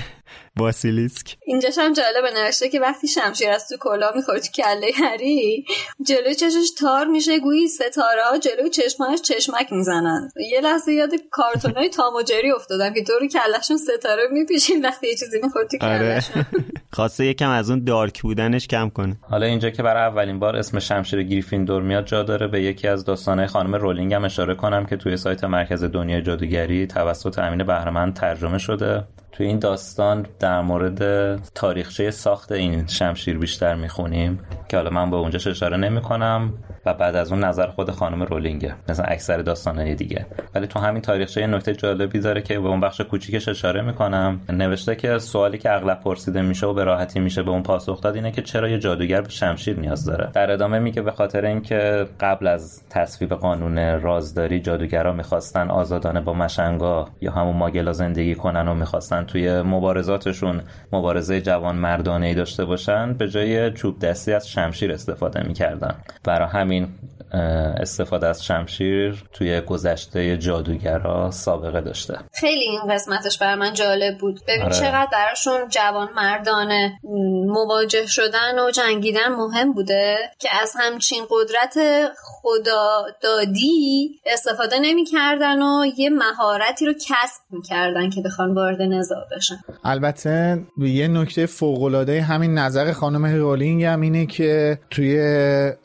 باسیلیسک. 0.56 1.36
اینجاش 1.46 1.78
هم 1.78 1.92
جالبه 1.92 2.30
نوشته 2.36 2.68
که 2.68 2.80
وقتی 2.80 3.08
شمشیر 3.08 3.50
از 3.50 3.68
تو 3.68 3.76
کلا 3.80 4.12
می‌خوره 4.16 4.40
تو 4.40 4.48
کله 4.54 4.90
هری 4.94 5.64
جلوی 6.06 6.34
چشش 6.34 6.70
تار 6.78 7.06
میشه 7.06 7.38
گویی 7.38 7.68
ستاره 7.68 8.22
ها 8.30 8.38
جلوی 8.38 8.70
چشمانش 8.70 9.20
چشمک 9.22 9.72
می‌زنن. 9.72 10.30
یه 10.52 10.60
لحظه 10.60 10.92
یاد 10.92 11.10
کارتونای 11.30 11.88
تام 11.88 12.14
و 12.14 12.22
جری 12.22 12.50
افتادم 12.50 12.94
که 12.94 13.02
دور 13.02 13.26
کلشون 13.28 13.76
ستاره 13.76 14.22
میپیشین 14.32 14.84
وقتی 14.84 15.08
یه 15.08 15.14
چیزی 15.16 15.40
می‌خوره 15.42 15.66
تو 15.66 15.86
آره. 15.86 15.98
کلشون 15.98 16.46
خواسته 16.96 17.26
یکم 17.26 17.50
از 17.50 17.70
اون 17.70 17.84
دارک 17.84 18.22
بودنش 18.22 18.66
کم 18.68 18.90
کنه. 18.90 19.16
حالا 19.30 19.46
اینجا 19.46 19.70
که 19.70 19.82
برای 19.82 20.02
اولین 20.02 20.38
بار 20.38 20.56
اسم 20.56 20.78
شمشیر 20.78 21.22
گریفیندور 21.22 21.82
میاد 21.82 22.06
جا 22.06 22.22
داره 22.22 22.46
به 22.46 22.62
یکی 22.62 22.88
از 22.88 23.04
داستانهای 23.04 23.46
خانم 23.46 23.74
رولینگ 23.74 24.14
هم 24.14 24.24
اشاره 24.24 24.54
کنم 24.54 24.86
که 24.86 24.96
توی 24.96 25.16
سایت 25.16 25.44
مرکز 25.44 25.84
دنیای 25.84 26.22
جادوگری 26.22 26.86
توسط 26.86 27.38
امین 27.38 27.64
بهرمند 27.66 28.14
ترجمه 28.14 28.58
شده. 28.58 29.04
توی 29.36 29.46
این 29.46 29.58
داستان 29.58 30.26
در 30.40 30.60
مورد 30.60 31.02
تاریخچه 31.54 32.10
ساخت 32.10 32.52
این 32.52 32.86
شمشیر 32.86 33.38
بیشتر 33.38 33.74
می‌خونیم 33.74 34.40
که 34.68 34.76
حالا 34.76 34.90
من 34.90 35.10
به 35.10 35.16
اونجاش 35.16 35.46
اشاره 35.46 35.76
نمی‌کنم 35.76 36.52
و 36.86 36.94
بعد 36.94 37.16
از 37.16 37.32
اون 37.32 37.44
نظر 37.44 37.66
خود 37.66 37.90
خانم 37.90 38.22
رولینگه 38.22 38.74
مثلا 38.88 39.06
اکثر 39.06 39.36
داستانهای 39.36 39.94
دیگه. 39.94 40.26
ولی 40.54 40.66
تو 40.66 40.78
همین 40.78 41.02
تاریخچه 41.02 41.46
نکته 41.46 41.74
جالبی 41.74 42.20
داره 42.20 42.42
که 42.42 42.58
به 42.58 42.68
اون 42.68 42.80
بخش 42.80 43.00
کوچیکش 43.00 43.48
اشاره 43.48 43.82
می‌کنم. 43.82 44.40
نوشته 44.48 44.96
که 44.96 45.18
سوالی 45.18 45.58
که 45.58 45.72
اغلب 45.72 46.00
پرسیده 46.00 46.42
میشه 46.42 46.66
و 46.66 46.74
به 46.74 46.84
راحتی 46.84 47.20
میشه 47.20 47.42
به 47.42 47.50
اون 47.50 47.62
پاسخ 47.62 48.00
داد 48.00 48.14
اینه 48.14 48.30
که 48.30 48.42
چرا 48.42 48.68
یه 48.68 48.78
جادوگر 48.78 49.20
به 49.20 49.28
شمشیر 49.28 49.80
نیاز 49.80 50.04
داره؟ 50.04 50.30
در 50.34 50.50
ادامه 50.50 50.78
میگه 50.78 51.02
به 51.02 51.12
خاطر 51.12 51.44
اینکه 51.46 52.06
قبل 52.20 52.46
از 52.46 52.82
تصویب 52.90 53.34
قانون 53.34 53.78
رازداری 53.78 54.60
جادوگرا 54.60 55.12
می‌خواستن 55.12 55.70
آزادانه 55.70 56.20
با 56.20 56.32
مشنگا 56.32 57.08
یا 57.20 57.32
همون 57.32 57.56
ماگلا 57.56 57.92
زندگی 57.92 58.34
کنن 58.34 58.68
و 58.68 58.74
می‌خواستن 58.74 59.25
توی 59.26 59.62
مبارزاتشون 59.62 60.60
مبارزه 60.92 61.40
جوان 61.40 61.76
مردانه 61.76 62.26
ای 62.26 62.34
داشته 62.34 62.64
باشن 62.64 63.12
به 63.12 63.28
جای 63.28 63.70
چوب 63.72 63.98
دستی 63.98 64.32
از 64.32 64.48
شمشیر 64.48 64.92
استفاده 64.92 65.46
می‌کردن. 65.46 65.94
برای 66.24 66.48
همین 66.48 66.88
استفاده 67.32 68.26
از 68.26 68.44
شمشیر 68.44 69.24
توی 69.32 69.60
گذشته 69.60 70.36
جادوگرا 70.38 71.30
سابقه 71.30 71.80
داشته. 71.80 72.18
خیلی 72.34 72.64
این 72.64 72.80
قسمتش 72.90 73.38
بر 73.38 73.54
من 73.54 73.72
جالب 73.74 74.18
بود. 74.18 74.40
ببین 74.48 74.62
آره. 74.62 74.72
چقدر 74.72 75.08
براشون 75.12 75.68
جوان 75.68 76.08
مردانه 76.16 76.98
مواجه 77.46 78.06
شدن 78.06 78.58
و 78.58 78.70
جنگیدن 78.70 79.28
مهم 79.28 79.72
بوده 79.72 80.16
که 80.38 80.48
از 80.62 80.72
همچین 80.80 81.24
قدرت 81.30 81.74
خدا 82.24 83.02
دادی 83.22 84.10
استفاده 84.26 84.76
نمی‌کردن 84.78 85.62
و 85.62 85.86
یه 85.96 86.10
مهارتی 86.10 86.86
رو 86.86 86.92
کسب 86.92 87.42
می‌کردن 87.50 88.10
که 88.10 88.20
بخوان 88.20 88.54
وارد 88.54 88.82
نزاع 88.82 89.24
بشن. 89.36 89.56
البته 89.84 90.58
یه 90.78 91.08
نکته 91.08 91.46
فوق‌العاده 91.46 92.22
همین 92.22 92.54
نظر 92.54 92.92
خانم 92.92 93.26
رولینگ 93.26 93.84
هم 93.84 94.00
اینه 94.00 94.26
که 94.26 94.78
توی 94.90 95.16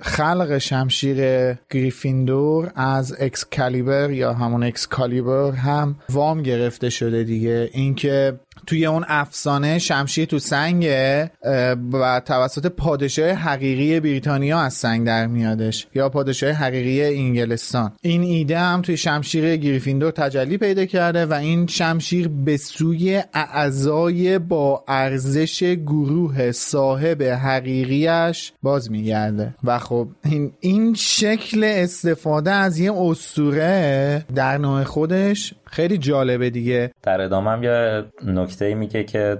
خلق 0.02 0.58
شمشیر 0.58 1.31
گریفیندور 1.72 2.72
از 2.76 3.16
اکس 3.20 3.46
کالیبر 3.58 4.12
یا 4.12 4.34
همون 4.34 4.64
اکس 4.64 4.88
کالیبر 4.88 5.52
هم 5.52 5.96
وام 6.10 6.42
گرفته 6.42 6.90
شده 6.90 7.24
دیگه. 7.24 7.70
اینکه 7.74 8.40
توی 8.68 8.86
اون 8.86 9.06
افسانه 9.08 9.80
شمشیر 9.80 10.26
تو 10.26 10.40
سنگه 10.40 11.32
و 11.94 12.22
توسط 12.26 12.66
پادشاه 12.66 13.30
حقیقی 13.30 14.00
بریتانیا 14.00 14.60
از 14.60 14.74
سنگ 14.74 15.06
در 15.06 15.28
میادش 15.28 15.88
یا 15.96 16.10
پادشاه 16.10 16.52
حقیقی 16.52 17.04
انگلستان. 17.04 17.92
این 18.02 18.24
ایده 18.24 18.60
هم 18.60 18.82
توی 18.82 18.98
شمشیر 18.98 19.56
گریفیندور 19.56 20.12
تجلی 20.12 20.58
پیدا 20.58 20.86
کرده 20.86 21.26
و 21.26 21.34
این 21.34 21.68
شمشیر 21.68 22.28
به 22.28 22.58
سوی 22.58 23.24
اعضای 23.34 24.40
با 24.40 24.84
ارزش 24.88 25.64
گروه 25.64 26.52
صاحب 26.52 27.24
حقیقیش 27.24 28.54
باز 28.64 28.92
میگرده. 28.92 29.56
و 29.64 29.80
خب 29.80 30.08
این 30.24 30.52
این 30.60 30.94
شکل 30.94 31.64
استفاده 31.64 32.52
از 32.52 32.80
یه 32.80 32.94
اسطوره 32.94 34.26
در 34.36 34.58
نوع 34.58 34.84
خودش 34.84 35.54
خیلی 35.72 35.98
جالبه 35.98 36.50
دیگه. 36.50 36.92
در 37.04 37.22
ادامه 37.22 37.52
هم 37.52 37.64
یه 37.64 38.04
نکته 38.26 38.76
میگه 38.76 39.04
که 39.04 39.38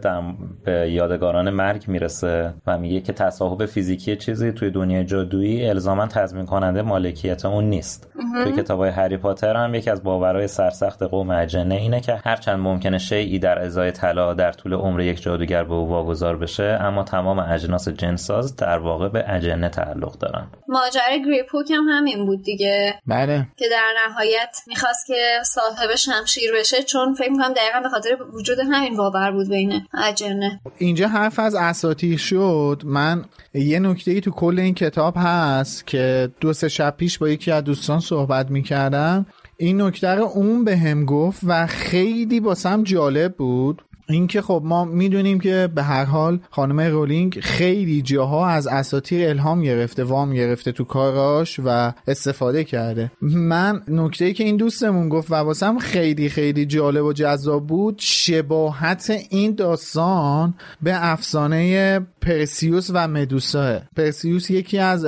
به 0.64 0.92
یادگاران 0.92 1.50
مرگ 1.50 1.84
می‌رسه 1.88 2.54
و 2.68 2.78
میگه 2.78 3.02
که 3.02 3.14
تصاحب 3.14 3.66
فیزیکی 3.66 4.16
چیزی 4.16 4.52
توی 4.52 4.72
دنیای 4.72 5.04
جادویی 5.04 5.66
الزاما 5.66 6.08
تضمین 6.08 6.46
کننده 6.46 6.82
مالکیت 6.82 7.46
اون 7.46 7.64
نیست. 7.64 8.12
توی 8.44 8.52
کتابای 8.52 8.90
هری 8.90 9.18
پاتر 9.18 9.56
هم 9.56 9.76
یکی 9.76 9.90
از 9.90 10.04
باورهای 10.04 10.48
سرسخت 10.48 11.04
قوم 11.04 11.30
اجنه 11.30 11.76
اینه 11.76 12.00
که 12.00 12.22
هرچند 12.26 12.60
ممکنه 12.60 12.98
شیعی 12.98 13.40
در 13.40 13.60
ازای 13.60 13.92
طلا 13.92 14.34
در 14.34 14.52
طول 14.52 14.74
عمر 14.74 15.02
یک 15.02 15.22
جادوگر 15.22 15.64
به 15.64 15.74
او 15.74 15.90
واگذار 15.90 16.38
بشه 16.38 16.78
اما 16.82 17.04
تمام 17.04 17.40
اجناس 17.40 17.90
جنساز 17.90 18.56
در 18.56 18.78
واقع 18.78 19.10
به 19.10 19.24
اجنه 19.28 19.70
تعلق 19.70 20.18
دارن. 20.18 20.48
ماجرای 20.68 21.24
گریپوک 21.26 21.72
هم 21.72 21.84
همین 21.90 22.26
بود 22.26 22.44
دیگه. 22.44 22.94
بله. 23.08 23.48
که 23.58 23.66
در 23.72 23.88
نهایت 24.08 24.58
می‌خواست 24.68 25.08
که 25.08 25.40
صاحب 25.44 25.96
شمشیر 26.22 26.52
بشه 26.60 26.84
چون 26.84 27.14
فکر 27.14 27.30
می‌کنم 27.30 27.54
دقیقا 27.54 27.80
به 27.84 27.90
خاطر 27.90 28.18
وجود 28.34 28.60
همین 28.60 28.98
باور 28.98 29.32
بود 29.32 29.50
بین 29.50 29.82
اجنه. 29.94 30.62
اینجا 30.78 31.08
حرف 31.08 31.40
از 31.40 31.56
اساتیر 31.56 32.18
شد. 32.18 32.82
من 32.86 33.26
یه 33.54 33.80
نکته 33.80 34.12
ای 34.12 34.22
تو 34.22 34.32
کل 34.32 34.60
این 34.60 34.74
کتاب 34.74 35.14
هست 35.18 35.88
که 35.88 36.30
دو 36.40 36.54
سه 36.54 36.70
شب 36.70 36.96
پیش 36.98 37.18
با 37.18 37.30
یکی 37.30 37.52
از 37.52 37.64
دوستان 37.64 38.00
صحبت 38.00 38.52
می‌کردم. 38.52 39.26
این 39.58 39.82
نکته 39.82 40.08
رو 40.08 40.24
اون 40.24 40.66
به 40.66 40.78
هم 40.78 41.06
گفت 41.06 41.40
و 41.44 41.68
خیلی 41.68 42.40
باسم 42.40 42.84
جالب 42.84 43.36
بود. 43.36 43.82
اینکه 44.12 44.42
خب 44.42 44.62
ما 44.66 44.86
می‌دونیم 44.86 45.40
که 45.40 45.70
به 45.76 45.84
هر 45.84 46.06
حال 46.06 46.40
خانم 46.50 46.80
رولینگ 46.80 47.40
خیلی 47.42 48.02
جاها 48.02 48.48
از 48.48 48.68
اساتیر 48.68 49.30
الهام 49.30 49.62
گرفته 49.62 50.04
وام 50.04 50.34
گرفته 50.34 50.72
تو 50.72 50.84
کاراش 50.84 51.60
و 51.66 51.94
استفاده 52.08 52.64
کرده. 52.64 53.12
من 53.22 53.82
نکته 53.88 54.26
ای 54.26 54.34
که 54.34 54.44
این 54.44 54.58
دوستمون 54.58 55.10
گفت 55.10 55.32
و 55.32 55.36
واسم 55.36 55.78
خیلی 55.78 56.30
خیلی 56.30 56.66
جالب 56.66 57.06
و 57.06 57.14
جذاب 57.14 57.68
بود 57.68 57.96
شباهت 57.98 59.12
این 59.30 59.56
داستان 59.56 60.54
به 60.82 61.12
افسانه 61.12 62.00
پرسیوس 62.22 62.90
و 62.94 63.08
مدوسا. 63.08 63.80
پرسیوس 63.98 64.50
یکی 64.50 64.78
از 64.78 65.06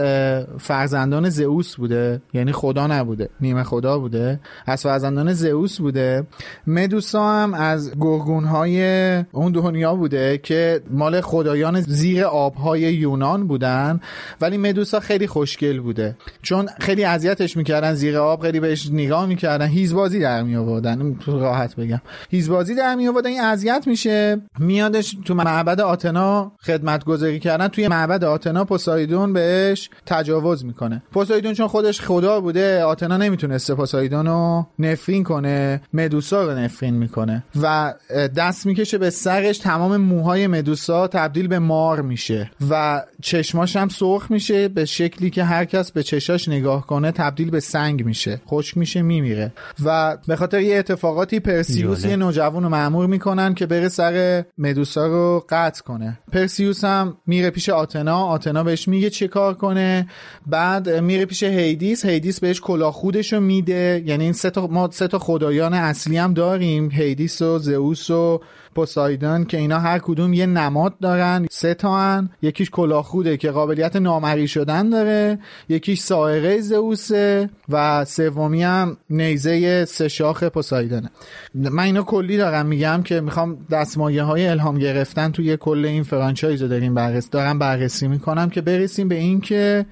فرزندان 0.60 1.30
زئوس 1.30 1.76
بوده 1.76 2.22
یعنی 2.34 2.52
خدا 2.52 2.88
نبوده 2.88 3.30
نیمه 3.42 3.64
خدا 3.64 4.00
بوده. 4.00 4.40
از 4.66 4.84
فرزندان 4.84 5.34
زئوس 5.34 5.82
بوده. 5.82 6.28
مدوسا 6.68 7.30
هم 7.30 7.54
از 7.54 7.92
گرگون 7.92 8.44
های 8.44 8.84
اون 9.32 9.52
دنیا 9.52 9.96
بوده 9.96 10.38
که 10.38 10.82
مال 10.92 11.22
خدایان 11.22 11.82
زیر 11.82 12.24
آبهای 12.24 12.82
یونان 12.82 13.48
بودن 13.48 14.00
ولی 14.42 14.58
مدوسا 14.58 15.00
خیلی 15.00 15.28
خوشگل 15.28 15.80
بوده. 15.80 16.18
چون 16.42 16.70
خیلی 16.80 17.04
اذیتش 17.04 17.58
می‌کردن 17.58 17.94
زیر 17.94 18.18
آب 18.18 18.42
خیلی 18.42 18.60
بهش 18.60 18.90
نگاه 18.92 19.26
می‌کردن. 19.26 19.68
هیزبازی 19.68 20.20
در 20.20 20.44
می 20.44 20.56
آوردن 20.56 21.16
راحت 21.28 21.76
بگم. 21.76 22.02
هیزبازی 22.30 22.76
در 22.76 22.96
می 22.96 23.08
آوردن 23.08 23.30
این 23.30 23.42
اذیت 23.42 23.84
میشه. 23.88 24.42
میادش 24.60 25.16
تو 25.26 25.34
معبد 25.34 25.82
آتنا 25.82 26.52
خدمت 26.66 27.04
گذاری 27.04 27.40
کردن. 27.40 27.68
توی 27.68 27.88
معبد 27.88 28.24
آتنا 28.24 28.66
پوسایدون 28.66 29.34
بهش 29.34 29.90
تجاوز 30.06 30.66
می‌کنه. 30.66 31.04
پوسایدون 31.12 31.54
چون 31.54 31.68
خودش 31.68 32.02
خدا 32.02 32.42
بوده 32.42 32.84
آتنا 32.84 33.18
نمی‌تونسته 33.18 33.76
پوسایدون 33.76 34.26
رو 34.28 34.68
نفرین 34.80 35.24
کنه. 35.24 35.82
مدوسا 35.94 36.44
رو 36.44 36.52
نفرین 36.60 36.94
می‌کنه. 36.94 37.44
و 37.62 37.94
دست 38.38 38.66
می‌کشه 38.66 38.83
به 38.92 39.10
سرش 39.10 39.58
تمام 39.58 39.98
موهای 39.98 40.48
مدوسا 40.48 41.08
تبدیل 41.08 41.48
به 41.48 41.60
مار 41.60 42.02
میشه 42.02 42.52
و 42.70 43.04
چشماش 43.22 43.76
هم 43.76 43.90
سرخ 43.90 44.32
میشه 44.32 44.68
به 44.68 44.86
شکلی 44.86 45.30
که 45.30 45.44
هر 45.44 45.66
کس 45.66 45.92
به 45.92 46.04
چشاش 46.04 46.50
نگاه 46.50 46.88
کنه 46.88 47.12
تبدیل 47.12 47.50
به 47.50 47.60
سنگ 47.60 48.06
میشه 48.06 48.42
خشک 48.48 48.78
میشه 48.78 49.02
میمیره. 49.02 49.54
و 49.86 50.18
به 50.28 50.36
خاطر 50.36 50.62
یه 50.62 50.78
اتفاقاتی 50.78 51.40
پرسیوس 51.40 52.06
یه 52.06 52.16
نوجوان 52.16 52.64
رو 52.64 52.70
مأمور 52.70 53.08
می‌کنن 53.08 53.54
که 53.54 53.66
بره 53.66 53.90
سر 53.90 54.46
مدوسا 54.58 55.08
رو 55.08 55.46
قطع 55.50 55.84
کنه. 55.84 56.20
پرسیوس 56.32 56.84
هم 56.84 57.18
میره 57.28 57.50
پیش 57.50 57.70
آتنا 57.70 58.26
آتنا 58.26 58.64
بهش 58.64 58.88
میگه 58.88 59.10
چه 59.10 59.28
کار 59.28 59.54
کنه. 59.54 60.08
بعد 60.48 60.90
میره 60.90 61.26
پیش 61.26 61.44
هیدیس 61.44 62.06
هیدیس 62.06 62.40
بهش 62.40 62.62
کلاه 62.62 62.94
خودش 62.94 63.34
رو 63.34 63.40
میده. 63.40 64.04
یعنی 64.06 64.24
این 64.24 64.34
سه 64.34 64.50
تا 64.50 64.68
ما 64.68 64.90
سه 64.92 65.08
تا 65.08 65.20
خدایان 65.20 65.74
اصلی 65.74 66.18
هم 66.18 66.34
داریم. 66.34 66.92
هیدیس 66.92 67.42
و 67.42 67.60
زئوس 67.60 68.10
و 68.10 68.42
پوسایدن 68.74 69.44
که 69.44 69.58
اینا 69.58 69.80
هر 69.80 70.00
کدوم 70.00 70.34
یه 70.34 70.46
نماد 70.46 70.94
دارن 71.02 71.48
سه 71.52 71.74
تا 71.74 71.98
هن. 71.98 72.30
یکیش 72.42 72.70
کلاهخوده 72.70 73.38
که 73.38 73.52
قابلیت 73.52 73.96
نامرئی 73.96 74.48
شدن 74.48 74.90
داره 74.90 75.40
یکیش 75.70 76.00
سائره 76.00 76.62
زئوسه 76.62 77.50
و 77.70 78.06
سومی 78.06 78.64
هم 78.64 78.98
نیزه 79.10 79.86
سه 79.86 80.08
شاخ 80.08 80.44
پوسایدنه 80.44 81.10
من 81.56 81.84
اینا 81.84 82.04
کلی 82.04 82.38
دارم 82.38 82.66
میگم 82.66 83.02
که 83.04 83.22
می‌خوام 83.22 83.58
دستمایه 83.72 84.24
های 84.24 84.48
الهام 84.48 84.80
گرفتن 84.80 85.32
توی 85.32 85.58
کل 85.58 85.86
این 85.86 86.04
فرانچایز 86.04 86.62
رو 86.62 86.68
داریم 86.68 86.94
بررسی 86.94 87.30
دارم 87.32 87.60
بررسی 87.60 88.08
می‌کنم 88.08 88.50
که 88.50 88.62
برسیم 88.62 89.08
به 89.08 89.16
این 89.16 89.42
که 89.42 89.86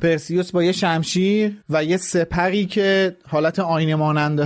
پرسیوس 0.00 0.50
با 0.52 0.64
یه 0.64 0.72
شمشیر 0.72 1.52
و 1.70 1.84
یه 1.84 1.96
سپری 1.96 2.66
که 2.66 3.16
حالت 3.28 3.58
آینه 3.58 3.94
مانند 3.94 4.40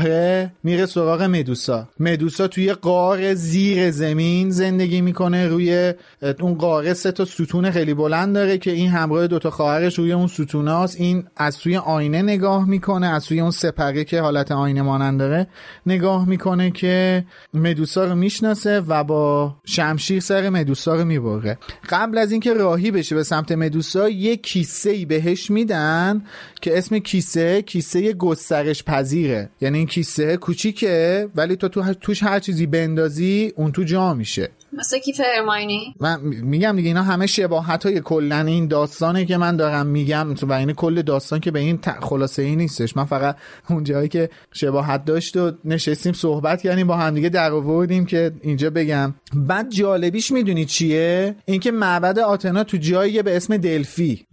میره 0.62 0.86
سراغ 0.86 1.22
مدوسا. 1.22 1.88
مدوسا 2.00 2.48
توی 2.48 2.72
قار 2.72 3.34
زیر 3.34 3.90
زمین 3.90 4.50
زندگی 4.50 5.00
می‌کنه 5.00 5.46
روی 5.46 5.94
اون 6.40 6.54
قاره 6.54 6.94
سه 6.94 7.12
تا 7.12 7.24
ستون 7.24 7.70
خیلی 7.70 7.94
بلند 7.94 8.34
داره 8.34 8.58
که 8.58 8.70
این 8.70 8.90
همراه 8.90 9.26
دوتا 9.26 9.50
خواهرش 9.50 9.98
روی 9.98 10.12
اون 10.12 10.26
ستوناست. 10.26 11.00
این 11.00 11.24
از 11.36 11.58
توی 11.58 11.76
آینه 11.76 12.22
نگاه 12.22 12.68
می‌کنه 12.68 13.06
از 13.06 13.26
توی 13.26 13.40
اون 13.40 13.50
سپره 13.50 14.04
که 14.04 14.20
حالت 14.20 14.52
آینه 14.52 14.82
مانند 14.82 15.18
داره 15.18 15.46
نگاه 15.86 16.28
می‌کنه 16.28 16.70
که 16.70 17.24
مدوسا 17.54 18.04
رو 18.04 18.14
می‌شناسه 18.14 18.80
و 18.80 19.04
با 19.04 19.56
شمشیر 19.64 20.20
سر 20.20 20.48
مدوسا 20.48 20.94
رو 20.94 21.04
می‌بره. 21.04 21.58
قبل 21.88 22.18
از 22.18 22.32
اینکه 22.32 22.54
راهی 22.54 22.90
بشه 22.90 23.14
به 23.14 23.22
سمت 23.22 23.52
مدوسا 23.52 24.08
یه 24.08 24.36
کیسه 24.36 24.90
ای 24.90 25.04
بهش 25.04 25.37
میدن 25.50 26.22
که 26.60 26.78
اسم 26.78 26.98
کیسه 26.98 27.62
کیسه 27.62 28.12
گسترش 28.12 28.84
پذیره. 28.84 29.50
یعنی 29.60 29.78
این 29.78 29.86
کیسه 29.86 30.36
کوچیکه 30.36 31.28
ولی 31.36 31.56
تو, 31.56 31.68
تو 31.68 31.94
توش 31.94 32.22
هر 32.22 32.40
چیزی 32.40 32.66
بندازی 32.66 33.52
اون 33.56 33.72
تو 33.72 33.82
جا 33.82 34.14
میشه. 34.14 34.48
مثل 34.72 34.98
کی 34.98 35.12
فرماینی 35.12 35.94
من 36.00 36.20
میگم 36.22 36.76
دیگه 36.76 36.88
اینا 36.88 37.02
همه 37.02 37.26
شباهت 37.26 37.86
های 37.86 38.00
کلا 38.00 38.40
این 38.40 38.68
داستانه 38.68 39.24
که 39.24 39.36
من 39.36 39.56
دارم 39.56 39.86
میگم. 39.86 40.34
و 40.42 40.52
این 40.52 40.72
کل 40.72 41.02
داستان 41.02 41.40
که 41.40 41.50
به 41.50 41.58
این 41.58 41.78
خلاصه 42.00 42.42
ای 42.42 42.56
نیستش. 42.56 42.96
من 42.96 43.04
فقط 43.04 43.36
اون 43.70 43.84
جایی 43.84 44.08
که 44.08 44.30
شباهت 44.52 45.04
داشت 45.04 45.36
و 45.36 45.52
نشستیم 45.64 46.12
صحبت 46.12 46.62
کردیم 46.62 46.86
با 46.86 46.96
همدیگه 46.96 47.28
در 47.28 47.52
آوردیم 47.52 48.06
که 48.06 48.32
اینجا 48.42 48.70
بگم. 48.70 49.14
بعد 49.34 49.70
جالبیش 49.70 50.32
می‌دونی 50.32 50.64
چیه؟ 50.64 51.36
اینکه 51.44 51.70
معبد 51.70 52.18
آتنا 52.18 52.64
تو 52.64 52.76
جایی 52.76 53.22
به 53.22 53.36
اسم 53.36 53.56
دلفی. 53.56 54.26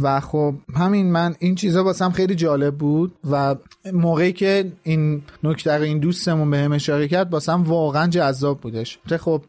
و 0.00 0.20
خب 0.20 0.54
همین 0.74 1.12
من 1.12 1.34
این 1.38 1.54
چیزا 1.54 1.84
واسم 1.84 2.10
خیلی 2.10 2.34
جالب 2.34 2.74
بود 2.74 3.12
و 3.30 3.56
موقعی 3.92 4.32
که 4.32 4.72
این 4.82 5.22
نکته 5.44 5.72
این 5.72 5.98
دوستمون 5.98 6.50
به 6.50 6.58
هم 6.58 6.72
اشاره 6.72 7.08
کرد 7.08 7.32
واسم 7.32 7.62
واقعا 7.62 8.06
جذاب 8.06 8.60
بودش. 8.60 8.98
خب 9.20 9.42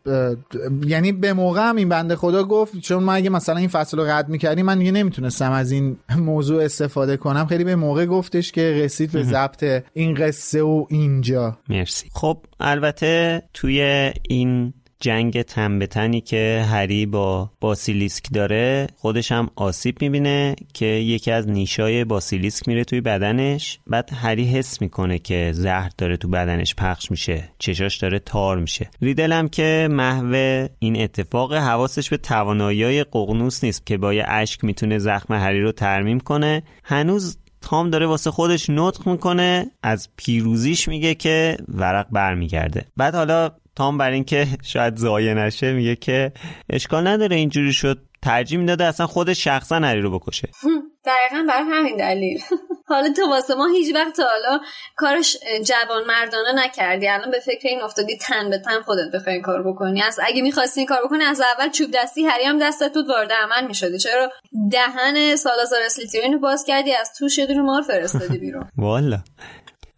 یعنی 0.86 1.12
به 1.12 1.34
موقع 1.34 1.70
هم 1.70 1.76
این 1.76 1.90
بنده 1.90 2.16
خدا 2.16 2.44
گفت 2.44 2.80
چون 2.80 3.04
ما 3.04 3.14
اگه 3.14 3.30
مثلا 3.30 3.58
این 3.58 3.68
فصل 3.68 3.98
رو 3.98 4.04
رد 4.04 4.30
می‌کردیم 4.30 4.66
من 4.66 4.80
دیگه 4.80 4.92
نمی‌تونستم 4.92 5.52
از 5.52 5.72
این 5.72 5.98
موضوع 6.18 6.64
استفاده 6.64 7.18
کنم. 7.18 7.46
خیلی 7.46 7.64
به 7.64 7.76
موقع 7.76 8.06
گفتش 8.06 8.52
که 8.52 8.62
رسید 8.72 9.12
به 9.12 9.24
ضبط 9.24 9.84
این 9.94 10.14
قصه 10.14 10.62
و 10.62 10.86
اینجا. 10.90 11.58
مرسی. 11.70 12.10
خب 12.14 12.38
البته 12.60 13.44
توی 13.54 14.12
این 14.30 14.74
جنگ 15.02 15.42
تن 15.42 15.80
به 15.80 15.88
تنی 15.88 16.22
که 16.22 16.66
هری 16.70 17.06
با 17.06 17.52
باسیلیسک 17.60 18.24
داره 18.34 18.88
خودش 18.96 19.32
هم 19.32 19.50
آسیب 19.56 20.02
می‌بینه 20.02 20.56
که 20.74 20.86
یکی 20.86 21.32
از 21.32 21.50
نیشای 21.50 22.04
باسیلیسک 22.04 22.68
میره 22.68 22.84
توی 22.84 23.02
بدنش. 23.02 23.80
بعد 23.88 24.10
هری 24.14 24.46
حس 24.46 24.82
می‌کنه 24.82 25.20
که 25.20 25.52
زهر 25.54 25.90
داره 25.98 26.18
تو 26.18 26.28
بدنش 26.28 26.76
پخش 26.76 27.12
میشه 27.12 27.50
چشاش 27.60 27.98
داره 27.98 28.20
تار 28.20 28.58
میشه. 28.58 28.90
ریدل 29.02 29.32
هم 29.32 29.50
که 29.50 29.88
محو 29.92 30.68
این 30.80 31.02
اتفاق 31.02 31.54
حواسش 31.54 32.10
به 32.10 32.18
توانایی 32.18 33.04
ققنوس 33.04 33.64
نیست 33.64 33.86
که 33.86 33.98
با 33.98 34.14
یه 34.14 34.26
اشک 34.28 34.64
می‌تونه 34.64 34.98
زخم 34.98 35.34
هری 35.34 35.62
رو 35.62 35.72
ترمیم 35.72 36.20
کنه. 36.20 36.64
هنوز 36.84 37.38
تام 37.62 37.90
داره 37.90 38.06
واسه 38.06 38.32
خودش 38.32 38.70
نطق 38.70 39.08
می‌کنه 39.08 39.72
از 39.84 40.10
پیروزیش 40.18 40.88
میگه 40.88 41.16
که 41.16 41.58
ورق 41.68 42.08
برمیگرده. 42.12 42.86
بعد 42.98 43.16
حالا 43.16 43.52
تام 43.76 43.98
برای 43.98 44.16
اینکه 44.16 44.48
شاید 44.64 44.96
زایه 44.96 45.34
نشه 45.34 45.74
میگه 45.74 45.96
که 45.96 46.32
اشکال 46.70 47.08
نداره 47.08 47.36
اینجوری 47.36 47.74
شد. 47.74 47.98
ترجیح 48.24 48.60
می‌داده 48.60 48.86
اصلا 48.86 49.08
خودش 49.08 49.44
شخصا 49.44 49.76
هری 49.76 50.02
رو 50.02 50.20
بکشه. 50.20 50.50
دقیقا 51.06 51.46
بر 51.48 51.64
همین 51.72 51.98
دلیل. 51.98 52.42
حالا 52.92 53.14
تو 53.14 53.30
واسه 53.30 53.56
ما 53.56 53.68
هیچ 53.68 53.96
وقت 53.96 54.20
حالا 54.20 54.60
کارش 54.96 55.38
جوان 55.66 56.04
مردانه 56.08 56.66
نکردی. 56.66 57.08
الان 57.08 57.32
به 57.32 57.40
فکر 57.40 57.68
این 57.68 57.82
افتادی 57.82 58.18
تن 58.18 58.50
به 58.50 58.58
تن 58.58 58.82
خودت 58.82 59.12
بخوای 59.14 59.36
این 59.36 59.44
کار 59.44 59.64
بکنی. 59.64 60.02
از 60.02 60.20
اگه 60.24 60.42
می‌خواستی 60.42 60.80
این 60.80 60.88
کار 60.88 61.06
بکنی 61.06 61.24
از 61.24 61.42
اول 61.42 61.70
چوب 61.70 61.92
دستی 61.94 62.24
هری 62.24 62.44
هم 62.44 62.60
دستت 62.60 62.94
بود 62.94 63.10
وارد 63.10 63.32
عمل 63.32 63.68
می‌شدی. 63.68 63.98
چرا 63.98 64.32
دهن 64.72 65.36
سالازار 65.36 65.80
اسلیترین 65.86 66.34
رو 66.34 66.40
باز 66.40 66.64
کردی؟ 66.68 66.94
از 66.94 67.12
توش 67.20 67.38
یه 67.38 67.46
دونه 67.46 67.62
مار 67.62 67.82
فرستادی 67.82 68.38
بیرون. 68.38 68.70
والا. 68.78 69.20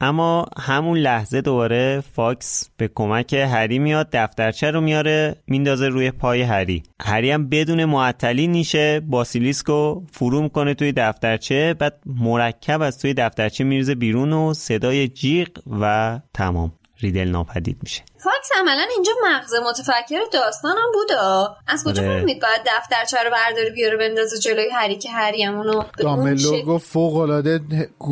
اما 0.03 0.45
همون 0.57 0.97
لحظه 0.97 1.41
دوباره 1.41 2.03
فاکس 2.13 2.69
به 2.77 2.89
کمک 2.95 3.33
هری 3.33 3.79
میاد 3.79 4.09
دفترچه 4.11 4.71
رو 4.71 4.81
میاره 4.81 5.35
میندازه 5.47 5.87
روی 5.87 6.11
پای 6.11 6.41
هری. 6.41 6.83
هری 7.01 7.31
هم 7.31 7.49
بدون 7.49 7.85
معطلی 7.85 8.47
نیش 8.47 8.99
باسیلیسکو 8.99 10.01
فرو 10.11 10.41
می‌کنه 10.41 10.73
توی 10.73 10.91
دفترچه 10.91 11.73
بعد 11.73 11.99
مرکب 12.05 12.81
از 12.81 12.99
توی 12.99 13.13
دفترچه 13.13 13.63
می‌ریزه 13.63 13.95
بیرون 13.95 14.33
و 14.33 14.53
صدای 14.53 15.07
جیغ 15.07 15.47
و 15.81 16.19
تام 16.33 16.71
ریدل 16.99 17.29
ناپدید 17.29 17.77
میشه. 17.83 18.01
فاکس 18.23 18.49
عملا 18.59 18.85
اینجا 18.95 19.11
مغز 19.25 19.53
متفکر 19.69 20.19
داستانم 20.33 20.91
بوده. 20.93 21.21
از 21.67 21.83
کجا 21.85 22.03
آره. 22.03 22.19
فهمید 22.19 22.41
باید 22.41 22.61
دفترچه 22.77 23.17
رو 23.23 23.31
برداره 23.31 23.69
بیاره 23.69 23.97
بندازه 23.97 24.39
جلوی 24.39 24.69
هری 24.73 24.95
که 24.95 25.11
هری 25.11 25.43
همونو 25.43 25.83
داملو 25.97 26.61
گفت 26.61 26.87
فوق 26.87 27.15
العاده 27.15 27.59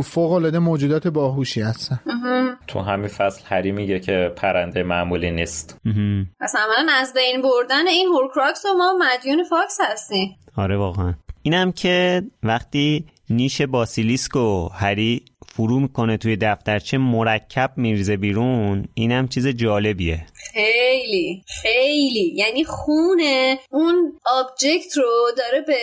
فوق 0.06 0.32
العاده 0.32 0.60
موجودات 0.60 1.08
باهوشی 1.08 1.62
هستن. 1.62 2.00
تو 2.68 2.80
همین 2.80 3.08
فصل 3.08 3.42
هری 3.46 3.72
میگه 3.72 4.00
که 4.00 4.34
پرنده 4.36 4.84
معمولی 4.84 5.32
نیست. 5.32 5.78
پس 6.40 6.56
عملا 6.56 6.92
از 6.94 7.14
بین 7.14 7.42
بردن 7.42 7.88
این 7.88 8.08
Horcrux 8.08 8.66
و 8.66 8.74
ما 8.78 8.94
مدیون 9.00 9.44
فاکس 9.44 9.78
هستیم. 9.82 10.38
آره 10.58 10.78
واقعا. 10.78 11.14
اینم 11.42 11.72
که 11.72 12.24
وقتی 12.44 13.06
نیش 13.30 13.62
باسیلیسک 13.62 14.36
و 14.36 14.70
هری 14.74 15.26
فرو 15.54 15.80
می‌کنه 15.80 16.18
توی 16.18 16.36
دفترچه 16.36 16.98
مرکب 16.98 17.72
میریزه 17.78 18.18
بیرون. 18.18 18.88
اینم 18.94 19.28
چیز 19.28 19.48
جالبیه. 19.48 20.26
خیلی 20.34 21.44
خیلی. 21.62 22.34
یعنی 22.36 22.64
خون 22.64 23.58
اون 23.70 24.14
object 24.26 24.98
رو 24.98 25.04
داره 25.38 25.62
به 25.68 25.78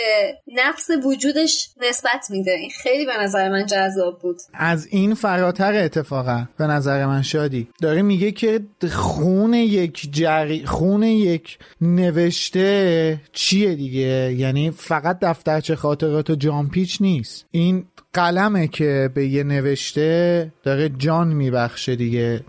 نفس 0.54 0.88
وجودش 1.04 1.68
نسبت 1.88 2.26
میده. 2.30 2.50
این 2.50 2.70
خیلی 2.82 3.06
به 3.06 3.12
نظر 3.20 3.48
من 3.48 3.66
جذاب 3.66 4.18
بود. 4.18 4.36
از 4.54 4.86
این 4.90 5.14
فراتر 5.14 5.74
اتفاقا 5.74 6.44
به 6.58 6.66
نظر 6.66 7.06
من 7.06 7.22
شادی. 7.22 7.68
داره 7.82 8.02
میگه 8.02 8.32
که 8.32 8.60
خون 8.90 9.54
یک 9.54 10.08
جری 10.12 10.66
خون 10.66 11.02
یک 11.02 11.58
نوشته 11.80 13.20
چیه 13.32 13.74
دیگه؟ 13.74 14.34
یعنی 14.38 14.70
فقط 14.70 15.18
دفترچه 15.22 15.76
خاطرات 15.76 16.30
و 16.30 16.34
جامپیچ 16.34 16.98
نیست. 17.00 17.46
این 17.50 17.84
قلمه 18.18 18.68
که 18.68 19.10
به 19.14 19.26
یه 19.26 19.44
نوشته 19.44 20.52
داره 20.62 20.88
جان 20.88 21.28
میبخشه 21.28 21.96
دیگه. 21.96 22.40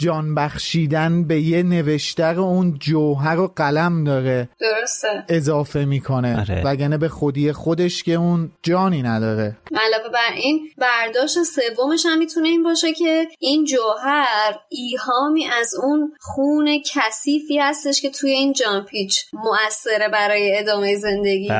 جان 0.00 0.34
بخشیدن 0.34 1.24
به 1.24 1.40
یه 1.40 1.62
نوشتر 1.62 2.40
اون 2.40 2.78
جوهر 2.78 3.38
و 3.38 3.52
قلم 3.56 4.04
داره. 4.04 4.48
درسته. 4.60 5.24
اضافه 5.28 5.84
می‌کنه. 5.84 6.40
آره. 6.40 6.62
وگرنه 6.64 6.98
به 6.98 7.08
خودی 7.08 7.52
خودش 7.52 8.02
که 8.02 8.12
اون 8.12 8.52
جانی 8.62 9.02
نداره. 9.02 9.56
علاوه 9.72 10.08
بر 10.12 10.34
این 10.34 10.68
برداشت 10.78 11.38
سومش 11.42 12.06
هم 12.06 12.18
می‌تونه 12.18 12.48
این 12.48 12.62
باشه 12.62 12.92
که 12.92 13.28
این 13.38 13.64
جوهر 13.64 14.54
ایهامی 14.68 15.46
از 15.60 15.74
اون 15.82 16.12
خون 16.20 16.82
کثیفی 16.94 17.58
هستش 17.58 18.02
که 18.02 18.10
توی 18.10 18.30
این 18.30 18.52
جامپیچ 18.52 19.24
مؤثره 19.32 20.08
برای 20.08 20.58
ادامه 20.58 20.96
زندگی. 20.96 21.52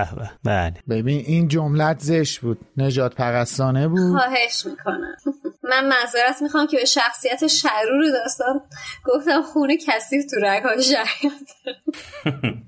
بله. 0.45 0.75
ببین 0.91 1.25
این 1.27 1.49
جملت 1.49 1.97
زش 2.01 2.39
بود. 2.39 2.59
نجات 2.77 3.15
پرستانه 3.15 3.89
بود. 3.89 4.19
خواهش 4.19 4.67
می‌کنم. 4.67 5.17
من 5.71 5.89
معذرت 5.89 6.43
می‌خوام 6.43 6.67
که 6.67 6.77
به 6.77 6.85
شخصیت 6.85 7.47
شرور 7.47 8.05
داستان 8.31 8.61
گفتم 9.05 9.43
خونه 9.43 9.77
کثیف 9.77 10.25
تو 10.31 10.37
رگهای 10.43 10.83
جریان 10.83 11.37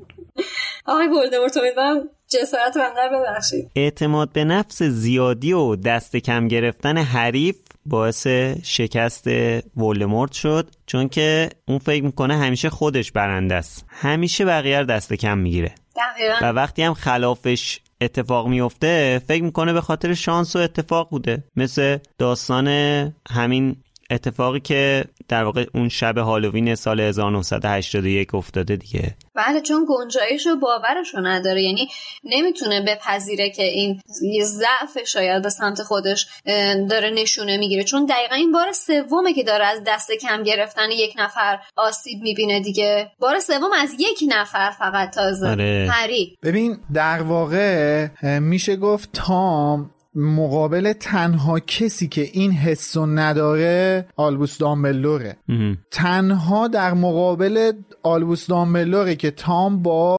آقای 0.87 1.09
ولدمورت 1.09 1.57
امیدوارم 1.57 2.09
جسارت 2.29 2.79
بنده 2.79 3.19
ببخشید. 3.19 3.71
اعتماد 3.77 4.33
به 4.33 4.45
نفس 4.45 4.83
زیادی 4.83 5.53
و 5.53 5.77
دست 5.77 6.17
کم 6.17 6.49
گرفتن 6.49 6.99
حریف 6.99 7.57
باعث 7.87 8.27
شکست 8.63 9.27
ولدمورت 9.77 10.33
شد 10.33 10.69
چون 10.87 11.09
که 11.09 11.49
اون 11.69 11.79
فکر 11.79 12.05
می‌کنه 12.05 12.37
همیشه 12.37 12.71
خودش 12.71 13.13
برنده 13.13 13.55
است. 13.55 13.85
همیشه 13.89 14.45
بقیه 14.45 14.85
دست 14.85 15.13
کم 15.13 15.39
می‌گیره. 15.39 15.75
و 16.43 16.45
وقتی 16.45 16.83
هم 16.83 16.95
خلافش 16.95 17.81
اتفاق 18.01 18.49
میفته 18.49 19.23
فکر 19.29 19.43
می‌کنه 19.43 19.73
به 19.73 19.81
خاطر 19.81 20.15
شانس 20.15 20.57
و 20.57 20.59
اتفاق 20.59 21.11
بوده. 21.11 21.45
مثل 21.57 21.99
داستان 22.19 22.69
همین 23.31 23.77
اتفاقی 24.13 24.61
که 24.61 25.05
در 25.29 25.45
واقع 25.45 25.67
اون 25.75 25.89
شب 25.89 26.19
هالووین 26.19 26.75
سال 26.75 27.01
1981 27.01 28.35
افتاده 28.35 28.77
دیگه. 28.77 29.17
بله 29.35 29.61
چون 29.61 29.87
گنجایش 29.89 30.47
و 30.47 30.57
باورش 30.57 31.15
رو 31.15 31.21
نداره. 31.21 31.63
یعنی 31.63 31.89
نمی‌تونه 32.25 32.81
بپذیره 32.81 33.51
که 33.51 33.63
این 33.63 34.01
یه 34.23 34.45
ضعف 34.45 34.99
شاید 35.07 35.43
به 35.43 35.49
سمت 35.49 35.83
خودش 35.83 36.27
داره 36.91 37.11
نشونه 37.15 37.57
می‌گیره. 37.57 37.85
چون 37.85 38.07
دقیقا 38.07 38.35
این 38.35 38.53
بار 38.53 38.73
سومه 38.73 39.33
که 39.35 39.43
داره 39.43 39.65
از 39.65 39.83
دست 39.87 40.13
کم 40.13 40.43
گرفتن 40.43 40.91
یک 40.91 41.15
نفر 41.19 41.59
آسیب 41.77 42.23
می‌بینه 42.23 42.61
دیگه. 42.61 43.11
بار 43.19 43.39
سوم 43.39 43.73
از 43.79 43.95
یک 43.99 44.19
نفر 44.29 44.71
فقط 44.71 45.15
تازه. 45.15 45.49
آره. 45.49 45.89
هری 45.93 46.37
ببین 46.43 46.79
در 46.95 47.23
واقع 47.23 48.09
میشه 48.39 48.77
گفت 48.77 49.09
تام 49.13 49.91
مقابل 50.16 50.94
تنها 50.94 51.60
کسی 51.60 52.08
که 52.08 52.22
این 52.34 52.52
حسو 52.52 53.06
نداره 53.06 54.06
آلبوس 54.16 54.58
دامبلوره 54.58 55.38
تنها 55.91 56.68
در 56.68 56.94
مقابل 56.94 57.72
آلبوس 58.04 58.48
دامبلوره 58.48 59.16
که 59.16 59.32
تام 59.32 59.82
با 59.84 60.18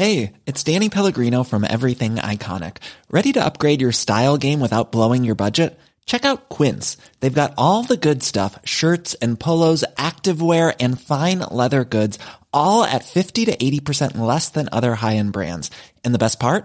Hey, 0.00 0.32
it's 0.46 0.64
Danny 0.64 0.88
Pellegrino 0.88 1.44
from 1.44 1.62
Everything 1.62 2.14
Iconic. 2.16 2.78
Ready 3.10 3.32
to 3.32 3.44
upgrade 3.44 3.82
your 3.82 3.92
style 3.92 4.38
game 4.38 4.58
without 4.58 4.92
blowing 4.92 5.24
your 5.24 5.34
budget? 5.34 5.78
Check 6.06 6.24
out 6.24 6.48
Quince. 6.48 6.96
They've 7.20 7.40
got 7.42 7.52
all 7.58 7.82
the 7.82 7.98
good 8.08 8.22
stuff, 8.22 8.58
shirts 8.64 9.14
and 9.22 9.38
polos, 9.38 9.84
activewear 9.98 10.74
and 10.80 10.98
fine 10.98 11.40
leather 11.40 11.84
goods, 11.84 12.18
all 12.50 12.82
at 12.82 13.04
50 13.04 13.44
to 13.46 13.56
80% 13.56 14.16
less 14.16 14.48
than 14.48 14.70
other 14.72 14.94
high-end 14.94 15.32
brands. 15.32 15.70
And 16.02 16.14
the 16.14 16.24
best 16.24 16.40
part? 16.40 16.64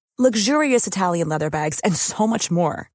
luxurious 0.18 0.86
Italian 0.86 1.28
leather 1.28 1.50
bags, 1.50 1.80
and 1.80 1.94
so 1.94 2.26
much 2.26 2.50
more. 2.50 2.90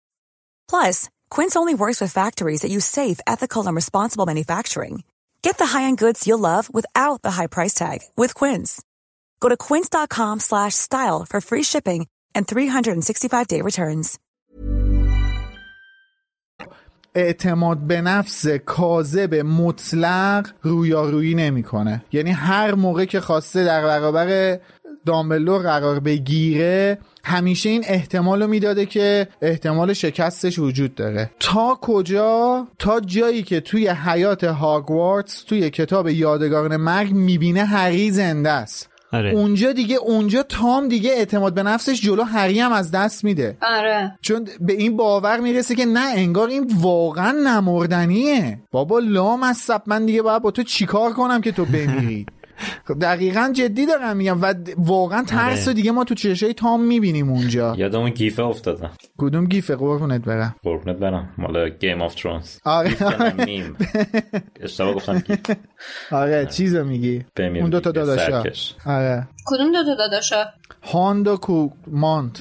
Plus, 0.67 1.09
Quince 1.29 1.55
only 1.55 1.75
works 1.75 2.01
with 2.01 2.13
factories 2.13 2.61
that 2.61 2.71
use 2.71 2.85
safe, 2.85 3.19
ethical, 3.27 3.67
and 3.67 3.75
responsible 3.75 4.25
manufacturing. 4.25 5.03
Get 5.41 5.57
the 5.57 5.65
high-end 5.65 5.97
goods 5.97 6.25
you'll 6.25 6.39
love 6.39 6.73
without 6.73 7.21
the 7.21 7.31
high 7.31 7.47
price 7.47 7.73
tag 7.73 7.99
with 8.15 8.33
Quince. 8.33 8.81
Go 9.41 9.49
to 9.49 9.57
quince.com 9.57 10.39
slash 10.39 10.75
style 10.75 11.25
for 11.29 11.41
free 11.41 11.63
shipping 11.63 12.07
and 12.33 12.47
365-day 12.47 13.61
returns. 13.61 14.19
اعتماد 17.15 17.77
به 17.77 18.01
نفس 18.01 18.47
کاذب 18.47 19.35
مطلق 19.35 20.49
رویارویی 20.61 21.35
نمیکنه 21.35 22.05
یعنی 22.11 22.31
هر 22.31 22.75
موقع 22.75 23.05
که 23.05 23.21
خواسته 23.21 23.65
در 23.65 23.83
برابر 23.83 24.59
دامبلور 25.06 25.62
قرار 25.62 26.00
بگیره 26.00 26.98
همیشه 27.24 27.68
این 27.68 27.84
احتمال 27.86 28.42
رو 28.42 28.48
می‌داده 28.48 28.86
که 28.86 29.28
احتمال 29.42 29.92
شکستش 29.92 30.58
وجود 30.58 30.94
داره. 30.94 31.30
تا 31.40 31.78
کجا؟ 31.80 32.66
تا 32.78 33.00
جایی 33.00 33.42
که 33.42 33.60
توی 33.60 33.88
حیات 33.88 34.44
هاگوارتس 34.44 35.42
توی 35.42 35.70
کتاب 35.70 36.08
یادگاران 36.08 36.76
مرگ 36.76 37.12
می‌بینه 37.12 37.64
هری 37.64 38.10
زنده 38.10 38.50
است. 38.50 38.88
آره. 39.12 39.30
اونجا 39.30 39.72
دیگه 39.72 39.96
اونجا 39.96 40.42
تام 40.42 40.88
دیگه 40.88 41.10
اعتماد 41.10 41.54
به 41.54 41.62
نفسش 41.62 42.00
جلو 42.00 42.22
هری 42.22 42.60
هم 42.60 42.72
از 42.72 42.90
دست 42.90 43.24
میده. 43.24 43.56
آره. 43.62 44.18
چون 44.20 44.48
به 44.60 44.72
این 44.72 44.96
باور 44.96 45.40
می‌رسه 45.40 45.74
که 45.74 45.86
نه 45.86 46.12
انگار 46.14 46.48
این 46.48 46.72
واقعا 46.80 47.32
نمردنیه. 47.32 48.58
بابا 48.70 48.98
لام 48.98 49.42
از 49.42 49.56
سب 49.56 49.82
من 49.86 50.06
دیگه 50.06 50.22
باید 50.22 50.42
با 50.42 50.50
تو 50.50 50.62
چیکار 50.62 51.12
کنم 51.12 51.40
که 51.40 51.52
تو 51.52 51.64
بمیری؟ 51.64 52.26
دقیقا 53.00 53.52
جدی 53.54 53.86
دارم 53.86 54.16
میگم 54.16 54.42
و 54.42 54.54
واقعا 54.76 55.24
ترس 55.24 55.68
دیگه 55.68 55.90
ما 55.92 56.04
تو 56.04 56.14
چشای 56.14 56.54
تام 56.54 56.84
می‌بینیم 56.84 57.30
اونجا. 57.30 57.74
یاد 57.78 57.94
اون 57.94 58.10
gif 58.10 58.34
ه 58.34 58.42
افتادم. 58.42 58.90
کدوم 59.18 59.46
gif 59.46 59.64
ه؟ 59.64 59.76
قربونت 59.76 60.24
برم. 60.24 60.54
قربونت 60.62 60.96
برم. 60.96 61.34
مال 61.38 61.68
Game 61.68 62.02
of 62.02 62.14
Thrones 62.14 62.58
آره. 62.64 62.96
اشتباه 64.60 64.94
گفتم 64.94 65.18
gif 65.18 65.38
آره 66.10 66.46
چیزو 66.46 66.84
میگی. 66.84 67.24
اون 67.38 67.70
دو 67.70 67.80
تا 67.80 67.90
دیگه، 67.90 68.06
داداشا. 68.06 68.42
آره. 68.86 69.28
کدوم 69.46 69.72
دو 69.72 69.84
تا 69.84 69.94
داداشا؟ 69.94 70.44
Hound 70.92 71.28
و 71.28 71.36
کو 71.36 71.68
Mountain. 71.86 72.38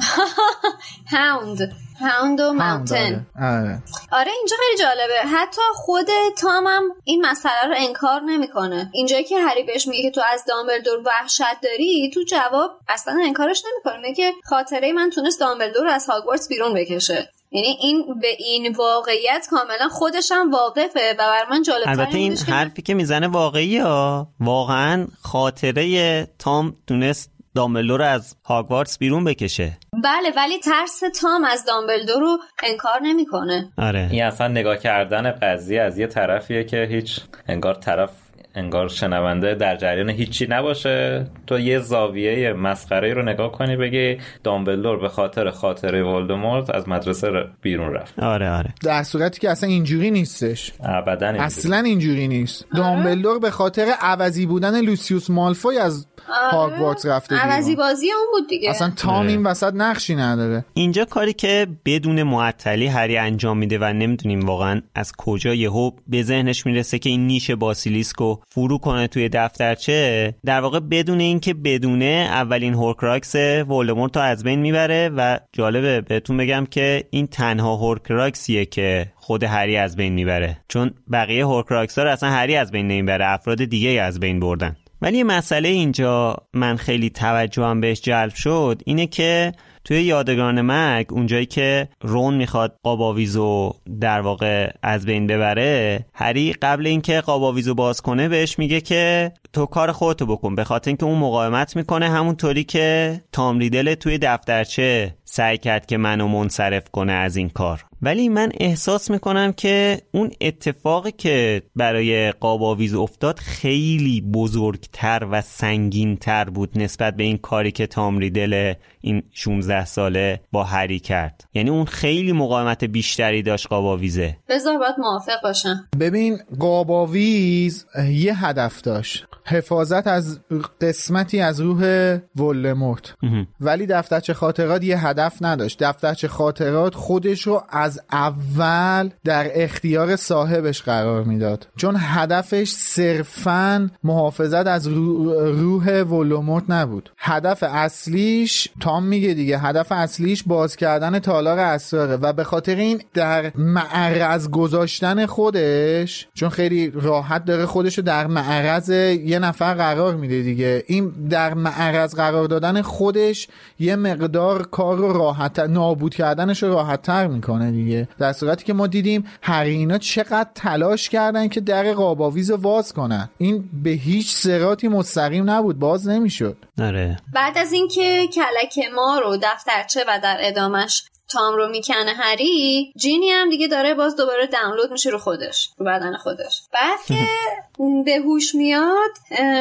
Hound 1.11 1.57
Hound 1.99 2.39
و 2.39 2.53
Mountain 2.53 3.25
آره. 3.41 3.59
آره. 3.59 3.81
آره 4.11 4.31
اینجا 4.31 4.55
خیلی 4.59 4.83
جالبه. 4.83 5.37
حتی 5.37 5.61
خود 5.75 6.07
تام 6.37 6.67
هم 6.67 6.83
این 7.03 7.25
مسئله 7.25 7.67
رو 7.67 7.73
انکار 7.77 8.21
نمی‌کنه. 8.21 8.89
اینجایی 8.93 9.23
که 9.23 9.39
هری 9.39 9.63
بهش 9.63 9.87
میگه 9.87 10.03
که 10.03 10.11
تو 10.11 10.21
از 10.33 10.45
دامبلدور 10.47 10.99
وحشت 11.05 11.61
داری 11.63 12.11
تو 12.13 12.23
جواب 12.23 12.71
اصلا 12.87 13.17
انکارش 13.23 13.63
نمی‌کنه. 13.65 14.01
میگه 14.01 14.15
که 14.15 14.33
خاطره 14.43 14.93
من 14.93 15.09
تونست 15.09 15.39
دامبلدور 15.39 15.83
رو 15.83 15.89
از 15.89 16.07
هاگوارتس 16.09 16.47
بیرون 16.47 16.73
بکشه. 16.73 17.29
یعنی 17.51 17.77
این 17.81 18.19
به 18.21 18.27
این 18.39 18.75
واقعیت 18.75 19.47
کاملا 19.49 19.89
خودش 19.89 20.31
هم 20.31 20.51
واقفه 20.51 21.13
و 21.13 21.17
بر 21.17 21.45
من 21.49 21.63
جالب 21.63 21.83
البته 21.87 22.17
این 22.17 22.37
حرفی 22.37 22.81
که 22.81 22.93
می‌زنه 22.93 23.27
واقعی 23.27 23.77
ها. 23.77 24.27
واقعا 24.39 25.07
خاطره 25.21 26.27
تام 26.39 26.75
تونست 26.87 27.34
دامبلدور 27.55 27.99
رو 27.99 28.05
از 28.05 28.35
هاگوارتس 28.45 28.97
بیرون 28.97 29.23
بکشه. 29.23 29.77
بله 30.03 30.31
ولی 30.35 30.59
ترس 30.59 31.01
تام 31.21 31.43
از 31.43 31.65
دامبلدور 31.65 32.19
رو 32.21 32.37
انکار 32.63 32.99
نمی‌کنه. 33.01 33.71
آره. 33.77 34.07
این 34.11 34.23
اصلا 34.23 34.47
نگاه 34.47 34.77
کردن 34.77 35.31
قضیه 35.31 35.81
از 35.81 35.97
یه 35.97 36.07
طرفیه 36.07 36.63
که 36.63 36.87
هیچ 36.91 37.19
انگار 37.47 37.73
طرف 37.73 38.09
انگار 38.55 38.87
شنونده 38.87 39.55
در 39.55 39.75
جریان 39.75 40.09
هیچی 40.09 40.47
نباشه. 40.49 41.27
تو 41.47 41.59
یه 41.59 41.79
زاویه 41.79 42.53
مسخره 42.53 43.13
رو 43.13 43.21
نگاه 43.21 43.51
کنی 43.51 43.75
بگی 43.75 44.17
دامبلدور 44.43 44.99
به 44.99 45.09
خاطر 45.09 45.49
خاطره 45.49 46.03
ولدمورت 46.03 46.69
از 46.69 46.89
مدرسه 46.89 47.27
بیرون 47.61 47.93
رفت. 47.93 48.19
آره 48.19 48.49
آره. 48.49 48.73
در 48.83 49.03
صورتی 49.03 49.39
که 49.39 49.49
اصلا 49.49 49.69
اینجوری 49.69 50.11
نیستش. 50.11 50.71
ابدا 50.83 51.27
اینجوری. 51.27 51.45
اصلا 51.45 51.77
اینجوری 51.77 52.27
نیست. 52.27 52.65
دامبلدور 52.75 53.39
به 53.39 53.51
خاطر 53.51 53.85
عوضی 54.01 54.45
بودن 54.45 54.81
لوسیوس 54.81 55.29
مالفوی 55.29 55.77
از 55.77 56.07
هاگوارتس 56.51 57.05
رفته 57.05 57.35
عوضی 57.35 57.75
بیرون 57.75 57.87
بازی 57.87 58.07
اون 58.11 58.25
بود 58.31 58.49
دیگه. 58.49 58.69
اصلا 58.69 58.91
تام 58.95 59.27
این 59.27 59.43
وسط 59.43 59.73
نقشی 59.73 60.15
نداره. 60.15 60.65
اینجا 60.73 61.05
کاری 61.05 61.33
که 61.33 61.67
بدون 61.85 62.23
معطلی 62.23 62.87
هری 62.87 63.17
انجام 63.17 63.57
میده 63.57 63.77
و 63.81 63.93
نمی‌دونیم 63.93 64.45
واقعا 64.45 64.81
از 64.95 65.11
کجا 65.17 65.53
یهو 65.53 65.91
به 66.07 66.23
ذهنش 66.23 66.65
می‌رسه 66.65 66.99
که 66.99 67.09
این 67.09 67.27
نیش 67.27 67.51
Basilisk 67.51 68.27
و 68.27 68.37
فرو 68.49 68.77
کنه 68.77 69.07
توی 69.07 69.29
دفترچه 69.29 70.33
در 70.45 70.61
واقع 70.61 70.79
بدون 70.79 71.19
اینکه 71.19 71.53
بدونه 71.53 72.27
اولین 72.31 72.73
Horcrux 72.73 73.35
ولدمورت 73.35 74.17
رو 74.17 74.23
از 74.23 74.43
بین 74.43 74.59
می‌بره 74.59 75.09
و 75.09 75.39
جالبه 75.53 76.01
بهتون 76.01 76.37
بگم 76.37 76.65
که 76.71 77.03
این 77.09 77.27
تنها 77.27 77.75
Horcrux 77.75 78.45
یه 78.45 78.65
که 78.65 79.11
خود 79.15 79.43
هری 79.43 79.77
از 79.77 79.95
بین 79.95 80.13
می‌بره. 80.13 80.57
چون 80.69 80.91
بقیه 81.11 81.45
Horcrux 81.45 81.97
ها 81.97 82.03
رو 82.03 82.11
اصلا 82.11 82.29
هری 82.29 82.55
از 82.55 82.71
بین 82.71 82.87
نمی‌بره 82.87 83.27
افراد 83.27 83.65
دیگه 83.65 84.01
از 84.01 84.19
بین 84.19 84.39
بردن. 84.39 84.75
ولی 85.01 85.23
مسئله 85.23 85.69
اینجا 85.69 86.37
من 86.53 86.75
خیلی 86.75 87.09
توجهم 87.09 87.81
بهش 87.81 88.01
جلب 88.01 88.33
شد 88.33 88.81
اینه 88.85 89.07
که 89.07 89.51
توی 89.85 90.03
یادگان 90.03 90.61
مرگ 90.61 91.13
اونجایی 91.13 91.45
که 91.45 91.89
رون 92.01 92.33
می‌خواد 92.33 92.79
قاباویزو 92.83 93.73
در 94.01 94.21
واقع 94.21 94.71
از 94.81 95.05
بین 95.05 95.27
ببره 95.27 96.05
هری 96.13 96.53
قبل 96.53 96.87
اینکه 96.87 97.21
قاباویزو 97.21 97.73
باز 97.73 98.01
کنه 98.01 98.27
بهش 98.29 98.59
میگه 98.59 98.81
که 98.81 99.31
تو 99.53 99.65
کار 99.65 99.91
خودتو 99.91 100.25
بکن. 100.25 100.55
به 100.55 100.63
خاطر 100.63 100.89
اینکه 100.89 101.05
اون 101.05 101.19
مقاومت 101.19 101.75
می‌کنه 101.75 102.09
همونطوری 102.09 102.63
که 102.63 103.21
تام 103.31 103.59
ریدل 103.59 103.93
توی 103.93 104.17
دفترچه 104.17 105.15
سعی 105.25 105.57
کرد 105.57 105.85
که 105.85 105.97
منو 105.97 106.27
منصرف 106.27 106.89
کنه 106.89 107.11
از 107.11 107.35
این 107.35 107.49
کار. 107.49 107.85
ولی 108.01 108.29
من 108.29 108.51
احساس 108.59 109.11
می‌کنم 109.11 109.53
که 109.53 110.01
اون 110.11 110.31
اتفاقی 110.41 111.11
که 111.11 111.61
برای 111.75 112.31
قاباویز 112.31 112.93
افتاد 112.93 113.39
خیلی 113.39 114.21
بزرگتر 114.21 115.27
و 115.31 115.41
سنگینتر 115.41 116.45
بود 116.45 116.69
نسبت 116.75 117.15
به 117.15 117.23
این 117.23 117.37
کاری 117.37 117.71
که 117.71 117.87
تام 117.87 118.17
ریدل 118.17 118.73
این 119.01 119.23
16 119.31 119.85
ساله 119.85 120.41
با 120.51 120.63
هری 120.63 120.99
کرد. 120.99 121.43
یعنی 121.53 121.69
اون 121.69 121.85
خیلی 121.85 122.31
مقاومت 122.31 122.83
بیشتری 122.83 123.41
داشت 123.41 123.67
قاباویزه. 123.67 124.37
بذار 124.49 124.77
باید 124.77 124.95
موافق 124.97 125.41
باشم. 125.43 125.87
ببین 125.99 126.37
قاباویز 126.59 127.85
یه 128.09 128.45
هدف 128.45 128.81
داشت. 128.81 129.25
حفاظت 129.47 130.07
از 130.07 130.39
قسمتی 130.81 131.39
از 131.39 131.59
روح 131.59 132.17
ولدمورت 132.35 133.13
ولی 133.59 133.85
دفترچه 133.85 134.33
خاطرات 134.33 134.83
یه 134.83 135.07
هدف 135.07 135.14
نداشت. 135.41 135.83
دفترچه 135.83 136.27
خاطرات 136.27 136.95
خودش 136.95 137.47
رو 137.47 137.63
از 137.69 138.01
اول 138.11 139.09
در 139.23 139.51
اختیار 139.63 140.15
صاحبش 140.15 140.81
قرار 140.81 141.23
می‌داد. 141.23 141.67
چون 141.77 141.95
هدفش 141.99 142.71
صرفا 142.71 143.89
محافظت 144.03 144.67
از 144.67 144.87
رو- 144.87 145.49
روح 145.51 146.01
ولدمورت 146.01 146.63
نبود. 146.69 147.09
هدف 147.17 147.63
اصلیش 147.67 148.67
تام 148.81 149.03
میگه 149.05 149.33
دیگه 149.33 149.57
هدف 149.57 149.91
اصلیش 149.91 150.43
باز 150.43 150.75
کردن 150.75 151.19
تالار 151.19 151.59
اسراره. 151.59 152.15
و 152.15 152.33
به 152.33 152.43
خاطر 152.43 152.75
این 152.75 153.01
در 153.13 153.51
معرض 153.55 154.49
گذاشتن 154.49 155.25
خودش 155.25 156.27
چون 156.33 156.49
خیلی 156.49 156.91
راحت 156.95 157.45
داره 157.45 157.65
خودش 157.65 157.97
رو 157.97 158.03
در 158.03 158.27
معرض 158.27 158.89
یه 158.89 159.39
نفر 159.39 159.73
قرار 159.73 160.15
میده 160.15 160.41
دیگه. 160.41 160.83
این 160.87 161.09
در 161.29 161.53
معرض 161.53 162.15
قرار 162.15 162.47
دادن 162.47 162.81
خودش 162.81 163.47
یه 163.79 163.95
مقدار 163.95 164.67
کار 164.67 164.97
رو 165.07 165.17
راحت 165.17 165.59
نابود 165.59 166.15
کردنش 166.15 166.63
رو 166.63 166.69
راحت 166.69 167.01
تر 167.01 167.27
می‌کنه 167.27 167.71
دیگه. 167.71 168.07
در 168.19 168.33
صورتی 168.33 168.63
که 168.65 168.73
ما 168.73 168.87
دیدیم 168.87 169.25
هر 169.41 169.63
اینا 169.63 169.97
چقدر 169.97 170.49
تلاش 170.55 171.09
کردن 171.09 171.47
که 171.47 171.61
در 171.61 171.93
قاباویز 171.93 172.51
رو 172.51 172.57
باز 172.57 172.93
کنن. 172.93 173.29
این 173.37 173.69
به 173.83 173.89
هیچ 173.89 174.35
سراتی 174.35 174.87
مستقیم 174.87 175.49
نبود 175.49 175.79
باز 175.79 176.07
نمی‌شد. 176.07 176.57
آره. 176.79 177.17
بعد 177.33 177.57
از 177.57 177.73
اینکه 177.73 178.27
کلک 178.27 178.85
ما 178.95 179.19
رو 179.19 179.37
دفترچه 179.37 179.99
و 180.07 180.19
در 180.23 180.37
ادامش 180.39 181.03
تام 181.35 181.55
رو 181.55 181.69
می‌کنه 181.69 182.13
هری 182.13 182.93
جینی 182.97 183.29
هم 183.29 183.49
دیگه 183.49 183.67
داره 183.67 183.93
باز 183.93 184.15
دوباره 184.15 184.47
دانلود 184.47 184.91
میشه 184.91 185.09
رو 185.09 185.17
خودش 185.17 185.69
رو 185.77 185.85
بدن 185.85 186.17
خودش. 186.17 186.61
بعد 186.73 186.99
که 187.07 187.27
به 188.05 188.15
هوش 188.15 188.55
میاد 188.55 189.11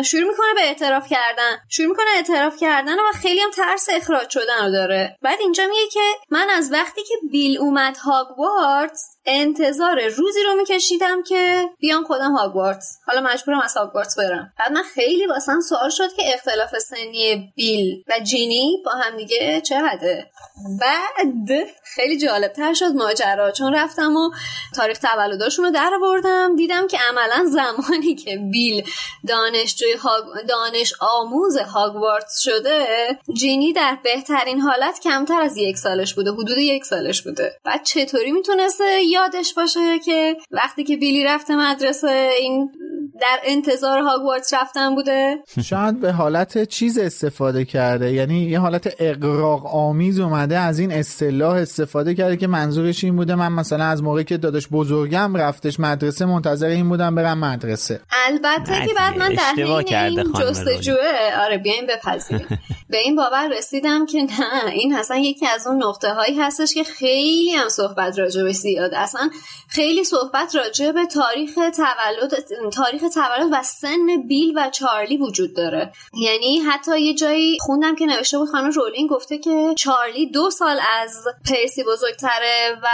شروع 0.05 0.31
می‌کنه 0.31 0.55
به 0.55 0.61
اعتراف 0.61 1.09
کردن. 1.11 1.59
شروع 1.69 1.89
می‌کنه 1.89 2.07
اعتراف 2.17 2.57
کردن 2.61 2.95
و 2.95 3.13
خیلی 3.23 3.41
هم 3.41 3.51
ترس 3.51 3.89
اخراج 3.93 4.31
شدن 4.31 4.65
رو 4.65 4.73
داره. 4.73 5.17
بعد 5.23 5.41
اینجا 5.41 5.67
میگه 5.67 5.89
که 5.93 6.01
من 6.31 6.51
از 6.51 6.73
وقتی 6.73 7.03
که 7.03 7.15
بیل 7.31 7.59
اومد 7.59 7.97
هاگوارتس 7.97 9.17
انتظار 9.27 10.09
روزی 10.09 10.43
رو 10.43 10.55
میکشیدم 10.55 11.23
که 11.23 11.69
بیام 11.79 12.05
خودم 12.05 12.33
هاگوارتس 12.33 12.99
حالا 13.07 13.21
مجبورم 13.21 13.61
از 13.61 13.77
هاگوارتس 13.77 14.19
برم. 14.19 14.53
بعد 14.59 14.73
من 14.73 14.83
خیلی 14.83 15.27
واسم 15.27 15.61
سوال 15.61 15.91
شد 15.91 16.13
که 16.17 16.35
اختلاف 16.35 16.79
سنی 16.79 17.53
بیل 17.57 18.05
و 18.09 18.21
جینی 18.21 18.83
با 18.85 18.93
هم 18.93 19.17
دیگه 19.17 19.61
چقدره؟ 19.61 20.31
بعد 20.81 21.64
خیلی 21.83 22.19
جالب 22.19 22.53
تر 22.53 22.75
شد 22.75 22.93
ماجرا 22.95 23.51
چون 23.51 23.75
رفتم 23.75 24.17
و 24.17 24.31
تاریخ 24.77 24.99
تولداشون 24.99 25.65
رو 25.65 25.71
در 25.71 25.91
بردم 26.03 26.57
دیدم 26.57 26.87
که 26.87 26.99
عملا 27.11 27.45
زمانی 27.47 28.15
که 28.15 28.37
بیل 28.37 28.85
دانشجوی. 29.29 29.95
دانش 30.49 30.95
آموز 31.01 31.57
هاگوارتس 31.57 32.39
شده 32.39 32.87
جینی 33.33 33.73
در 33.73 33.99
بهترین 34.05 34.61
حالت 34.61 35.01
کمتر 35.01 35.41
از 35.41 35.57
یک 35.57 35.77
سالش 35.77 36.15
بوده 36.15 36.31
حدود 36.31 36.59
یک 36.59 36.85
سالش 36.85 37.23
بوده 37.23 37.57
بعد 37.65 37.83
چطوری 37.83 38.33
می‌تونسته 38.33 39.03
یادش 39.03 39.55
باشه 39.55 39.99
که 39.99 40.37
وقتی 40.51 40.85
که 40.85 40.97
بیلی 40.97 41.25
رفته 41.25 41.57
مدرسه 41.57 42.31
این 42.39 42.71
در 43.21 43.39
انتظار 43.45 44.01
هاگوارتس 44.01 44.55
رفتن 44.55 44.95
بوده؟ 44.95 45.37
شاید 45.65 46.01
به 46.01 46.13
حالت 46.13 46.65
چیز 46.65 46.99
استفاده 46.99 47.65
کرده. 47.65 48.13
یعنی 48.13 48.41
یه 48.41 48.59
حالت 48.59 48.95
اقراق 48.99 49.67
آمیز 49.67 50.21
اومده 50.21 50.59
از 50.59 50.79
این 50.79 50.93
اصطلاح 50.93 51.57
استفاده 51.57 52.15
کرده 52.15 52.37
که 52.37 52.47
منظورش 52.47 53.05
این 53.05 53.17
بوده 53.17 53.35
من 53.35 53.53
مثلا 53.53 53.85
از 53.85 54.03
موقعی 54.03 54.25
که 54.25 54.37
داداش 54.37 54.69
بزرگم 54.69 55.37
رفتش 55.37 55.81
مدرسه 55.81 56.25
منتظر 56.27 56.67
این 56.67 56.89
بودم 56.89 57.15
برم 57.15 57.39
مدرسه. 57.39 58.01
البته 58.29 58.87
که 58.87 58.95
بعد 58.95 59.19
من 59.19 59.35
در 59.35 59.53
این 59.57 60.33
جستجوه. 60.33 60.97
آره 61.45 61.59
بیاین 61.59 61.87
بپذیریم. 61.87 62.47
به 62.91 62.97
این 62.99 63.17
باور 63.17 63.49
رسیدم 63.59 64.07
که 64.07 64.19
نه 64.23 64.71
این 64.73 64.95
اصلا 64.95 65.17
یکی 65.17 65.47
از 65.47 65.67
اون 65.67 65.83
نقطه 65.83 66.15
هایی 66.15 66.41
هستش 66.41 66.75
که 66.75 66.85
خیلی 66.85 67.51
هم 67.51 67.69
صحبت 67.69 68.19
راجبش 68.19 68.55
زیاد. 68.55 68.95
اصلا 68.95 69.31
خیلی 69.69 70.05
صحبت 70.05 70.55
راجع 70.55 70.93
به 70.93 71.07
تاریخ 71.07 71.55
تولد 71.55 72.35
تاریخ 72.73 72.94
تولد 72.99 73.49
و 73.53 73.63
سن 73.63 74.07
بیل 74.29 74.53
و 74.57 74.71
چارلی 74.71 75.17
وجود 75.17 75.57
داره. 75.57 75.93
یعنی 76.13 76.59
حتی 76.59 77.01
یه 77.01 77.15
جایی 77.15 77.59
خوندم 77.61 77.97
که 77.97 78.07
نوشته 78.07 78.39
بود 78.39 78.49
خانم 78.49 78.71
رولینگ 78.71 79.11
گفته 79.11 79.39
که 79.39 79.75
چارلی 79.79 80.31
دو 80.31 80.51
سال 80.51 80.81
از 81.01 81.25
پرسی 81.51 81.85
بزرگتره 81.85 82.81
و 82.83 82.89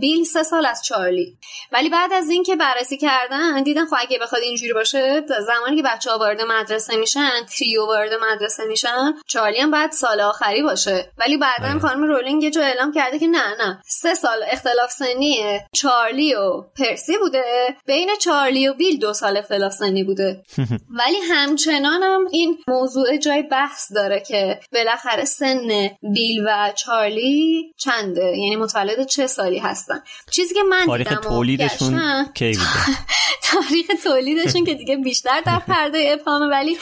بیل 0.00 0.24
سه 0.24 0.42
سال 0.42 0.66
از 0.66 0.84
چارلی. 0.84 1.38
ولی 1.72 1.88
بعد 1.88 2.12
از 2.12 2.30
اینکه 2.30 2.56
بررسی 2.56 2.96
کردن 2.96 3.62
دیدن 3.62 3.86
خب 3.86 3.96
اگه 3.98 4.18
بخواد 4.18 4.42
اینجوری 4.42 4.72
باشه 4.72 5.24
زمانی 5.46 5.76
که 5.76 5.82
بچه 5.82 6.10
ها 6.10 6.18
وارد 6.18 6.40
مدرسه 6.42 6.96
میشن 6.96 7.30
تریو 7.58 7.86
وارد 7.86 8.10
مدرسه 8.14 8.64
میشن 8.64 9.14
چارلی 9.26 9.58
هم 9.58 9.70
بعد 9.70 9.92
سال 9.92 10.20
آخری 10.20 10.62
باشه. 10.62 11.12
ولی 11.18 11.36
بعدا 11.36 11.78
خانم 11.78 12.04
رولینگ 12.04 12.42
یه 12.42 12.50
جا 12.50 12.60
اعلام 12.62 12.92
کرده 12.92 13.18
که 13.18 13.26
نه 13.26 13.56
نه. 13.60 13.82
سه 13.86 14.14
سال 14.14 14.38
اختلاف 14.50 14.90
سنی 14.90 15.60
چارلی 15.72 16.34
و 16.34 16.62
پرسی 16.78 17.18
بوده. 17.18 17.76
بین 17.86 18.10
چارلی 18.20 18.68
و 18.68 18.74
بیل 18.74 18.98
دو 18.98 19.12
سال 19.12 19.40
اختلاف 19.46 19.72
سنی 19.72 20.04
بوده. 20.04 20.42
ولی 21.00 21.16
همچنان 21.30 22.02
هم 22.02 22.26
این 22.30 22.58
موضوع 22.68 23.16
جای 23.16 23.42
بحث 23.42 23.92
داره 23.92 24.20
که 24.20 24.60
بالاخره 24.72 25.24
سن 25.24 25.68
بیل 26.02 26.44
و 26.46 26.72
چارلی 26.76 27.74
چنده؟ 27.76 28.24
یعنی 28.24 28.56
متولد 28.56 29.06
چه 29.06 29.26
سالی 29.26 29.58
هستن؟ 29.58 30.00
چیزی 30.30 30.54
که 30.54 30.62
من 30.62 30.86
تاریخ 30.86 31.20
تولیدشون 31.20 32.24
کی 32.34 32.52
بوده؟ 32.52 32.98
تاریخ 33.52 33.86
تولیدشون 34.04 34.64
که 34.64 34.74
دیگه 34.74 34.96
بیشتر 34.96 35.40
در 35.40 35.58
پرده 35.68 36.08
ابهامه. 36.12 36.46
ولی 36.46 36.78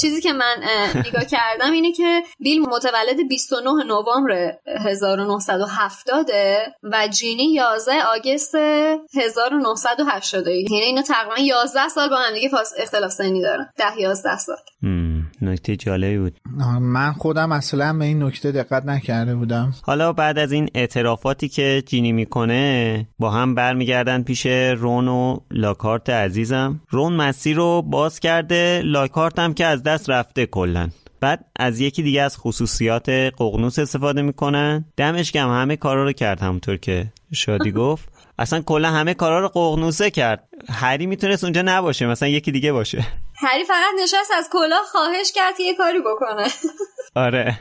چیزی 0.00 0.20
که 0.20 0.32
من 0.32 0.56
نگاه 0.94 1.24
کردم 1.24 1.72
اینه 1.72 1.92
که 1.92 2.22
بیل 2.40 2.60
متولد 2.60 3.28
29 3.28 3.70
نوامبر 3.84 4.58
1970 4.66 6.30
و 6.82 7.08
جینی 7.08 7.54
11 7.54 7.92
آگست 8.04 8.54
1980 9.14 10.46
یعنی 10.46 10.84
اینا 10.84 11.02
تقریبا 11.02 11.42
11 11.42 11.88
سال 11.94 12.08
با 12.08 12.16
هم 12.16 12.34
دیگه 12.34 12.50
اختلاف 12.78 13.12
سنی 13.12 13.42
دارن. 13.42 13.66
10 13.78 13.84
11 14.00 14.38
سال. 14.38 14.56
نکته 15.42 15.76
جالبی 15.76 16.18
بود. 16.18 16.40
من 16.80 17.12
خودم 17.12 17.52
اصلا 17.52 17.92
به 17.92 18.04
این 18.04 18.22
نکته 18.22 18.52
دقت 18.52 18.86
نکرده 18.86 19.34
بودم. 19.34 19.74
حالا 19.82 20.12
بعد 20.12 20.38
از 20.38 20.52
این 20.52 20.68
اعترافاتی 20.74 21.48
که 21.48 21.82
جینی 21.86 22.12
می‌کنه 22.12 23.06
با 23.18 23.30
هم 23.30 23.54
برمیگردن 23.54 24.22
پیش 24.22 24.46
رون 24.46 25.08
و 25.08 25.38
لاکارت 25.50 26.10
عزیزم. 26.10 26.80
رون 26.90 27.12
مسیر 27.12 27.56
رو 27.56 27.82
باز 27.82 28.20
کرده 28.20 28.82
لاکارت 28.84 29.38
هم 29.38 29.54
که 29.54 29.66
از 29.66 29.82
دست 29.82 30.10
رفته 30.10 30.46
کلا. 30.46 30.88
بعد 31.20 31.44
از 31.56 31.80
یکی 31.80 32.02
دیگه 32.02 32.22
از 32.22 32.36
خصوصیات 32.36 33.08
ققنوس 33.08 33.78
استفاده 33.78 34.22
می‌کنن. 34.22 34.84
دمش 34.96 35.32
گم 35.32 35.48
همه 35.48 35.76
کارا 35.76 36.04
رو 36.04 36.12
کرد 36.12 36.40
همونطور 36.40 36.76
که 36.76 37.12
شادی 37.32 37.72
گفت. 37.72 38.11
اصلا 38.38 38.62
کلا 38.62 38.90
همه 38.90 39.14
کارا 39.14 39.40
رو 39.40 39.48
ققنوسه 39.48 40.10
کرد. 40.10 40.48
هری 40.68 41.06
می‌تونست 41.06 41.44
اونجا 41.44 41.62
نباشه 41.64 42.06
مثلا 42.06 42.28
یکی 42.28 42.52
دیگه 42.52 42.72
باشه. 42.72 43.06
هری 43.36 43.64
فقط 43.64 43.94
نشست 44.02 44.30
از 44.36 44.48
کلاه 44.52 44.82
خواهش 44.92 45.32
کرد 45.34 45.60
یه 45.60 45.74
کاری 45.74 45.98
بکنه. 46.00 46.46
آره. 47.14 47.58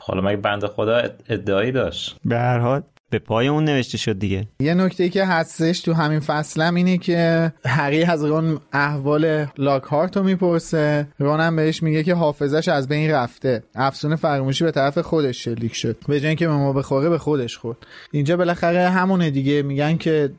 حالا 0.00 0.20
مگه 0.20 0.36
بنده 0.36 0.66
خدا 0.66 0.96
ادعایی 1.28 1.72
داشت؟ 1.72 2.16
به 2.24 2.38
هر 2.38 2.58
حال 2.58 2.82
به 3.10 3.18
پای 3.18 3.48
اون 3.48 3.64
نوشته 3.64 3.98
شد 3.98 4.18
دیگه. 4.18 4.48
یه 4.60 4.74
نکته 4.74 5.08
که 5.08 5.24
هستش 5.24 5.80
تو 5.80 5.92
همین 5.92 6.20
فصلم 6.20 6.74
اینه 6.74 6.98
که 6.98 7.52
هری 7.64 8.04
از 8.04 8.24
رون 8.24 8.60
احوال 8.72 9.46
لاکهارت 9.58 10.16
رو 10.16 10.22
می‌پرسه. 10.22 11.08
رونم 11.18 11.56
بهش 11.56 11.82
میگه 11.82 12.02
که 12.02 12.14
حافظش 12.14 12.68
از 12.68 12.88
بین 12.88 13.10
رفته. 13.10 13.62
افسون 13.74 14.16
فرموشی 14.16 14.64
به 14.64 14.70
طرف 14.70 14.98
خودش 14.98 15.44
شلیک 15.44 15.74
شد. 15.74 15.96
به 16.08 16.20
جای 16.20 16.28
اینکه 16.28 16.46
به 16.48 16.54
ما 16.54 16.72
بخوره 16.72 17.08
به 17.08 17.18
خودش 17.18 17.56
خورد. 17.56 17.76
اینجا 18.12 18.36
بالاخره 18.36 18.90
همونه 18.90 19.30
دیگه. 19.30 19.62
میگن 19.62 19.96
که 19.96 20.30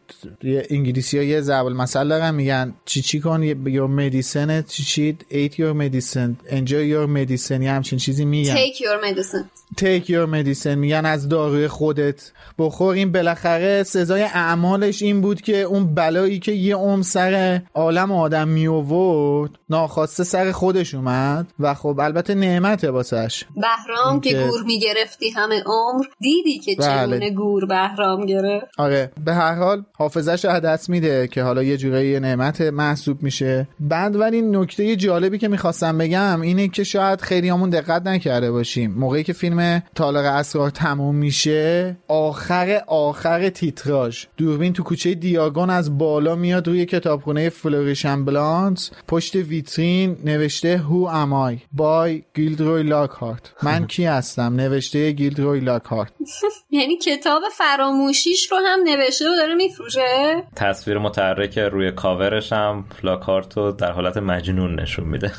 انگلیسی 0.70 1.18
ها 1.18 1.24
یه 1.24 1.42
ضرب 1.42 1.66
المثل 1.66 2.08
دارن. 2.08 2.36
میگن 2.36 2.74
چی 2.86 3.02
چی 3.02 3.20
کن 3.20 3.44
یور 3.44 3.88
مدیسن 3.88 4.62
چی 4.62 4.84
چی 4.84 5.18
ایت 5.30 5.60
یور 5.60 5.74
مدیسن 5.74 6.38
انجوی 6.50 6.88
یور 6.88 7.06
مدیسن 7.06 7.62
یه 7.62 7.72
همچین 7.72 8.00
چیزی 8.00 8.26
میگن. 8.26 8.56
تیک 8.56 8.82
یور 8.82 9.10
مدیسن 9.10 9.50
تیک 9.78 10.10
یور 10.10 10.26
مدیسن 10.26 10.76
میگن 10.76 11.06
از 11.06 11.30
داروی 11.30 11.68
خودت. 11.68 12.32
بخور 12.60 12.96
این 12.96 13.12
بالاخره 13.12 13.84
سزای 13.84 14.24
اعمالش 14.24 15.02
این 15.02 15.22
بود 15.22 15.42
که 15.42 15.62
اون 15.62 15.96
بلایی 15.96 16.40
که 16.40 16.52
یه 16.52 16.76
عمر 16.76 17.02
سر 17.02 17.62
عالم 17.74 18.12
آدم 18.12 18.48
می 18.48 18.68
آورد 18.68 19.52
ناخواسته 19.70 20.24
سر 20.24 20.52
خودش 20.52 20.96
اومد 20.96 21.48
و 21.60 21.74
خب 21.74 22.00
البته 22.00 22.36
نعمته 22.36 22.92
واسش. 22.92 23.46
بهرام 23.56 24.22
که 24.22 24.34
گور 24.34 24.64
می‌گرفتی 24.66 25.30
همه 25.30 25.64
عمر 25.66 26.06
دیدی 26.20 26.60
که 26.60 26.76
بله. 26.76 26.88
چگونه 26.88 27.32
گور 27.32 27.66
بهرام 27.66 28.26
گرفت؟ 28.26 28.66
آره 28.78 29.12
به 29.26 29.34
هر 29.34 29.56
حال 29.56 29.84
حافظش 29.94 30.46
از 30.46 30.62
دست 30.62 30.90
میده 30.90 31.28
که 31.28 31.44
حالا 31.44 31.64
یه 31.64 31.78
جورایی 31.78 32.20
نعمت 32.20 32.62
محسوب 32.62 33.24
میشه. 33.24 33.68
بعد 33.80 34.16
ولی 34.16 34.42
نکته 34.42 34.96
جالبی 34.96 35.38
که 35.38 35.48
می‌خواستم 35.48 35.98
بگم 35.98 36.42
اینه 36.42 36.68
که 36.68 36.84
شاید 36.84 37.22
خیلی 37.22 37.50
همون 37.50 37.70
دقت 37.70 38.08
نکرده 38.08 38.52
باشیم. 38.52 38.92
موقعی 38.92 39.24
که 39.24 39.34
فیلم 39.34 39.84
تالار 39.96 40.26
اسرار 40.26 40.70
تموم 40.70 41.16
میشه 41.16 41.98
آخر 42.08 42.49
آخر 42.88 43.50
تیتراژ. 43.50 44.26
دوربین 44.38 44.74
تو 44.74 44.84
کوچه 44.84 45.14
دیاگون 45.14 45.70
از 45.70 45.98
بالا 45.98 46.36
میاد 46.36 46.68
روی 46.68 46.86
کتابخونه 46.86 47.50
Flourish 47.50 48.05
and 48.05 48.26
Blotts 48.26 48.92
پشت 49.08 49.36
ویترین 49.36 50.18
نوشته 50.24 50.78
Who 50.78 51.06
Am 51.06 51.58
I 51.72 51.89
by 51.89 52.24
Gilderoy 52.36 52.84
Lockhart. 52.84 53.54
من 53.64 53.88
کی 53.88 54.06
هستم؟ 54.06 54.56
نوشته 54.56 55.12
گیلدروی 55.12 55.60
لاکهارت. 55.60 56.12
یعنی 56.72 56.98
کتاب 56.98 57.42
فراموشیش 57.58 58.52
رو 58.52 58.58
هم 58.66 58.80
نوشته 58.84 59.26
و 59.26 59.36
داره 59.36 59.56
میفروشه؟ 59.56 60.44
تصویر 60.56 60.98
متحرک 60.98 61.60
روی 61.60 61.92
کاورش 61.92 62.54
هم 62.54 62.86
لاکهارت 63.04 63.58
رو 63.58 63.72
در 63.72 63.92
حالت 63.92 64.18
مجنون 64.18 64.80
نشون 64.80 65.06
میده. 65.06 65.32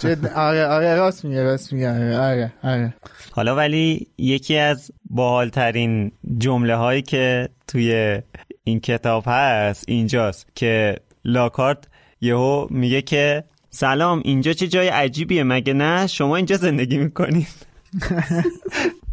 جد 0.00 0.26
آره 0.26 0.66
آره 0.66 0.94
راست 0.94 1.24
میگه 1.24 1.42
راست 1.42 1.72
میگه. 1.72 1.90
آره 1.90 2.18
آره, 2.18 2.52
آره. 2.62 2.94
حالا 3.32 3.56
ولی 3.56 4.06
یکی 4.18 4.56
از 4.56 4.90
باحالترین 5.10 6.12
جمله 6.38 6.76
هایی 6.76 7.02
که 7.02 7.48
توی 7.68 8.18
این 8.64 8.80
کتاب 8.80 9.24
هست 9.26 9.84
اینجاست 9.88 10.46
که 10.54 10.96
لاکارت 11.24 11.78
یهو 12.20 12.66
میگه 12.70 13.02
که 13.02 13.44
سلام 13.70 14.22
اینجا 14.24 14.52
چه 14.52 14.68
جای 14.68 14.88
عجیبیه 14.88 15.42
مگه 15.42 15.72
نه؟ 15.72 16.06
شما 16.06 16.36
اینجا 16.36 16.56
زندگی 16.56 16.98
می‌کنید. 16.98 17.48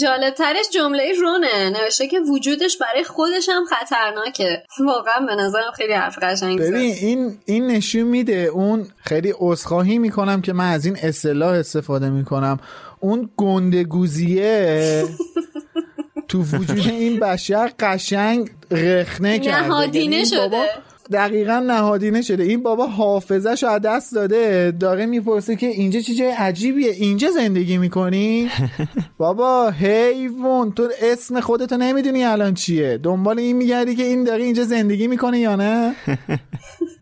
جالبترش 0.00 0.66
جمله 0.74 1.12
رونه. 1.20 1.70
نوشته 1.70 2.06
که 2.06 2.20
وجودش 2.20 2.78
برای 2.78 3.04
خودش 3.04 3.48
هم 3.48 3.64
خطرناکه. 3.64 4.62
واقعا 4.86 5.26
به 5.26 5.34
نظرم 5.34 5.72
خیلی 5.76 5.92
حرف 5.92 6.18
قشنگ 6.22 6.60
ببین 6.60 6.94
این 6.94 7.38
این 7.44 7.66
نشون 7.66 8.02
میده 8.02 8.50
اون 8.52 8.86
خیلی 8.96 9.34
عذرخواهی 9.38 9.98
می‌کنم 9.98 10.42
که 10.42 10.52
من 10.52 10.72
از 10.72 10.86
این 10.86 10.96
اصطلاح 11.02 11.52
استفاده 11.52 12.10
می‌کنم. 12.10 12.60
اون 13.00 13.30
گندگوزیه 13.36 15.04
تو 16.28 16.42
وجود 16.42 16.86
این 16.86 17.20
بشر 17.20 17.72
قشنگ 17.80 18.50
رخنه 18.70 19.38
کرده. 19.38 19.66
نهادینه 19.66 20.16
یعنی 20.16 20.26
شده. 20.26 20.68
دقیقا 21.12 21.58
نهادینه 21.58 22.22
شده. 22.22 22.42
این 22.42 22.62
بابا 22.62 22.86
حافظش 22.86 23.64
از 23.64 23.80
دست 23.82 24.14
داده. 24.14 24.72
داره 24.80 25.06
می‌پرسه 25.06 25.56
که 25.56 25.66
اینجا 25.66 26.00
چی 26.00 26.14
جای 26.14 26.30
عجیبیه. 26.30 26.90
اینجا 26.90 27.30
زندگی 27.30 27.78
می‌کنی؟ 27.78 28.50
بابا 29.18 29.70
حیوان. 29.70 30.72
تو 30.72 30.88
اسم 31.02 31.40
خودتو 31.40 31.76
نمی‌دونی 31.76 32.24
الان 32.24 32.54
چیه. 32.54 32.98
دنبال 32.98 33.38
این 33.38 33.56
میگردی 33.56 33.94
که 33.94 34.02
این 34.02 34.24
داره 34.24 34.44
اینجا 34.44 34.64
زندگی 34.64 35.06
می‌کنه 35.06 35.38
یا 35.38 35.56
نه؟ 35.56 35.94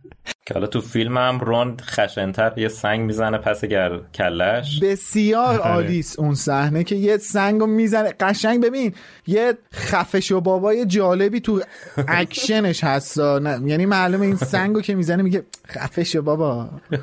که 0.49 0.55
حالا 0.55 0.67
تو 0.67 0.81
فیلم 0.81 1.19
هم 1.19 1.41
رون 1.41 1.77
خشنتر 1.83 2.53
یه 2.57 2.69
سنگ 2.69 3.01
می‌زنه 3.01 3.39
پس 3.39 3.65
گر 3.65 4.01
کلش 4.15 4.81
بسیار 4.81 5.61
آره. 5.61 5.73
عالیست 5.73 6.19
اون 6.19 6.35
صحنه 6.35 6.85
که 6.85 6.95
یه 6.95 7.17
سنگو 7.17 7.67
می‌زنه. 7.67 8.15
قشنگ 8.21 8.65
ببین 8.65 8.95
یه 9.27 9.55
خفش 9.75 10.33
و 10.33 10.41
بابای 10.41 10.87
جالبی 10.87 11.41
تو 11.41 11.61
اکشنش 12.09 12.85
هستا 12.85 13.39
نه 13.39 13.71
یعنی 13.71 13.87
معلومه 13.87 14.27
این 14.27 14.37
سنگو 14.37 14.81
که 14.81 14.95
می‌زنه 14.95 15.23
میگه 15.23 15.43
خفش 15.67 16.17
و 16.17 16.23
بابا. 16.23 16.71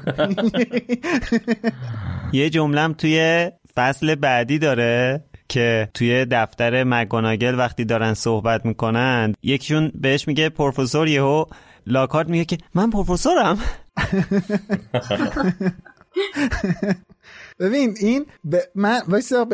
یه 2.34 2.50
جملم 2.50 2.94
توی 2.94 3.52
فصل 3.76 4.16
بعدی 4.16 4.60
داره 4.60 5.24
که 5.50 5.90
توی 5.94 6.26
دفتر 6.32 6.84
مگوناگل 6.84 7.56
وقتی 7.58 7.86
دارن 7.86 8.14
صحبت 8.14 8.66
می‌کنن 8.66 9.34
یکیشون 9.44 9.92
بهش 9.96 10.28
میگه 10.28 10.50
پروفسور 10.50 11.08
یهو 11.08 11.46
لاکارت 11.86 12.30
میگه 12.30 12.46
که 12.46 12.58
من 12.74 12.90
پروفسورم. 12.90 13.58
ببین 17.60 17.96
این 18.00 18.26
ب... 18.52 18.56
من 18.76 19.02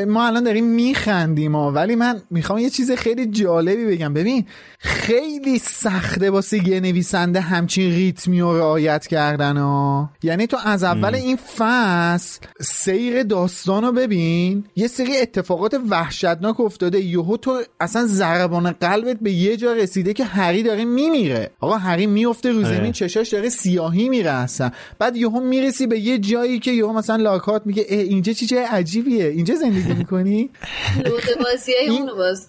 ما 0.08 0.28
الان 0.28 0.44
داریم 0.44 0.66
میخندیم 0.66 1.56
ها 1.56 1.72
ولی 1.72 1.96
من 1.96 2.22
می‌خوام 2.30 2.60
یه 2.60 2.70
چیز 2.70 2.92
خیلی 2.92 3.26
جالبی 3.26 3.86
بگم. 3.86 4.14
ببین 4.14 4.46
خیلی 4.80 5.60
سخته 5.60 6.30
واسه 6.30 6.68
یه 6.68 6.80
نویسنده 6.80 7.42
همچین 7.42 7.92
ریتمی 7.92 8.42
رو 8.42 8.58
رعایت 8.58 9.08
کردن 9.08 9.58
ها 9.58 10.10
یعنی 10.24 10.48
تو 10.48 10.58
از 10.66 10.84
اول 10.84 11.16
این 11.16 11.36
فصل 11.58 12.40
سیر 12.62 13.24
داستان 13.24 13.84
رو 13.84 13.92
ببین 13.92 14.64
یه 14.76 14.88
سری 14.88 15.18
اتفاقات 15.18 15.80
وحشتناک 15.90 16.60
افتاده. 16.60 17.00
یهو 17.00 17.38
تو 17.38 17.62
اصلا 17.80 18.06
ضربان 18.06 18.72
قلبت 18.72 19.18
به 19.22 19.32
یه 19.32 19.58
جا 19.58 19.74
رسیده 19.74 20.14
که 20.14 20.24
هری 20.24 20.64
داره 20.64 20.86
میمیره. 20.86 21.52
آقا 21.60 21.78
هری 21.78 22.08
میفته 22.08 22.52
رو. 22.52 22.64
زمین 22.64 22.92
چشاش 22.92 23.30
داره 23.30 23.50
سیاهی 23.50 24.10
میره 24.10 24.32
اصلا. 24.32 24.72
بعد 25.00 25.16
یهو 25.16 25.40
می‌رسی 25.40 25.88
به 25.88 26.00
یه 26.00 26.18
جایی 26.20 26.60
که 26.60 26.72
یهو 26.72 26.94
مثلا 26.94 27.18
لاکارت 27.62 27.68
میگه 27.68 27.86
اه، 27.90 28.00
اینجا 28.00 28.34
چی 28.34 28.46
جای 28.46 28.64
عجیبیه 28.64 29.26
اینجا 29.26 29.56
زندگی 29.56 29.94
می‌کنی؟ 29.94 30.50
باز. 32.18 32.48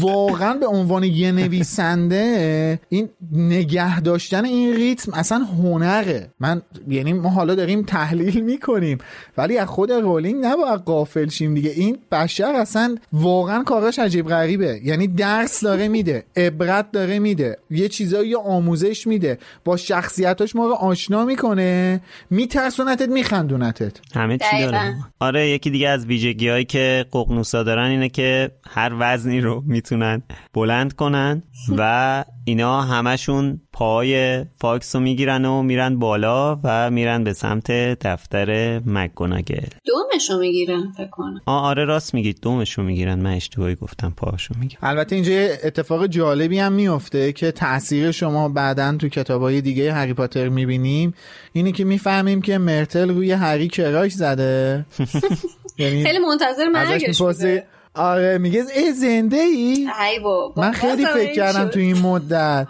واقعا 0.00 0.54
به 0.54 0.66
عنوان 0.66 1.04
یه 1.04 1.32
نویسنده 1.32 2.80
این 2.88 3.08
نگه 3.32 4.00
داشتن 4.00 4.44
این 4.44 4.74
ریتم 4.74 5.12
اصلا 5.14 5.38
هنره. 5.38 6.30
من 6.40 6.62
یعنی 6.88 7.12
ما 7.12 7.28
حالا 7.28 7.54
داریم 7.54 7.82
تحلیل 7.82 8.40
می‌کنیم. 8.40 8.98
ولی 9.36 9.58
از 9.58 9.68
خود 9.68 9.92
رولینگ 9.92 10.44
نباید 10.44 10.80
قافل 10.80 11.28
شیم 11.28 11.54
دیگه. 11.54 11.70
این 11.70 11.98
بشر 12.12 12.54
اصلا 12.54 12.96
واقعا 13.12 13.62
کاراش 13.62 13.98
عجیب 13.98 14.28
غریبه. 14.28 14.80
یعنی 14.84 15.06
درس 15.06 15.60
داره 15.60 15.88
میده 15.88 16.24
عبرت 16.36 16.92
داره 16.92 17.18
میده 17.18 17.58
یه 17.70 17.88
چیزایی 17.88 18.34
آموزش 18.34 19.06
میده 19.06 19.38
با 19.64 19.76
شخصیتاش 19.76 20.56
ما 20.56 20.66
رو 20.66 20.74
آشنا 20.74 21.24
می‌کنه. 21.24 22.00
میترسونتت 22.30 23.08
میخندونتت. 23.08 23.92
همه 24.32 24.38
چی 24.50 24.56
دقیقاً. 24.56 24.70
داره 24.70 24.96
آره 25.20 25.48
یکی 25.48 25.70
دیگه 25.70 25.88
از 25.88 26.06
ویژگی 26.06 26.48
هایی 26.48 26.64
که 26.64 27.06
ققنوسا 27.12 27.62
دارن 27.62 27.90
اینه 27.90 28.08
که 28.08 28.50
هر 28.66 28.92
وزنی 28.98 29.40
رو 29.40 29.62
می‌تونن 29.66 30.22
بلند 30.54 30.92
کنن 30.92 31.42
و 31.78 32.24
اینا 32.44 32.82
همشون 32.82 33.60
پای 33.72 34.44
فاکس 34.58 34.96
رو 34.96 35.02
می‌گیرن 35.02 35.44
و 35.44 35.62
میرن 35.62 35.98
بالا 35.98 36.60
و 36.64 36.90
میرن 36.90 37.24
به 37.24 37.32
سمت 37.32 37.70
دفتر 38.00 38.78
مکگوناگل. 38.86 39.66
دومشو 39.84 40.38
می‌گیرن 40.38 40.92
فکر 40.96 41.10
کنم. 41.10 41.40
آره 41.46 41.84
راست 41.84 42.14
میگید. 42.14 42.38
دومش 42.42 42.72
رو 42.78 42.84
می‌گیرن. 42.84 43.18
من 43.18 43.34
اشتباهی 43.34 43.74
گفتم 43.74 44.14
پاهاشو 44.16 44.54
می‌گیرن. 44.60 44.80
البته 44.82 45.14
اینجا 45.14 45.32
یه 45.32 45.58
اتفاق 45.64 46.06
جالبی 46.06 46.58
هم 46.58 46.72
میفته 46.72 47.32
که 47.32 47.50
تاثیر 47.50 48.10
شما 48.10 48.48
بعدا 48.48 48.96
تو 48.96 49.08
کتابای 49.08 49.60
دیگه 49.60 49.92
هری 49.92 50.14
پاتر 50.14 50.48
می‌بینیم. 50.48 51.14
اینه 51.52 51.72
که 51.72 51.84
می‌فهمیم 51.84 52.42
که 52.42 52.58
مرتل 52.58 53.08
روی 53.08 53.32
هری 53.32 53.68
کراش 53.68 54.12
زده. 54.12 54.86
یعنی 55.78 56.04
خیلی 56.04 56.18
منتظر 56.18 56.68
مرگش 56.68 57.22
بوده 57.22 57.66
آره 57.94 58.38
میگه 58.38 58.64
ای 58.76 58.92
زنده 58.92 59.36
ای 59.36 59.88
ای 60.00 60.18
بابا 60.20 60.62
من 60.62 60.72
خیلی 60.72 61.06
فکر 61.06 61.32
کردم. 61.32 61.68
تو 61.68 61.80
این 61.80 61.98
مدت. 61.98 62.66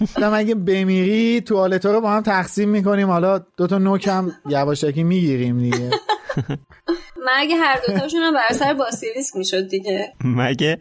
گفتم 0.00 0.34
اگه 0.34 0.54
بمیری 0.54 1.40
توالتا 1.40 1.92
رو 1.92 2.00
با 2.00 2.10
هم 2.10 2.22
تقسیم 2.22 2.68
می‌کنیم. 2.68 3.10
حالا 3.10 3.38
دوتا 3.56 3.78
نوک 3.78 4.08
هم 4.08 4.32
یواشکی 4.48 5.02
می‌گیریم 5.02 5.58
دیگه. 5.58 5.90
مرگ 7.26 7.52
هر 7.60 7.80
دوتاشون 7.86 8.20
هم 8.20 8.34
بر 8.34 8.54
سر 8.54 8.74
باسیلیسک 8.74 9.36
می‌شد 9.36 9.68
دیگه؟ 9.68 10.12
مگه 10.24 10.78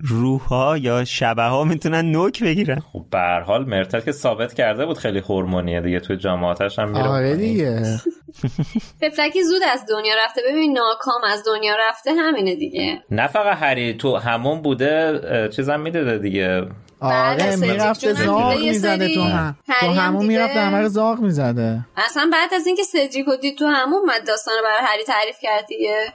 روحها 0.00 0.78
یا 0.78 1.04
شبه 1.04 1.42
ها 1.42 1.64
می‌تونن 1.64 2.10
نوک 2.12 2.42
بگیرن؟ 2.42 2.80
خب 2.80 3.04
به 3.10 3.18
هر 3.18 3.40
حال 3.40 3.64
مرتل 3.64 4.00
که 4.00 4.12
ثابت 4.12 4.54
کرده 4.54 4.86
بود 4.86 4.98
خیلی 4.98 5.18
هورمونیه 5.18 5.80
دیگه 5.80 6.00
توی 6.00 6.16
جامعاتش 6.16 6.78
هم 6.78 6.88
میره 6.88 7.08
آره. 7.08 7.36
دیگه. 7.36 8.00
ففلکی 9.00 9.42
زود 9.42 9.62
از 9.72 9.86
دنیا 9.88 10.14
رفته. 10.24 10.40
ببین 10.50 10.72
ناکام 10.72 11.24
از 11.24 11.42
دنیا 11.46 11.76
رفته 11.88 12.12
همینه 12.12 12.54
دیگه. 12.54 13.02
نه 13.10 13.26
فقط 13.26 13.56
هری 13.56 13.94
تو 13.94 14.16
همون 14.16 14.62
بوده 14.62 15.48
چیزم 15.56 15.80
می‌داده 15.80 16.18
دیگه. 16.18 16.66
آره 17.00 17.56
سدریک 17.56 17.70
می‌رفته 17.72 18.12
زاغ 18.12 18.58
می‌زده 18.58 19.14
تو 19.14 19.22
هم. 19.22 19.56
تو 19.80 19.86
همون. 19.86 20.26
می‌رفته 20.26 20.60
همه 20.60 20.80
رو 20.80 20.88
زاغ 20.88 21.20
می‌زده. 21.20 21.80
اصلا 21.96 22.30
بعد 22.32 22.54
از 22.54 22.66
اینکه 22.66 22.82
سدریکو 22.82 23.36
دید 23.36 23.58
تو 23.58 23.66
همون 23.66 24.00
مد 24.06 24.26
داستان 24.26 24.54
رو 24.58 24.62
برای 24.64 24.86
هری 24.86 25.04
تعریف 25.04 25.36
کرد 25.42 25.66
دیگه. 25.66 26.12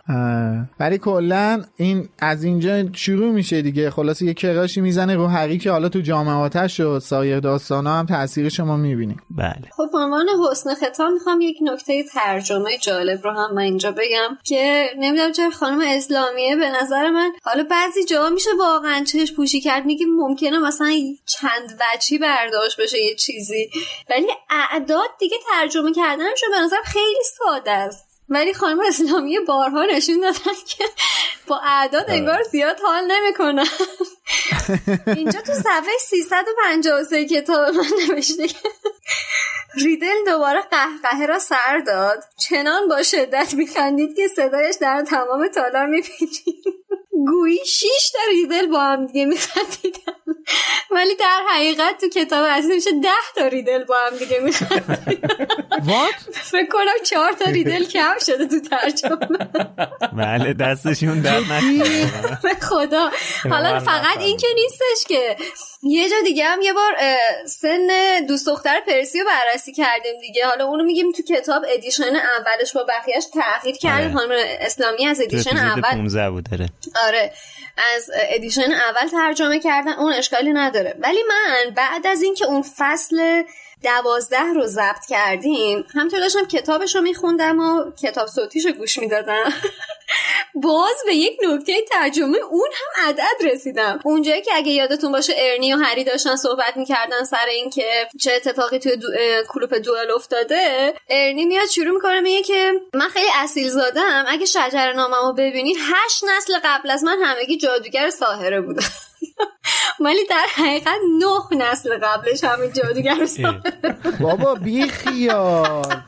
ولی 0.79 0.97
کلا 0.97 1.63
این 1.77 2.09
از 2.19 2.43
اینجا 2.43 2.83
شروع 2.93 3.31
میشه 3.31 3.61
دیگه. 3.61 3.89
خلاصه 3.89 4.25
یه 4.25 4.33
کراشی 4.33 4.81
می‌زنه 4.81 5.15
رو 5.15 5.27
هری 5.27 5.57
که 5.57 5.71
حالا 5.71 5.89
تو 5.89 5.99
جامعاتش 5.99 6.79
و 6.79 6.99
سایر 6.99 7.39
داستان 7.39 7.87
هم 7.87 8.05
تاثیر 8.05 8.49
شما 8.49 8.77
می‌بینیم 8.77 9.21
بله. 9.29 9.69
خب 9.71 9.89
عنوان 9.93 10.25
حسن 10.51 10.73
ختام 10.73 11.13
می‌خوام 11.13 11.41
یک 11.41 11.57
نکته 11.61 12.03
ترجمه 12.03 12.77
جالب 12.77 13.23
رو 13.23 13.31
هم 13.31 13.53
من 13.55 13.61
اینجا 13.61 13.91
بگم 13.91 14.37
که 14.43 14.85
نمی‌دونم 14.99 15.31
چرا 15.31 15.49
خانم 15.49 15.81
اسلامیه 15.87 16.55
به 16.55 16.69
نظر 16.81 17.09
من 17.09 17.31
حالا 17.43 17.63
بعضی 17.71 18.03
جاها 18.03 18.29
میشه 18.29 18.49
واقعا 18.59 19.03
چشم 19.03 19.35
پوشی 19.35 19.61
کرد 19.61 19.85
میگه 19.85 20.05
ممکنه 20.05 20.59
مثلا 20.71 20.95
چند 21.25 21.79
وجهی 21.79 22.17
برداشت 22.17 22.81
بشه 22.81 22.99
یه 22.99 23.15
چیزی. 23.15 23.69
ولی 24.09 24.27
اعداد 24.49 25.09
دیگه 25.19 25.37
ترجمه 25.51 25.93
کردنشون 25.93 26.49
به 26.51 26.59
نظر 26.59 26.81
خیلی 26.85 27.23
ساده 27.37 27.71
است. 27.71 28.07
ولی 28.29 28.53
خانم 28.53 28.79
اسلامی 28.79 29.39
بارها 29.39 29.85
نشون 29.85 30.19
دادن 30.19 30.57
که 30.67 30.83
با 31.47 31.61
اعداد 31.63 32.05
انگار 32.07 32.43
زیاد 32.43 32.79
حال 32.79 33.11
نمی‌کنن. 33.11 33.67
اینجا 35.17 35.41
تو 35.41 35.53
صفحه 35.53 35.97
353 35.99 37.25
کتاب 37.25 37.75
من 37.75 37.85
نوشته 38.09 38.47
که 38.47 38.69
ریدل 39.75 40.25
دوباره 40.25 40.61
قهقهه 40.61 41.25
را 41.25 41.39
سر 41.39 41.77
داد. 41.87 42.23
چنان 42.49 42.87
با 42.87 43.03
شدت 43.03 43.53
میخندید 43.53 44.15
که 44.15 44.27
صدایش 44.27 44.75
در 44.81 45.01
تمام 45.01 45.47
تالار 45.47 45.85
میپیچید. 45.85 46.63
گویی 47.27 47.65
شیش 47.65 48.11
تا 48.13 48.19
ریدل 48.29 48.67
با 48.67 48.79
هم 48.79 49.05
دیگه 49.05 49.25
میخندیدن. 49.25 50.13
ولی 50.91 51.15
در 51.15 51.41
حقیقت 51.49 52.01
تو 52.01 52.09
کتاب 52.09 52.45
اصلی 52.49 52.75
میشه 52.75 52.91
ده 52.91 53.09
تا 53.35 53.47
ریدل 53.47 53.83
با 53.83 53.95
هم 54.07 54.17
دیگه 54.17 54.39
میخندیدن. 54.39 55.47
فکر 56.31 56.65
کنم 56.71 57.03
چهار 57.03 57.31
تا 57.31 57.51
ریدل 57.51 57.85
کم 57.85 58.13
شده 58.25 58.47
تو 58.47 58.59
ترجمه. 58.59 59.27
بله 60.17 60.53
دستشون 60.53 61.21
در 61.21 61.39
نکنه. 61.39 62.05
خدا. 62.61 63.11
حالا 63.49 63.79
فقط. 63.79 64.17
این 64.19 64.37
که 64.37 64.47
نیستش 64.55 65.07
که. 65.07 65.35
یه 65.83 66.09
جا 66.09 66.15
دیگه 66.23 66.45
هم 66.45 66.61
یه 66.61 66.73
بار 66.73 66.95
سن 67.45 67.87
دوست 68.27 68.47
دختر 68.47 68.79
پرسی 68.79 69.19
رو 69.19 69.25
بررسی 69.25 69.73
کردیم 69.73 70.19
دیگه. 70.21 70.45
حالا 70.45 70.65
اونو 70.65 70.83
میگیم 70.83 71.11
تو 71.11 71.23
کتاب 71.23 71.65
edition 71.69 72.15
اولش 72.15 72.73
با 72.73 72.83
بقیهش 72.83 73.25
تغییر 73.25 73.75
کرد 73.75 74.01
آره. 74.01 74.13
خانم 74.13 74.43
اسلامیه 74.59 75.07
از 75.07 75.21
edition 75.21 75.57
اول 75.57 75.81
15 75.81 76.29
بود 76.29 76.49
داره 76.51 76.69
آره. 77.07 77.33
از 77.95 78.11
edition 78.29 78.71
اول 78.71 79.07
ترجمه 79.07 79.59
کردن. 79.59 79.93
اون 79.93 80.13
اشکالی 80.13 80.53
نداره. 80.53 80.95
ولی 80.99 81.19
من 81.29 81.73
بعد 81.73 82.07
از 82.07 82.21
اینکه 82.21 82.45
اون 82.45 82.63
فصل 82.77 83.43
دوازده 83.83 84.53
رو 84.55 84.65
ضبط 84.65 85.05
کردیم 85.09 85.85
همینطور 85.95 86.19
داشتم 86.19 86.45
کتابش 86.45 86.95
رو 86.95 87.01
میخوندم 87.01 87.59
و 87.59 87.91
کتاب 87.91 88.27
صوتیش 88.27 88.65
رو 88.65 88.71
گوش 88.71 88.97
می‌دادم. 88.97 89.53
باز 90.63 90.95
به 91.05 91.15
یک 91.15 91.37
نکته 91.43 91.73
ترجمه 91.91 92.37
اون 92.37 92.69
هم 92.73 93.09
عدد 93.09 93.51
رسیدم. 93.51 93.99
اونجایی 94.03 94.41
که 94.41 94.51
اگه 94.55 94.71
یادتون 94.71 95.11
باشه 95.11 95.33
ارنی 95.37 95.73
و 95.73 95.77
هری 95.77 96.03
داشتن 96.03 96.35
صحبت 96.35 96.77
می‌کردن 96.77 97.23
سر 97.23 97.45
اینکه 97.45 98.07
چه 98.19 98.33
اتفاقی 98.33 98.79
توی 98.79 98.95
دو... 98.95 99.07
کلوپ 99.49 99.73
دوئل 99.73 100.11
افتاده. 100.11 100.93
ارنی 101.09 101.45
میاد 101.45 101.67
شروع 101.67 101.93
می‌کنه 101.93 102.21
میگه 102.21 102.43
که 102.43 102.71
من 102.93 103.07
خیلی 103.07 103.29
اصیل 103.35 103.69
زادم. 103.69 104.25
اگه 104.27 104.45
شجر 104.45 104.93
ناممو 104.93 105.33
ببینید 105.33 105.77
هشت 105.79 106.23
نسل 106.23 106.53
قبل 106.63 106.89
از 106.89 107.03
من 107.03 107.17
همگی 107.23 107.57
جادوگر 107.57 108.09
ساهره 108.09 108.61
بودن. 108.61 108.85
ولی 109.99 110.25
در 110.25 110.45
حقیقت 110.55 110.99
نه 111.19 111.57
نسل 111.57 111.97
قبلش 112.03 112.43
همین 112.43 112.73
جادوگر 112.73 113.25
ساهره 113.25 114.17
بابا 114.21 114.55
بی 114.55 114.87
خیال 114.87 116.03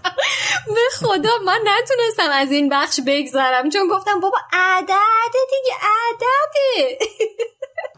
به 0.67 0.81
خدا 0.93 1.29
من 1.45 1.59
نتونستم 1.65 2.29
از 2.31 2.51
این 2.51 2.69
بخش 2.69 2.99
بگذرم 3.07 3.69
چون 3.69 3.87
گفتم 3.87 4.19
بابا 4.19 4.37
عدده 4.53 5.39
دیگه 5.49 5.75
عدده. 5.83 6.97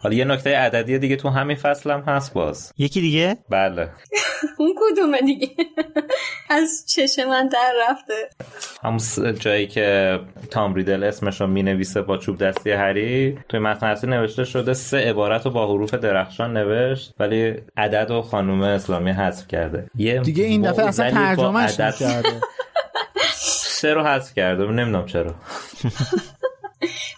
حالا 0.04 0.16
یه 0.16 0.26
نکته 0.26 0.58
عددی 0.58 1.00
دیگه 1.00 1.16
تو 1.16 1.30
همین 1.30 1.56
فصل 1.56 1.92
هم 1.92 2.00
هست 2.00 2.34
باز. 2.34 2.74
یکی 2.78 3.02
دیگه؟ 3.02 3.38
بله. 3.50 3.90
اون 4.60 4.76
کدومه 4.78 5.22
دیگه؟ 5.22 5.48
از 6.50 6.84
چش 6.88 7.20
من 7.20 7.48
در 7.48 7.74
رفته. 7.90 8.14
همون 8.84 9.00
جایی 9.40 9.68
که 9.68 10.20
تام 10.52 10.74
ریدل 10.74 11.04
اسمش 11.04 11.42
رو 11.42 11.48
می‌نویسه 11.48 12.02
با 12.02 12.18
چوب 12.18 12.38
دستی 12.38 12.72
هری 12.72 13.40
توی 13.50 13.60
متن 13.60 13.88
اصلی 13.88 14.10
نوشته 14.10 14.44
شده 14.44 14.74
سه 14.74 14.98
عبارت 14.98 15.46
رو 15.46 15.52
با 15.52 15.68
حروف 15.68 15.94
درخشان 15.94 16.58
نوشت 16.58 17.14
ولی 17.20 17.54
عدد 17.78 18.12
و 18.12 18.22
خانوم 18.22 18.62
اسلامی 18.62 19.12
حذف 19.12 19.48
کرده. 19.48 19.88
یه 19.96 20.20
دیگه 20.20 20.44
این 20.44 20.62
دفعه 20.72 20.86
اصلا 20.86 21.12
ترجمهش 21.12 21.78
کرده 21.78 22.42
سه 23.82 23.94
رو 23.94 24.04
حذف 24.04 24.34
کرده 24.34 24.64
نمی‌دونم 24.64 25.06
چرا. 25.06 25.36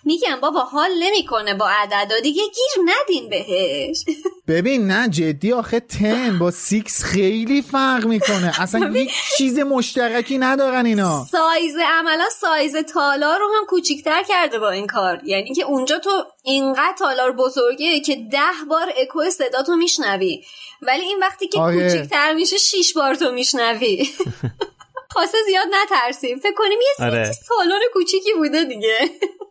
میگم 0.07 0.39
بابا 0.41 0.59
حال 0.59 0.91
نمی‌کنه 0.99 1.53
با 1.53 1.69
عددا. 1.69 2.19
دیگه 2.19 2.41
گیر 2.41 2.85
ندین 2.85 3.29
بهش. 3.29 4.05
ببین 4.47 4.87
نه 4.87 5.09
جدی 5.09 5.53
آخه 5.53 5.79
ten 5.79 6.39
با 6.39 6.51
six 6.51 7.03
خیلی 7.03 7.61
فرق 7.61 8.05
می‌کنه. 8.05 8.61
اصلا 8.61 8.89
یک 8.89 9.11
چیز 9.37 9.59
مشترکی 9.59 10.37
ندارن 10.37 10.85
اینا. 10.85 11.25
سایز 11.31 11.75
عملا 11.85 12.29
سایز 12.39 12.75
تالار 12.75 13.39
رو 13.39 13.45
هم 13.57 13.65
کوچیکتر 13.65 14.23
کرده 14.23 14.59
با 14.59 14.69
این 14.69 14.87
کار. 14.87 15.21
یعنی 15.25 15.53
که 15.53 15.63
اونجا 15.63 15.99
تو 15.99 16.23
اینقدر 16.43 16.95
تالار 16.99 17.31
بزرگه 17.31 17.99
که 17.99 18.15
ده 18.15 18.39
بار 18.69 18.93
اکو 18.97 19.29
صدا 19.29 19.63
تو 19.63 19.75
میشنوی. 19.75 20.43
ولی 20.81 21.03
این 21.03 21.19
وقتی 21.19 21.47
که 21.47 21.59
آره. 21.59 21.89
کوچیکتر 21.89 22.33
میشه 22.33 22.57
شیش 22.57 22.93
بار 22.93 23.15
تو 23.15 23.31
میشنوی. 23.31 24.09
خواسته 25.13 25.37
زیاد 25.45 25.67
نترسیم. 25.71 26.39
فکر 26.39 26.53
کنیم 26.57 26.79
یه 26.81 27.05
آره. 27.05 27.31
سالن 27.31 27.79
کوچیکی 27.93 28.33
بوده 28.33 28.63
دیگه. 28.63 28.97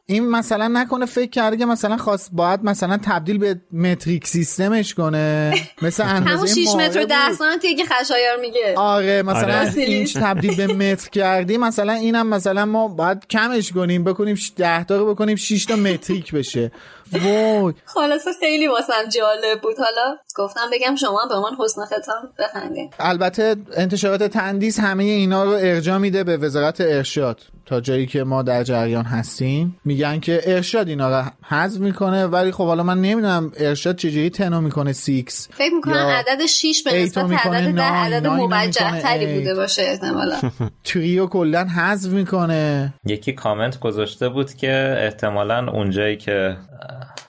این 0.09 0.29
مثلا 0.29 0.69
نکنه 0.69 1.07
فکر 1.07 1.31
کرده 1.31 1.57
که 1.57 1.67
مثلا 1.67 1.97
خواست 1.97 2.31
باید 2.33 2.65
مثلا 2.65 2.99
تبدیل 3.03 3.39
به 3.39 3.61
متریک 3.73 4.27
سیستمش 4.27 4.95
کنه. 4.95 5.55
مثل 5.83 6.03
اندازه 6.03 6.31
همون 6.31 6.47
6 6.47 6.69
متر 6.77 7.03
و 7.03 7.05
10 7.05 7.33
سانتی 7.39 7.75
که 7.75 7.85
خشایار 7.85 8.37
میگه. 8.41 8.75
آره 8.77 9.23
مثلا 9.23 9.59
آره. 9.59 9.73
اینچ 9.77 10.17
تبدیل 10.17 10.57
به 10.57 10.67
متر 10.67 11.09
کردیم 11.09 11.61
مثلا 11.61 11.93
اینم 11.93 12.27
مثلا 12.27 12.65
ما 12.65 12.89
باید 12.89 13.27
کمش 13.27 13.73
کنیم 13.73 14.05
بکنیم 14.05 14.39
10 14.57 14.85
تا 14.85 15.05
بکنیم 15.05 15.37
6 15.37 15.65
تا 15.65 15.77
متریک 15.77 16.33
بشه. 16.33 16.73
وای. 17.13 17.75
خلاصه 17.85 18.31
خیلی 18.41 18.67
واسم 18.67 19.09
جالب 19.09 19.61
بود. 19.63 19.77
حالا 19.79 20.17
گفتم 20.37 20.71
بگم 20.73 20.97
شما 20.97 21.27
به 21.29 21.35
من 21.35 21.65
حسن 21.65 21.85
ختام 21.85 22.31
بخندین. 22.39 22.91
البته 22.99 23.57
انتشارات 23.77 24.23
تندیس 24.23 24.81
همه 24.81 25.05
اینا 25.05 25.45
رو 25.45 25.51
ارجا 25.51 25.99
میده 25.99 26.25
به 26.25 26.37
وزارت 26.37 26.81
ارشاد. 26.81 27.41
تا 27.67 27.81
جایی 27.81 28.07
که 28.07 28.25
ما 28.25 28.43
در 28.43 28.63
جریان 28.63 29.05
هستیم. 29.05 29.77
میگن 29.85 30.21
که 30.21 30.41
ارشاد 30.47 30.89
اینا 30.89 31.21
رو 31.21 31.25
حذف 31.43 31.81
می‌کنه 31.81 32.27
ولی 32.27 32.51
خب 32.51 32.65
حالا 32.65 32.83
من 32.83 33.01
نمی‌دونم 33.01 33.53
ارشاد 33.57 33.97
چجوری 33.97 34.31
ten 34.31 34.53
و 34.53 34.61
می‌کنه 34.61 34.93
six 34.93 35.49
فکر 35.53 35.75
می‌کنم 35.75 35.95
عدد 35.95 36.47
6 36.47 36.83
به 36.85 37.03
نسبت 37.03 37.47
عدد 37.47 37.75
ده 37.75 37.83
عدد 37.83 38.27
موجه 38.27 39.01
تری 39.01 39.39
بوده 39.39 39.55
باشه 39.55 39.83
احتمالا. 39.83 40.37
three 40.85 41.20
و 41.20 41.27
کلا 41.27 41.65
حذف 41.65 42.11
می‌کنه. 42.11 42.95
یکی 43.07 43.33
کامنت 43.33 43.81
گذاشته 43.81 44.29
بود 44.29 44.55
که 44.55 44.97
احتمالا 44.99 45.71
اونجایی 45.73 46.17
که 46.17 46.57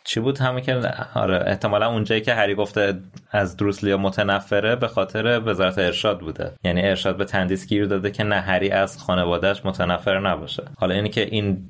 چی 0.04 0.20
بود 0.20 0.38
همه 0.38 0.62
که 0.62 0.82
آره 1.16 1.44
احتمالا 1.48 1.90
اونجایی 1.90 2.22
که 2.22 2.34
هری 2.34 2.56
گفته 2.56 2.94
از 3.32 3.58
دورسلیا 3.58 3.98
متنفره 3.98 4.76
به 4.76 4.88
خاطر 4.88 5.42
وزارت 5.46 5.78
ارشاد 5.78 6.20
بوده. 6.20 6.52
یعنی 6.64 6.82
ارشاد 6.82 7.18
به 7.18 7.26
تندیس 7.26 7.68
گیر 7.68 7.86
داده 7.86 8.12
که 8.12 8.24
نه 8.24 8.40
هری 8.40 8.70
از 8.70 8.98
خانوادهش 8.98 9.62
متنفر 9.66 10.20
نباشه. 10.20 10.64
حالا 10.78 10.96
اینی 10.96 11.10
که 11.10 11.22
این 11.22 11.70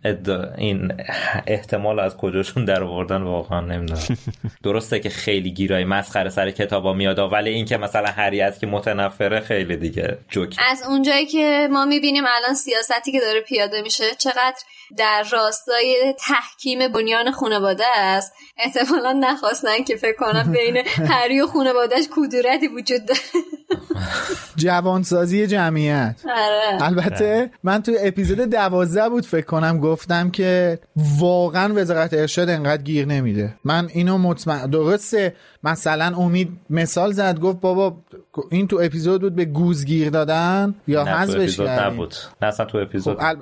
این 0.58 0.94
احتمال 1.48 2.00
از 2.00 2.18
کجاشون 2.18 2.66
در 2.66 2.84
آوردن 2.84 3.22
واقعا 3.22 3.62
نمی‌دونم. 3.62 4.02
درسته 4.64 5.00
که 5.00 5.10
خیلی 5.10 5.52
گیرای 5.52 5.86
مسخره 5.86 6.30
سر 6.30 6.52
کتابا 6.52 6.94
میاد 6.94 7.20
ولی 7.20 7.50
اینکه 7.50 7.78
مثلا 7.78 8.08
هری 8.08 8.42
از 8.42 8.60
که 8.60 8.68
متنفره 8.68 9.40
خیلی 9.40 9.78
دیگه 9.78 10.18
جوک 10.30 10.56
از 10.72 10.84
اونجایی 10.88 11.26
که 11.26 11.68
ما 11.72 11.86
می‌بینیم 11.86 12.24
الان 12.28 12.54
سیاستی 12.54 13.12
که 13.12 13.20
داره 13.20 13.42
پیاده 13.42 13.82
میشه 13.82 14.04
چقدر 14.18 14.58
در 14.98 15.24
راستای 15.32 16.14
تحکیم 16.20 16.88
بنیان 16.88 17.32
خانواده 17.32 17.84
است. 17.96 18.34
احتمالا 18.58 19.12
نخواستن 19.12 19.84
که 19.84 19.96
فکر 19.96 20.18
کنم 20.18 20.52
بین 20.52 20.78
هری 21.12 21.42
و 21.42 21.48
خانوادهش 21.48 22.06
کدورتی 22.16 22.68
وجود 22.68 23.06
داره. 23.06 23.20
جوانسازی 24.56 25.48
جمعیت. 25.48 26.16
آره. 26.26 26.84
البته 26.84 27.52
من 27.64 27.84
تو 27.84 27.92
اپیزود 28.00 28.40
دوازده 28.40 29.10
بود 29.10 29.26
فکر 29.26 29.46
کنم 29.46 29.80
گفتم 29.80 30.32
که 30.32 30.80
واقعا 31.20 31.74
وزارت 31.74 32.14
ارشاد 32.14 32.50
انقدر 32.50 32.82
گیر 32.82 33.06
نمیده. 33.06 33.56
من 33.64 33.90
اینو 33.94 34.18
مطمئن 34.18 34.70
درسته 34.70 35.36
مثلا 35.64 36.18
امید 36.18 36.50
مثال 36.70 37.12
زد 37.12 37.40
گفت 37.40 37.60
بابا 37.60 37.98
این 38.52 38.68
تو 38.68 38.80
اپیزود 38.84 39.22
بود 39.22 39.36
به 39.36 39.46
گوزگیر 39.46 40.10
دادن 40.10 40.76
یا 40.88 41.06
حذفش 41.06 41.60
نبود. 41.60 42.16
نه 42.42 42.48
اصلا 42.48 42.66
تو 42.66 42.78
اپیزود 42.78 43.18
خب 43.20 43.38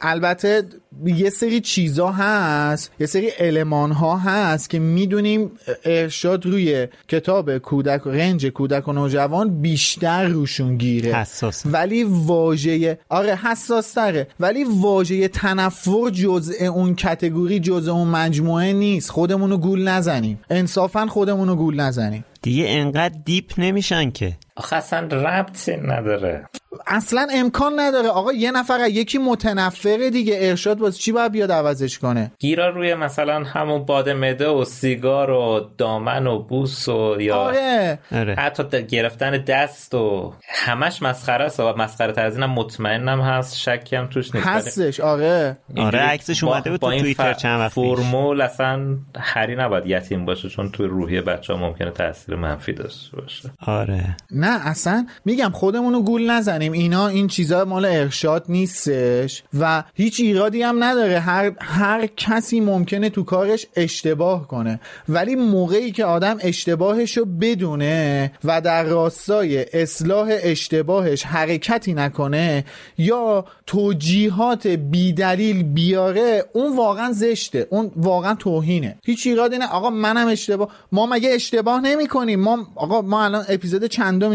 البته 0.00 0.62
یه 1.04 1.30
سری 1.30 1.60
چیزا 1.60 2.08
هست 2.08 2.92
یه 3.00 3.06
سری 3.06 3.28
علمان 3.28 3.92
ها 3.92 4.16
هست 4.16 4.70
که 4.70 4.78
می‌دونیم 4.78 5.50
ارشاد 5.84 6.46
روی 6.46 6.88
کتاب 7.08 7.58
کودک 7.58 8.00
رنج 8.04 8.46
کودک 8.46 8.88
و 8.88 8.92
نوجوان 8.92 9.62
بیشتر 9.62 10.28
روشون 10.28 10.76
گیره. 10.76 11.14
حساس. 11.14 11.62
ولی 11.66 12.04
واژه 12.04 12.98
آره 13.08 13.34
حساس 13.34 13.92
تره 13.92 14.26
ولی 14.40 14.64
واژه 14.64 15.28
تنفر 15.28 16.10
جزء 16.10 16.64
اون 16.64 16.94
کتگوری 16.94 17.60
جزء 17.60 17.92
اون 17.92 18.08
مجموعه 18.08 18.72
نیست. 18.72 19.10
خودمونو 19.10 19.56
گول 19.56 19.88
نزنیم. 19.88 20.40
انصافا 20.50 21.06
خودمونو 21.06 21.56
گول 21.56 21.80
نزنیم. 21.80 22.24
دیگه 22.42 22.64
انقدر 22.68 23.18
دیپ 23.24 23.52
نمیشن 23.58 24.10
که. 24.10 24.36
آخه 24.58 24.76
اصلا 24.76 25.00
ربطی 25.00 25.76
نداره. 25.76 26.46
اصلا 26.86 27.26
امکان 27.34 27.80
نداره. 27.80 28.08
آقا 28.08 28.32
یه 28.32 28.50
نفر 28.50 28.88
یکی 28.88 29.18
متنفره 29.18 30.10
دیگه. 30.10 30.38
ارشاد 30.40 30.78
باز 30.78 30.98
چی 30.98 31.12
باید 31.12 31.32
بیاد 31.32 31.52
عوضش 31.52 31.98
کنه؟ 31.98 32.32
گیرا 32.38 32.68
روی 32.68 32.94
مثلا 32.94 33.44
همون 33.44 33.84
باد 33.84 34.08
مده 34.08 34.48
و 34.48 34.64
سیگار 34.64 35.30
و 35.30 35.70
دامن 35.78 36.26
و 36.26 36.38
بوس 36.38 36.88
و 36.88 37.16
یا 37.20 37.36
آره. 37.36 37.98
آره. 38.12 38.34
حتی 38.34 38.82
گرفتن 38.82 39.30
دست 39.30 39.94
و 39.94 40.34
همش 40.48 41.02
مسخره 41.02 41.44
است. 41.44 41.60
و 41.60 41.72
مسخره 41.76 42.12
تر 42.12 42.26
از 42.26 42.34
اینم 42.34 42.50
مطمئنم 42.50 43.20
هست. 43.20 43.58
شکی 43.58 43.96
هم 43.96 44.06
توش 44.06 44.34
نیست. 44.34 44.46
هستش. 44.46 45.00
آره. 45.00 45.56
آره 45.76 45.98
عکسش 45.98 46.44
اومده 46.44 46.70
بود 46.70 46.80
تو 46.80 46.98
توییتر 46.98 47.32
چند 47.34 47.60
وقت 47.60 47.72
فرمول 47.72 48.40
اصلا 48.40 48.96
هری 49.18 49.56
نباید 49.56 49.86
یتیم 49.86 50.24
باشه 50.24 50.48
چون 50.48 50.70
توی 50.70 50.86
روحیه 50.86 51.22
بچه 51.22 51.52
ها 51.52 51.58
ممکنه 51.58 51.90
تاثیر 51.90 52.36
منفی 52.36 52.72
داشته 52.72 53.16
باشه. 53.16 53.50
آره. 53.66 54.16
نه 54.30 54.47
اصلا 54.50 55.06
میگم 55.24 55.50
خودمونو 55.54 56.02
گول 56.02 56.30
نزنیم. 56.30 56.72
اینا 56.72 57.08
این 57.08 57.28
چیزا 57.28 57.64
مال 57.64 57.84
ارشاد 57.84 58.44
نیستش 58.48 59.42
و 59.60 59.84
هیچ 59.94 60.20
ایرادی 60.20 60.62
هم 60.62 60.84
نداره. 60.84 61.18
هر 61.18 61.52
هر 61.60 62.06
کسی 62.06 62.60
ممکنه 62.60 63.10
تو 63.10 63.22
کارش 63.22 63.66
اشتباه 63.76 64.48
کنه. 64.48 64.80
ولی 65.08 65.34
موقعی 65.34 65.92
که 65.92 66.04
آدم 66.04 66.36
اشتباهش 66.40 67.18
رو 67.18 67.24
بدونه 67.24 68.32
و 68.44 68.60
در 68.60 68.84
راستای 68.84 69.66
اصلاح 69.72 70.28
اشتباهش 70.42 71.22
حرکتی 71.22 71.94
نکنه 71.94 72.64
یا 72.98 73.44
توجیهات 73.66 74.66
بیدلیل 74.66 75.62
بیاره 75.62 76.44
اون 76.52 76.76
واقعا 76.76 77.12
زشته. 77.12 77.66
اون 77.70 77.90
واقعا 77.96 78.34
توهینه. 78.34 78.98
هیچ 79.04 79.26
ایرادی 79.26 79.58
نه. 79.58 79.66
آقا 79.66 79.90
منم 79.90 80.26
اشتباه 80.26 80.68
ما 80.92 81.06
مگه 81.06 81.30
اشتباه 81.30 81.80
نمی 81.80 82.06
کنیم 82.06 82.40
ما 82.40 82.58
آقا 82.76 83.02
ما 83.02 83.24
الان 83.24 83.44
اپیزود 83.48 83.86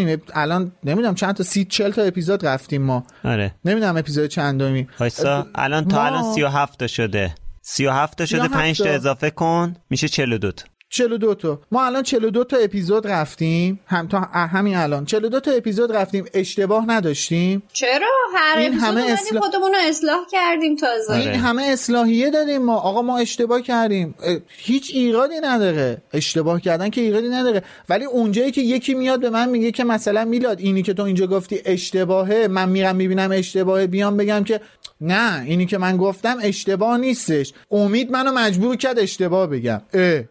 چندمیم 0.07 0.21
الان 0.33 0.71
نمی‌دونم 0.83 1.15
چند 1.15 1.35
تا 1.35 1.43
سی 1.43 1.65
چل 1.65 1.91
تا 1.91 2.01
اپیزود 2.01 2.45
رفتیم 2.45 2.81
ما. 2.81 3.03
آره. 3.23 3.55
نمی‌دونم 3.65 3.97
اپیزود 3.97 4.25
چندمی. 4.25 4.87
وایسا 4.99 5.47
الان 5.55 5.87
تا 5.87 5.97
ما... 5.97 6.03
الان 6.03 6.33
37 6.33 6.79
تا 6.79 6.87
شده. 6.87 7.35
37 7.61 8.17
تا 8.17 8.25
شده 8.25 8.47
5 8.47 8.77
تا 8.77 8.89
اضافه 8.89 9.29
کن 9.29 9.75
میشه 9.89 10.07
42 10.07 10.51
تا. 10.51 10.65
42 10.97 11.35
تا. 11.35 11.59
ما 11.71 11.85
الان 11.85 12.03
42 12.03 12.43
تا 12.43 12.57
اپیزود 12.57 13.07
رفتیم. 13.07 13.79
هم 13.87 14.07
تا 14.07 14.19
همین 14.33 14.75
الان. 14.75 15.05
42 15.05 15.39
تا 15.39 15.51
اپیزود 15.51 15.91
رفتیم. 15.91 16.25
اشتباه 16.33 16.85
نداشتیم. 16.89 17.63
چرا؟ 17.73 18.07
هر 18.35 18.57
این 18.57 18.67
اپیزود 18.67 18.87
همه 18.89 19.01
اصلاح- 19.11 19.43
خودمون 19.43 19.71
رو 19.71 19.77
اصلاح 19.89 20.19
کردیم 20.31 20.75
تازه. 20.75 21.13
این 21.13 21.29
همه 21.29 21.63
اصلاحیه 21.63 22.29
دادیم 22.29 22.61
ما. 22.61 22.75
آقا 22.77 23.01
ما 23.01 23.17
اشتباه 23.17 23.61
کردیم. 23.61 24.15
هیچ 24.47 24.91
ایرادی 24.93 25.35
نداره. 25.43 25.97
اشتباه 26.13 26.61
کردن 26.61 26.89
که 26.89 27.01
ایرادی 27.01 27.29
نداره. 27.29 27.63
ولی 27.89 28.05
اونجایی 28.05 28.51
که 28.51 28.61
یکی 28.61 28.93
میاد 28.93 29.19
به 29.19 29.29
من 29.29 29.49
میگه 29.49 29.71
که 29.71 29.83
مثلا 29.83 30.25
میلاد 30.25 30.59
اینی 30.59 30.81
که 30.81 30.93
تو 30.93 31.03
اینجا 31.03 31.27
گفتی 31.27 31.61
اشتباهه 31.65 32.47
من 32.47 32.69
میرم 32.69 32.95
می‌بینم 32.95 33.31
اشتباهه 33.33 33.87
بیام 33.87 34.17
بگم 34.17 34.43
که 34.43 34.61
نه 35.01 35.43
اینی 35.43 35.65
که 35.65 35.77
من 35.77 35.97
گفتم 35.97 36.37
اشتباه 36.41 36.97
نیستش. 36.97 37.53
امید 37.71 38.11
منو 38.11 38.31
مجبور 38.31 38.75
کرد 38.75 38.99
اشتباه 38.99 39.47
بگم. 39.47 39.81
اه. 39.93 40.21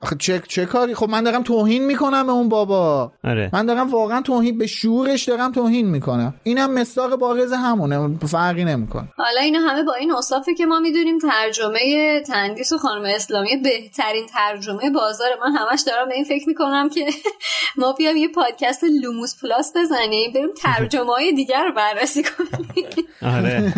آخه 0.00 0.16
چه, 0.18 0.42
چه 0.48 0.66
کاری؟ 0.66 0.94
خب 0.94 1.08
من 1.08 1.22
دارم 1.22 1.42
توهین 1.42 1.86
می‌کنم 1.86 2.26
به 2.26 2.32
اون 2.32 2.48
بابا. 2.48 3.12
آره. 3.24 3.50
من 3.52 3.66
دارم 3.66 3.90
واقعا 3.90 4.22
توهین 4.22 4.58
به 4.58 4.66
شعورش 4.66 5.24
دارم 5.24 5.52
توهین 5.52 5.86
می‌کنم. 5.90 6.34
اینم 6.42 6.74
مستاق 6.74 7.16
بارز 7.16 7.52
همونه 7.52 8.18
فرقی 8.26 8.64
نمی‌کنه. 8.64 9.08
حالا 9.16 9.40
اینا 9.40 9.58
همه 9.58 9.82
با 9.82 9.94
این 9.94 10.10
اوصافی 10.10 10.54
که 10.54 10.66
ما 10.66 10.80
می‌دونیم 10.80 11.18
ترجمه 11.18 12.20
تندیس 12.26 12.72
و 12.72 12.78
خانم 12.78 13.04
اسلامی 13.04 13.56
بهترین 13.56 14.26
ترجمه 14.26 14.90
بازار 14.90 15.28
من 15.44 15.56
همش 15.56 15.80
دارم 15.86 16.08
به 16.08 16.14
این 16.14 16.24
فکر 16.24 16.48
می‌کنم 16.48 16.88
که 16.88 17.06
ما 17.78 17.92
بیام 17.92 18.16
یه 18.16 18.28
پادکست 18.28 18.84
لوموس 19.02 19.40
پلاس 19.42 19.72
بزنیم 19.76 20.32
بریم 20.32 20.48
ترجمه 20.62 21.12
های 21.12 21.32
دیگر 21.32 21.64
رو 21.64 21.72
بررسی 21.72 22.22
کنیم. 22.22 22.86
آره. 23.36 23.72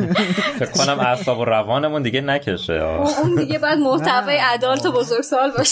فکر 0.58 0.70
کنم 0.70 1.00
اعصاب 1.00 1.38
و 1.38 1.44
روانمون 1.44 2.02
دیگه 2.02 2.20
نکشه. 2.20 2.72
اون 3.22 3.34
دیگه 3.34 3.58
بعد 3.58 3.78
محتوای 3.78 4.38
ادالت 4.52 4.86
و 4.86 4.92
بزرگسال 4.92 5.50
باشه. 5.50 5.71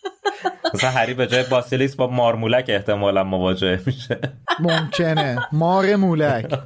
مثلا 0.73 0.89
هری 0.89 1.13
به 1.13 1.27
جای 1.27 1.43
باسیلیس 1.51 1.95
با 1.95 2.07
مارمولک 2.07 2.65
احتمالا 2.67 3.23
مواجه 3.23 3.79
میشه. 3.85 4.19
ممکنه. 4.59 5.47
مار 5.51 5.95
مولک. 5.95 6.59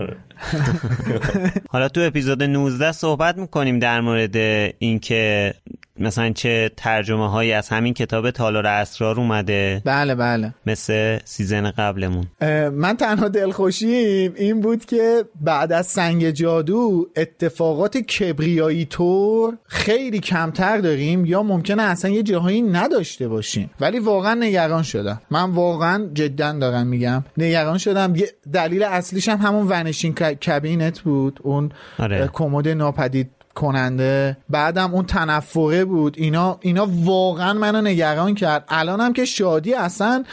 حالا 1.70 1.90
تو 1.90 2.02
اپیزود 2.02 2.44
19 2.44 2.91
صحبت 2.91 3.38
می‌کنیم 3.38 3.80
در 3.80 4.02
مورد 4.02 4.36
اینکه 4.80 5.53
مثلا 5.99 6.30
چه 6.30 6.72
ترجمه 6.78 7.30
هایی 7.30 7.52
از 7.52 7.70
همین 7.70 7.94
کتاب 7.94 8.32
تالار 8.32 8.68
اسرار 8.68 9.20
اومده. 9.20 9.82
بله 9.86 10.16
بله. 10.16 10.53
مثل 10.66 11.20
season 11.26 11.72
قبلمون. 11.72 12.26
من 12.72 12.98
تنها 12.98 13.28
دلخوشیم 13.28 14.34
این 14.36 14.62
بود 14.62 14.86
که 14.86 15.26
بعد 15.41 15.72
از 15.72 15.88
سنگ 15.88 16.30
جادو 16.30 17.07
اتفاقات 17.16 17.98
کبریایی 17.98 18.86
طور 18.86 19.57
خیلی 19.68 20.20
کمتر 20.20 20.78
داریم 20.78 21.26
یا 21.26 21.44
ممکنه 21.44 21.84
اصلا 21.84 22.12
یه 22.12 22.24
جاهایی 22.24 22.62
نداشته 22.62 23.24
باشیم. 23.27 23.69
ولی 23.80 23.99
واقعا 23.99 24.34
نگران 24.34 24.84
شدم. 24.84 25.22
من 25.31 25.52
واقعا 25.52 26.10
جدا 26.14 26.52
دارم 26.52 26.88
میگم 26.88 27.23
نگران 27.38 27.77
شدم. 27.77 28.15
یه 28.15 28.27
دلیل 28.53 28.84
اصلیش 28.84 29.30
هم 29.30 29.38
همون 29.38 29.68
Vanishing 29.69 30.15
C- 30.15 30.39
Cabinet 30.39 30.99
بود. 30.99 31.39
اون 31.43 31.72
آره. 31.99 32.30
کمد 32.34 32.68
ناپدید 32.68 33.30
کننده. 33.56 34.38
بعدم 34.49 34.93
اون 34.93 35.06
تنفره 35.06 35.85
بود. 35.85 36.15
اینا 36.18 36.57
اینا 36.61 36.88
واقعا 37.03 37.53
منو 37.53 37.81
نگران 37.81 38.35
کرد. 38.35 38.65
الانم 38.69 39.14
که 39.14 39.26
شادی 39.26 39.73
اصلا 39.73 40.23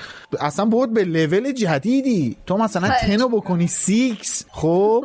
اصلا 0.41 0.65
برد 0.65 0.95
به 0.95 1.05
لول 1.05 1.53
جدیدی. 1.53 2.37
تو 2.47 2.57
مثلا 2.57 2.89
خیلی. 2.91 3.17
ten 3.17 3.26
و 3.26 3.29
بکنی 3.29 3.67
six 3.67 4.45
خب 4.51 5.05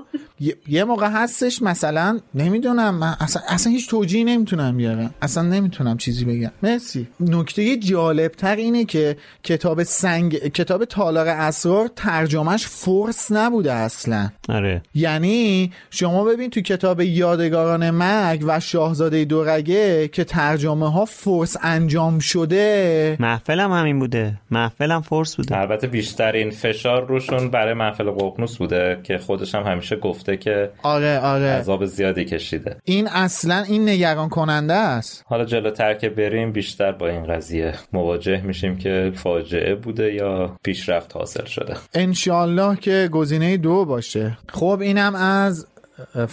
یه- 0.68 0.84
موقع 0.84 1.08
هستش 1.10 1.62
مثلا 1.62 2.20
نمی‌دونم 2.36 2.96
من 2.96 3.16
اصلا, 3.20 3.42
اصلا 3.48 3.72
هیچ 3.74 3.90
توجیهی 3.90 4.24
نمی‌تونم 4.24 4.78
بیارم. 4.78 5.14
اصلا 5.22 5.44
نمی‌تونم 5.44 5.98
چیزی 5.98 6.26
بگم. 6.26 6.52
مرسی. 6.64 7.08
نکته 7.20 7.78
جالبتر 7.78 8.56
اینه 8.56 8.86
که 8.86 9.18
کتاب 9.44 9.84
سنگ 9.84 10.38
کتاب 10.38 10.86
تالار 10.86 11.28
اسرار 11.28 11.90
ترجمه‌ش 11.96 12.66
force 12.68 13.32
نبوده 13.32 13.74
اصلا. 13.74 14.30
آره. 14.50 14.82
یعنی 14.96 15.72
شما 15.90 16.24
ببین 16.24 16.50
تو 16.50 16.62
کتاب 16.62 17.02
یادگاران 17.02 17.90
مرگ 17.90 18.44
و 18.48 18.60
شاهزاده 18.60 19.26
دورگه 19.26 20.08
که 20.08 20.24
ترجمه 20.24 20.92
ها 20.92 21.06
force 21.06 21.58
انجام 21.62 22.20
شده. 22.20 23.18
محفلم 23.20 23.72
همین 23.72 24.00
بوده. 24.00 24.34
محفلم 24.52 25.02
فورس 25.18 25.36
بوده. 25.36 25.58
البته 25.58 25.88
بیشترین 25.88 26.50
فشار 26.50 27.08
روشون 27.08 27.50
برای 27.50 27.74
محفل 27.74 28.12
ققنوس 28.12 28.58
بوده 28.58 29.00
که 29.04 29.18
خودش 29.18 29.56
هم 29.56 29.64
همیشه 29.64 29.96
گفته 29.96 30.38
که 30.38 30.72
آره 30.84 31.20
آره. 31.20 31.46
عذاب 31.46 31.86
زیادی 31.86 32.26
کشیده. 32.26 32.78
این 32.84 33.08
اصلا 33.08 33.64
این 33.68 33.90
نگران 33.90 34.30
کننده 34.30 34.74
است؟ 34.74 35.24
حالا 35.28 35.46
جلوتر 35.46 35.94
که 35.94 36.10
بریم 36.10 36.52
بیشتر 36.52 36.92
با 36.92 37.08
این 37.08 37.24
قضیه 37.24 37.74
مواجه 37.94 38.42
میشیم 38.42 38.78
که 38.78 39.12
فاجعه 39.16 39.76
بوده 39.76 40.14
یا 40.14 40.56
پیشرفت 40.64 41.16
حاصل 41.16 41.46
شده. 41.46 41.76
انشالله 41.94 42.76
که 42.76 43.10
گزینه 43.12 43.58
دو 43.58 43.86
باشه. 43.86 44.38
خب 44.50 44.80
اینم 44.82 45.16
از 45.16 45.68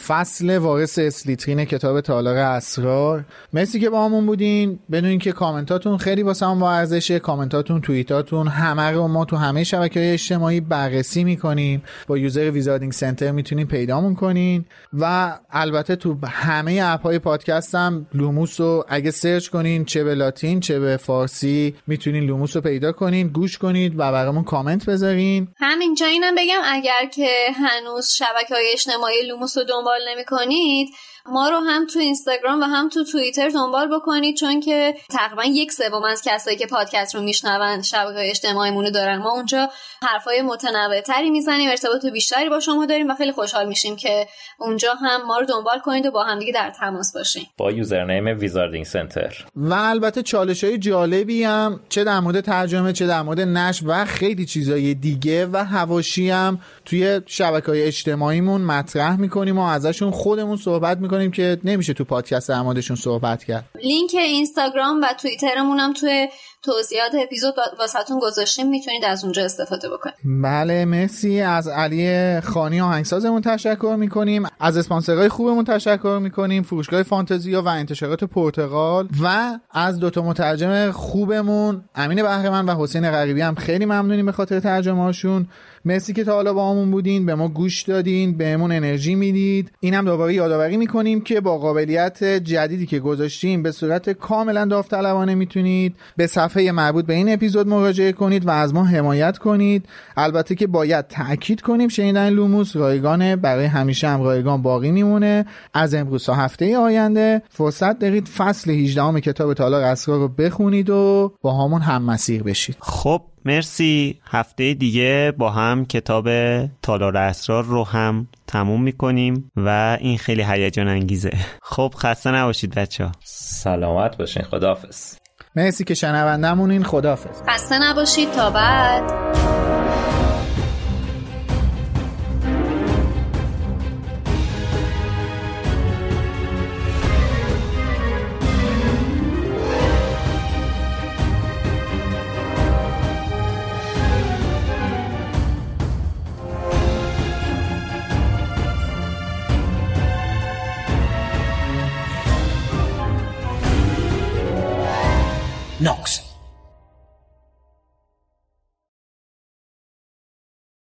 فصل 0.07 0.59
وارث 0.59 0.99
اسلیترین 0.99 1.65
کتاب 1.65 2.01
تالار 2.01 2.37
اسرار. 2.37 3.25
مرسی 3.53 3.81
که 3.81 3.91
باهامون 3.91 4.27
بودین. 4.27 4.79
بدونین 4.93 5.19
که 5.19 5.33
کامنتاتون 5.33 5.99
خیلی 5.99 6.23
واسه 6.23 6.47
هم 6.47 6.59
با 6.59 6.73
ارزشه 6.73 7.19
کامنتاتون 7.19 7.81
توییتاتون 7.81 8.49
همه 8.49 8.91
رو 8.91 9.09
ما 9.09 9.25
تو 9.25 9.37
همه 9.37 9.65
شبکه 9.65 10.01
های 10.01 10.13
اجتماعی 10.13 10.61
بررسی 10.61 11.25
می‌کنیم. 11.25 11.83
با 12.07 12.19
user 12.19 12.51
Wizarding 12.51 12.93
Center 12.93 13.31
می‌تونین 13.31 13.67
پیدامون 13.67 14.15
کنین. 14.15 14.65
و 14.93 15.35
البته 15.51 15.97
تو 15.97 16.17
همه 16.27 16.81
اپ 16.85 17.03
های 17.03 17.19
پادکست 17.19 17.75
هم 17.75 18.07
لوموس 18.15 18.61
رو 18.61 18.85
اگه 18.89 19.11
سرچ 19.11 19.49
کنین 19.49 19.85
چه 19.85 20.05
به 20.05 20.15
لاتین 20.15 20.61
چه 20.61 20.81
به 20.81 20.97
فارسی 20.97 21.75
می‌تونین 21.87 22.25
لوموس 22.25 22.57
رو 22.57 22.63
پیدا 22.63 22.93
کنین 22.93 23.29
گوش 23.29 23.59
کنید 23.59 23.93
و 23.95 24.13
برامون 24.13 24.45
کامنت 24.45 24.87
بذارین. 24.87 25.49
همینجا 25.57 26.07
اینم 26.07 26.35
بگم 26.35 26.61
اگر 26.65 27.07
که 27.15 27.29
هنوز 27.55 28.09
شبکه 28.09 28.55
های 28.55 28.65
اجتماعی 28.73 29.23
لوموس 29.29 29.54
رو 29.57 29.65
دنبال 29.65 30.01
نمی 30.09 30.25
کنید 30.25 30.89
ما 31.27 31.49
رو 31.49 31.59
هم 31.59 31.87
تو 31.87 31.99
اینستاگرام 31.99 32.61
و 32.61 32.65
هم 32.65 32.89
تو 32.89 33.05
توییتر 33.05 33.49
دنبال 33.49 33.97
بکنید 33.97 34.37
چون 34.37 34.61
که 34.61 34.95
تقریبا 35.11 35.45
یک 35.45 35.73
سوم 35.73 36.05
از 36.05 36.23
کسایی 36.25 36.57
که 36.57 36.67
پادکست 36.67 37.15
رو 37.15 37.23
میشنون 37.23 37.83
شبکه 37.83 38.19
های 38.19 38.31
اجتماعیمون 38.31 38.85
رو 38.85 38.91
دارن. 38.91 39.17
ما 39.17 39.31
اونجا 39.31 39.71
حرفای 40.03 40.43
متنوع 40.43 41.01
تری 41.01 41.31
می‌زنیم 41.31 41.71
ارتباط 41.71 42.07
بیشتری 42.07 42.49
با 42.49 42.61
شما 42.61 42.87
داریم 42.87 43.11
و 43.11 43.15
خیلی 43.15 43.33
خوشحال 43.33 43.69
میشیم 43.69 43.97
که 43.97 44.27
اونجا 44.59 44.95
هم 44.95 45.27
ما 45.27 45.39
رو 45.39 45.47
دنبال 45.47 45.79
کنید 45.79 46.07
و 46.07 46.11
با 46.11 46.23
همدیگه 46.23 46.53
در 46.53 46.71
تماس 46.71 47.13
باشیم 47.15 47.47
با 47.59 47.73
یوزرنیم 47.73 48.39
ویزاردینگ 48.39 48.85
سنتر. 48.85 49.45
و 49.57 49.75
البته 49.75 50.23
چالش 50.23 50.65
های 50.65 50.79
جالبی 50.79 51.45
هم 51.45 51.81
چه 51.89 52.05
در 52.05 52.21
مورد 52.21 52.41
ترجمه 52.41 52.93
چه 52.93 53.07
در 53.07 53.23
مورد 53.23 53.41
نشر 53.41 53.85
و 53.87 54.05
خیلی 54.05 54.47
چیزای 54.47 54.95
دیگه 54.95 55.47
و 55.47 55.57
هواشی 55.57 56.31
هم 56.31 56.61
توی 56.85 57.21
شبکه 57.27 57.67
های 57.67 57.83
اجتماعیمون 57.83 58.61
مطرح 58.61 59.17
می‌کنیم 59.17 59.59
و 59.59 59.63
ازشون 59.63 60.11
خودمون 60.11 60.57
صحبت 60.57 60.99
می‌کنیم 60.99 61.31
که 61.31 61.59
نمیشه 61.65 61.93
تو 61.93 62.05
پادکست 62.05 62.49
در 62.49 62.63
موردشون 62.63 62.97
صحبت 62.97 63.45
کرد. 63.45 63.65
لینک 63.83 64.15
اینستاگرام 64.15 65.01
و 65.03 65.07
توییترمون 65.21 65.79
هم 65.79 65.93
توی 65.93 66.29
توضیحات 66.63 67.13
اپیزود 67.23 67.55
واسهتون 67.79 68.19
گذاشتیم 68.19 68.69
می‌تونید 68.69 69.05
از 69.05 69.25
اونجا 69.25 69.45
استفاده 69.45 69.89
بکنید. 69.89 70.15
بله 70.43 70.85
مرسی. 70.85 71.41
از 71.41 71.69
علی 71.69 72.41
خانی 72.41 72.81
آهنگسازمون 72.81 73.43
تشکر 73.43 73.97
می‌کنیم. 73.99 74.47
از 74.61 74.77
اسپانسرهای 74.77 75.29
خوبمون 75.29 75.65
تشکر 75.65 76.19
می‌کنیم. 76.23 76.63
فروشگاه 76.63 77.03
فانتزیا 77.03 77.63
و 77.63 77.69
انتشارات 77.69 78.25
پرتغال. 78.25 79.09
و 79.23 79.59
از 79.71 79.99
دوتا 79.99 80.23
مترجم 80.23 80.91
خوبمون 80.91 81.85
امین 81.95 82.23
بهرمن 82.23 82.67
و 82.67 82.83
حسین 82.83 83.11
غریبی 83.11 83.41
هم 83.41 83.55
خیلی 83.55 83.85
ممنونیم 83.85 84.27
به 84.27 84.33
خاطر 84.33 84.61
ترجمه 84.61 85.03
هاشون 85.03 85.49
مرسی 85.87 86.13
که 86.13 86.25
تا 86.25 86.35
حالا 86.35 86.53
با 86.53 86.71
همون 86.71 86.91
بودین 86.91 87.27
به 87.27 87.35
ما 87.35 87.49
گوش 87.49 87.83
دادین 87.83 88.37
بهمون 88.37 88.73
انرژی 88.73 89.15
می‌دید. 89.15 89.71
اینم 89.81 90.05
دوباره 90.05 90.35
یادآوری 90.35 90.77
می‌کنیم 90.77 91.21
که 91.21 91.41
با 91.41 91.59
قابلیت 91.59 92.25
جدیدی 92.25 92.87
که 92.87 92.99
گذاشتیم 92.99 93.63
به 93.63 93.73
صورت 93.73 94.11
کاملا 94.11 94.65
داوطلبانه 94.65 95.35
می‌تونید 95.35 95.97
به 96.17 96.27
صفحه 96.27 96.73
مربوط 96.73 97.07
به 97.07 97.15
این 97.15 97.33
اپیزود 97.33 97.69
مراجعه 97.69 98.13
کنید 98.13 98.47
و 98.47 98.51
از 98.51 98.75
ما 98.75 98.85
حمایت 98.85 99.39
کنید. 99.39 99.87
البته 100.17 100.55
که 100.55 100.67
باید 100.67 101.09
تاکید 101.09 101.61
کنیم 101.61 101.89
شنیدن 101.89 102.31
لوموس 102.31 102.77
رایگانه 102.77 103.37
برای 103.37 103.67
همیشه 103.67 104.09
هم 104.09 104.23
رایگان 104.23 104.63
باقی 104.63 104.91
میمونه. 104.91 105.47
از 105.75 105.95
امروز 105.95 106.25
تا 106.25 106.35
هفته 106.35 106.79
آینده 106.79 107.43
فرصت 107.49 107.99
دارید 107.99 108.29
فصل 108.29 108.71
18 108.71 109.21
کتاب 109.21 109.55
تالار 109.55 109.83
اسرار 109.83 110.19
رو 110.19 110.29
بخونید 110.29 110.91
و 110.91 111.33
با 111.43 111.65
همون 111.65 111.81
هم 111.81 112.03
مسیر 112.03 112.43
بشید. 112.43 112.77
خب 112.81 113.23
مرسی. 113.45 114.21
هفته 114.31 114.75
دیگه 114.75 115.33
با 115.39 115.51
هم 115.51 115.85
کتاب 115.85 116.29
تالار 116.67 117.17
اسرار 117.17 117.65
رو 117.65 117.85
هم 117.85 118.29
تموم 118.47 118.83
می‌کنیم 118.83 119.51
و 119.57 119.99
این 120.01 120.19
خیلی 120.19 120.43
هیجان 120.43 120.89
انگیزه. 120.89 121.31
خب 121.63 121.95
خسته 121.99 122.31
نباشید 122.31 122.75
بچه 122.75 123.05
ها 123.05 123.13
سلامت 123.25 124.17
باشین. 124.17 124.43
خداحافظ. 124.43 125.15
مرسی 125.57 125.85
که 125.85 125.95
شنوندمونین 125.95 126.85
خدافظ 126.85 127.43
خسته 127.49 127.79
نباشید. 127.79 128.31
تا 128.33 128.51
بعد. 128.51 129.64